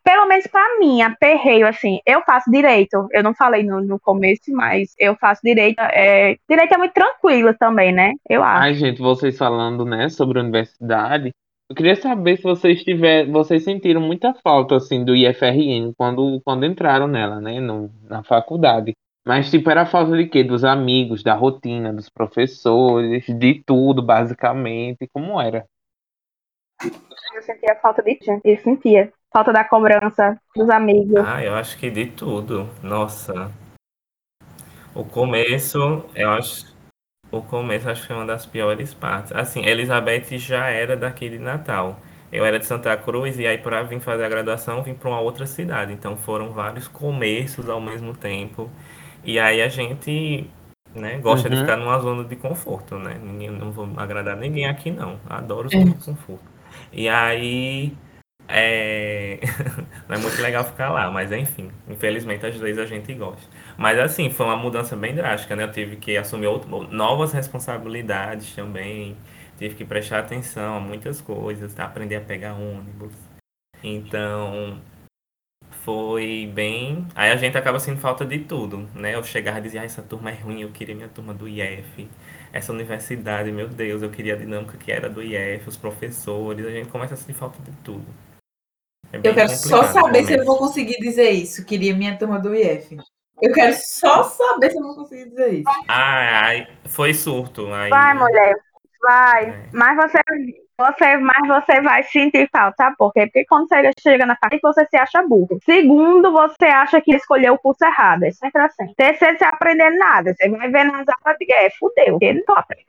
Pelo 0.04 0.26
menos 0.26 0.46
pra 0.46 0.78
mim, 0.78 1.00
aperreio, 1.00 1.66
assim, 1.66 1.98
eu 2.06 2.22
faço 2.22 2.50
direito. 2.50 3.08
Eu 3.10 3.22
não 3.22 3.34
falei 3.34 3.62
no, 3.62 3.80
no 3.80 3.98
começo, 3.98 4.52
mas 4.52 4.94
eu 4.98 5.16
faço 5.16 5.40
direito. 5.42 5.78
É, 5.80 6.36
direito 6.48 6.74
é 6.74 6.78
muito 6.78 6.92
tranquilo 6.92 7.54
também, 7.54 7.92
né? 7.92 8.12
Eu 8.28 8.42
acho. 8.42 8.62
Ai, 8.62 8.74
gente, 8.74 9.00
vocês 9.00 9.38
falando, 9.38 9.84
né, 9.84 10.08
sobre 10.08 10.38
a 10.38 10.42
universidade, 10.42 11.30
eu 11.70 11.76
queria 11.76 11.96
saber 11.96 12.36
se 12.36 12.42
vocês 12.42 12.82
tiver, 12.82 13.26
vocês 13.26 13.62
sentiram 13.62 14.00
muita 14.00 14.34
falta, 14.42 14.76
assim, 14.76 15.04
do 15.04 15.14
IFRN 15.14 15.92
quando, 15.96 16.40
quando 16.42 16.64
entraram 16.64 17.06
nela, 17.06 17.40
né, 17.40 17.60
no, 17.60 17.90
na 18.04 18.22
faculdade. 18.22 18.94
Mas, 19.26 19.50
tipo, 19.50 19.68
era 19.70 19.84
falta 19.84 20.16
de 20.16 20.26
quê? 20.26 20.42
Dos 20.42 20.64
amigos, 20.64 21.22
da 21.22 21.34
rotina, 21.34 21.92
dos 21.92 22.08
professores, 22.08 23.26
de 23.26 23.62
tudo, 23.66 24.00
basicamente, 24.00 25.06
como 25.12 25.38
era? 25.38 25.66
Eu 27.34 27.42
sentia 27.42 27.76
falta 27.76 28.02
de 28.02 28.18
gente, 28.22 28.40
eu 28.44 28.56
sentia. 28.58 29.12
Falta 29.32 29.52
da 29.52 29.64
cobrança 29.64 30.40
dos 30.56 30.70
amigos. 30.70 31.22
Ah, 31.26 31.42
eu 31.44 31.54
acho 31.54 31.76
que 31.78 31.90
de 31.90 32.06
tudo. 32.06 32.68
Nossa. 32.82 33.52
O 34.94 35.04
começo, 35.04 36.04
eu 36.14 36.30
acho. 36.30 36.66
O 37.30 37.42
começo 37.42 37.88
acho 37.90 38.00
que 38.02 38.06
foi 38.08 38.16
uma 38.16 38.24
das 38.26 38.46
piores 38.46 38.94
partes. 38.94 39.32
Assim, 39.32 39.64
Elizabeth 39.64 40.38
já 40.38 40.68
era 40.68 40.96
daqui 40.96 41.28
de 41.28 41.38
Natal. 41.38 42.00
Eu 42.32 42.44
era 42.44 42.58
de 42.58 42.64
Santa 42.66 42.96
Cruz 42.96 43.38
e 43.38 43.46
aí 43.46 43.58
para 43.58 43.82
vir 43.82 44.00
fazer 44.00 44.24
a 44.24 44.28
graduação 44.28 44.82
vim 44.82 44.94
para 44.94 45.08
uma 45.10 45.20
outra 45.20 45.46
cidade. 45.46 45.92
Então 45.92 46.16
foram 46.16 46.50
vários 46.52 46.88
começos 46.88 47.68
ao 47.68 47.80
mesmo 47.80 48.14
tempo. 48.14 48.70
E 49.22 49.38
aí 49.38 49.60
a 49.60 49.68
gente, 49.68 50.48
né, 50.94 51.18
gosta 51.18 51.50
de 51.50 51.56
Uhum. 51.56 51.60
ficar 51.62 51.76
numa 51.76 51.98
zona 51.98 52.24
de 52.24 52.36
conforto, 52.36 52.98
né? 52.98 53.18
Ninguém, 53.22 53.50
não 53.50 53.72
vou 53.72 53.88
agradar 53.96 54.36
ninguém 54.36 54.66
aqui 54.66 54.90
não. 54.90 55.20
Adoro 55.28 55.68
zona 55.68 55.84
de 55.84 56.04
conforto. 56.04 56.44
E 56.92 57.08
aí 57.08 57.94
é... 58.48 59.40
não 60.08 60.16
é 60.16 60.18
muito 60.18 60.40
legal 60.40 60.64
ficar 60.64 60.90
lá, 60.90 61.10
mas 61.10 61.30
enfim, 61.32 61.70
infelizmente 61.88 62.46
às 62.46 62.56
vezes 62.56 62.78
a 62.78 62.86
gente 62.86 63.12
gosta. 63.14 63.46
Mas 63.76 63.98
assim, 63.98 64.30
foi 64.30 64.46
uma 64.46 64.56
mudança 64.56 64.96
bem 64.96 65.14
drástica, 65.14 65.54
né? 65.54 65.64
Eu 65.64 65.72
tive 65.72 65.96
que 65.96 66.16
assumir 66.16 66.46
outro- 66.46 66.88
novas 66.88 67.32
responsabilidades 67.32 68.54
também, 68.54 69.16
tive 69.58 69.74
que 69.74 69.84
prestar 69.84 70.20
atenção 70.20 70.76
a 70.76 70.80
muitas 70.80 71.20
coisas, 71.20 71.78
aprender 71.78 72.16
a 72.16 72.20
pegar 72.20 72.54
ônibus. 72.54 73.12
Então, 73.82 74.80
foi 75.82 76.46
bem. 76.46 77.06
Aí 77.14 77.30
a 77.30 77.36
gente 77.36 77.56
acaba 77.56 77.78
sentindo 77.80 78.00
falta 78.00 78.24
de 78.24 78.40
tudo, 78.40 78.88
né? 78.94 79.14
Eu 79.14 79.24
chegava 79.24 79.58
e 79.58 79.62
dizia, 79.62 79.82
ah, 79.82 79.84
essa 79.84 80.02
turma 80.02 80.30
é 80.30 80.34
ruim, 80.34 80.62
eu 80.62 80.70
queria 80.70 80.94
minha 80.94 81.08
turma 81.08 81.32
do 81.34 81.48
IF. 81.48 82.08
Essa 82.52 82.72
universidade, 82.72 83.50
meu 83.52 83.68
Deus, 83.68 84.02
eu 84.02 84.10
queria 84.10 84.34
a 84.34 84.36
dinâmica 84.36 84.76
que 84.78 84.90
era 84.92 85.08
do 85.08 85.22
IF, 85.22 85.68
os 85.68 85.76
professores, 85.76 86.66
a 86.66 86.70
gente 86.70 86.88
começa 86.88 87.14
a 87.14 87.16
sentir 87.16 87.34
falta 87.34 87.62
de 87.62 87.72
tudo. 87.78 88.06
É 89.12 89.18
Eu 89.22 89.34
quero 89.34 89.48
só 89.48 89.84
saber 89.84 90.24
se 90.24 90.34
eu 90.34 90.44
vou 90.44 90.58
conseguir 90.58 90.98
dizer 90.98 91.30
isso. 91.30 91.64
Queria 91.64 91.94
minha 91.94 92.16
turma 92.16 92.38
do 92.38 92.54
IF. 92.54 92.96
Eu 93.40 93.52
quero 93.52 93.74
só 93.78 94.24
saber 94.24 94.70
se 94.70 94.78
eu 94.78 94.82
vou 94.82 94.94
conseguir 94.96 95.28
dizer 95.30 95.54
isso. 95.54 95.70
Ai, 95.86 96.28
ai, 96.28 96.68
foi 96.86 97.14
surto. 97.14 97.72
Aí, 97.72 97.88
Vai, 97.88 98.14
mulher, 98.14 98.54
vai. 99.00 99.50
É. 99.50 99.68
Mas 99.72 99.96
você, 99.96 100.18
você, 100.76 101.16
mas 101.16 101.48
você 101.48 101.80
vai 101.80 102.02
sentir 102.02 102.48
falta, 102.52 102.74
sabe 102.76 102.96
por 102.96 103.12
quê? 103.12 103.26
Porque 103.26 103.44
quando 103.46 103.68
você 103.68 103.90
chega 104.00 104.26
na 104.26 104.36
faculdade, 104.36 104.60
você 104.62 104.86
se 104.86 104.96
acha 104.96 105.22
burro. 105.22 105.58
Segundo, 105.64 106.32
você 106.32 106.66
acha 106.66 107.00
que 107.00 107.14
escolheu 107.14 107.54
o 107.54 107.58
curso 107.58 107.84
errado. 107.84 108.24
É 108.24 108.30
sempre 108.32 108.62
assim. 108.62 108.92
Terceiro, 108.96 109.38
você 109.38 109.44
aprender 109.44 109.90
nada. 109.90 110.34
Você 110.34 110.48
vai 110.48 110.68
ver 110.68 110.84
nas 110.84 111.06
aulas 111.08 111.38
de 111.38 111.52
é, 111.52 111.70
fudeu. 111.70 112.18
porque 112.18 112.44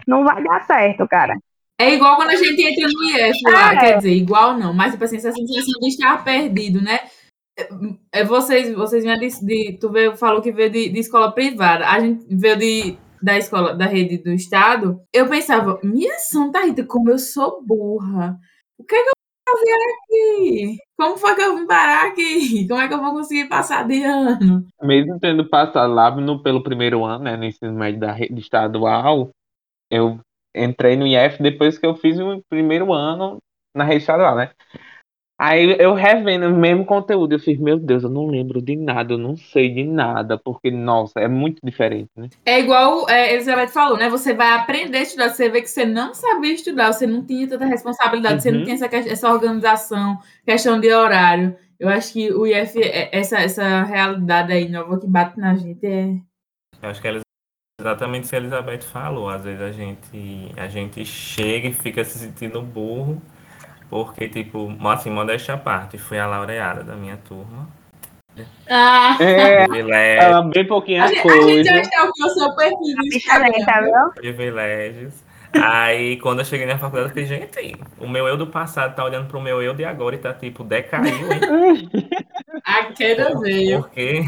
Não, 0.07 0.23
não 0.23 0.25
vai 0.25 0.43
dar 0.43 0.65
certo, 0.65 1.07
cara. 1.07 1.35
É 1.79 1.93
igual 1.93 2.17
quando 2.17 2.31
a 2.31 2.35
gente 2.35 2.61
entra 2.61 2.87
no 2.87 3.03
IF 3.05 3.41
lá, 3.45 3.73
É. 3.73 3.79
quer 3.79 3.97
dizer, 3.97 4.11
igual 4.13 4.57
não, 4.57 4.73
mas 4.73 4.91
tipo 4.91 5.03
assim, 5.05 5.15
essa 5.17 5.31
sensação 5.31 5.79
de 5.79 5.87
estar 5.87 6.23
perdido, 6.23 6.81
né? 6.81 6.99
É, 8.13 8.23
vocês, 8.23 8.73
vocês 8.73 9.03
vieram 9.03 9.19
de, 9.19 9.45
de- 9.45 9.77
tu 9.79 9.89
veio, 9.91 10.15
falou 10.15 10.41
que 10.41 10.51
veio 10.51 10.69
de, 10.69 10.89
de 10.89 10.99
escola 10.99 11.31
privada, 11.31 11.87
a 11.87 11.99
gente 11.99 12.25
veio 12.29 12.57
de, 12.57 12.97
da 13.21 13.37
escola, 13.37 13.73
da 13.75 13.85
rede 13.85 14.17
do 14.17 14.31
estado, 14.31 15.01
eu 15.13 15.27
pensava, 15.27 15.79
minha 15.83 16.17
Santa 16.19 16.61
Rita, 16.65 16.85
como 16.85 17.09
eu 17.09 17.17
sou 17.19 17.61
burra, 17.65 18.37
o 18.77 18.83
que 18.85 18.95
é 18.95 19.03
que 19.03 19.09
eu 19.09 19.13
vou 19.49 19.57
fazer 19.57 19.73
aqui? 19.73 20.77
Como 20.97 21.17
foi 21.17 21.35
que 21.35 21.41
eu 21.41 21.57
vim 21.57 21.65
parar 21.67 22.07
aqui? 22.07 22.65
Como 22.67 22.79
é 22.81 22.87
que 22.87 22.93
eu 22.93 23.01
vou 23.01 23.11
conseguir 23.11 23.49
passar 23.49 23.85
de 23.87 24.03
ano? 24.03 24.65
Mesmo 24.83 25.19
tendo 25.19 25.49
passado 25.49 25.93
lá 25.93 26.11
no, 26.15 26.41
pelo 26.41 26.63
primeiro 26.63 27.03
ano, 27.03 27.25
né, 27.25 27.35
no 27.35 27.43
ensino 27.45 27.73
médio 27.73 27.99
da 27.99 28.11
rede 28.13 28.39
estadual, 28.39 29.29
eu 29.91 30.17
entrei 30.63 30.95
no 30.95 31.07
IF 31.07 31.41
depois 31.41 31.77
que 31.77 31.85
eu 31.85 31.95
fiz 31.95 32.19
o 32.19 32.41
primeiro 32.49 32.93
ano 32.93 33.37
na 33.75 33.83
rede 33.83 34.01
estadual, 34.01 34.35
né? 34.35 34.51
Aí 35.41 35.77
eu 35.79 35.93
revendo 35.93 36.47
o 36.47 36.57
mesmo 36.57 36.85
conteúdo, 36.85 37.31
eu 37.31 37.39
fiz, 37.39 37.57
meu 37.57 37.79
Deus, 37.79 38.03
eu 38.03 38.09
não 38.09 38.27
lembro 38.27 38.61
de 38.61 38.75
nada, 38.75 39.13
eu 39.13 39.17
não 39.17 39.37
sei 39.37 39.73
de 39.73 39.85
nada, 39.85 40.37
porque, 40.37 40.69
nossa, 40.69 41.17
é 41.21 41.29
muito 41.29 41.61
diferente, 41.63 42.09
né? 42.17 42.27
É 42.45 42.59
igual 42.59 43.09
é, 43.09 43.35
Elizabeth 43.35 43.69
falou, 43.69 43.97
né? 43.97 44.09
Você 44.09 44.33
vai 44.33 44.51
aprender 44.51 44.97
a 44.97 45.01
estudar, 45.01 45.29
você 45.29 45.47
vê 45.47 45.61
que 45.61 45.69
você 45.69 45.85
não 45.85 46.13
sabia 46.13 46.53
estudar, 46.53 46.91
você 46.91 47.07
não 47.07 47.25
tinha 47.25 47.47
tanta 47.47 47.65
responsabilidade, 47.65 48.35
uhum. 48.35 48.41
você 48.41 48.51
não 48.51 48.63
tinha 48.65 48.75
essa, 48.75 48.85
essa 48.93 49.31
organização, 49.31 50.17
questão 50.45 50.77
de 50.77 50.93
horário. 50.93 51.55
Eu 51.79 51.87
acho 51.87 52.11
que 52.11 52.33
o 52.33 52.45
IF, 52.45 52.77
é, 52.77 53.07
essa, 53.17 53.39
essa 53.39 53.83
realidade 53.83 54.51
aí 54.51 54.67
nova 54.67 54.99
que 54.99 55.07
bate 55.07 55.39
na 55.39 55.55
gente 55.55 55.85
é. 55.85 56.17
Eu 56.81 56.89
acho 56.89 57.01
que 57.01 57.07
é 57.07 57.21
exatamente 57.79 58.25
o 58.25 58.29
que 58.29 58.35
a 58.35 58.39
Elizabeth 58.39 58.81
falou. 58.81 59.29
Às 59.29 59.43
vezes 59.43 59.61
a 59.61 59.71
gente, 59.71 60.51
a 60.57 60.67
gente 60.67 61.05
chega 61.05 61.67
e 61.67 61.73
fica 61.73 62.03
se 62.03 62.19
sentindo 62.19 62.61
burro 62.61 63.21
porque, 63.89 64.29
tipo, 64.29 64.71
assim, 64.87 65.09
modéstia 65.09 65.55
à 65.55 65.57
parte, 65.57 65.97
fui 65.97 66.19
a 66.19 66.27
laureada 66.27 66.83
da 66.83 66.95
minha 66.95 67.17
turma. 67.17 67.67
Ah, 68.69 69.17
é, 69.19 70.17
ela 70.17 70.43
bem 70.43 70.65
pouquinha 70.65 71.05
a 71.05 71.21
coisa. 71.21 71.45
A 71.45 71.49
gente 71.49 71.69
acha 71.69 72.11
que 72.13 72.23
o 72.23 72.29
seu 72.29 72.55
perfil? 72.55 72.95
Privilégios. 74.15 75.13
Aí, 75.51 76.17
quando 76.17 76.39
eu 76.39 76.45
cheguei 76.45 76.67
na 76.67 76.77
faculdade, 76.77 77.09
eu 77.09 77.09
falei, 77.09 77.25
gente, 77.25 77.75
o 77.97 78.07
meu 78.07 78.27
eu 78.27 78.37
do 78.37 78.45
passado 78.45 78.95
tá 78.95 79.03
olhando 79.03 79.27
pro 79.27 79.41
meu 79.41 79.63
eu 79.63 79.73
de 79.73 79.83
agora 79.83 80.15
e 80.15 80.19
tá, 80.19 80.31
tipo, 80.31 80.63
decaiu, 80.63 81.33
hein? 81.33 81.41
a 82.63 82.83
queda 82.93 83.37
veio. 83.39 83.81
Porque 83.81 84.21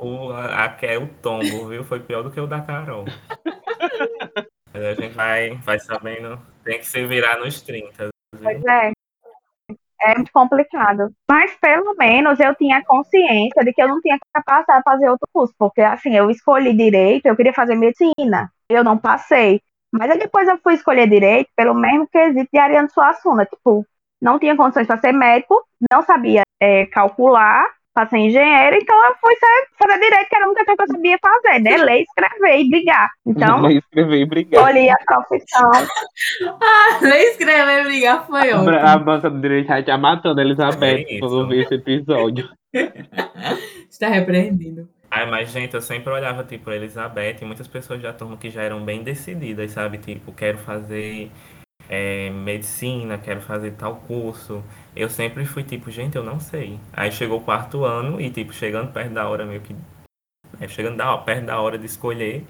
o, 0.00 0.32
a, 0.32 0.64
a, 0.64 0.98
o 0.98 1.06
tombo, 1.22 1.68
viu? 1.68 1.84
Foi 1.84 2.00
pior 2.00 2.22
do 2.22 2.30
que 2.30 2.40
o 2.40 2.46
da 2.46 2.60
Carol. 2.60 3.04
Mas 4.72 4.84
a 4.84 4.94
gente 4.94 5.14
vai, 5.14 5.56
vai 5.56 5.78
sabendo 5.78 6.40
tem 6.64 6.78
que 6.78 6.86
se 6.86 7.04
virar 7.06 7.38
nos 7.38 7.60
30. 7.62 8.08
Pois 8.42 8.64
é. 8.64 8.92
É 10.02 10.14
muito 10.14 10.32
complicado. 10.32 11.10
Mas 11.30 11.54
pelo 11.60 11.94
menos 11.94 12.40
eu 12.40 12.54
tinha 12.54 12.82
consciência 12.84 13.62
de 13.62 13.72
que 13.72 13.82
eu 13.82 13.88
não 13.88 14.00
tinha 14.00 14.18
capacidade 14.32 14.78
de 14.78 14.84
fazer 14.84 15.10
outro 15.10 15.28
curso. 15.32 15.54
Porque 15.58 15.82
assim, 15.82 16.16
eu 16.16 16.30
escolhi 16.30 16.72
direito, 16.74 17.26
eu 17.26 17.36
queria 17.36 17.52
fazer 17.52 17.74
medicina. 17.74 18.50
Eu 18.68 18.82
não 18.82 18.96
passei. 18.96 19.60
Mas 19.92 20.10
aí 20.10 20.18
depois 20.18 20.48
eu 20.48 20.56
fui 20.58 20.74
escolher 20.74 21.08
direito 21.08 21.50
pelo 21.54 21.74
mesmo 21.74 22.08
quesito 22.08 22.48
de 22.50 22.58
Ariane 22.58 22.88
Suassuna. 22.88 23.44
Tipo, 23.44 23.84
não 24.22 24.38
tinha 24.38 24.56
condições 24.56 24.86
para 24.86 24.98
ser 24.98 25.12
médico, 25.12 25.62
não 25.92 26.02
sabia 26.02 26.42
é, 26.60 26.86
calcular 26.86 27.66
para 27.94 28.08
ser 28.08 28.18
engenheiro, 28.18 28.76
então 28.76 28.96
eu 29.06 29.14
fui 29.20 29.34
ser, 29.34 29.66
fazer 29.78 30.00
direito, 30.00 30.28
que 30.28 30.36
era 30.36 30.44
a 30.44 30.48
única 30.48 30.64
coisa 30.64 30.76
que 30.76 30.82
eu 30.82 30.94
sabia 30.94 31.18
fazer, 31.20 31.60
né? 31.60 31.76
Ler, 31.76 32.02
escrever 32.02 32.60
e 32.60 32.70
brigar. 32.70 33.08
Então, 33.26 33.62
ler, 33.62 33.78
escrever 33.78 34.20
e 34.20 34.26
brigar. 34.26 34.60
Escolhi 34.60 34.90
a 34.90 34.96
profissão. 35.04 35.70
ah, 36.62 36.98
ler, 37.02 37.22
escrever 37.30 37.80
e 37.80 37.84
brigar 37.84 38.26
foi 38.26 38.52
ótimo. 38.52 38.70
A 38.70 38.98
banca 38.98 39.28
do 39.28 39.40
direito 39.40 39.68
já 39.68 39.82
tá 39.82 39.98
matando 39.98 40.40
a 40.40 40.44
Elizabeth 40.44 41.06
é 41.08 41.18
quando 41.18 41.48
ver 41.48 41.64
esse 41.64 41.74
episódio. 41.74 42.48
Está 43.90 44.08
repreendido. 44.08 44.88
Ai, 45.10 45.28
mas, 45.28 45.50
gente, 45.50 45.74
eu 45.74 45.80
sempre 45.80 46.12
olhava, 46.12 46.44
tipo, 46.44 46.70
a 46.70 46.76
Elizabeth 46.76 47.38
e 47.42 47.44
muitas 47.44 47.66
pessoas 47.66 48.00
da 48.00 48.12
turma 48.12 48.36
que 48.36 48.48
já 48.48 48.62
eram 48.62 48.84
bem 48.84 49.02
decididas, 49.02 49.72
sabe? 49.72 49.98
Tipo, 49.98 50.32
quero 50.32 50.58
fazer 50.58 51.30
é, 51.92 52.30
medicina, 52.30 53.18
quero 53.18 53.40
fazer 53.40 53.72
tal 53.72 53.96
curso. 53.96 54.62
Eu 54.94 55.10
sempre 55.10 55.44
fui 55.44 55.64
tipo, 55.64 55.90
gente, 55.90 56.14
eu 56.14 56.22
não 56.22 56.38
sei. 56.38 56.78
Aí 56.92 57.10
chegou 57.10 57.38
o 57.38 57.42
quarto 57.42 57.84
ano 57.84 58.20
e, 58.20 58.30
tipo, 58.30 58.52
chegando 58.52 58.92
perto 58.92 59.12
da 59.12 59.28
hora 59.28 59.44
meio 59.44 59.60
que. 59.60 59.74
É, 60.60 60.68
chegando 60.68 60.96
da, 60.96 61.18
perto 61.18 61.46
da 61.46 61.60
hora 61.60 61.76
de 61.76 61.86
escolher. 61.86 62.46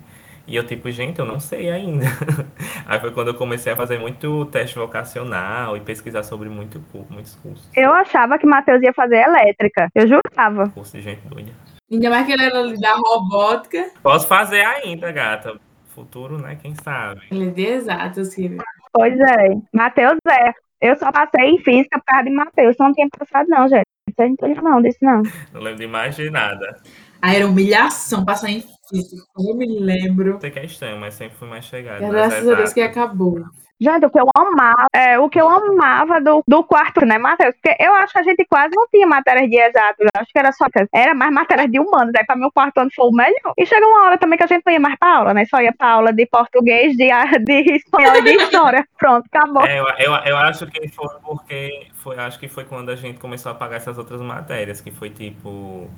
E 0.47 0.57
eu, 0.57 0.67
tipo, 0.67 0.91
gente, 0.91 1.21
eu 1.21 1.25
não 1.25 1.41
sei 1.41 1.71
ainda. 1.71 2.05
Aí 2.85 3.01
foi 3.01 3.13
quando 3.13 3.29
eu 3.29 3.35
comecei 3.35 3.73
a 3.73 3.77
fazer 3.77 3.99
muito 3.99 4.45
teste 4.47 4.79
vocacional 4.79 5.75
e 5.75 5.81
pesquisar 5.81 6.23
sobre 6.23 6.49
muito, 6.51 6.85
muitos 7.09 7.35
cursos. 7.37 7.71
Eu 7.75 7.93
achava 7.93 8.39
que 8.39 8.47
Matheus 8.47 8.83
ia 8.83 8.93
fazer 8.93 9.23
elétrica. 9.23 9.89
Eu 9.95 10.07
jurava. 10.07 10.69
Curso 10.71 10.99
de 10.99 11.03
gente 11.03 11.27
doida. 11.29 11.53
Ainda 11.91 12.11
mais 12.11 12.27
que 12.27 12.33
ele 12.33 12.45
era 12.45 12.63
da 12.77 12.95
robótica. 12.95 13.91
Posso 14.03 14.27
fazer 14.27 14.61
ainda, 14.61 15.11
gata. 15.13 15.59
Futuro, 15.95 16.39
né? 16.39 16.59
Quem 16.61 16.75
sabe? 16.75 17.23
Ele 17.31 17.49
é 17.49 18.09
de 18.09 18.31
filho. 18.31 18.63
Pois 18.93 19.19
é. 19.19 19.49
Matheus 19.73 20.19
é. 20.29 20.53
Eu 20.81 20.97
só 20.97 21.13
passei 21.13 21.51
em 21.51 21.59
física 21.59 21.99
por 21.99 22.05
causa 22.05 22.25
de 22.25 22.31
Matheus. 22.31 22.77
Não 22.79 22.93
tinha 22.93 23.09
passado, 23.11 23.49
não, 23.49 23.69
gente. 23.69 23.85
Você 24.09 24.29
não 24.29 24.37
tem 24.37 24.55
não, 24.55 24.83
desse 24.83 25.05
não. 25.05 25.23
Não 25.53 25.61
lembro 25.61 25.79
de 25.79 25.87
mais 25.87 26.17
de 26.17 26.31
nada. 26.31 26.81
Aí 27.23 27.37
era 27.37 27.47
humilhação 27.47 28.25
passar 28.25 28.51
em 28.51 28.65
física. 28.89 29.23
Eu 29.39 29.55
me 29.55 29.67
lembro. 29.79 30.39
Sei 30.41 30.51
que 30.51 30.59
é 30.59 30.65
estranho, 30.65 30.99
mas 30.99 31.15
sempre 31.15 31.37
fui 31.37 31.49
mais 31.49 31.65
chegado. 31.65 32.09
Graças 32.09 32.49
a 32.49 32.55
Deus 32.55 32.73
que 32.73 32.81
acabou. 32.81 33.45
Gente, 33.83 34.05
o 34.05 34.11
que 34.11 34.21
eu 34.21 34.29
amava, 34.37 34.87
é, 34.93 35.19
o 35.19 35.31
que 35.31 35.41
eu 35.41 35.49
amava 35.49 36.21
do, 36.21 36.45
do 36.47 36.63
quarto, 36.63 37.07
né, 37.07 37.17
Matheus? 37.17 37.55
Porque 37.55 37.83
eu 37.83 37.95
acho 37.95 38.13
que 38.13 38.19
a 38.19 38.23
gente 38.23 38.45
quase 38.45 38.77
não 38.77 38.87
tinha 38.89 39.07
matérias 39.07 39.49
de 39.49 39.57
exatos. 39.57 40.01
Eu 40.01 40.21
acho 40.21 40.31
que 40.31 40.39
era 40.39 40.53
só. 40.53 40.67
Era 40.93 41.15
mais 41.15 41.33
matérias 41.33 41.71
de 41.71 41.81
humanos. 41.81 42.13
Aí, 42.15 42.27
pra 42.27 42.37
mim, 42.37 42.45
o 42.45 42.53
quarto 42.53 42.77
ano 42.77 42.91
foi 42.95 43.09
o 43.09 43.11
melhor. 43.11 43.55
E 43.57 43.65
chegou 43.65 43.89
uma 43.89 44.05
hora 44.05 44.19
também 44.19 44.37
que 44.37 44.45
a 44.45 44.47
gente 44.47 44.63
não 44.67 44.73
ia 44.75 44.81
mais 44.81 44.99
pra 44.99 45.17
aula, 45.17 45.33
né? 45.33 45.47
Só 45.47 45.63
ia 45.63 45.73
pra 45.73 45.93
aula 45.93 46.13
de 46.13 46.27
português, 46.27 46.95
de, 46.95 47.09
de 47.41 47.77
espanhol 47.77 48.17
e 48.17 48.23
de 48.23 48.31
história. 48.33 48.87
Pronto, 48.99 49.27
acabou. 49.33 49.65
É, 49.65 49.81
eu, 49.81 49.87
eu, 49.99 50.13
eu 50.27 50.37
acho 50.37 50.67
que 50.67 50.87
foi 50.89 51.09
porque. 51.25 51.87
Foi, 51.95 52.19
acho 52.19 52.39
que 52.39 52.49
foi 52.49 52.65
quando 52.67 52.91
a 52.91 52.97
gente 52.97 53.19
começou 53.19 53.51
a 53.51 53.55
pagar 53.55 53.77
essas 53.77 53.97
outras 53.97 54.21
matérias, 54.21 54.83
que 54.83 54.91
foi 54.91 55.09
tipo. 55.09 55.89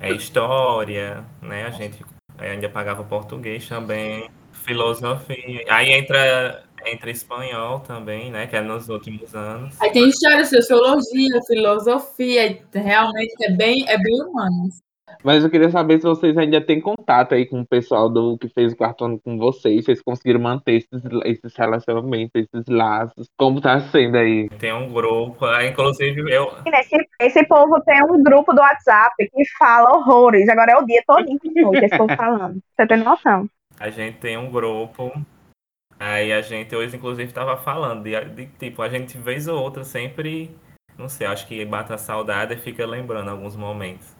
É, 0.00 0.12
história, 0.12 1.24
né? 1.42 1.66
A 1.66 1.70
gente 1.70 2.04
é, 2.38 2.52
ainda 2.52 2.68
pagava 2.68 3.02
português 3.02 3.68
também, 3.68 4.30
filosofia. 4.52 5.64
Aí 5.68 5.90
entra 5.90 6.62
entre 6.86 7.10
espanhol 7.10 7.80
também, 7.80 8.30
né? 8.30 8.46
Que 8.46 8.56
é 8.56 8.60
nos 8.60 8.88
últimos 8.88 9.34
anos. 9.34 9.80
Aí 9.80 9.90
tem 9.90 10.08
história, 10.08 10.44
sociologia, 10.44 11.40
filosofia, 11.46 12.58
realmente 12.72 13.34
é 13.42 13.50
bem, 13.50 13.84
é 13.88 13.98
bem 13.98 14.22
humano. 14.22 14.68
Mas 15.22 15.44
eu 15.44 15.50
queria 15.50 15.70
saber 15.70 15.98
se 15.98 16.06
vocês 16.06 16.36
ainda 16.36 16.60
têm 16.60 16.80
contato 16.80 17.34
aí 17.34 17.46
com 17.46 17.60
o 17.60 17.66
pessoal 17.66 18.08
do 18.08 18.36
que 18.38 18.48
fez 18.48 18.72
o 18.72 18.76
quarto 18.76 19.04
ano 19.04 19.20
com 19.20 19.38
vocês, 19.38 19.80
se 19.80 19.86
vocês 19.86 20.02
conseguiram 20.02 20.40
manter 20.40 20.72
esses, 20.76 21.02
esses 21.24 21.56
relacionamentos, 21.56 22.30
esses 22.34 22.66
laços, 22.68 23.28
como 23.36 23.60
tá 23.60 23.80
sendo 23.80 24.16
aí? 24.18 24.48
Tem 24.58 24.72
um 24.72 24.92
grupo, 24.92 25.46
inclusive 25.62 26.20
eu. 26.30 26.52
Esse, 26.66 26.96
esse 27.20 27.46
povo 27.46 27.80
tem 27.82 28.02
um 28.04 28.22
grupo 28.22 28.52
do 28.52 28.60
WhatsApp 28.60 29.14
que 29.18 29.44
fala 29.58 29.96
horrores. 29.96 30.48
Agora 30.48 30.72
é 30.72 30.76
o 30.76 30.84
dia 30.84 31.02
todo 31.06 31.24
que 31.24 31.84
esse 31.84 31.96
povo 31.96 32.16
falando. 32.16 32.58
Você 32.74 32.86
tem 32.86 32.98
noção? 32.98 33.48
A 33.78 33.90
gente 33.90 34.18
tem 34.18 34.36
um 34.36 34.50
grupo 34.50 35.12
Aí 36.04 36.34
a 36.34 36.42
gente 36.42 36.76
hoje, 36.76 36.94
inclusive, 36.94 37.30
estava 37.30 37.56
falando 37.56 38.02
de, 38.02 38.24
de, 38.26 38.46
tipo, 38.58 38.82
a 38.82 38.90
gente 38.90 39.16
vez 39.16 39.48
ou 39.48 39.58
outra 39.58 39.84
sempre, 39.84 40.54
não 40.98 41.08
sei, 41.08 41.26
acho 41.26 41.46
que 41.46 41.64
bate 41.64 41.94
a 41.94 41.96
saudade 41.96 42.52
e 42.52 42.58
fica 42.58 42.84
lembrando 42.84 43.30
alguns 43.30 43.56
momentos. 43.56 44.14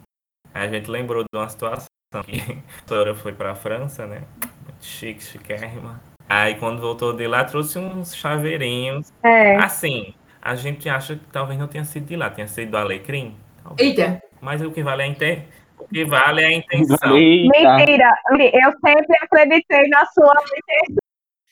Aí 0.55 0.66
a 0.66 0.70
gente 0.70 0.91
lembrou 0.91 1.22
de 1.22 1.39
uma 1.39 1.47
situação 1.47 1.87
que 2.24 2.41
a 2.82 2.89
senhora 2.89 3.14
foi 3.14 3.35
para 3.35 3.51
a 3.51 3.55
França, 3.55 4.07
né? 4.07 4.22
Chique, 4.80 5.22
chiquérrima. 5.22 6.01
Aí 6.26 6.55
quando 6.55 6.80
voltou 6.80 7.12
de 7.12 7.26
lá, 7.26 7.45
trouxe 7.45 7.78
uns 7.78 8.16
chaveirinhos. 8.16 9.12
É. 9.22 9.57
Assim, 9.57 10.14
a 10.41 10.55
gente 10.55 10.89
acha 10.89 11.16
que 11.16 11.26
talvez 11.30 11.59
não 11.59 11.68
tenha 11.68 11.85
sido 11.85 12.07
de 12.07 12.16
lá, 12.16 12.30
tenha 12.30 12.49
sido 12.49 12.70
do 12.70 12.78
Alecrim. 12.78 13.37
Talvez. 13.62 13.91
Eita! 13.91 14.22
Mas 14.41 14.62
o 14.62 14.70
que 14.70 14.82
vale 14.82 15.03
é 15.03 15.05
a 15.05 15.09
intenção. 15.09 15.45
O 15.78 15.87
que 15.87 16.05
vale 16.07 16.41
é 16.41 16.47
a 16.47 16.53
intenção. 16.55 17.14
Eita. 17.18 17.76
Mentira! 17.76 18.11
Eu 18.30 18.72
sempre 18.82 19.18
acreditei 19.20 19.87
na 19.89 20.07
sua 20.07 20.32
intenção 20.57 21.03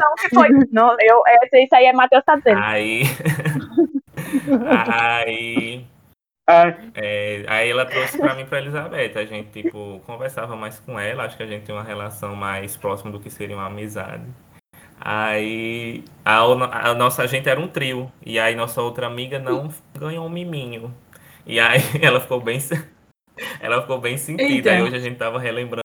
não, 0.02 0.14
que 0.16 0.28
foi. 0.34 0.48
Não, 0.72 0.96
eu, 1.00 1.22
isso 1.54 1.74
aí 1.74 1.86
é 1.86 1.92
Matheus 1.92 2.24
tá 2.24 2.36
dizendo. 2.36 2.60
Aí. 2.62 3.02
aí. 4.88 5.86
É, 6.94 7.44
aí 7.46 7.70
ela 7.70 7.86
trouxe 7.86 8.18
pra 8.18 8.34
mim 8.34 8.44
pra 8.44 8.58
Elizabeth. 8.58 9.12
A 9.16 9.24
gente, 9.24 9.62
tipo, 9.62 10.00
conversava 10.04 10.56
mais 10.56 10.80
com 10.80 10.98
ela. 10.98 11.24
Acho 11.24 11.36
que 11.36 11.42
a 11.42 11.46
gente 11.46 11.64
tem 11.64 11.74
uma 11.74 11.84
relação 11.84 12.34
mais 12.34 12.76
próxima 12.76 13.10
do 13.10 13.20
que 13.20 13.30
seria 13.30 13.56
uma 13.56 13.66
amizade. 13.66 14.24
Aí 15.00 16.04
a, 16.24 16.40
a 16.90 16.94
nossa 16.94 17.26
gente 17.26 17.48
era 17.48 17.60
um 17.60 17.68
trio. 17.68 18.10
E 18.24 18.38
aí 18.38 18.54
nossa 18.54 18.82
outra 18.82 19.06
amiga 19.06 19.38
não 19.38 19.68
ganhou 19.98 20.26
um 20.26 20.30
miminho. 20.30 20.94
E 21.46 21.58
aí 21.58 21.80
ela 22.02 22.20
ficou 22.20 22.40
bem. 22.40 22.58
Ela 23.60 23.80
ficou 23.80 23.98
bem 23.98 24.18
sentida. 24.18 24.48
Eita. 24.48 24.70
Aí 24.72 24.82
hoje 24.82 24.96
a 24.96 25.00
gente 25.00 25.16
tava 25.16 25.38
relembrando 25.38 25.82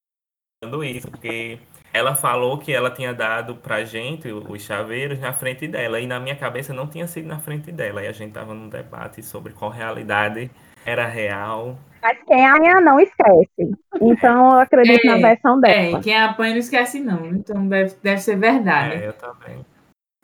isso, 0.84 1.10
porque 1.10 1.60
ela 1.98 2.16
falou 2.16 2.58
que 2.58 2.72
ela 2.72 2.92
tinha 2.92 3.14
dado 3.14 3.56
pra 3.56 3.84
gente 3.84 4.32
os 4.32 4.62
chaveiros 4.62 5.20
na 5.20 5.34
frente 5.34 5.68
dela, 5.68 6.00
e 6.00 6.06
na 6.06 6.20
minha 6.20 6.36
cabeça 6.36 6.74
não 6.74 6.88
tinha 6.88 7.08
sido 7.08 7.28
na 7.28 7.40
frente 7.40 7.72
dela. 7.72 8.04
E 8.04 8.08
a 8.08 8.12
gente 8.12 8.34
tava 8.34 8.54
num 8.54 8.70
debate 8.70 9.24
sobre 9.24 9.54
qual 9.54 9.72
realidade 9.72 10.52
era 10.86 11.06
real. 11.06 11.78
Mas 12.02 12.18
quem 12.26 12.46
apanha 12.46 12.80
não 12.82 13.00
esquece. 13.00 13.76
Então 14.00 14.52
eu 14.52 14.60
acredito 14.60 15.06
é, 15.06 15.10
na 15.10 15.28
versão 15.28 15.60
dela. 15.60 15.98
É, 15.98 16.02
quem 16.02 16.16
apanha 16.16 16.52
não 16.52 16.60
esquece, 16.60 17.00
não. 17.00 17.26
Então 17.26 17.68
deve, 17.68 17.96
deve 18.02 18.22
ser 18.22 18.38
verdade. 18.38 18.96
É, 18.96 19.08
eu 19.08 19.14
também. 19.14 19.66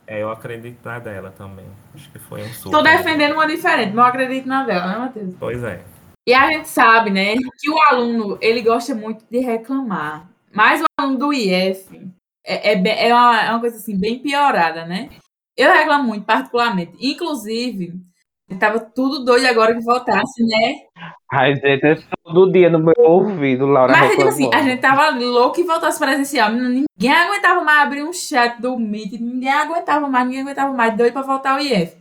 É, 0.05 0.21
eu 0.21 0.31
acredito 0.31 0.85
na 0.85 0.99
dela 0.99 1.31
também. 1.31 1.65
Acho 1.95 2.11
que 2.11 2.19
foi 2.19 2.43
um 2.43 2.53
surto. 2.53 2.77
Tô 2.77 2.83
defendendo 2.83 3.33
uma 3.33 3.47
diferente, 3.47 3.93
mas 3.93 4.05
eu 4.05 4.11
acredito 4.11 4.47
na 4.47 4.63
dela, 4.63 4.87
né, 4.87 4.97
Matheus? 4.99 5.35
Pois 5.39 5.63
é. 5.63 5.81
E 6.27 6.33
a 6.33 6.51
gente 6.51 6.69
sabe, 6.69 7.09
né, 7.09 7.35
que 7.35 7.69
o 7.69 7.77
aluno, 7.89 8.37
ele 8.39 8.61
gosta 8.61 8.95
muito 8.95 9.25
de 9.29 9.39
reclamar. 9.39 10.29
Mas 10.53 10.81
o 10.81 10.85
aluno 10.99 11.17
do 11.17 11.33
IF 11.33 11.87
é, 12.45 12.73
é, 12.73 13.07
é, 13.09 13.13
uma, 13.13 13.41
é 13.41 13.49
uma 13.51 13.59
coisa 13.59 13.77
assim, 13.77 13.97
bem 13.97 14.19
piorada, 14.19 14.85
né? 14.85 15.09
Eu 15.57 15.71
reclamo 15.71 16.03
muito, 16.05 16.25
particularmente. 16.25 16.93
Inclusive, 16.99 17.93
Tava 18.59 18.79
tudo 18.79 19.23
doido 19.23 19.45
agora 19.45 19.73
que 19.73 19.83
voltasse, 19.83 20.43
né? 20.45 20.75
Ai, 21.31 21.55
gente, 21.55 21.85
é 21.85 21.97
todo 22.23 22.51
dia 22.51 22.69
no 22.69 22.77
meu 22.79 22.93
ouvido, 22.99 23.65
Laura. 23.65 23.91
Mas, 23.93 24.11
tipo 24.11 24.27
assim, 24.27 24.49
a 24.53 24.61
gente 24.61 24.79
tava 24.81 25.09
louco 25.09 25.55
que 25.55 25.63
voltasse 25.63 25.97
presencial. 25.97 26.51
Ninguém 26.51 27.11
aguentava 27.11 27.63
mais 27.63 27.81
abrir 27.87 28.03
um 28.03 28.13
chat 28.13 28.61
do 28.61 28.77
Meet. 28.77 29.13
Ninguém 29.19 29.51
aguentava 29.51 30.07
mais, 30.07 30.25
ninguém 30.27 30.41
aguentava 30.43 30.73
mais. 30.73 30.95
Doido 30.95 31.13
pra 31.13 31.21
voltar 31.21 31.53
ao 31.53 31.59
IF. 31.59 31.95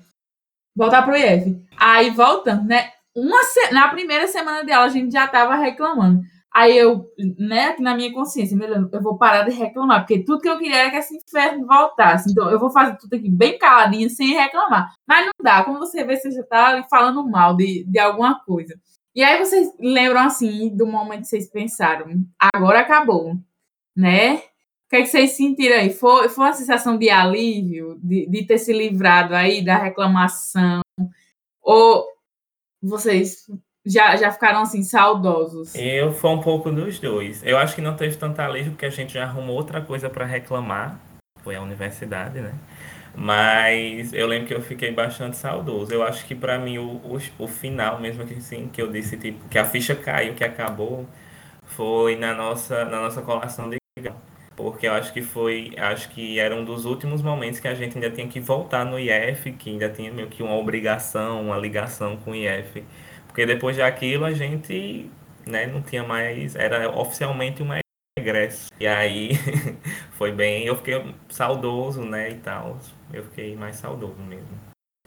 Voltar 0.77 1.03
pro 1.03 1.16
IF. 1.16 1.57
Aí 1.79 2.11
voltando, 2.11 2.65
né? 2.65 2.91
Uma 3.16 3.43
se- 3.45 3.73
Na 3.73 3.89
primeira 3.89 4.27
semana 4.27 4.65
de 4.65 4.73
aula 4.73 4.87
a 4.87 4.91
gente 4.91 5.12
já 5.12 5.27
tava 5.29 5.55
reclamando. 5.55 6.23
Aí 6.55 6.77
eu, 6.77 7.11
né, 7.39 7.77
na 7.79 7.95
minha 7.97 8.12
consciência, 8.12 8.55
eu 8.93 9.03
vou 9.03 9.16
parar 9.16 9.45
de 9.49 9.57
reclamar, 9.57 10.01
porque 10.01 10.23
tudo 10.23 10.41
que 10.41 10.49
eu 10.49 10.59
queria 10.59 10.83
era 10.83 10.91
que 10.91 10.97
esse 10.97 11.16
inferno 11.16 11.66
voltasse. 11.66 12.31
Então 12.31 12.51
eu 12.51 12.59
vou 12.59 12.70
fazer 12.70 12.97
tudo 12.99 13.15
aqui 13.15 13.31
bem 13.31 13.59
caladinho, 13.59 14.11
sem 14.11 14.35
reclamar. 14.35 14.93
Mas 15.07 15.27
não 15.27 15.33
dá, 15.43 15.65
como 15.65 15.79
você 15.79 16.05
vê, 16.05 16.16
você 16.16 16.31
já 16.31 16.43
tá 16.45 16.87
falando 16.91 17.27
mal 17.27 17.57
de, 17.57 17.85
de 17.85 17.99
alguma 17.99 18.39
coisa. 18.45 18.74
E 19.15 19.23
aí 19.23 19.39
vocês 19.39 19.73
lembram 19.81 20.20
assim 20.20 20.74
do 20.77 20.87
momento 20.87 21.23
que 21.23 21.29
vocês 21.29 21.51
pensaram, 21.51 22.07
agora 22.55 22.81
acabou, 22.81 23.35
né? 23.97 24.37
O 24.37 24.41
que, 24.91 24.97
é 24.97 25.03
que 25.03 25.07
vocês 25.07 25.33
sentiram 25.33 25.77
aí? 25.77 25.91
Foi, 25.91 26.29
foi 26.29 26.45
uma 26.45 26.53
sensação 26.53 26.99
de 26.99 27.09
alívio, 27.09 27.99
de, 28.03 28.27
de 28.29 28.47
ter 28.47 28.59
se 28.59 28.73
livrado 28.74 29.35
aí 29.35 29.65
da 29.65 29.79
reclamação? 29.79 30.83
Ou 31.62 32.07
vocês 32.83 33.47
já, 33.84 34.16
já 34.16 34.30
ficaram 34.30 34.60
assim 34.60 34.82
saudosos? 34.82 35.74
Eu 35.74 36.12
foi 36.12 36.30
um 36.30 36.40
pouco 36.40 36.70
dos 36.70 36.98
dois. 36.98 37.42
Eu 37.44 37.59
acho 37.59 37.74
que 37.74 37.80
não 37.80 37.96
teve 37.96 38.16
tanta 38.16 38.44
alívio 38.44 38.72
porque 38.72 38.86
a 38.86 38.90
gente 38.90 39.14
já 39.14 39.24
arrumou 39.24 39.56
outra 39.56 39.80
coisa 39.80 40.09
para 40.09 40.24
reclamar. 40.24 40.98
Foi 41.42 41.56
a 41.56 41.60
universidade, 41.60 42.40
né? 42.40 42.54
Mas 43.14 44.12
eu 44.12 44.26
lembro 44.26 44.46
que 44.46 44.54
eu 44.54 44.62
fiquei 44.62 44.92
bastante 44.92 45.36
saudoso. 45.36 45.92
Eu 45.92 46.02
acho 46.02 46.24
que 46.26 46.34
para 46.34 46.59
mim 46.59 46.78
o, 46.78 46.92
o, 47.04 47.18
o, 47.38 47.48
final, 47.48 48.00
mesmo 48.00 48.24
que 48.24 48.34
assim, 48.34 48.68
que 48.72 48.80
eu 48.80 48.90
disse 48.90 49.16
tipo, 49.16 49.46
que 49.48 49.59
a 49.59 49.64
ficha 49.64 49.94
caiu, 49.94 50.34
que 50.34 50.44
acabou, 50.44 51.06
foi 51.64 52.16
na 52.16 52.34
nossa, 52.34 52.84
na 52.84 53.00
nossa 53.00 53.20
colação 53.20 53.68
de 53.68 53.76
grau. 54.00 54.16
Porque 54.56 54.86
eu 54.86 54.92
acho 54.92 55.12
que 55.12 55.22
foi, 55.22 55.74
acho 55.76 56.10
que 56.10 56.38
era 56.38 56.54
um 56.54 56.64
dos 56.64 56.84
últimos 56.84 57.22
momentos 57.22 57.59
que 57.59 57.68
a 57.68 57.74
gente 57.74 57.96
ainda 57.96 58.10
tinha 58.10 58.28
que 58.28 58.38
voltar 58.38 58.84
no 58.84 58.98
IF, 58.98 59.52
que 59.52 59.70
ainda 59.70 59.88
tinha 59.88 60.12
meio 60.12 60.28
que 60.28 60.42
uma 60.42 60.54
obrigação, 60.54 61.42
uma 61.42 61.56
ligação 61.56 62.16
com 62.18 62.32
o 62.32 62.34
IF. 62.34 62.84
Porque 63.32 63.46
depois 63.46 63.78
daquilo 63.78 64.26
a 64.26 64.32
gente 64.32 65.10
né, 65.46 65.66
não 65.66 65.80
tinha 65.80 66.04
mais, 66.04 66.54
era 66.54 66.90
oficialmente 66.90 67.62
uma 67.62 67.78
regresso. 68.18 68.68
E 68.78 68.86
aí 68.86 69.30
foi 70.12 70.32
bem, 70.32 70.66
eu 70.66 70.76
fiquei 70.76 71.14
saudoso, 71.30 72.02
né, 72.04 72.28
e 72.28 72.34
tal. 72.34 72.78
Eu 73.10 73.24
fiquei 73.24 73.56
mais 73.56 73.76
saudoso 73.76 74.20
mesmo. 74.20 74.60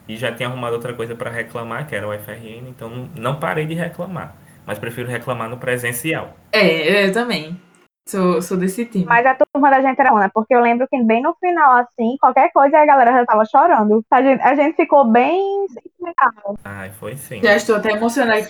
E 0.08 0.16
já 0.16 0.32
tinha 0.32 0.48
arrumado 0.48 0.74
outra 0.74 0.92
coisa 0.92 1.14
para 1.14 1.30
reclamar, 1.30 1.86
que 1.86 1.94
era 1.94 2.08
o 2.08 2.12
FRN, 2.12 2.68
então 2.68 3.08
não 3.14 3.38
parei 3.38 3.64
de 3.64 3.74
reclamar. 3.74 4.36
Mas 4.66 4.76
prefiro 4.80 5.08
reclamar 5.08 5.48
no 5.48 5.58
presencial. 5.58 6.36
É, 6.50 7.06
eu 7.06 7.12
também. 7.12 7.60
Sou, 8.08 8.40
sou 8.40 8.56
desse 8.56 8.86
time. 8.86 9.04
Mas 9.04 9.26
a 9.26 9.34
turma 9.34 9.68
da 9.68 9.82
gente 9.82 9.98
era 9.98 10.12
uma, 10.12 10.28
porque 10.28 10.54
eu 10.54 10.60
lembro 10.60 10.86
que 10.88 11.02
bem 11.02 11.20
no 11.20 11.34
final, 11.40 11.78
assim, 11.78 12.16
qualquer 12.20 12.52
coisa 12.52 12.78
a 12.78 12.86
galera 12.86 13.12
já 13.12 13.26
tava 13.26 13.44
chorando. 13.44 14.04
A 14.10 14.22
gente, 14.22 14.40
a 14.42 14.54
gente 14.54 14.76
ficou 14.76 15.10
bem 15.10 15.66
sentimental. 15.68 16.56
Ai, 16.64 16.90
foi 16.90 17.16
sim. 17.16 17.40
Já 17.42 17.56
estou 17.56 17.76
até 17.76 17.90
emocionada. 17.90 18.46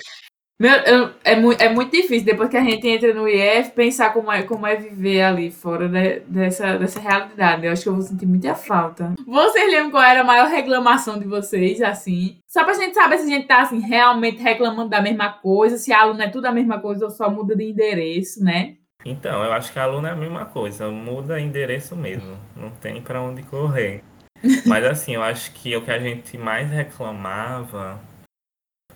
Meu, 0.58 0.72
eu, 0.72 1.10
é, 1.22 1.36
muito, 1.36 1.60
é 1.60 1.68
muito 1.68 1.90
difícil, 1.90 2.24
depois 2.24 2.48
que 2.48 2.56
a 2.56 2.64
gente 2.64 2.86
entra 2.88 3.12
no 3.12 3.28
IF, 3.28 3.72
pensar 3.72 4.14
como 4.14 4.32
é, 4.32 4.42
como 4.42 4.66
é 4.66 4.74
viver 4.74 5.22
ali 5.22 5.50
fora 5.50 5.86
de, 5.86 6.20
dessa, 6.20 6.78
dessa 6.78 6.98
realidade. 6.98 7.66
Eu 7.66 7.72
acho 7.72 7.82
que 7.82 7.88
eu 7.90 7.94
vou 7.94 8.02
sentir 8.02 8.24
muita 8.24 8.54
falta. 8.54 9.12
Vocês 9.26 9.70
lembram 9.70 9.90
qual 9.90 10.02
era 10.02 10.22
a 10.22 10.24
maior 10.24 10.48
reclamação 10.48 11.18
de 11.18 11.26
vocês, 11.26 11.82
assim? 11.82 12.38
Só 12.46 12.64
pra 12.64 12.72
gente 12.72 12.94
saber 12.94 13.18
se 13.18 13.24
a 13.24 13.28
gente 13.28 13.46
tá, 13.46 13.60
assim, 13.60 13.80
realmente 13.80 14.42
reclamando 14.42 14.88
da 14.88 15.02
mesma 15.02 15.30
coisa, 15.30 15.76
se 15.76 15.92
a 15.92 16.00
aluna 16.00 16.24
é 16.24 16.30
tudo 16.30 16.46
a 16.46 16.52
mesma 16.52 16.80
coisa 16.80 17.04
ou 17.04 17.10
só 17.10 17.30
muda 17.30 17.54
de 17.54 17.64
endereço, 17.64 18.42
né? 18.42 18.76
Então, 19.08 19.44
eu 19.44 19.52
acho 19.52 19.72
que 19.72 19.78
a 19.78 19.84
aluna 19.84 20.08
é 20.08 20.12
a 20.12 20.16
mesma 20.16 20.44
coisa, 20.44 20.90
muda 20.90 21.40
endereço 21.40 21.94
mesmo, 21.94 22.36
não 22.56 22.70
tem 22.70 23.00
para 23.00 23.22
onde 23.22 23.40
correr. 23.44 24.02
Mas 24.66 24.84
assim, 24.84 25.14
eu 25.14 25.22
acho 25.22 25.52
que 25.52 25.76
o 25.76 25.82
que 25.82 25.92
a 25.92 25.98
gente 25.98 26.36
mais 26.36 26.68
reclamava, 26.68 28.00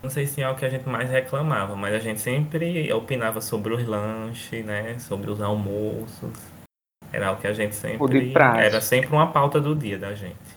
não 0.03 0.11
sei 0.11 0.27
se 0.27 0.43
é 0.43 0.51
o 0.51 0.57
que 0.57 0.65
a 0.65 0.69
gente 0.69 0.89
mais 0.89 1.09
reclamava, 1.09 1.77
mas 1.77 1.95
a 1.95 1.99
gente 1.99 2.21
sempre 2.21 2.93
opinava 2.93 3.41
sobre 3.41 3.73
os 3.73 3.87
lanches, 3.87 4.65
né, 4.65 4.99
sobre 4.99 5.31
os 5.31 5.41
almoços. 5.41 6.33
Era 7.13 7.33
o 7.33 7.37
que 7.37 7.47
a 7.47 7.53
gente 7.53 7.75
sempre 7.75 8.33
era 8.59 8.81
sempre 8.81 9.11
uma 9.11 9.31
pauta 9.31 9.61
do 9.61 9.75
dia 9.75 9.99
da 9.99 10.15
gente. 10.15 10.50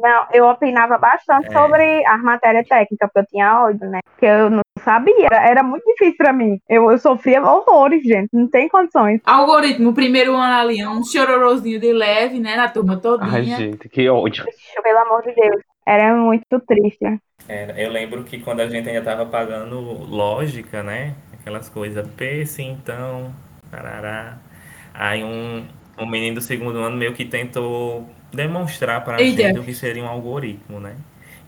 Não, 0.00 0.26
eu 0.32 0.46
opinava 0.48 0.96
bastante 0.96 1.48
é. 1.48 1.52
sobre 1.52 2.06
a 2.06 2.16
matéria 2.18 2.64
técnica, 2.64 3.06
porque 3.06 3.18
eu 3.18 3.26
tinha 3.26 3.64
ódio, 3.64 3.86
né? 3.88 4.00
Que 4.18 4.24
eu 4.24 4.48
não 4.48 4.62
sabia, 4.82 5.28
era 5.30 5.62
muito 5.62 5.84
difícil 5.84 6.16
pra 6.16 6.32
mim. 6.32 6.58
Eu, 6.66 6.90
eu 6.90 6.98
sofria 6.98 7.42
horrores, 7.42 8.02
gente, 8.02 8.30
não 8.32 8.48
tem 8.48 8.66
condições. 8.68 9.20
Algoritmo, 9.26 9.92
primeiro 9.92 10.34
ano 10.34 10.54
ali, 10.54 10.86
um 10.86 11.04
chororozinho 11.04 11.78
de 11.78 11.92
leve, 11.92 12.40
né, 12.40 12.56
na 12.56 12.68
turma 12.68 12.96
todinha. 12.96 13.30
Ai, 13.30 13.42
gente, 13.42 13.88
que 13.90 14.08
ódio. 14.08 14.46
Pelo 14.82 14.98
amor 15.00 15.22
de 15.22 15.34
Deus, 15.34 15.62
era 15.86 16.14
muito 16.14 16.60
triste. 16.60 17.20
Era, 17.46 17.78
eu 17.78 17.90
lembro 17.90 18.24
que 18.24 18.38
quando 18.40 18.60
a 18.60 18.68
gente 18.68 18.88
ainda 18.88 19.02
tava 19.02 19.26
pagando 19.26 19.78
lógica, 19.80 20.82
né, 20.82 21.14
aquelas 21.38 21.68
coisas, 21.68 22.08
P, 22.12 22.46
sim, 22.46 22.78
então, 22.80 23.34
parará. 23.70 24.38
Aí 24.94 25.22
um, 25.22 25.66
um 25.98 26.06
menino 26.06 26.36
do 26.36 26.40
segundo 26.40 26.78
ano 26.78 26.96
meio 26.96 27.12
que 27.12 27.24
tentou 27.26 28.08
demonstrar 28.32 29.04
para 29.04 29.16
a 29.16 29.18
gente 29.18 29.58
o 29.58 29.64
que 29.64 29.74
seria 29.74 30.02
um 30.02 30.08
algoritmo, 30.08 30.80
né? 30.80 30.96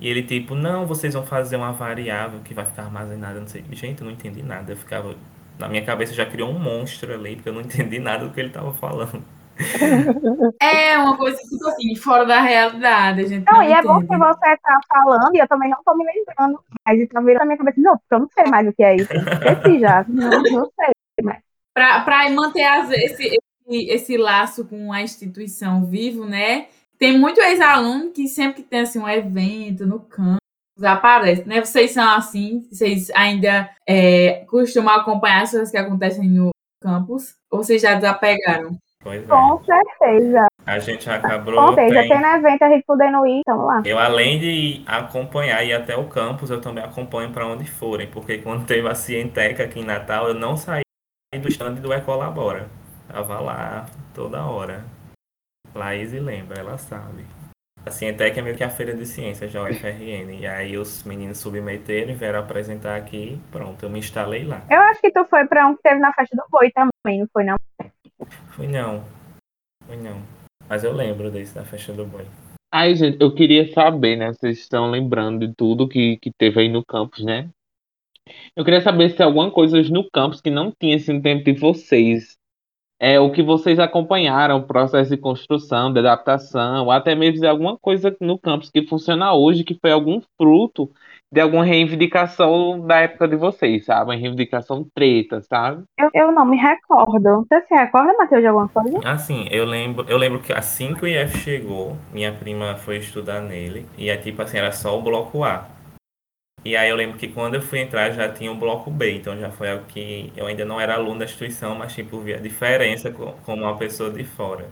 E 0.01 0.09
ele 0.09 0.23
tipo, 0.23 0.55
não, 0.55 0.87
vocês 0.87 1.15
vão 1.15 1.25
fazer 1.25 1.57
uma 1.57 1.73
variável 1.73 2.41
que 2.41 2.53
vai 2.53 2.65
ficar 2.65 2.83
armazenada, 2.83 3.39
não 3.39 3.47
sei. 3.47 3.65
Gente, 3.71 4.01
eu 4.01 4.07
não 4.07 4.13
entendi 4.13 4.43
nada. 4.43 4.73
Eu 4.73 4.77
ficava 4.77 5.15
na 5.59 5.69
minha 5.69 5.85
cabeça 5.85 6.13
já 6.13 6.27
criou 6.27 6.51
um 6.51 6.59
monstro 6.59 7.15
ali, 7.15 7.37
porque 7.37 7.49
eu 7.49 7.53
não 7.53 7.61
entendi 7.61 7.99
nada 7.99 8.25
do 8.25 8.33
que 8.33 8.41
ele 8.41 8.49
estava 8.49 8.73
falando. 8.75 9.23
É 10.61 10.97
uma 10.99 11.17
coisa 11.17 11.37
tipo 11.37 11.69
assim, 11.69 11.95
fora 11.95 12.25
da 12.25 12.41
realidade, 12.41 13.21
a 13.21 13.29
gente 13.29 13.45
não, 13.45 13.59
não 13.59 13.63
e 13.63 13.73
é 13.73 13.83
bom 13.83 14.01
que 14.01 14.17
você 14.17 14.57
tá 14.57 14.81
falando, 14.89 15.35
e 15.35 15.39
eu 15.39 15.47
também 15.47 15.69
não 15.71 15.79
tô 15.85 15.95
me 15.95 16.05
lembrando, 16.05 16.59
mas 16.85 17.09
tá 17.09 17.21
virando 17.21 17.41
na 17.41 17.45
minha 17.45 17.59
cabeça, 17.59 17.81
não, 17.81 17.99
porque 17.99 18.15
eu 18.15 18.19
não 18.19 18.29
sei 18.33 18.45
mais 18.51 18.67
o 18.67 18.73
que 18.73 18.83
é 18.83 18.97
isso. 18.97 19.13
Esqueci 19.13 19.79
já, 19.79 20.05
não, 20.09 20.31
não 20.43 20.71
sei 20.75 21.25
mais. 21.25 21.41
Pra, 21.75 22.01
pra 22.01 22.31
manter 22.31 22.65
as, 22.65 22.91
esse, 22.91 23.39
esse 23.69 24.17
laço 24.17 24.65
com 24.65 24.93
a 24.93 25.03
instituição 25.03 25.85
vivo, 25.85 26.25
né? 26.25 26.67
Tem 26.99 27.19
muito 27.19 27.41
ex-aluno 27.41 28.11
que 28.11 28.29
sempre 28.29 28.63
que 28.63 28.69
tem 28.69 28.81
assim, 28.81 28.99
um 28.99 29.09
evento 29.09 29.87
no 29.87 30.01
campus, 30.01 30.39
aparece, 30.83 31.49
né? 31.49 31.61
Vocês 31.65 31.91
são 31.91 32.09
assim, 32.15 32.67
vocês 32.71 33.11
ainda 33.11 33.71
é, 33.89 34.45
costumam 34.49 34.95
acompanhar 34.95 35.43
as 35.43 35.51
coisas 35.51 35.71
que 35.71 35.77
acontecem 35.77 36.29
no 36.29 36.51
campus, 36.81 37.35
ou 37.51 37.63
vocês 37.63 37.83
já 37.83 37.95
desapegaram? 37.95 38.77
Pois 39.03 39.23
é. 39.23 39.27
Com 39.27 39.65
certeza. 39.65 40.47
A 40.65 40.79
gente 40.79 41.11
acabou. 41.11 41.55
Com 41.55 41.75
certeza, 41.75 42.01
tem... 42.01 42.09
tem 42.09 42.21
no 42.21 42.27
evento 42.27 42.63
a 42.63 42.69
gente 42.69 42.85
podendo 42.87 43.27
ir, 43.27 43.41
então 43.41 43.65
lá. 43.65 43.83
Eu, 43.85 43.99
além 43.99 44.39
de 44.39 44.83
acompanhar 44.87 45.65
e 45.65 45.71
ir 45.71 45.73
até 45.73 45.97
o 45.97 46.09
campus, 46.09 46.51
eu 46.51 46.61
também 46.61 46.85
acompanho 46.85 47.33
para 47.33 47.47
onde 47.47 47.69
forem, 47.69 48.07
porque 48.07 48.39
quando 48.39 48.65
teve 48.65 48.89
a 48.89 48.95
Cienteca 48.95 49.65
aqui 49.65 49.81
em 49.81 49.85
Natal, 49.85 50.29
eu 50.29 50.35
não 50.35 50.57
saí 50.57 50.83
do 51.41 51.49
stand 51.49 51.75
do 51.75 51.93
Ecolabora. 51.93 52.71
Tava 53.09 53.41
lá 53.41 53.87
toda 54.15 54.45
hora. 54.45 54.85
Laís 55.75 56.13
lembra, 56.13 56.59
ela 56.59 56.79
sabe. 56.79 57.25
A 57.85 57.91
Cientec 57.91 58.39
é 58.39 58.43
meio 58.43 58.57
que 58.57 58.63
a 58.63 58.71
feira 58.71 58.95
de 58.95 59.05
ciências 59.05 59.53
da 59.53 59.65
UFRN. 59.65 60.39
E 60.39 60.47
aí 60.47 60.79
os 60.79 61.03
meninos 61.03 61.39
submeteram 61.39 62.13
e 62.13 62.15
vieram 62.15 62.39
apresentar 62.39 62.97
aqui. 62.97 63.41
Pronto, 63.51 63.83
eu 63.83 63.91
me 63.91 63.99
instalei 63.99 64.45
lá. 64.45 64.63
Eu 64.71 64.81
acho 64.83 65.01
que 65.01 65.11
tu 65.11 65.25
foi 65.25 65.47
pra 65.47 65.67
um 65.67 65.75
que 65.75 65.83
teve 65.83 65.99
na 65.99 66.13
festa 66.13 66.37
do 66.37 66.45
boi 66.49 66.71
também, 66.71 67.21
não 67.21 67.29
foi 67.33 67.45
não? 67.45 67.57
Fui 68.51 68.69
não. 68.69 69.05
Fui 69.87 69.97
não. 69.97 70.23
Mas 70.69 70.85
eu 70.85 70.93
lembro 70.93 71.31
desse 71.31 71.55
da 71.55 71.65
festa 71.65 71.93
do 71.93 72.07
boi. 72.07 72.25
Ai, 72.73 72.95
gente, 72.95 73.19
eu 73.21 73.35
queria 73.35 73.71
saber, 73.73 74.17
né? 74.17 74.33
Vocês 74.33 74.59
estão 74.59 74.89
lembrando 74.89 75.47
de 75.47 75.55
tudo 75.55 75.89
que, 75.89 76.19
que 76.19 76.31
teve 76.31 76.61
aí 76.61 76.69
no 76.69 76.85
campus, 76.85 77.25
né? 77.25 77.51
Eu 78.55 78.65
queria 78.65 78.81
saber 78.81 79.11
se 79.11 79.23
alguma 79.23 79.51
coisa 79.51 79.83
no 79.83 80.09
campus 80.09 80.41
que 80.41 80.51
não 80.51 80.71
tinha 80.71 80.97
assim, 80.97 81.15
no 81.15 81.23
tempo 81.23 81.45
de 81.45 81.53
vocês 81.53 82.39
é 83.03 83.19
o 83.19 83.33
que 83.33 83.43
vocês 83.43 83.81
acompanharam, 83.81 84.59
o 84.59 84.63
processo 84.63 85.11
de 85.11 85.17
construção, 85.17 85.93
de 85.93 85.99
adaptação, 85.99 86.89
até 86.89 87.17
mesmo 87.17 87.45
alguma 87.49 87.77
coisa 87.77 88.17
no 88.21 88.39
campus 88.39 88.71
que 88.71 88.87
funciona 88.87 89.35
hoje, 89.35 89.65
que 89.65 89.75
foi 89.75 89.91
algum 89.91 90.21
fruto 90.41 90.89
de 91.33 91.41
alguma 91.41 91.65
reivindicação 91.65 92.79
da 92.87 93.01
época 93.01 93.27
de 93.27 93.35
vocês, 93.35 93.87
sabe? 93.87 94.05
Uma 94.05 94.15
reivindicação 94.15 94.87
treta, 94.95 95.41
sabe? 95.43 95.83
Eu, 95.99 96.11
eu 96.15 96.31
não 96.31 96.45
me 96.45 96.57
recordo. 96.57 97.45
Você 97.49 97.61
se 97.63 97.75
recorda, 97.75 98.13
Matheus, 98.17 98.41
de 98.41 98.47
alguma 98.47 98.69
coisa? 98.69 99.01
Assim, 99.05 99.49
eu 99.51 99.65
lembro, 99.65 100.07
eu 100.09 100.17
lembro 100.17 100.39
que 100.39 100.53
assim 100.53 100.95
que 100.95 101.05
o 101.05 101.09
IF 101.09 101.39
chegou, 101.39 101.97
minha 102.13 102.33
prima 102.33 102.77
foi 102.77 102.99
estudar 102.99 103.41
nele, 103.41 103.85
e 103.99 104.11
é 104.11 104.17
tipo 104.17 104.41
assim, 104.43 104.59
era 104.59 104.71
só 104.71 104.97
o 104.97 105.03
bloco 105.03 105.43
A. 105.43 105.67
E 106.65 106.77
aí 106.77 106.89
eu 106.91 106.97
lembro 106.97 107.19
que 107.19 107.29
quando 107.29 107.55
eu 107.57 107.63
fui 107.63 107.81
entrar 107.81 108.11
já 108.13 108.29
tinha 108.33 108.51
o 108.53 108.55
bloco 108.55 108.91
B, 108.91 109.17
então 109.17 109.37
já 109.39 109.51
foi 109.51 109.71
algo 109.71 109.85
que 109.87 110.33
eu 110.37 110.47
ainda 110.47 110.65
não 110.65 110.81
era 110.81 110.95
aluno 110.95 111.19
da 111.19 111.25
instituição, 111.25 111.75
mas 111.75 111.93
tipo 111.95 112.21
via 112.21 112.39
diferença 112.39 113.11
como 113.11 113.63
uma 113.63 113.77
pessoa 113.77 114.11
de 114.11 114.23
fora. 114.25 114.69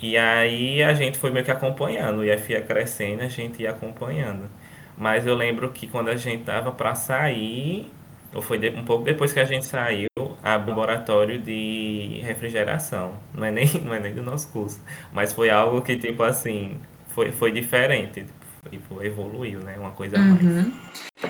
E 0.00 0.16
aí 0.16 0.82
a 0.82 0.92
gente 0.94 1.18
foi 1.18 1.30
meio 1.30 1.44
que 1.44 1.50
acompanhando, 1.50 2.18
o 2.20 2.24
IF 2.24 2.52
ia 2.52 2.60
crescendo, 2.62 3.22
a 3.22 3.28
gente 3.28 3.62
ia 3.62 3.70
acompanhando. 3.70 4.50
Mas 4.96 5.26
eu 5.26 5.34
lembro 5.34 5.70
que 5.72 5.86
quando 5.86 6.08
a 6.08 6.16
gente 6.16 6.44
tava 6.44 6.72
para 6.72 6.94
sair, 6.94 7.90
ou 8.34 8.42
foi 8.42 8.58
de, 8.58 8.70
um 8.70 8.84
pouco 8.84 9.04
depois 9.04 9.32
que 9.32 9.40
a 9.40 9.44
gente 9.44 9.64
saiu, 9.66 10.08
abre 10.42 10.70
laboratório 10.70 11.38
de 11.40 12.20
refrigeração. 12.24 13.14
Não 13.34 13.44
é, 13.46 13.50
nem, 13.50 13.66
não 13.84 13.94
é 13.94 14.00
nem 14.00 14.14
do 14.14 14.22
nosso 14.22 14.50
curso. 14.52 14.82
Mas 15.12 15.32
foi 15.32 15.50
algo 15.50 15.82
que, 15.82 15.96
tipo 15.96 16.22
assim, 16.22 16.80
foi, 17.08 17.32
foi 17.32 17.52
diferente. 17.52 18.26
Tipo, 18.68 19.02
evoluiu, 19.02 19.60
né? 19.60 19.76
Uma 19.78 19.92
coisa 19.92 20.16
a 20.16 20.20
mais. 20.20 20.42
Uhum. 20.42 20.72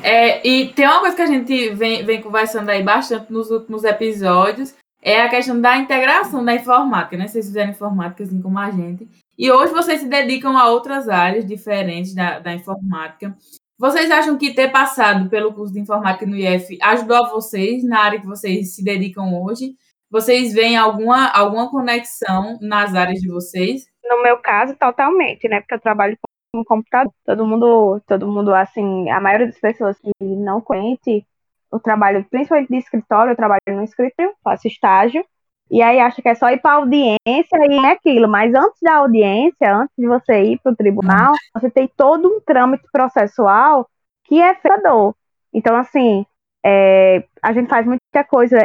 É, 0.02 0.46
e 0.46 0.68
tem 0.72 0.86
uma 0.86 1.00
coisa 1.00 1.16
que 1.16 1.22
a 1.22 1.26
gente 1.26 1.70
vem, 1.70 2.04
vem 2.04 2.20
conversando 2.20 2.70
aí 2.70 2.82
bastante 2.82 3.32
nos 3.32 3.50
últimos 3.50 3.84
episódios, 3.84 4.74
é 5.02 5.22
a 5.22 5.28
questão 5.28 5.60
da 5.60 5.76
integração 5.76 6.44
da 6.44 6.54
informática, 6.54 7.16
né? 7.16 7.28
Vocês 7.28 7.46
fizeram 7.46 7.70
informática 7.70 8.24
assim 8.24 8.42
como 8.42 8.58
a 8.58 8.70
gente. 8.70 9.08
E 9.38 9.50
hoje 9.50 9.72
vocês 9.72 10.00
se 10.00 10.08
dedicam 10.08 10.56
a 10.56 10.68
outras 10.68 11.08
áreas 11.08 11.46
diferentes 11.46 12.14
da, 12.14 12.38
da 12.38 12.52
informática. 12.52 13.36
Vocês 13.78 14.10
acham 14.10 14.38
que 14.38 14.54
ter 14.54 14.72
passado 14.72 15.28
pelo 15.28 15.52
curso 15.52 15.72
de 15.72 15.80
informática 15.80 16.24
no 16.26 16.34
IF 16.34 16.78
ajudou 16.82 17.16
a 17.18 17.28
vocês 17.28 17.84
na 17.84 18.00
área 18.00 18.20
que 18.20 18.26
vocês 18.26 18.74
se 18.74 18.82
dedicam 18.82 19.42
hoje? 19.42 19.76
Vocês 20.10 20.54
veem 20.54 20.76
alguma, 20.76 21.28
alguma 21.28 21.70
conexão 21.70 22.58
nas 22.62 22.94
áreas 22.94 23.20
de 23.20 23.28
vocês? 23.28 23.86
No 24.02 24.22
meu 24.22 24.38
caso, 24.38 24.74
totalmente, 24.76 25.46
né? 25.48 25.60
Porque 25.60 25.74
eu 25.74 25.80
trabalho 25.80 26.16
com 26.56 26.64
computador. 26.64 27.12
Todo 27.24 27.46
mundo, 27.46 28.00
todo 28.06 28.26
mundo, 28.26 28.54
assim, 28.54 29.10
a 29.10 29.20
maioria 29.20 29.46
das 29.46 29.58
pessoas 29.58 29.98
que 29.98 30.10
não 30.20 30.60
conhece 30.60 31.26
o 31.70 31.78
trabalho, 31.78 32.24
principalmente 32.30 32.68
de 32.68 32.78
escritório, 32.78 33.32
eu 33.32 33.36
trabalho 33.36 33.60
no 33.68 33.82
escritório, 33.82 34.34
faço 34.42 34.66
estágio. 34.66 35.24
E 35.68 35.82
aí 35.82 35.98
acha 35.98 36.22
que 36.22 36.28
é 36.28 36.34
só 36.34 36.48
ir 36.50 36.60
para 36.60 36.76
audiência 36.76 37.18
e 37.26 37.86
é 37.86 37.90
aquilo. 37.90 38.28
Mas 38.28 38.54
antes 38.54 38.78
da 38.80 38.96
audiência, 38.96 39.74
antes 39.74 39.94
de 39.98 40.06
você 40.06 40.44
ir 40.44 40.60
para 40.62 40.72
o 40.72 40.76
tribunal, 40.76 41.32
você 41.52 41.68
tem 41.68 41.90
todo 41.96 42.28
um 42.28 42.40
trâmite 42.40 42.84
processual 42.92 43.88
que 44.24 44.40
é 44.40 44.54
fedor. 44.54 45.14
Então, 45.52 45.74
assim, 45.76 46.24
é, 46.64 47.24
a 47.42 47.52
gente 47.52 47.68
faz 47.68 47.84
muita 47.84 48.24
coisa. 48.28 48.58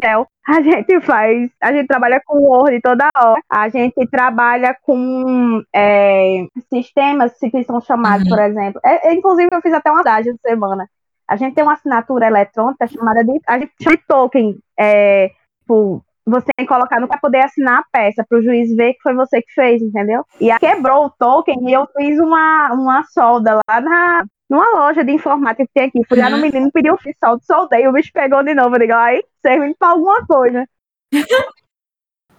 A 0.48 0.62
gente 0.62 1.00
faz, 1.02 1.50
a 1.62 1.72
gente 1.72 1.88
trabalha 1.88 2.22
com 2.26 2.40
Word 2.40 2.82
toda 2.82 3.10
hora. 3.16 3.42
A 3.50 3.70
gente 3.70 4.08
trabalha 4.08 4.76
com 4.82 5.62
é, 5.74 6.48
sistemas 6.74 7.34
que 7.38 7.64
são 7.64 7.80
chamados, 7.80 8.24
uhum. 8.24 8.36
por 8.36 8.44
exemplo. 8.44 8.82
É, 8.84 9.14
inclusive, 9.14 9.50
eu 9.52 9.62
fiz 9.62 9.74
até 9.74 9.92
uma 9.92 10.02
essa 10.02 10.36
semana. 10.46 10.90
A 11.28 11.36
gente 11.36 11.54
tem 11.54 11.64
uma 11.64 11.74
assinatura 11.74 12.28
eletrônica 12.28 12.88
chamada 12.88 13.24
de. 13.24 13.40
A 13.48 13.60
gente 13.60 13.72
chama 13.82 13.96
de 13.96 14.04
token. 14.08 14.58
É, 14.78 15.32
tipo, 15.62 16.04
você 16.26 16.48
tem 16.56 16.66
que 16.66 16.74
colocar 16.74 17.00
no 17.00 17.08
para 17.08 17.20
poder 17.20 17.44
assinar 17.44 17.80
a 17.80 17.86
peça, 17.92 18.26
para 18.28 18.38
o 18.38 18.42
juiz 18.42 18.76
ver 18.76 18.94
que 18.94 19.02
foi 19.02 19.14
você 19.14 19.42
que 19.42 19.54
fez, 19.54 19.82
entendeu? 19.82 20.26
E 20.40 20.52
aí 20.52 20.60
quebrou 20.60 21.06
o 21.06 21.10
token 21.10 21.70
e 21.70 21.74
eu 21.74 21.88
fiz 21.96 22.20
uma, 22.20 22.74
uma 22.74 23.04
solda 23.06 23.60
lá 23.68 23.82
na, 23.82 24.26
numa 24.52 24.70
loja 24.72 25.02
de 25.02 25.14
informática 25.14 25.66
que 25.66 25.74
tem 25.74 25.86
aqui. 25.86 26.02
Fui 26.10 26.20
lá 26.20 26.30
no 26.30 26.38
menino, 26.38 26.70
pediu 26.74 26.94
o 26.94 26.98
soldo, 27.18 27.42
soldei, 27.46 27.88
o 27.88 27.94
bicho 27.94 28.12
pegou 28.14 28.44
de 28.44 28.54
novo. 28.54 28.76
Eu 28.76 28.80
digo, 28.80 28.94
aí 28.94 29.24
serve 29.42 29.74
para 29.80 29.92
alguma 29.92 30.26
coisa. 30.28 30.68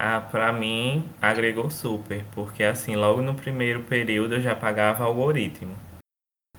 Ah, 0.05 0.21
para 0.21 0.53
mim, 0.53 1.09
agregou 1.21 1.71
super, 1.71 2.25
porque 2.35 2.65
assim, 2.65 2.97
logo 2.97 3.23
no 3.23 3.37
primeiro 3.37 3.85
período 3.85 4.35
eu 4.35 4.41
já 4.41 4.53
pagava 4.53 5.05
algoritmo. 5.05 5.77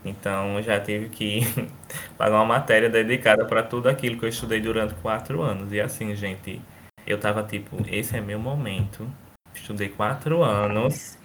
Então 0.06 0.56
eu 0.56 0.64
já 0.64 0.80
tive 0.80 1.10
que 1.10 1.42
pagar 2.18 2.38
uma 2.38 2.46
matéria 2.46 2.90
dedicada 2.90 3.46
para 3.46 3.62
tudo 3.62 3.90
aquilo 3.90 4.18
que 4.18 4.24
eu 4.24 4.30
estudei 4.30 4.62
durante 4.62 4.96
quatro 5.02 5.42
anos. 5.42 5.74
E 5.74 5.82
assim, 5.82 6.16
gente, 6.16 6.62
eu 7.06 7.20
tava 7.20 7.44
tipo, 7.44 7.76
esse 7.86 8.16
é 8.16 8.22
meu 8.22 8.40
momento. 8.40 9.12
Estudei 9.54 9.90
quatro 9.90 10.42
anos. 10.42 11.18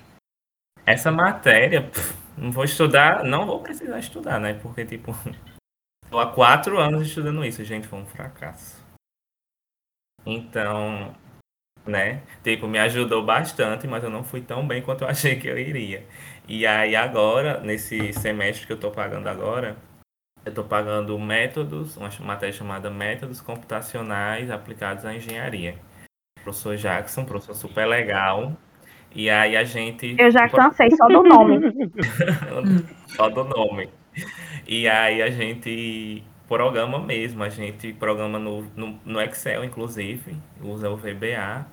Essa 0.85 1.13
matéria, 1.13 1.83
pff, 1.83 2.17
não 2.39 2.53
vou 2.53 2.65
estudar, 2.65 3.25
não 3.25 3.47
vou 3.47 3.61
precisar 3.61 3.99
estudar, 3.99 4.41
né? 4.41 4.55
Porque, 4.55 4.85
tipo, 4.85 5.13
tô 6.09 6.19
há 6.19 6.33
quatro 6.33 6.79
anos 6.79 7.07
estudando 7.07 7.45
isso, 7.45 7.65
gente, 7.65 7.89
foi 7.89 7.99
um 7.99 8.07
fracasso. 8.07 8.83
Então, 10.25 11.15
né? 11.87 12.23
Tipo, 12.43 12.69
me 12.69 12.79
ajudou 12.79 13.25
bastante, 13.25 13.87
mas 13.87 14.05
eu 14.05 14.11
não 14.11 14.23
fui 14.23 14.41
tão 14.41 14.67
bem 14.67 14.83
quanto 14.83 15.03
eu 15.05 15.09
achei 15.09 15.39
que 15.39 15.49
eu 15.49 15.59
iria. 15.59 16.07
E 16.47 16.67
aí 16.67 16.95
agora, 16.97 17.61
nesse 17.61 18.13
semestre 18.13 18.67
que 18.67 18.73
eu 18.73 18.81
tô 18.81 18.91
pagando 18.91 19.29
agora, 19.29 19.77
eu 20.45 20.51
estou 20.51 20.65
pagando 20.65 21.19
métodos, 21.19 21.97
uma 21.97 22.11
matéria 22.21 22.55
chamada 22.55 22.91
Métodos 22.91 23.41
Computacionais 23.41 24.51
Aplicados 24.51 25.05
à 25.05 25.15
Engenharia. 25.15 25.79
Professor 26.43 26.77
Jackson, 26.77 27.25
professor 27.25 27.55
super 27.55 27.87
legal. 27.87 28.57
E 29.15 29.29
aí 29.31 29.57
a 29.57 29.65
gente. 29.65 30.17
Eu 30.19 30.31
já 30.31 30.49
cansei 30.49 30.91
só 30.91 31.07
do 31.09 31.23
nome. 31.23 31.61
só 33.09 33.29
do 33.29 33.45
nome. 33.45 33.89
E 34.67 34.89
aí 34.89 35.23
a 35.23 35.31
gente 35.31 36.23
programa 36.49 36.99
mesmo, 36.99 37.43
a 37.43 37.49
gente 37.49 37.93
programa 37.93 38.39
no, 38.39 38.63
no, 38.75 38.99
no 39.05 39.21
Excel, 39.21 39.65
inclusive, 39.65 40.37
usa 40.63 40.89
o 40.91 40.97
VBA. 40.97 41.67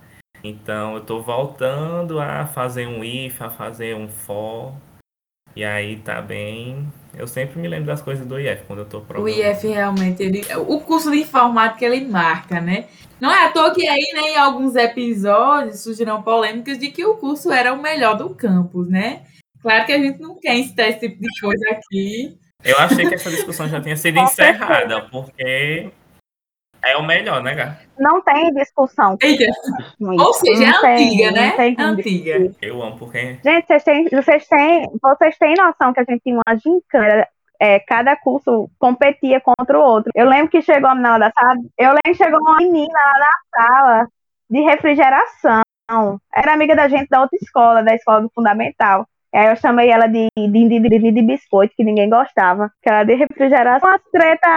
Então 0.44 0.92
eu 0.92 0.98
estou 0.98 1.22
voltando 1.22 2.20
a 2.20 2.46
fazer 2.46 2.86
um 2.86 3.02
if, 3.02 3.40
a 3.40 3.50
fazer 3.50 3.96
um 3.96 4.08
for. 4.08 4.74
E 5.56 5.64
aí 5.64 5.96
tá 5.96 6.20
bem 6.20 6.86
eu 7.16 7.26
sempre 7.26 7.58
me 7.58 7.66
lembro 7.66 7.86
das 7.86 8.02
coisas 8.02 8.26
do 8.26 8.38
IF 8.38 8.64
quando 8.66 8.80
eu 8.80 8.84
tô 8.84 9.00
programando. 9.00 9.40
O 9.40 9.42
IF 9.42 9.66
realmente, 9.66 10.22
ele, 10.22 10.44
o 10.54 10.80
curso 10.80 11.10
de 11.10 11.20
informática 11.20 11.86
ele 11.86 12.04
marca, 12.04 12.60
né? 12.60 12.84
Não 13.18 13.32
é 13.32 13.46
à 13.46 13.50
toa 13.50 13.72
que 13.72 13.88
aí, 13.88 14.12
né, 14.14 14.32
em 14.32 14.36
alguns 14.36 14.76
episódios 14.76 15.80
surgiram 15.80 16.22
polêmicas 16.22 16.78
de 16.78 16.90
que 16.90 17.04
o 17.06 17.16
curso 17.16 17.50
era 17.50 17.72
o 17.72 17.80
melhor 17.80 18.18
do 18.18 18.30
campus, 18.34 18.86
né? 18.88 19.22
Claro 19.62 19.86
que 19.86 19.92
a 19.92 19.98
gente 19.98 20.20
não 20.20 20.38
quer 20.38 20.56
incitar 20.56 20.88
esse 20.90 21.00
tipo 21.00 21.22
de 21.22 21.40
coisa 21.40 21.64
aqui. 21.70 22.36
Eu 22.62 22.76
achei 22.78 23.08
que 23.08 23.14
essa 23.14 23.30
discussão 23.30 23.66
já 23.66 23.80
tinha 23.80 23.96
sido 23.96 24.18
encerrada, 24.18 25.00
porque 25.10 25.90
é 26.82 26.96
o 26.96 27.02
melhor, 27.02 27.42
né, 27.42 27.54
Gá? 27.54 27.76
Não 27.98 28.20
tem 28.22 28.52
discussão. 28.54 29.16
Eita. 29.20 29.44
Ou 30.00 30.32
seja, 30.34 30.64
é 30.64 30.94
antiga, 30.94 31.30
né? 31.30 31.54
É 31.58 31.82
antiga. 31.82 32.54
Eu 32.60 32.82
amo 32.82 32.98
porque. 32.98 33.38
Gente, 33.42 33.66
vocês 33.66 33.84
têm, 33.84 34.08
vocês 34.08 34.46
têm, 34.46 34.90
vocês 35.02 35.38
têm 35.38 35.54
noção 35.54 35.92
que 35.92 36.00
a 36.00 36.04
gente 36.04 36.22
tinha 36.22 36.36
uma 36.36 36.56
gincana. 36.56 37.26
É, 37.58 37.80
cada 37.80 38.14
curso 38.16 38.68
competia 38.78 39.40
contra 39.40 39.78
o 39.78 39.82
outro. 39.82 40.10
Eu 40.14 40.28
lembro 40.28 40.50
que 40.50 40.60
chegou 40.60 40.90
a 40.90 40.94
menina 40.94 41.18
da 41.18 41.30
sala, 41.30 41.56
eu 41.78 41.88
lembro 41.88 42.02
que 42.04 42.14
chegou 42.14 42.38
uma 42.38 42.58
menina 42.58 42.92
lá 42.92 43.18
na 43.18 43.66
sala 43.66 44.08
de 44.50 44.60
refrigeração. 44.60 45.62
Era 46.34 46.52
amiga 46.52 46.76
da 46.76 46.86
gente 46.86 47.08
da 47.08 47.22
outra 47.22 47.38
escola, 47.40 47.82
da 47.82 47.94
escola 47.94 48.20
do 48.20 48.30
Fundamental. 48.34 49.06
Aí 49.34 49.48
eu 49.48 49.56
chamei 49.56 49.90
ela 49.90 50.06
de, 50.06 50.28
de, 50.36 50.48
de, 50.48 50.80
de, 50.80 51.12
de 51.12 51.22
biscoito, 51.22 51.74
que 51.76 51.84
ninguém 51.84 52.08
gostava. 52.08 52.70
Que 52.82 52.88
era 52.88 53.04
de 53.04 53.14
refrigeração. 53.14 53.88
Uma 53.88 54.00
treta 54.12 54.48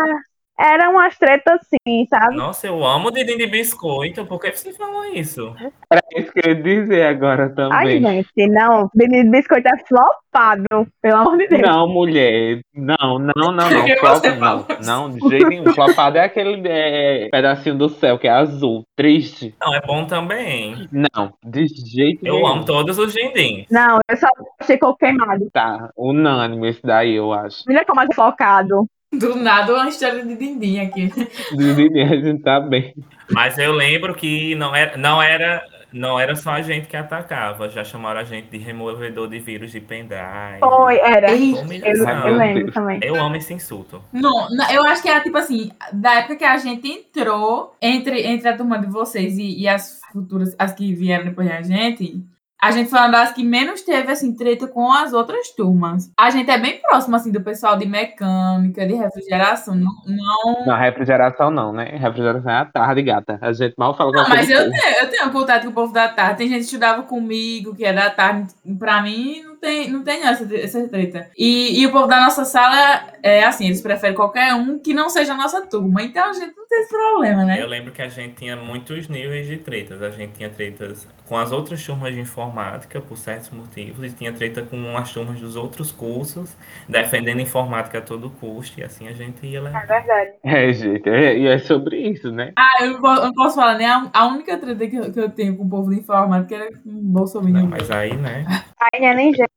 eram 0.59 0.91
umas 0.91 1.17
tretas 1.17 1.59
assim, 1.61 2.05
sabe? 2.09 2.35
Nossa, 2.35 2.67
eu 2.67 2.85
amo 2.85 3.11
Didim 3.11 3.37
de 3.37 3.47
biscoito. 3.47 4.25
Por 4.25 4.39
que 4.39 4.51
você 4.51 4.73
falou 4.73 5.05
isso? 5.05 5.55
Era 5.89 6.01
isso 6.15 6.31
que 6.33 6.39
eu 6.39 6.53
ia 6.53 6.61
dizer 6.61 7.05
agora 7.05 7.49
também. 7.49 8.05
Ai, 8.05 8.15
gente, 8.15 8.47
não. 8.47 8.89
Didim 8.93 9.23
de 9.23 9.29
biscoito 9.29 9.69
é 9.69 9.77
flopado, 9.87 10.87
pelo 11.01 11.15
amor 11.15 11.37
de 11.37 11.47
Deus. 11.47 11.61
Não, 11.61 11.87
mulher. 11.87 12.59
Não, 12.73 13.19
não, 13.19 13.33
não, 13.35 13.51
não. 13.53 13.69
Flop, 13.99 14.25
não. 14.37 14.65
Não, 14.85 15.09
de 15.09 15.29
jeito 15.29 15.47
nenhum. 15.47 15.73
Flopado 15.73 16.17
é 16.17 16.25
aquele 16.25 16.61
é, 16.67 17.29
pedacinho 17.31 17.77
do 17.77 17.89
céu 17.89 18.19
que 18.19 18.27
é 18.27 18.31
azul. 18.31 18.83
Triste. 18.95 19.55
Não, 19.61 19.73
é 19.73 19.81
bom 19.81 20.05
também. 20.05 20.87
Não, 20.91 21.33
de 21.43 21.67
jeito 21.67 22.25
eu 22.25 22.33
nenhum. 22.33 22.45
Eu 22.45 22.51
amo 22.53 22.65
todos 22.65 22.97
os 22.97 23.13
dindim. 23.13 23.65
Não, 23.71 23.99
eu 24.09 24.17
só 24.17 24.27
achei 24.59 24.77
coco 24.77 24.97
queimado. 24.97 25.49
Tá, 25.51 25.89
unânime 25.97 26.69
esse 26.69 26.81
daí, 26.83 27.15
eu 27.15 27.31
acho. 27.31 27.63
Olha 27.69 27.85
como 27.85 28.01
é 28.01 28.07
focado. 28.13 28.87
Do 29.11 29.35
nada 29.35 29.73
uma 29.73 29.89
história 29.89 30.23
de 30.23 30.35
Dindim 30.35 30.79
aqui. 30.79 31.07
De 31.51 31.75
Dindim, 31.75 32.01
a 32.01 32.15
gente 32.15 32.43
tá 32.43 32.59
bem. 32.59 32.93
Mas 33.31 33.57
eu 33.57 33.71
lembro 33.71 34.13
que 34.13 34.53
não 34.53 34.75
era, 34.75 34.97
não 34.97 35.21
era, 35.21 35.65
não 35.91 36.19
era 36.19 36.35
só 36.35 36.51
a 36.51 36.61
gente 36.61 36.87
que 36.87 36.95
atacava. 36.95 37.69
Já 37.69 37.83
chamaram 37.83 38.19
a 38.19 38.23
gente 38.23 38.49
de 38.49 38.59
removedor 38.59 39.27
de 39.27 39.39
vírus 39.39 39.71
de 39.71 39.81
pendrive. 39.81 40.59
Foi, 40.59 40.99
era. 40.99 41.31
Eu, 41.31 41.37
eu, 41.37 42.35
lembro 42.35 42.71
também. 42.71 42.99
Eu 43.01 43.15
amo 43.15 43.35
esse 43.35 43.51
insulto. 43.51 44.03
Não, 44.13 44.47
eu 44.71 44.83
acho 44.83 45.01
que 45.01 45.09
era 45.09 45.21
tipo 45.21 45.37
assim, 45.37 45.71
da 45.91 46.19
época 46.19 46.35
que 46.35 46.45
a 46.45 46.57
gente 46.57 46.87
entrou 46.87 47.75
entre, 47.81 48.21
entre 48.27 48.47
a 48.47 48.55
turma 48.55 48.77
de 48.77 48.87
vocês 48.87 49.39
e, 49.39 49.61
e 49.61 49.67
as 49.67 50.01
futuras, 50.13 50.55
as 50.59 50.71
que 50.71 50.93
vieram 50.93 51.25
depois 51.25 51.47
da 51.47 51.63
gente, 51.63 52.23
a 52.61 52.71
gente 52.71 52.89
foi 52.89 52.99
uma 52.99 53.09
das 53.09 53.31
que 53.31 53.43
menos 53.43 53.81
teve, 53.83 54.11
assim, 54.11 54.35
treta 54.35 54.67
com 54.67 54.91
as 54.91 55.13
outras 55.13 55.49
turmas. 55.51 56.11
A 56.17 56.29
gente 56.29 56.51
é 56.51 56.57
bem 56.57 56.81
próximo, 56.81 57.15
assim, 57.15 57.31
do 57.31 57.41
pessoal 57.41 57.77
de 57.77 57.85
mecânica, 57.85 58.85
de 58.85 58.93
refrigeração. 58.95 59.75
Não. 59.75 59.89
Não, 60.05 60.65
não 60.65 60.77
refrigeração 60.77 61.49
não, 61.49 61.71
né? 61.71 61.85
Refrigeração 61.85 62.51
é 62.51 62.57
a 62.57 62.65
tarde, 62.65 63.01
gata. 63.01 63.39
A 63.41 63.53
gente 63.53 63.75
mal 63.77 63.95
fala 63.95 64.11
com 64.11 64.17
Não, 64.17 64.29
mas 64.29 64.49
eu 64.49 64.69
tenho, 64.69 64.95
eu 65.01 65.09
tenho 65.09 65.31
contato 65.31 65.63
com 65.63 65.69
o 65.69 65.73
povo 65.73 65.93
da 65.93 66.09
tarde. 66.09 66.39
Tem 66.39 66.49
gente 66.49 66.59
que 66.59 66.65
estudava 66.65 67.03
comigo, 67.03 67.73
que 67.73 67.85
é 67.85 67.93
da 67.93 68.09
tarde. 68.09 68.47
Pra 68.77 69.01
mim, 69.01 69.41
não 69.41 69.57
tem, 69.57 69.89
não 69.89 70.03
tem 70.03 70.23
essa, 70.23 70.43
essa 70.55 70.87
treta. 70.89 71.29
E, 71.37 71.81
e 71.81 71.87
o 71.87 71.91
povo 71.91 72.07
da 72.07 72.19
nossa 72.19 72.43
sala 72.43 73.03
é 73.23 73.43
assim, 73.45 73.67
eles 73.67 73.81
preferem 73.81 74.15
qualquer 74.15 74.53
um 74.53 74.79
que 74.79 74.93
não 74.93 75.09
seja 75.09 75.33
a 75.33 75.37
nossa 75.37 75.65
turma. 75.65 76.01
Então 76.01 76.29
a 76.29 76.33
gente 76.33 76.55
não 76.55 76.67
tem 76.67 76.81
esse 76.81 76.89
problema, 76.89 77.45
né? 77.45 77.61
Eu 77.61 77.67
lembro 77.67 77.93
que 77.93 78.01
a 78.01 78.09
gente 78.09 78.35
tinha 78.35 78.57
muitos 78.57 79.07
níveis 79.07 79.47
de 79.47 79.57
tretas. 79.57 80.01
A 80.01 80.09
gente 80.09 80.33
tinha 80.33 80.49
tretas 80.49 81.07
com 81.29 81.37
as 81.37 81.51
outras 81.51 81.85
turmas 81.85 82.11
de 82.13 82.19
informática, 82.19 82.99
por 82.99 83.15
certos 83.15 83.51
motivos, 83.51 84.03
e 84.11 84.15
tinha 84.15 84.33
treta 84.33 84.63
com 84.63 84.97
as 84.97 85.13
turmas 85.13 85.39
dos 85.39 85.55
outros 85.55 85.91
cursos, 85.91 86.57
defendendo 86.87 87.39
informática 87.39 87.99
a 87.99 88.01
todo 88.01 88.31
custo, 88.31 88.79
e 88.79 88.83
assim 88.83 89.07
a 89.07 89.13
gente 89.13 89.45
ia 89.45 89.59
É 89.59 89.61
levar. 89.61 89.85
verdade. 89.85 90.31
É, 90.43 90.73
gente, 90.73 91.07
é- 91.07 91.37
e 91.37 91.47
é, 91.47 91.59
sobre 91.59 91.97
isso, 91.99 92.31
né? 92.31 92.51
Ah, 92.57 92.77
eu, 92.81 92.93
não 92.93 92.99
po- 93.01 93.07
eu 93.07 93.25
não 93.25 93.33
posso 93.33 93.55
falar, 93.55 93.77
né? 93.77 93.85
A, 93.85 94.09
a 94.11 94.27
única 94.27 94.57
treta 94.57 94.87
que 94.87 94.95
eu, 94.95 95.13
que 95.13 95.19
eu 95.19 95.29
tenho 95.29 95.55
com 95.55 95.65
o 95.65 95.69
povo 95.69 95.91
de 95.91 95.99
informática 95.99 96.55
era 96.55 96.71
com 96.71 96.89
o 96.89 96.93
Bolsonaro. 97.03 97.53
Não, 97.53 97.67
mas 97.67 97.91
aí, 97.91 98.17
né? 98.17 98.45
Aí 98.91 99.05
é 99.05 99.13
nem 99.13 99.31
jeito. 99.33 99.51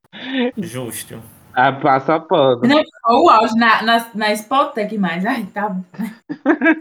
Justo. 0.59 1.19
Ah, 1.55 1.73
passa 1.73 2.19
pano. 2.19 2.63
Não, 2.63 2.83
o 3.25 3.29
auge 3.29 3.55
na, 3.57 3.83
na, 3.83 4.07
na 4.15 4.33
Spotec 4.33 4.97
mais. 4.99 5.25
Ai, 5.27 5.47
tá. 5.53 5.77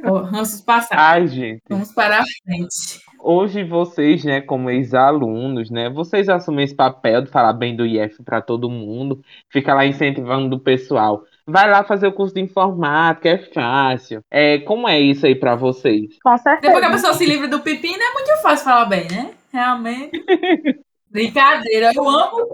Ó, 0.06 0.20
ranços 0.20 0.62
passados. 0.62 1.04
Ai, 1.04 1.28
gente. 1.28 1.62
Vamos 1.70 1.92
para 1.92 2.20
a 2.20 2.24
frente. 2.44 3.02
Hoje 3.24 3.64
vocês, 3.64 4.24
né, 4.24 4.42
como 4.42 4.70
ex-alunos, 4.70 5.70
né, 5.70 5.90
vocês 5.90 6.28
assumem 6.28 6.66
esse 6.66 6.76
papel 6.76 7.22
de 7.22 7.30
falar 7.30 7.54
bem 7.54 7.76
do 7.76 7.86
IF 7.86 8.24
para 8.24 8.42
todo 8.42 8.70
mundo, 8.70 9.22
fica 9.48 9.76
lá 9.76 9.86
incentivando 9.86 10.56
o 10.56 10.60
pessoal. 10.60 11.24
Vai 11.46 11.70
lá 11.70 11.84
fazer 11.84 12.08
o 12.08 12.14
curso 12.14 12.34
de 12.34 12.42
informática, 12.42 13.30
é 13.30 13.38
fácil. 13.38 14.24
É, 14.32 14.58
como 14.60 14.88
é 14.88 15.00
isso 15.00 15.26
aí 15.26 15.36
para 15.36 15.56
vocês? 15.56 16.18
Com 16.24 16.36
certeza. 16.38 16.62
Depois 16.62 16.80
que 16.80 16.86
a 16.86 16.92
pessoa 16.92 17.14
se 17.14 17.26
livra 17.26 17.48
do 17.48 17.60
pepino, 17.60 18.02
é 18.02 18.14
muito 18.14 18.42
fácil 18.42 18.66
falar 18.66 18.86
bem, 18.86 19.08
né? 19.12 19.32
Realmente. 19.52 20.12
Brincadeira, 21.12 21.92
eu 21.94 22.10
amo. 22.10 22.48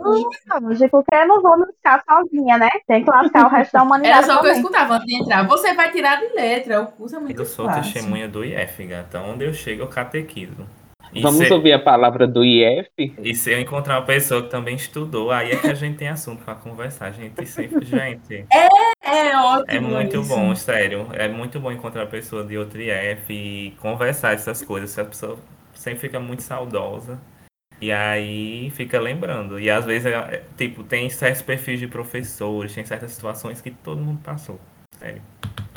Não, 0.60 0.74
gente, 0.74 0.90
porque 0.90 1.14
eu 1.16 1.28
não 1.28 1.42
vou 1.42 1.58
me 1.60 1.68
ficar 1.68 2.04
sozinha, 2.10 2.58
né? 2.58 2.70
Tem 2.88 3.04
que 3.04 3.10
lascar 3.10 3.46
o 3.46 3.50
resto 3.50 3.74
da 3.74 3.80
Era 3.80 3.86
humanidade 3.86 4.26
só 4.26 4.38
o 4.38 4.42
que 4.42 4.48
eu 4.48 4.52
escutava 4.52 4.96
antes 4.96 5.06
de 5.08 5.16
entrar. 5.16 5.48
Você 5.48 5.74
vai 5.74 5.92
tirar 5.92 6.20
de 6.20 6.34
letra, 6.34 6.82
o 6.82 6.88
curso 6.88 7.16
é 7.16 7.20
muito 7.20 7.40
Eu 7.40 7.46
sou 7.46 7.66
fácil. 7.66 7.94
testemunha 7.94 8.28
do 8.28 8.44
IF, 8.44 8.86
gata. 8.86 9.22
Onde 9.22 9.46
eu 9.46 9.54
chego, 9.54 9.84
eu 9.84 9.88
catequizo. 9.88 10.68
E 11.14 11.22
Vamos 11.22 11.48
se, 11.48 11.54
ouvir 11.54 11.72
a 11.74 11.80
palavra 11.80 12.28
do 12.28 12.44
IF? 12.44 12.90
e 12.98 13.34
se 13.34 13.52
eu 13.52 13.60
encontrar 13.60 14.00
uma 14.00 14.06
pessoa 14.06 14.44
que 14.44 14.50
também 14.50 14.76
estudou, 14.76 15.32
aí 15.32 15.52
é 15.52 15.56
que 15.56 15.68
a 15.68 15.74
gente 15.74 15.98
tem 15.98 16.10
assunto 16.10 16.44
pra 16.44 16.56
conversar. 16.56 17.08
A 17.08 17.12
gente 17.12 17.46
sempre, 17.46 17.86
gente. 17.86 18.46
É 19.04 19.38
ótimo. 19.38 19.66
É 19.68 19.80
muito 19.80 20.20
isso. 20.20 20.30
bom, 20.30 20.54
sério. 20.56 21.08
É 21.14 21.28
muito 21.28 21.60
bom 21.60 21.72
encontrar 21.72 22.08
pessoa 22.08 22.44
de 22.44 22.58
outro 22.58 22.82
IF 22.82 23.32
e 23.32 23.72
conversar 23.80 24.34
essas 24.34 24.62
coisas. 24.62 24.98
A 25.00 25.06
pessoa 25.06 25.38
sempre 25.74 26.00
fica 26.00 26.20
muito 26.20 26.44
saudosa. 26.44 27.20
E 27.80 27.92
aí 27.92 28.72
fica 28.72 29.00
lembrando. 29.00 29.60
E 29.60 29.70
às 29.70 29.86
vezes, 29.86 30.08
é, 30.08 30.44
tipo, 30.58 30.84
tem 30.84 31.10
certos 31.10 31.42
perfis 31.42 31.80
de 31.80 31.88
professores, 31.88 32.74
tem 32.74 32.86
certas 32.86 33.12
situações 33.12 33.62
que 33.62 33.72
todo 33.72 34.02
mundo 34.02 34.20
passou. 34.24 34.60
Sério. 35.00 35.22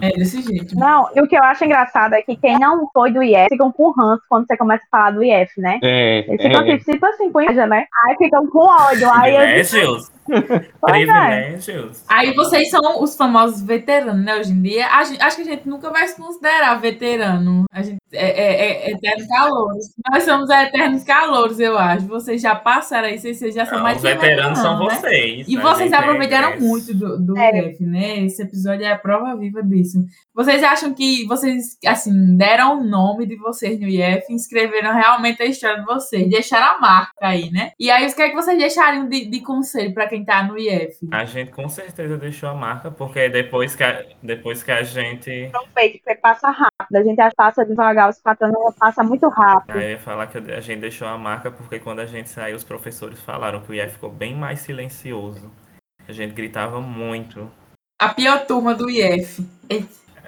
É 0.01 0.11
desse 0.13 0.41
jeito. 0.41 0.75
Não, 0.75 1.11
e 1.15 1.21
o 1.21 1.29
que 1.29 1.37
eu 1.37 1.43
acho 1.43 1.65
engraçado 1.65 2.15
é 2.15 2.23
que 2.23 2.35
quem 2.37 2.59
não 2.59 2.89
foi 2.91 3.13
do 3.13 3.23
IF 3.23 3.49
ficam 3.51 3.71
com 3.71 3.91
ranço 3.91 4.23
quando 4.29 4.47
você 4.47 4.57
começa 4.57 4.83
a 4.85 4.91
falar 4.91 5.11
do 5.11 5.23
IF, 5.23 5.61
né? 5.61 5.79
É, 5.83 6.25
Eles 6.27 6.43
ficam 6.43 6.63
é. 6.63 6.79
tipo, 6.79 6.91
tipo 6.91 7.07
assim, 7.07 7.31
com 7.31 7.43
inveja, 7.43 7.67
né? 7.67 7.87
Aí 8.07 8.17
ficam 8.17 8.47
com 8.47 8.61
ódio. 8.61 9.11
Aí 9.13 9.35
eu 9.35 9.41
digo, 9.41 9.69
Privilégios! 9.69 10.13
é. 10.89 10.91
Privilégios! 10.91 12.05
Aí 12.09 12.33
vocês 12.35 12.71
são 12.71 13.03
os 13.03 13.17
famosos 13.17 13.63
veteranos, 13.63 14.25
né? 14.25 14.37
Hoje 14.37 14.53
em 14.53 14.63
dia. 14.63 14.87
A 14.89 15.05
gente- 15.05 15.21
acho 15.23 15.37
que 15.37 15.43
a 15.43 15.45
gente 15.47 15.69
nunca 15.69 15.91
vai 15.91 16.07
se 16.09 16.17
considerar 16.17 16.75
veterano. 16.81 17.65
A 17.73 17.83
gente 17.83 17.99
é, 18.13 18.27
é, 18.29 18.89
é 18.89 18.91
eternos 18.93 19.27
calouros. 19.27 19.85
Nós 20.11 20.23
somos 20.25 20.51
eternos 20.51 21.05
calouros, 21.05 21.61
eu 21.61 21.79
acho. 21.79 22.07
Vocês 22.07 22.41
já 22.41 22.55
passaram 22.55 23.09
aí, 23.09 23.19
vocês 23.19 23.39
vocês 23.39 23.55
já 23.55 23.65
são 23.67 23.77
Não, 23.79 23.83
mais 23.85 23.97
os 23.99 24.03
veteranos 24.03 24.59
são 24.59 24.79
né? 24.79 24.95
vocês. 24.95 25.49
E 25.49 25.57
vocês 25.57 25.93
é 25.93 25.97
aproveitaram 25.97 26.61
muito 26.61 26.95
do, 26.95 27.19
do 27.19 27.39
É. 27.39 27.71
IF, 27.71 27.83
né? 27.85 28.25
Esse 28.25 28.43
episódio 28.43 28.85
é 28.85 28.93
a 28.93 28.99
prova 28.99 29.37
viva 29.37 29.63
disso. 29.63 30.05
Vocês 30.35 30.63
acham 30.63 30.93
que 30.95 31.27
vocês, 31.27 31.77
assim, 31.87 32.37
deram 32.37 32.81
o 32.81 32.85
nome 32.85 33.27
de 33.27 33.37
vocês 33.37 33.79
no 33.79 33.87
IF, 33.87 34.33
inscreveram 34.33 34.93
realmente 34.93 35.43
a 35.43 35.47
história 35.47 35.81
de 35.81 35.85
vocês, 35.87 36.29
deixaram 36.29 36.77
a 36.77 36.81
marca 36.81 37.13
aí, 37.21 37.51
né? 37.51 37.73
E 37.79 37.91
aí, 37.91 38.07
o 38.07 38.15
que 38.15 38.23
é 38.23 38.29
que 38.31 38.35
vocês 38.35 38.59
deixariam 38.59 39.09
de, 39.09 39.27
de 39.27 39.41
conselho 39.41 39.93
pra 39.95 40.09
quem 40.09 40.20
tá 40.25 40.43
no 40.43 40.59
IF? 40.59 41.09
A 41.11 41.25
gente 41.25 41.51
com 41.51 41.69
certeza 41.69 42.17
deixou 42.17 42.49
a 42.49 42.55
marca, 42.55 42.91
porque 42.91 43.29
depois 43.29 43.75
que 43.75 43.83
a, 43.83 44.05
depois 44.23 44.63
que 44.63 44.71
a 44.71 44.83
gente. 44.83 45.47
aproveita, 45.47 45.99
porque 45.99 46.15
passa 46.17 46.51
rápido. 46.51 46.97
A 46.97 47.03
gente 47.03 47.35
passa 47.37 47.65
devagar, 47.65 48.11
os 48.11 48.19
patrões 48.21 48.55
passa 48.79 49.03
muito 49.03 49.29
rápido. 49.29 49.77
Aí 49.77 49.85
eu 49.85 49.91
ia 49.91 49.99
falar 49.99 50.27
que 50.27 50.39
a 50.39 50.61
gente 50.61 50.81
deixou 50.81 51.09
a 51.09 51.19
marca 51.19 51.51
porque 51.51 51.79
quando 51.79 52.01
a 52.01 52.07
gente 52.07 52.29
saiu, 52.29 52.57
os 52.57 52.65
professores 52.65 53.21
falaram 53.21 53.61
que 53.61 53.71
o 53.71 53.75
IF 53.75 53.93
ficou 53.93 54.11
bem 54.11 54.35
mais 54.35 54.61
silencioso. 54.61 55.51
A 56.09 56.13
gente 56.13 56.35
gritava 56.35 56.81
muito. 56.81 57.51
A 58.01 58.09
pior 58.15 58.47
turma 58.47 58.75
do 58.75 58.91
IF. 58.91 59.47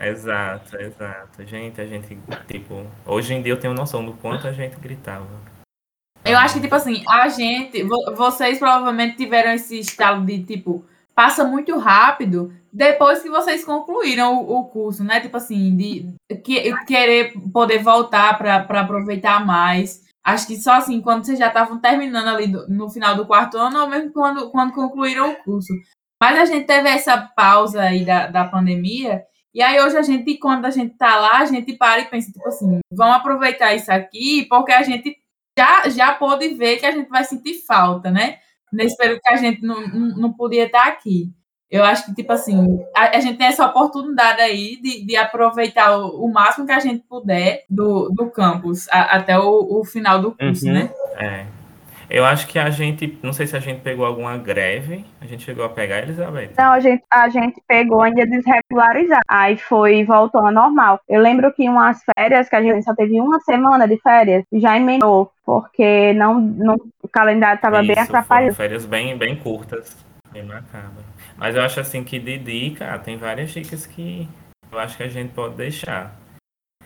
Exato, 0.01 0.77
exato. 0.77 1.47
Gente, 1.47 1.81
a 1.81 1.87
gente, 1.87 2.19
tipo, 2.49 2.87
hoje 3.07 3.35
em 3.35 3.43
dia 3.43 3.53
eu 3.53 3.61
tenho 3.61 3.73
noção 3.73 4.05
do 4.05 4.13
quanto 4.15 4.49
a 4.49 4.53
gente 4.53 4.77
gritava. 4.77 5.52
Eu 6.25 6.39
acho 6.39 6.55
que, 6.55 6.61
tipo 6.61 6.75
assim, 6.75 7.03
a 7.09 7.29
gente, 7.29 7.83
vo- 7.83 8.15
vocês 8.15 8.59
provavelmente 8.59 9.17
tiveram 9.17 9.53
esse 9.53 9.79
estado 9.79 10.25
de, 10.25 10.43
tipo, 10.45 10.85
passa 11.15 11.45
muito 11.45 11.77
rápido 11.79 12.53
depois 12.73 13.21
que 13.23 13.29
vocês 13.29 13.65
concluíram 13.65 14.39
o, 14.43 14.61
o 14.61 14.65
curso, 14.67 15.03
né? 15.05 15.21
Tipo 15.21 15.37
assim, 15.37 15.77
de 15.77 16.15
que- 16.45 16.73
querer 16.87 17.33
poder 17.53 17.83
voltar 17.83 18.39
para 18.39 18.57
aproveitar 18.81 19.45
mais. 19.45 20.03
Acho 20.25 20.47
que 20.47 20.57
só 20.57 20.75
assim, 20.75 21.01
quando 21.01 21.25
vocês 21.25 21.39
já 21.39 21.49
estavam 21.49 21.79
terminando 21.81 22.29
ali 22.29 22.47
do- 22.47 22.69
no 22.69 22.89
final 22.89 23.17
do 23.17 23.27
quarto 23.27 23.59
ano, 23.59 23.81
ou 23.81 23.89
mesmo 23.89 24.13
quando, 24.13 24.49
quando 24.51 24.73
concluíram 24.73 25.33
o 25.33 25.37
curso. 25.43 25.73
Mas 26.23 26.39
a 26.39 26.45
gente 26.45 26.67
teve 26.67 26.89
essa 26.89 27.19
pausa 27.19 27.83
aí 27.83 28.05
da, 28.05 28.29
da 28.29 28.45
pandemia, 28.45 29.25
e 29.53 29.61
aí 29.61 29.81
hoje 29.81 29.97
a 29.97 30.03
gente, 30.03 30.39
quando 30.39 30.65
a 30.67 30.71
gente 30.71 30.97
tá 30.97 31.17
lá, 31.19 31.39
a 31.41 31.45
gente 31.47 31.73
para 31.73 32.01
e 32.01 32.05
pensa, 32.05 32.31
tipo 32.31 32.47
assim, 32.49 32.79
vamos 32.93 33.17
aproveitar 33.17 33.75
isso 33.75 33.91
aqui, 33.93 34.47
porque 34.49 34.71
a 34.71 34.85
gente 34.85 35.17
já, 35.59 35.89
já 35.89 36.15
pôde 36.15 36.49
ver 36.55 36.79
que 36.79 36.87
a 36.87 36.91
gente 36.93 37.09
vai 37.09 37.25
sentir 37.25 37.55
falta, 37.67 38.11
né? 38.11 38.39
Nesse 38.73 38.97
período 38.97 39.21
que 39.23 39.33
a 39.33 39.37
gente 39.37 39.63
não, 39.63 39.87
não, 39.87 40.17
não 40.17 40.33
podia 40.33 40.65
estar 40.67 40.87
aqui. 40.87 41.31
Eu 41.71 41.85
acho 41.85 42.05
que, 42.07 42.15
tipo 42.15 42.31
assim, 42.33 42.81
a, 42.95 43.17
a 43.17 43.21
gente 43.21 43.39
tem 43.39 43.47
essa 43.47 43.67
oportunidade 43.67 44.41
aí 44.43 44.77
de, 44.83 45.05
de 45.07 45.17
aproveitar 45.17 45.97
o, 45.99 46.25
o 46.27 46.33
máximo 46.33 46.67
que 46.67 46.73
a 46.73 46.81
gente 46.81 47.03
puder 47.09 47.65
do, 47.69 48.11
do 48.11 48.31
campus 48.31 48.87
a- 48.91 49.17
até 49.17 49.39
o, 49.39 49.81
o 49.81 49.85
final 49.85 50.21
do 50.21 50.33
curso, 50.37 50.67
Uhum. 50.67 50.73
né? 50.75 50.91
É. 51.17 51.47
Eu 52.15 52.27
acho 52.27 52.47
que 52.47 52.59
a 52.59 52.69
gente, 52.69 53.19
não 53.23 53.33
sei 53.33 53.47
se 53.47 53.57
a 53.57 53.59
gente 53.59 53.81
pegou 53.81 54.05
alguma 54.05 54.37
greve. 54.37 55.03
A 55.19 55.25
gente 55.25 55.45
chegou 55.45 55.65
a 55.65 55.71
pegar, 55.71 56.01
Elizabeth? 56.03 56.51
Não, 56.59 56.71
a 56.71 56.79
gente, 56.79 57.03
a 57.11 57.27
gente 57.31 57.59
pegou 57.67 58.03
ainda 58.03 58.27
desregularizar. 58.27 59.23
Aí 59.27 59.57
foi, 59.57 60.05
voltou 60.05 60.45
ao 60.45 60.53
normal. 60.53 61.01
Eu 61.09 61.23
lembro 61.23 61.51
que 61.55 61.67
umas 61.67 62.03
férias, 62.15 62.51
que 62.51 62.57
a 62.57 62.61
gente 62.61 62.85
só 62.85 62.95
teve 62.95 63.19
uma 63.19 63.41
semana 63.41 63.89
de 63.89 63.99
férias, 64.03 64.45
já 64.53 64.77
emendou, 64.77 65.33
porque 65.43 66.13
não, 66.13 66.39
não, 66.39 66.77
o 67.03 67.09
calendário 67.09 67.57
estava 67.57 67.83
bem 67.83 67.99
atrapalhado. 67.99 68.55
Férias 68.57 68.85
bem, 68.85 69.17
bem 69.17 69.35
curtas, 69.35 69.97
bem 70.31 70.43
macabras. 70.43 71.07
Mas 71.39 71.57
eu 71.57 71.63
acho 71.63 71.81
assim 71.81 72.05
que 72.05 72.19
de 72.19 72.37
dica, 72.37 72.99
tem 72.99 73.17
várias 73.17 73.53
dicas 73.53 73.87
que 73.87 74.29
eu 74.71 74.79
acho 74.79 74.99
que 74.99 75.03
a 75.03 75.09
gente 75.09 75.33
pode 75.33 75.55
deixar. 75.55 76.15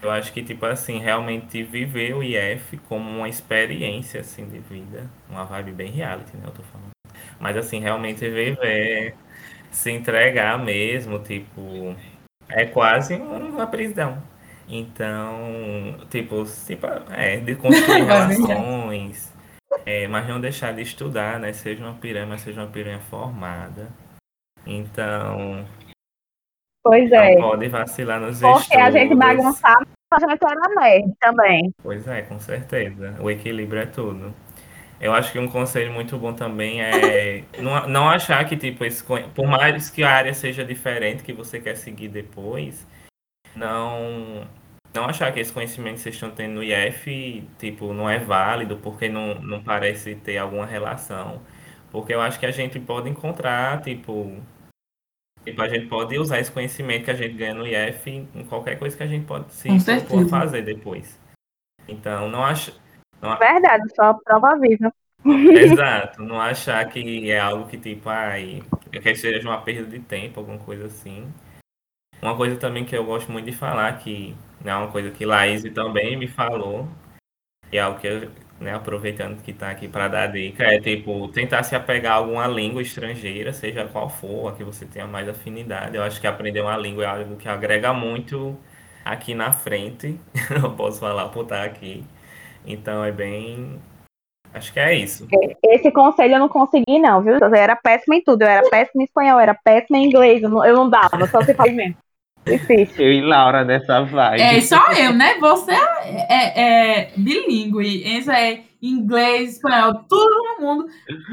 Eu 0.07 0.13
acho 0.13 0.33
que, 0.33 0.41
tipo 0.41 0.65
assim, 0.65 0.99
realmente 0.99 1.65
viver 1.65 2.15
o 2.15 2.23
IF 2.23 2.77
como 2.89 3.11
uma 3.11 3.29
experiência, 3.29 4.21
assim, 4.21 4.47
de 4.49 4.61
vida. 4.61 5.11
Uma 5.29 5.45
vibe 5.45 5.73
bem 5.73 5.91
reality, 5.91 6.37
né? 6.37 6.45
Eu 6.47 6.53
tô 6.53 6.63
falando. 6.63 6.91
Mas, 7.41 7.57
assim, 7.57 7.81
realmente 7.81 8.21
viver, 8.21 9.17
se 9.69 9.91
entregar 9.91 10.59
mesmo, 10.65 11.19
tipo... 11.19 11.97
É 12.49 12.65
quase 12.67 13.15
uma 13.17 13.67
prisão. 13.67 14.23
Então, 14.69 15.97
tipo, 16.09 16.45
tipo 16.65 16.87
é, 17.11 17.39
de 17.39 17.57
construir 17.57 18.03
relações, 18.07 19.33
é, 19.85 20.07
mas 20.07 20.29
não 20.29 20.41
deixar 20.41 20.73
de 20.73 20.83
estudar, 20.83 21.41
né? 21.41 21.53
Seja 21.53 21.83
uma 21.85 21.95
piranha, 21.95 22.27
mas 22.27 22.43
seja 22.43 22.61
uma 22.61 22.71
piranha 22.71 23.01
formada. 23.01 23.89
Então, 24.65 25.67
Pois 26.87 27.11
é. 27.11 27.35
não 27.35 27.51
pode 27.51 27.69
vacilar 27.69 28.21
nos 28.21 28.41
Porque 28.41 28.77
a 28.77 28.93
gente 28.93 29.13
estudos. 29.13 29.96
A 30.11 30.21
gente 30.21 30.39
era 30.45 31.15
também. 31.21 31.75
Pois 31.83 32.07
é, 32.07 32.23
com 32.23 32.39
certeza. 32.39 33.17
O 33.21 33.31
equilíbrio 33.31 33.83
é 33.83 33.87
tudo. 33.87 34.35
Eu 35.01 35.13
acho 35.13 35.33
que 35.33 35.39
um 35.39 35.49
conselho 35.49 35.93
muito 35.93 36.17
bom 36.17 36.33
também 36.33 36.81
é 36.83 37.45
não, 37.61 37.89
não 37.89 38.09
achar 38.09 38.45
que, 38.47 38.57
tipo, 38.57 38.85
esse, 38.85 39.05
por 39.05 39.47
mais 39.47 39.91
que 39.91 40.03
a 40.03 40.11
área 40.11 40.33
seja 40.33 40.65
diferente, 40.65 41.23
que 41.23 41.33
você 41.33 41.61
quer 41.61 41.77
seguir 41.77 42.09
depois, 42.09 42.87
não, 43.55 44.47
não 44.95 45.05
achar 45.07 45.33
que 45.33 45.41
esse 45.41 45.53
conhecimento 45.53 45.97
que 45.97 46.03
vocês 46.03 46.15
estão 46.15 46.31
tendo 46.31 46.55
no 46.55 46.63
IF, 46.65 47.47
tipo, 47.59 47.93
não 47.93 48.09
é 48.09 48.19
válido, 48.19 48.77
porque 48.79 49.09
não, 49.09 49.35
não 49.37 49.63
parece 49.63 50.15
ter 50.15 50.39
alguma 50.39 50.67
relação. 50.67 51.43
Porque 51.91 52.15
eu 52.15 52.21
acho 52.21 52.39
que 52.39 52.47
a 52.47 52.51
gente 52.51 52.81
pode 52.81 53.09
encontrar, 53.09 53.83
tipo, 53.83 54.37
tipo, 55.47 55.63
a 55.63 55.69
gente 55.69 55.87
pode 55.87 56.19
usar 56.19 56.41
esse 56.41 56.51
conhecimento 56.51 57.05
que 57.05 57.11
a 57.11 57.15
gente 57.15 57.35
ganha 57.35 57.55
no 57.55 57.67
IF 57.67 58.11
em 58.11 58.45
qualquer 58.49 58.79
coisa 58.79 58.97
que 58.97 59.03
a 59.03 59.07
gente 59.07 59.25
pode 59.25 59.53
se 59.55 59.69
propor 59.85 60.29
fazer 60.29 60.63
depois. 60.63 61.19
Então, 61.87 62.29
não 62.29 62.45
acho. 62.45 62.79
Verdade, 63.39 63.85
só 63.95 64.15
prova 64.15 64.59
viva. 64.59 64.93
Exato, 65.25 66.23
não 66.23 66.41
achar 66.41 66.85
que 66.89 67.31
é 67.31 67.39
algo 67.39 67.69
que 67.69 67.79
tipo, 67.79 68.09
ai, 68.09 68.63
que 68.91 69.15
seja 69.15 69.49
uma 69.49 69.61
perda 69.61 69.89
de 69.89 70.01
tempo, 70.01 70.41
alguma 70.41 70.59
coisa 70.59 70.87
assim. 70.87 71.33
Uma 72.21 72.37
coisa 72.37 72.57
também 72.57 72.85
que 72.85 72.97
eu 72.97 73.05
gosto 73.05 73.31
muito 73.31 73.47
de 73.47 73.53
falar, 73.53 73.99
que 73.99 74.35
é 74.65 74.75
uma 74.75 74.91
coisa 74.91 75.11
que 75.11 75.25
Laís 75.25 75.63
também 75.75 76.17
me 76.17 76.27
falou, 76.27 76.89
e 77.71 77.77
é 77.77 77.81
algo 77.81 77.99
que 77.99 78.07
eu, 78.07 78.31
né, 78.61 78.75
aproveitando 78.75 79.43
que 79.43 79.51
está 79.51 79.71
aqui 79.71 79.87
para 79.87 80.09
dar 80.09 80.27
dica, 80.29 80.65
é 80.65 80.81
tipo, 80.81 81.29
tentar 81.29 81.63
se 81.63 81.75
apegar 81.75 82.13
a 82.13 82.17
alguma 82.17 82.47
língua 82.47 82.81
estrangeira, 82.81 83.53
seja 83.53 83.87
qual 83.87 84.09
for, 84.09 84.49
a 84.49 84.53
que 84.53 84.65
você 84.65 84.87
tenha 84.87 85.07
mais 85.07 85.29
afinidade. 85.29 85.97
Eu 85.97 86.03
acho 86.03 86.21
que 86.21 86.27
aprender 86.27 86.61
uma 86.61 86.77
língua 86.77 87.05
é 87.05 87.07
algo 87.07 87.37
que 87.37 87.49
agrega 87.49 87.93
muito 87.93 88.57
aqui 89.05 89.35
na 89.35 89.53
frente. 89.53 90.19
eu 90.63 90.71
posso 90.73 91.01
falar 91.01 91.29
por 91.29 91.45
estar 91.45 91.65
aqui. 91.65 92.05
Então 92.67 93.05
é 93.05 93.13
bem. 93.13 93.81
Acho 94.53 94.73
que 94.73 94.81
é 94.81 94.95
isso. 94.95 95.29
Esse 95.63 95.91
conselho 95.91 96.35
eu 96.35 96.39
não 96.39 96.49
consegui, 96.49 96.99
não, 96.99 97.21
viu? 97.21 97.39
Eu 97.39 97.55
era 97.55 97.77
péssima 97.77 98.17
em 98.17 98.23
tudo. 98.23 98.43
Eu 98.43 98.49
era 98.49 98.69
péssima 98.69 99.03
em 99.03 99.05
espanhol, 99.05 99.35
eu 99.35 99.41
era 99.41 99.55
péssima 99.55 99.99
em 99.99 100.07
inglês. 100.07 100.43
Eu 100.43 100.49
não, 100.49 100.65
eu 100.65 100.75
não 100.75 100.89
dava, 100.89 101.27
só 101.27 101.43
se 101.43 101.53
faz 101.53 101.73
mesmo. 101.75 101.97
Difícil. 102.47 103.05
Eu 103.05 103.13
e 103.13 103.21
Laura 103.21 103.65
nessa 103.65 104.03
vibe. 104.03 104.41
É 104.41 104.61
só 104.61 104.93
eu, 104.93 105.13
né? 105.13 105.35
Você 105.41 105.73
é, 105.73 106.27
é, 106.29 107.01
é 107.01 107.11
bilíngue. 107.17 108.07
Enzo 108.09 108.31
é 108.31 108.63
inglês, 108.81 109.55
espanhol, 109.55 110.05
todo 110.09 110.61
mundo. 110.61 110.87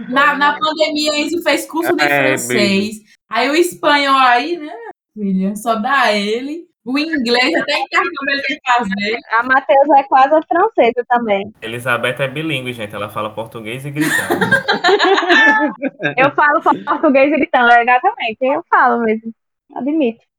Na, 0.09 0.35
na 0.35 0.57
pandemia, 0.57 1.19
Enzo 1.19 1.41
fez 1.43 1.67
curso 1.67 1.95
de 1.95 2.03
É, 2.03 2.07
francês. 2.07 3.01
Aí 3.29 3.49
o 3.49 3.55
espanhol 3.55 4.17
aí, 4.17 4.57
né, 4.57 4.73
filha? 5.13 5.55
Só 5.55 5.75
dá 5.75 6.11
ele. 6.11 6.67
O 6.85 6.99
inglês, 6.99 7.55
até 7.55 7.79
intercâmbio 7.79 8.11
ele 8.27 8.41
tem 8.41 8.59
que 8.59 8.71
fazer. 8.73 9.17
A 9.31 9.43
Matheus 9.43 9.89
é 9.97 10.03
quase 10.03 10.35
francesa 10.45 11.05
também. 11.07 11.53
Elizabeth 11.61 12.17
é 12.19 12.27
bilíngue, 12.27 12.73
gente. 12.73 12.93
Ela 12.93 13.07
fala 13.07 13.29
português 13.29 13.85
e 13.85 13.91
gritando. 13.91 14.45
Eu 16.17 16.31
falo 16.31 16.61
só 16.61 16.71
português 16.83 17.31
e 17.31 17.37
gritando, 17.37 17.71
exatamente. 17.71 18.37
Eu 18.41 18.61
falo 18.69 19.01
mesmo. 19.03 19.31
Admito. 19.75 20.32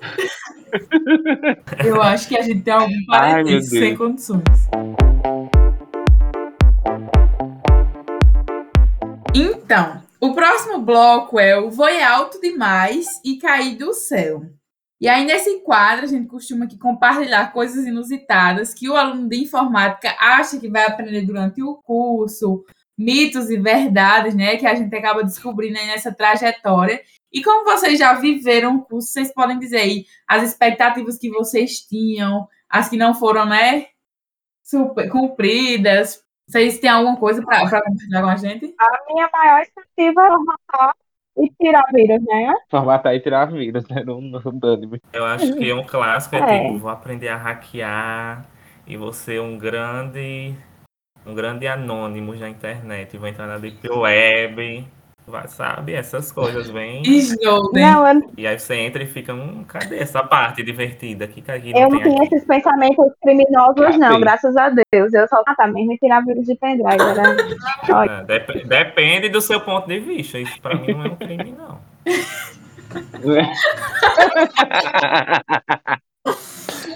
Eu 1.84 2.02
acho 2.02 2.28
que 2.28 2.36
a 2.36 2.42
gente 2.42 2.62
tem 2.62 2.74
algum 2.74 3.06
parentesco 3.06 3.70
sem 3.70 3.96
condições. 3.96 4.42
Então, 9.34 10.02
o 10.20 10.34
próximo 10.34 10.78
bloco 10.80 11.38
é 11.38 11.58
o 11.58 11.70
Foi 11.70 12.02
Alto 12.02 12.40
Demais 12.40 13.06
e 13.24 13.36
Cair 13.36 13.76
do 13.76 13.92
Céu. 13.92 14.42
E 15.00 15.08
aí, 15.08 15.24
nesse 15.24 15.60
quadro, 15.60 16.04
a 16.04 16.08
gente 16.08 16.28
costuma 16.28 16.64
aqui 16.64 16.78
compartilhar 16.78 17.52
coisas 17.52 17.84
inusitadas 17.84 18.72
que 18.72 18.88
o 18.88 18.96
aluno 18.96 19.28
de 19.28 19.36
informática 19.36 20.16
acha 20.18 20.58
que 20.58 20.68
vai 20.68 20.86
aprender 20.86 21.22
durante 21.22 21.62
o 21.62 21.76
curso, 21.82 22.64
mitos 22.96 23.50
e 23.50 23.58
verdades, 23.58 24.34
né? 24.34 24.56
Que 24.56 24.66
a 24.66 24.74
gente 24.74 24.94
acaba 24.94 25.22
descobrindo 25.22 25.78
aí 25.78 25.86
nessa 25.88 26.14
trajetória. 26.14 27.02
E 27.34 27.42
como 27.42 27.64
vocês 27.64 27.98
já 27.98 28.14
viveram 28.14 28.76
o 28.76 28.82
curso, 28.82 29.08
vocês 29.08 29.34
podem 29.34 29.58
dizer 29.58 29.78
aí 29.78 30.06
as 30.28 30.44
expectativas 30.44 31.18
que 31.18 31.28
vocês 31.30 31.80
tinham, 31.80 32.46
as 32.70 32.88
que 32.88 32.96
não 32.96 33.12
foram, 33.12 33.44
né, 33.44 33.86
super 34.62 35.10
cumpridas. 35.10 36.22
Vocês 36.46 36.78
têm 36.78 36.90
alguma 36.90 37.16
coisa 37.16 37.44
para 37.44 37.60
compartilhar 37.60 38.22
com 38.22 38.28
a 38.28 38.36
gente? 38.36 38.74
A 38.78 39.12
minha 39.12 39.28
maior 39.32 39.62
expectativa 39.62 40.22
é 40.22 40.28
formatar 40.28 40.94
e 41.36 41.50
tirar 41.60 41.84
vírus, 41.92 42.22
né? 42.22 42.54
Formatar 42.70 43.14
e 43.14 43.20
tirar 43.20 43.46
vírus, 43.46 43.88
né? 43.88 44.04
Não, 44.04 44.20
não 44.20 44.58
dane 44.58 45.00
Eu 45.12 45.24
acho 45.24 45.56
que 45.56 45.72
um 45.72 45.84
clássico 45.84 46.36
é, 46.36 46.38
É. 46.38 46.62
tipo, 46.66 46.78
vou 46.78 46.90
aprender 46.90 47.28
a 47.28 47.36
hackear 47.36 48.46
e 48.86 48.96
vou 48.96 49.12
ser 49.12 49.40
um 49.40 49.58
grande 49.58 50.54
um 51.26 51.34
grande 51.34 51.66
anônimo 51.66 52.36
da 52.36 52.48
internet, 52.48 53.16
vou 53.16 53.26
entrar 53.26 53.46
na 53.46 53.56
Deep 53.56 53.88
Web, 53.88 54.86
vai, 55.26 55.48
sabe? 55.48 55.92
Essas 55.94 56.30
coisas 56.32 56.70
bem. 56.70 57.02
Snowden. 57.02 57.82
Não, 57.82 58.06
eu, 58.08 58.30
E 58.36 58.46
aí 58.46 58.58
você 58.58 58.74
entra 58.76 59.02
e 59.02 59.06
fica, 59.06 59.32
hum, 59.34 59.64
cadê 59.66 59.98
essa 59.98 60.22
parte 60.22 60.62
divertida? 60.62 61.26
Que 61.26 61.42
aqui 61.50 61.72
eu 61.74 61.88
não 61.88 62.00
tinha 62.02 62.22
aqui. 62.22 62.34
esses 62.34 62.46
pensamentos 62.46 63.12
criminosos, 63.22 63.84
Ah, 63.84 63.98
não, 63.98 64.20
graças 64.20 64.56
a 64.56 64.68
Deus. 64.70 65.12
Eu 65.14 65.26
só 65.28 65.42
matar 65.46 65.70
mesmo 65.72 65.92
e 65.92 65.98
tirar 65.98 66.24
vírus 66.24 66.46
de 66.46 66.54
pendrive. 66.56 67.00
Era... 67.00 67.36
Olha, 67.98 68.10
É, 68.10 68.24
dep- 68.24 68.66
depende 68.66 69.28
do 69.28 69.40
seu 69.40 69.60
ponto 69.60 69.86
de 69.88 69.98
vista. 70.00 70.38
Isso 70.38 70.60
pra 70.60 70.74
mim 70.76 70.92
não 70.92 71.04
é 71.04 71.08
um 71.08 71.16
crime, 71.16 71.52
não. 71.56 71.78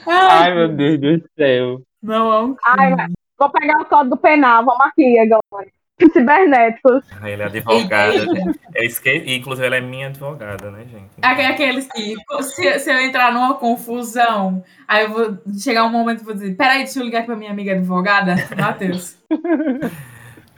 Ai, 0.07 0.55
meu 0.55 0.69
Deus 0.69 1.01
do 1.01 1.29
céu. 1.37 1.81
Não 2.03 2.33
é 2.33 2.41
um 2.43 2.57
Ai, 2.65 2.95
crime. 2.95 3.13
vou 3.39 3.51
pegar 3.51 3.81
o 3.81 3.85
código 3.87 4.17
penal, 4.17 4.65
vamos 4.65 4.87
aqui 4.87 5.19
agora. 5.19 5.69
Cibernéticos. 6.13 7.05
Aí 7.21 7.33
Ele 7.33 7.43
é 7.43 7.47
advogada. 7.47 8.15
Eita. 8.15 8.35
gente. 8.35 8.61
Eu 8.75 8.85
esque... 8.85 9.11
Inclusive, 9.37 9.67
ela 9.67 9.77
é 9.77 9.81
minha 9.81 10.07
advogada, 10.09 10.71
né, 10.71 10.85
gente? 10.91 11.11
Aque- 11.23 11.43
Aqueles 11.43 11.89
que, 11.93 12.15
se, 12.43 12.79
se 12.79 12.91
eu 12.91 13.01
entrar 13.01 13.33
numa 13.33 13.55
confusão, 13.55 14.63
aí 14.87 15.05
eu 15.05 15.11
vou 15.11 15.39
chegar 15.59 15.85
um 15.85 15.91
momento 15.91 16.23
e 16.23 16.25
vou 16.25 16.35
dizer: 16.35 16.55
peraí, 16.57 16.85
deixa 16.85 17.01
eu 17.01 17.05
ligar 17.05 17.25
pra 17.27 17.37
minha 17.37 17.51
amiga 17.51 17.73
advogada, 17.73 18.35
Matheus. 18.57 19.17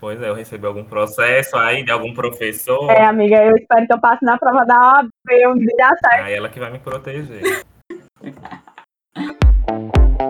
Pois 0.01 0.21
é, 0.23 0.31
eu 0.31 0.35
recebi 0.35 0.65
algum 0.67 0.83
processo 0.83 1.55
aí 1.59 1.85
de 1.85 1.91
algum 1.93 2.15
professor. 2.15 2.91
É, 2.91 3.05
amiga, 3.05 3.37
eu 3.45 3.55
espero 3.55 3.87
que 3.87 3.93
eu 3.93 4.01
passe 4.01 4.25
na 4.25 4.39
prova 4.39 4.65
da 4.65 4.75
OAB 4.95 5.11
um 5.49 5.59
dia 5.59 5.89
certo. 6.03 6.25
Aí 6.25 6.33
ela 6.33 6.49
que 6.49 6.59
vai 6.59 6.71
me 6.71 6.79
proteger. 6.79 7.62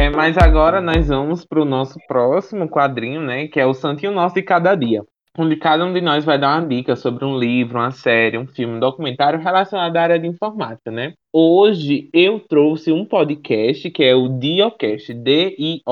É, 0.00 0.08
mas 0.08 0.38
agora 0.38 0.80
nós 0.80 1.08
vamos 1.08 1.44
para 1.44 1.60
o 1.60 1.64
nosso 1.66 1.98
próximo 2.08 2.66
quadrinho, 2.66 3.20
né? 3.20 3.48
Que 3.48 3.60
é 3.60 3.66
o 3.66 3.74
Santinho 3.74 4.12
Nosso 4.12 4.34
de 4.34 4.40
Cada 4.40 4.74
Dia. 4.74 5.04
Onde 5.38 5.56
cada 5.56 5.84
um 5.84 5.92
de 5.92 6.00
nós 6.00 6.24
vai 6.24 6.38
dar 6.38 6.58
uma 6.58 6.66
dica 6.66 6.96
sobre 6.96 7.22
um 7.22 7.38
livro, 7.38 7.76
uma 7.78 7.90
série, 7.90 8.38
um 8.38 8.46
filme, 8.46 8.76
um 8.76 8.80
documentário 8.80 9.38
relacionado 9.38 9.94
à 9.94 10.02
área 10.02 10.18
de 10.18 10.26
informática, 10.26 10.90
né? 10.90 11.12
Hoje 11.30 12.08
eu 12.14 12.40
trouxe 12.40 12.90
um 12.90 13.04
podcast 13.04 13.90
que 13.90 14.02
é 14.02 14.14
o 14.14 14.26
Diocast, 14.26 15.12
D-I-O-C-A-S-T, 15.12 15.82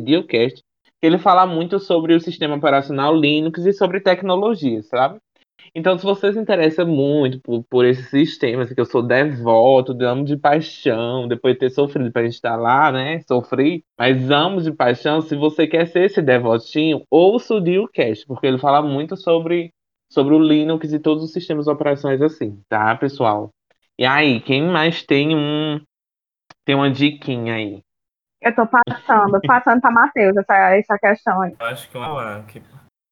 Diocast, 0.00 0.60
ele 1.00 1.16
fala 1.16 1.46
muito 1.46 1.78
sobre 1.78 2.12
o 2.12 2.20
sistema 2.20 2.56
operacional 2.56 3.14
Linux 3.14 3.64
e 3.64 3.72
sobre 3.72 4.00
tecnologia, 4.00 4.82
sabe? 4.82 5.20
Então, 5.78 5.96
se 5.96 6.04
você 6.04 6.32
se 6.32 6.38
interessa 6.40 6.84
muito 6.84 7.40
por, 7.40 7.62
por 7.70 7.84
esses 7.84 8.10
sistemas, 8.10 8.72
que 8.72 8.80
eu 8.80 8.84
sou 8.84 9.00
devoto, 9.00 9.96
amo 10.02 10.24
de 10.24 10.36
paixão, 10.36 11.28
depois 11.28 11.54
de 11.54 11.60
ter 11.60 11.70
sofrido 11.70 12.10
para 12.10 12.26
instalar, 12.26 12.92
né? 12.92 13.20
Sofri, 13.20 13.84
mas 13.96 14.28
amo 14.28 14.60
de 14.60 14.72
paixão. 14.72 15.20
Se 15.20 15.36
você 15.36 15.68
quer 15.68 15.86
ser 15.86 16.06
esse 16.06 16.20
devotinho, 16.20 17.04
ouça 17.08 17.54
o 17.54 17.60
Diocast, 17.60 18.26
porque 18.26 18.48
ele 18.48 18.58
fala 18.58 18.82
muito 18.82 19.16
sobre, 19.16 19.72
sobre 20.10 20.34
o 20.34 20.40
Linux 20.40 20.92
e 20.92 20.98
todos 20.98 21.22
os 21.22 21.32
sistemas 21.32 21.68
operacionais 21.68 22.20
assim, 22.22 22.60
tá, 22.68 22.96
pessoal? 22.96 23.50
E 23.96 24.04
aí, 24.04 24.40
quem 24.40 24.66
mais 24.66 25.04
tem 25.04 25.36
um 25.36 25.80
tem 26.64 26.74
uma 26.74 26.90
diquinha 26.90 27.54
aí? 27.54 27.82
Eu 28.42 28.52
tô 28.52 28.66
passando, 28.66 29.40
passando 29.46 29.80
pra 29.80 29.92
Matheus 29.92 30.36
essa, 30.36 30.74
essa 30.74 30.98
questão 30.98 31.40
aí. 31.40 31.54
Eu 31.58 31.66
acho 31.66 31.88
que 31.88 31.96
uma 31.96 32.42
que 32.48 32.60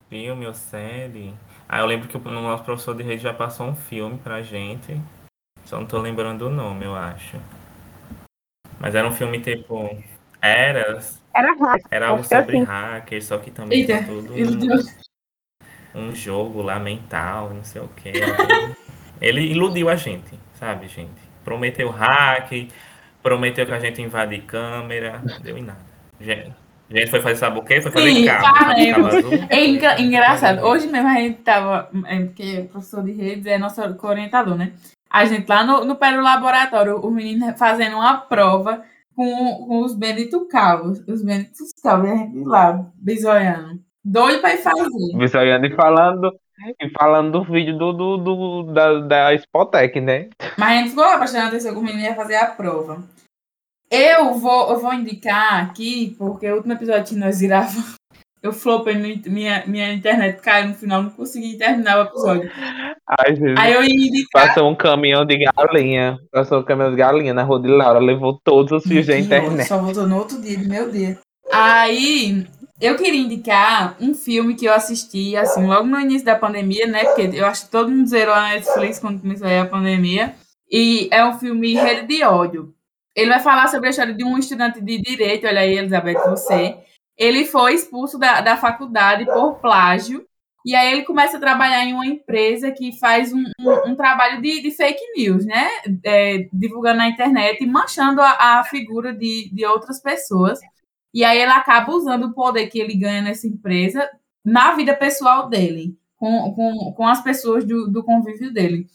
filme 0.09 0.47
ou 0.47 0.55
série. 0.55 1.33
Ah, 1.69 1.81
eu 1.81 1.87
lembro 1.87 2.09
que 2.09 2.17
o 2.17 2.21
nosso 2.21 2.65
professor 2.65 2.95
de 2.95 3.03
rede 3.03 3.23
já 3.23 3.35
passou 3.35 3.67
um 3.67 3.75
filme 3.75 4.19
pra 4.19 4.43
gente. 4.43 5.01
Só 5.65 5.79
não 5.79 5.87
tô 5.87 5.99
lembrando 5.99 6.47
o 6.47 6.51
nome, 6.51 6.85
eu 6.85 6.95
acho. 6.95 7.37
Mas 8.79 8.95
era 8.95 9.07
um 9.07 9.13
filme 9.13 9.41
tipo. 9.41 9.91
Era. 10.41 11.01
Era 11.35 11.55
rápido. 11.57 11.89
Era 11.91 12.09
algo 12.09 12.21
é 12.21 12.25
sobre 12.25 12.59
assim. 12.59 12.67
hackers, 12.67 13.25
só 13.25 13.39
que 13.39 13.51
também 13.51 13.81
Eita, 13.81 14.03
tudo 14.05 14.33
meu 14.33 14.55
Deus. 14.55 14.97
um 15.95 16.15
jogo 16.15 16.63
lá 16.63 16.79
mental, 16.79 17.51
não 17.51 17.65
sei 17.65 17.83
o 17.83 17.89
que. 17.89 18.13
Ele 19.21 19.41
iludiu 19.41 19.89
a 19.89 19.97
gente, 19.97 20.39
sabe, 20.55 20.89
gente? 20.89 21.21
Prometeu 21.45 21.91
hack, 21.91 22.71
prometeu 23.23 23.67
que 23.67 23.73
a 23.73 23.81
gente 23.81 24.01
invade 24.03 24.39
câmera, 24.43 25.21
não 25.25 25.41
deu 25.41 25.57
em 25.57 25.63
nada. 25.63 25.85
Gente, 26.21 26.55
a 26.91 26.97
gente 26.99 27.11
foi 27.11 27.21
fazer 27.21 27.37
sabe 27.37 27.59
o 27.59 27.63
quê? 27.63 27.81
Foi 27.81 27.91
fazer 27.91 28.11
Sim, 28.13 28.29
azul. 28.29 29.31
É 29.51 29.65
engra- 29.67 30.01
engraçado. 30.01 30.65
Hoje 30.65 30.87
mesmo 30.87 31.09
a 31.09 31.15
gente 31.15 31.39
tava. 31.43 31.91
É, 32.07 32.21
porque 32.25 32.61
o 32.61 32.69
professor 32.69 33.03
de 33.03 33.13
redes 33.13 33.47
é 33.47 33.59
nosso 33.59 33.81
orientador, 34.03 34.57
né? 34.57 34.73
A 35.11 35.25
gente 35.25 35.49
lá 35.49 35.65
no, 35.65 35.85
no 35.85 35.97
pé 35.97 36.13
do 36.13 36.21
laboratório, 36.21 36.97
o 37.01 37.11
menino 37.11 37.57
fazendo 37.57 37.97
uma 37.97 38.19
prova 38.19 38.83
com, 39.15 39.67
com 39.67 39.81
os 39.81 39.95
benditos 39.95 40.47
cabos. 40.51 41.01
Os 41.09 41.23
cabos, 41.83 42.09
e 42.09 42.13
a 42.13 42.17
gente 42.17 42.45
lá, 42.45 42.87
bisoiando. 42.97 43.81
Doido 44.05 44.41
pra 44.41 44.55
ir 44.55 44.59
fazer. 44.59 44.89
Visualizando 45.19 45.67
e 45.67 45.75
falando, 45.75 46.33
e 46.81 46.91
falando 46.91 47.33
do 47.33 47.45
vídeo 47.45 47.77
do, 47.77 47.93
do, 47.93 48.17
do- 48.19 48.73
da, 48.73 49.01
da 49.01 49.35
Spotec, 49.35 50.01
né? 50.01 50.29
Mas 50.57 50.69
a 50.71 50.75
gente 50.77 50.91
ficou 50.91 51.05
lá 51.05 51.19
prestando 51.19 51.49
atenção 51.49 51.73
que 51.73 51.79
o 51.81 51.83
menino 51.83 52.03
ia 52.05 52.15
fazer 52.15 52.37
a 52.37 52.47
prova. 52.47 53.03
Eu 53.91 54.35
vou, 54.35 54.71
eu 54.71 54.81
vou 54.81 54.93
indicar 54.93 55.65
aqui, 55.65 56.15
porque 56.19 56.51
o 56.51 56.57
último 56.57 56.73
episódio 56.73 57.15
que 57.15 57.21
nós 57.21 57.41
gravamos, 57.41 57.95
eu 58.43 58.53
flopei, 58.53 58.95
minha, 59.27 59.65
minha 59.67 59.93
internet 59.93 60.41
caiu 60.41 60.69
no 60.69 60.75
final, 60.75 61.03
não 61.03 61.11
consegui 61.11 61.57
terminar 61.57 61.99
o 61.99 62.03
episódio. 62.03 62.51
Ai, 63.19 63.37
Jesus. 63.37 63.55
Aí 63.59 63.73
eu 63.73 63.83
ia 63.85 64.09
indicar. 64.09 64.49
Passou 64.49 64.71
um 64.71 64.75
caminhão 64.75 65.25
de 65.25 65.39
galinha. 65.39 66.19
Passou 66.33 66.61
um 66.61 66.65
caminhão 66.65 66.91
de 66.91 66.97
galinha 66.97 67.33
na 67.33 67.43
rua 67.43 67.61
de 67.61 67.69
Laura. 67.69 67.99
Levou 67.99 68.41
todos 68.43 68.73
os 68.73 68.85
fios 68.85 69.07
da 69.07 69.19
internet. 69.19 69.67
Só 69.67 69.79
voltou 69.79 70.07
no 70.07 70.19
outro 70.19 70.41
dia, 70.41 70.59
meu 70.59 70.91
dia. 70.91 71.19
Aí 71.53 72.45
Eu 72.79 72.97
queria 72.97 73.21
indicar 73.23 73.97
um 74.01 74.13
filme 74.15 74.55
que 74.55 74.67
eu 74.67 74.75
assisti, 74.75 75.35
assim, 75.35 75.67
logo 75.67 75.87
no 75.87 75.99
início 75.99 76.27
da 76.27 76.37
pandemia, 76.37 76.87
né? 76.87 77.05
Porque 77.05 77.31
eu 77.35 77.47
acho 77.47 77.65
que 77.65 77.71
todo 77.71 77.91
mundo 77.91 78.07
zerou 78.07 78.35
a 78.35 78.51
Netflix 78.51 78.99
quando 78.99 79.21
começou 79.21 79.49
a 79.49 79.65
pandemia. 79.65 80.35
E 80.71 81.09
é 81.11 81.25
um 81.25 81.39
filme 81.39 81.75
Rede 81.75 82.07
de 82.07 82.23
Ódio. 82.23 82.75
Ele 83.17 83.31
vai 83.31 83.41
falar 83.41 83.69
sobre 83.69 83.87
a 83.87 83.91
história 83.91 84.13
de 84.13 84.23
um 84.23 84.37
estudante 84.37 84.79
de 84.81 85.01
direito, 85.01 85.47
olha 85.47 85.61
aí, 85.61 85.79
Elizabeth, 85.79 86.21
você. 86.29 86.77
Ele 87.17 87.47
foi 87.47 87.73
expulso 87.73 88.19
da, 88.19 88.43
da 88.43 88.59
faculdade 88.59 89.25
por 89.25 89.55
plágio. 89.59 90.27
E 90.67 90.75
aí 90.75 90.93
ele 90.93 91.05
começa 91.05 91.39
a 91.39 91.41
trabalhar 91.41 91.85
em 91.85 91.95
uma 91.95 92.05
empresa 92.05 92.71
que 92.73 92.99
faz 92.99 93.33
um, 93.33 93.43
um, 93.61 93.93
um 93.93 93.97
trabalho 93.97 94.43
de, 94.43 94.61
de, 94.61 94.71
fake 94.73 95.01
news, 95.17 95.47
né? 95.47 95.67
É, 96.05 96.49
divulgando 96.53 96.99
na 96.99 97.09
internet 97.09 97.63
e 97.63 97.67
manchando 97.67 98.21
a, 98.21 98.59
a 98.59 98.65
figura 98.65 99.15
de, 99.15 99.49
de 99.51 99.65
outras 99.65 100.03
pessoas. 100.03 100.59
E 101.15 101.25
aí 101.25 101.41
ele 101.41 101.53
acaba 101.53 101.93
usando 101.93 102.25
o 102.25 102.35
poder 102.35 102.67
que 102.67 102.79
ele 102.79 102.97
ganha 102.97 103.23
nessa 103.23 103.47
empresa 103.47 104.11
na 104.45 104.75
vida 104.75 104.95
pessoal 104.95 105.49
dele, 105.49 105.97
com, 106.17 106.53
com, 106.53 106.93
com 106.95 107.07
as 107.07 107.23
pessoas 107.23 107.65
do, 107.65 107.91
do 107.91 108.05
convívio 108.05 108.53
dele. 108.53 108.87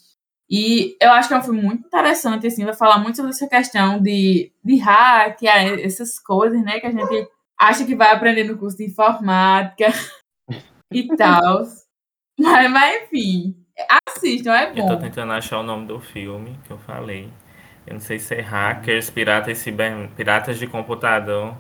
E 0.52 0.98
eu 1.00 1.10
acho 1.14 1.30
que 1.30 1.34
é 1.34 1.38
um 1.38 1.44
filme 1.44 1.62
muito 1.62 1.88
interessante, 1.88 2.46
assim, 2.46 2.66
vai 2.66 2.74
falar 2.74 2.98
muito 2.98 3.16
sobre 3.16 3.32
essa 3.32 3.48
questão 3.48 4.02
de, 4.02 4.52
de 4.62 4.76
hack, 4.80 5.42
essas 5.44 6.20
coisas, 6.20 6.62
né, 6.62 6.78
que 6.78 6.88
a 6.88 6.92
gente 6.92 7.30
acha 7.58 7.86
que 7.86 7.96
vai 7.96 8.12
aprender 8.12 8.44
no 8.44 8.58
curso 8.58 8.76
de 8.76 8.84
informática 8.84 9.88
e 10.92 11.08
tal. 11.16 11.64
Mas, 12.38 12.70
mas, 12.70 13.04
enfim, 13.04 13.56
assistam, 14.06 14.54
é 14.54 14.74
bom. 14.74 14.92
Eu 14.92 14.98
tô 14.98 15.02
tentando 15.02 15.32
achar 15.32 15.60
o 15.60 15.64
nome 15.64 15.88
do 15.88 16.02
filme 16.02 16.60
que 16.66 16.72
eu 16.72 16.78
falei. 16.80 17.32
Eu 17.88 17.94
não 17.94 18.02
sei 18.02 18.20
se 18.20 18.36
é 18.36 18.42
Hackers, 18.42 19.10
Piratas, 19.10 19.58
Ciber... 19.60 20.10
Piratas 20.18 20.60
de 20.60 20.68
Computador. 20.68 21.56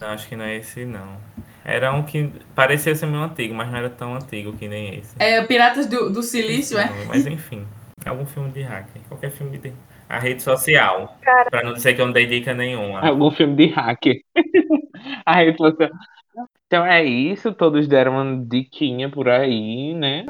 Não, 0.00 0.08
acho 0.10 0.28
que 0.28 0.36
não 0.36 0.44
é 0.44 0.58
esse, 0.58 0.84
não. 0.84 1.18
Era 1.64 1.92
um 1.92 2.04
que 2.04 2.32
parecia 2.54 2.94
ser 2.94 3.06
meio 3.06 3.24
antigo, 3.24 3.52
mas 3.52 3.68
não 3.68 3.78
era 3.78 3.90
tão 3.90 4.14
antigo 4.14 4.52
que 4.52 4.68
nem 4.68 5.00
esse. 5.00 5.16
É, 5.18 5.42
Piratas 5.44 5.86
do, 5.86 6.08
do 6.08 6.22
Silício, 6.22 6.78
é? 6.78 6.88
Mas 7.06 7.26
enfim, 7.26 7.66
algum 8.06 8.26
filme 8.26 8.50
de 8.50 8.62
hacker. 8.62 9.02
Qualquer 9.08 9.30
filme 9.30 9.58
de. 9.58 9.72
A 10.08 10.18
rede 10.18 10.42
social. 10.42 11.18
Cara. 11.20 11.50
Pra 11.50 11.62
não 11.62 11.74
dizer 11.74 11.94
que 11.94 12.00
eu 12.00 12.06
não 12.06 12.12
dei 12.12 12.26
dica 12.26 12.54
nenhuma. 12.54 13.00
Algum 13.00 13.30
filme 13.30 13.54
de 13.56 13.66
hacker. 13.66 14.22
a 15.24 15.34
rede 15.34 15.58
social. 15.58 15.90
Então 16.66 16.84
é 16.84 17.02
isso, 17.02 17.52
todos 17.52 17.88
deram 17.88 18.12
uma 18.12 18.44
diquinha 18.44 19.08
por 19.08 19.28
aí, 19.28 19.94
né? 19.94 20.26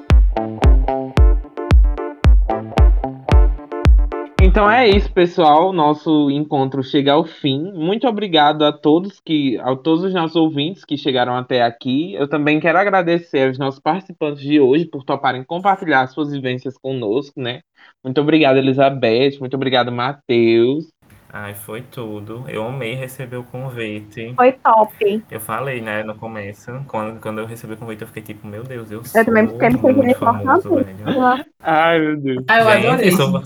Então 4.58 4.68
é 4.68 4.88
isso, 4.88 5.12
pessoal. 5.12 5.72
Nosso 5.72 6.28
encontro 6.32 6.82
chega 6.82 7.12
ao 7.12 7.24
fim. 7.24 7.70
Muito 7.74 8.08
obrigado 8.08 8.64
a 8.64 8.72
todos 8.72 9.20
que, 9.20 9.56
a 9.60 9.76
todos 9.76 10.02
os 10.02 10.12
nossos 10.12 10.34
ouvintes 10.34 10.84
que 10.84 10.96
chegaram 10.96 11.36
até 11.36 11.62
aqui. 11.62 12.14
Eu 12.14 12.28
também 12.28 12.58
quero 12.58 12.76
agradecer 12.76 13.46
aos 13.46 13.56
nossos 13.56 13.78
participantes 13.78 14.42
de 14.42 14.58
hoje 14.58 14.84
por 14.84 15.04
toparem 15.04 15.44
compartilhar 15.44 16.08
suas 16.08 16.32
vivências 16.32 16.76
conosco, 16.76 17.40
né? 17.40 17.60
Muito 18.02 18.20
obrigado, 18.20 18.56
Elizabeth. 18.56 19.38
Muito 19.38 19.54
obrigado, 19.54 19.92
Matheus. 19.92 20.88
Ai, 21.32 21.54
foi 21.54 21.82
tudo. 21.82 22.44
Eu 22.48 22.66
amei 22.66 22.94
receber 22.94 23.36
o 23.36 23.44
convite. 23.44 24.34
Foi 24.34 24.50
top. 24.50 25.22
Eu 25.30 25.40
falei, 25.40 25.80
né, 25.80 26.02
no 26.02 26.16
começo, 26.16 26.72
quando, 26.88 27.20
quando 27.20 27.38
eu 27.38 27.46
recebi 27.46 27.74
o 27.74 27.76
convite, 27.76 28.02
eu 28.02 28.08
fiquei 28.08 28.22
tipo, 28.34 28.44
meu 28.44 28.64
Deus, 28.64 28.90
eu, 28.90 29.02
eu 29.14 29.24
também 29.24 29.46
fiquei 29.46 29.92
muito 29.92 30.18
famoso, 30.18 30.74
velho. 30.74 31.44
Ai, 31.62 32.00
meu 32.00 32.16
Deus. 32.16 32.44
Ai, 32.48 32.60
eu 32.60 32.90
adorei. 32.90 33.12
Sou... 33.12 33.40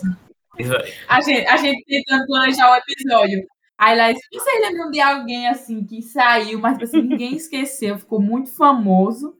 A 1.08 1.20
gente, 1.20 1.46
a 1.46 1.56
gente 1.56 1.84
tentando 1.84 2.26
planejar 2.26 2.70
o 2.70 2.76
episódio. 2.76 3.46
Aí 3.78 3.96
lá, 3.96 4.12
vocês 4.32 4.60
lembram 4.60 4.90
de 4.90 5.00
alguém 5.00 5.48
assim 5.48 5.84
que 5.84 6.02
saiu, 6.02 6.60
mas 6.60 6.80
assim, 6.80 7.02
ninguém 7.02 7.34
esqueceu, 7.34 7.98
ficou 7.98 8.20
muito 8.20 8.50
famoso. 8.50 9.36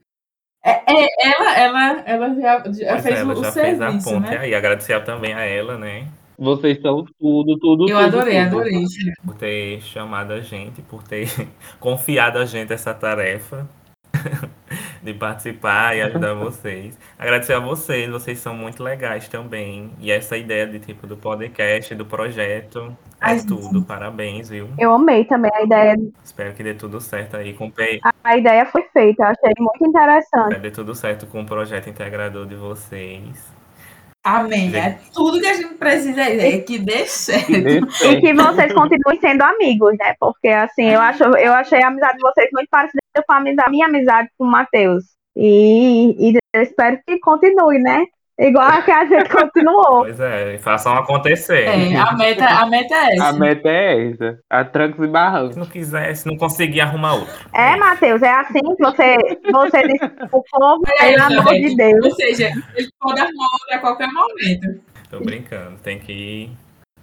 É, 0.64 0.80
é, 0.92 1.06
ela, 1.24 1.56
ela, 1.58 2.00
ela 2.06 2.34
já, 2.34 2.62
já 2.72 3.02
fez 3.02 3.18
ela 3.18 3.34
o 3.34 3.44
já 3.44 3.50
serviço, 3.50 3.78
fez 3.78 3.80
a 3.80 4.10
ponte 4.10 4.30
né? 4.30 4.38
aí. 4.38 4.54
Agradecer 4.54 5.04
também 5.04 5.34
a 5.34 5.40
ela, 5.44 5.76
né? 5.76 6.08
Vocês 6.38 6.80
são 6.80 7.04
tudo, 7.20 7.58
tudo, 7.58 7.88
Eu 7.88 7.96
tudo, 7.96 7.98
adorei, 7.98 8.44
tudo. 8.44 8.60
adorei. 8.60 8.84
Por 9.24 9.34
ter 9.36 9.80
chamado 9.82 10.32
a 10.32 10.40
gente, 10.40 10.82
por 10.82 11.02
ter 11.02 11.28
confiado 11.78 12.38
a 12.38 12.44
gente 12.44 12.72
essa 12.72 12.94
tarefa 12.94 13.68
de 15.02 15.12
participar 15.12 15.96
e 15.96 16.02
ajudar 16.02 16.34
vocês. 16.34 16.98
Agradecer 17.18 17.54
a 17.54 17.58
vocês, 17.58 18.08
vocês 18.08 18.38
são 18.38 18.54
muito 18.54 18.82
legais 18.82 19.28
também. 19.28 19.90
E 19.98 20.10
essa 20.10 20.36
ideia 20.36 20.66
de 20.66 20.78
tipo 20.78 21.06
do 21.06 21.16
podcast, 21.16 21.94
do 21.94 22.06
projeto, 22.06 22.96
é 23.20 23.30
Ai, 23.32 23.40
tudo. 23.40 23.78
sim. 23.78 23.82
Parabéns, 23.82 24.48
viu? 24.48 24.68
Eu 24.78 24.92
amei 24.92 25.24
também 25.24 25.50
a 25.54 25.62
ideia. 25.62 25.96
Espero 26.24 26.54
que 26.54 26.62
dê 26.62 26.74
tudo 26.74 27.00
certo 27.00 27.36
aí 27.36 27.52
com 27.54 27.66
o 27.66 27.72
P. 27.72 28.00
A, 28.04 28.12
a 28.24 28.36
ideia 28.36 28.64
foi 28.66 28.82
feita, 28.92 29.22
eu 29.22 29.26
achei 29.28 29.54
muito 29.58 29.86
interessante. 29.86 30.24
Espero 30.24 30.54
que 30.54 30.60
dê 30.60 30.70
tudo 30.70 30.94
certo 30.94 31.26
com 31.26 31.42
o 31.42 31.46
projeto 31.46 31.90
integrador 31.90 32.46
de 32.46 32.54
vocês. 32.54 33.61
Amém. 34.24 34.74
É 34.76 34.98
tudo 35.12 35.40
que 35.40 35.46
a 35.46 35.54
gente 35.54 35.74
precisa 35.74 36.22
é 36.22 36.58
que 36.58 36.78
dê 36.78 37.06
certo. 37.06 37.50
E 37.50 38.20
que 38.20 38.32
vocês 38.32 38.72
continuem 38.72 39.20
sendo 39.20 39.42
amigos, 39.42 39.96
né? 39.98 40.14
Porque 40.20 40.48
assim, 40.48 40.90
eu, 40.90 41.00
acho, 41.00 41.24
eu 41.24 41.52
achei 41.52 41.82
a 41.82 41.88
amizade 41.88 42.18
de 42.18 42.22
vocês 42.22 42.48
muito 42.52 42.68
parecida 42.70 43.02
com 43.26 43.32
a 43.32 43.40
minha 43.40 43.86
amizade 43.86 44.28
com 44.38 44.44
o 44.44 44.50
Matheus. 44.50 45.04
E, 45.36 46.30
e 46.30 46.38
eu 46.52 46.62
espero 46.62 47.00
que 47.04 47.18
continue, 47.18 47.78
né? 47.80 48.04
Igual 48.38 48.66
a 48.66 48.82
que 48.82 48.90
a 48.90 49.04
gente 49.04 49.28
continuou. 49.28 50.00
Pois 50.00 50.18
é, 50.18 50.58
façam 50.58 50.94
acontecer. 50.94 51.64
É, 51.64 51.96
a 51.96 52.12
meta, 52.12 52.46
a 52.46 52.66
meta 52.66 52.94
é 52.94 53.14
essa. 53.14 53.24
A 53.26 53.32
meta 53.34 53.68
é 53.68 54.10
essa. 54.10 54.38
A 54.48 54.64
trancos 54.64 55.04
e 55.04 55.08
barrancos. 55.08 55.54
Se 55.54 55.60
não 55.60 55.66
quiser, 55.66 56.14
se 56.14 56.26
não 56.26 56.36
conseguir, 56.36 56.80
arrumar 56.80 57.14
outro. 57.14 57.50
É, 57.54 57.76
Matheus, 57.76 58.22
é 58.22 58.30
assim 58.30 58.60
que 58.60 58.82
você, 58.82 59.16
você 59.52 59.82
diz 59.86 59.98
pro 60.30 60.42
povo, 60.50 60.82
pelo 60.98 61.22
amor 61.22 61.54
Elizabeth. 61.54 61.68
de 61.68 61.76
Deus. 61.76 62.04
Ou 62.04 62.14
seja, 62.14 62.50
ele 62.74 62.88
pode 62.98 63.20
arrumar 63.20 63.48
outra 63.52 63.76
a 63.76 63.78
qualquer 63.78 64.08
momento. 64.08 64.80
Tô 65.10 65.20
brincando, 65.20 65.78
tem 65.78 65.98
que 65.98 66.50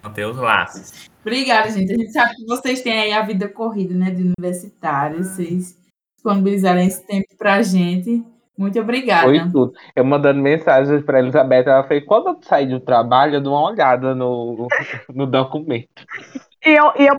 manter 0.03 0.25
os 0.25 0.37
laços. 0.37 1.09
Obrigada, 1.21 1.69
gente. 1.69 1.93
A 1.93 1.95
gente 1.95 2.11
sabe 2.11 2.35
que 2.35 2.45
vocês 2.45 2.81
têm 2.81 2.99
aí 2.99 3.13
a 3.13 3.21
vida 3.21 3.47
corrida, 3.47 3.93
né, 3.93 4.09
de 4.09 4.23
universitários. 4.23 5.27
Vocês 5.27 5.77
disponibilizarem 6.15 6.87
esse 6.87 7.05
tempo 7.05 7.27
pra 7.37 7.61
gente. 7.61 8.23
Muito 8.59 8.77
obrigada. 8.77 9.23
Foi 9.23 9.39
tudo. 9.39 9.71
Eu 9.95 10.03
mandando 10.03 10.41
mensagens 10.41 11.01
pra 11.05 11.19
Elizabeth, 11.19 11.63
ela 11.65 11.87
falou: 11.87 12.03
quando 12.05 12.27
eu 12.27 12.39
sair 12.41 12.67
do 12.67 12.81
trabalho, 12.81 13.35
eu 13.35 13.41
dou 13.41 13.53
uma 13.53 13.71
olhada 13.71 14.13
no, 14.13 14.67
no 15.15 15.25
documento. 15.25 15.87
E 16.65 16.71
eu, 16.71 16.91
e 16.97 17.07
eu, 17.07 17.17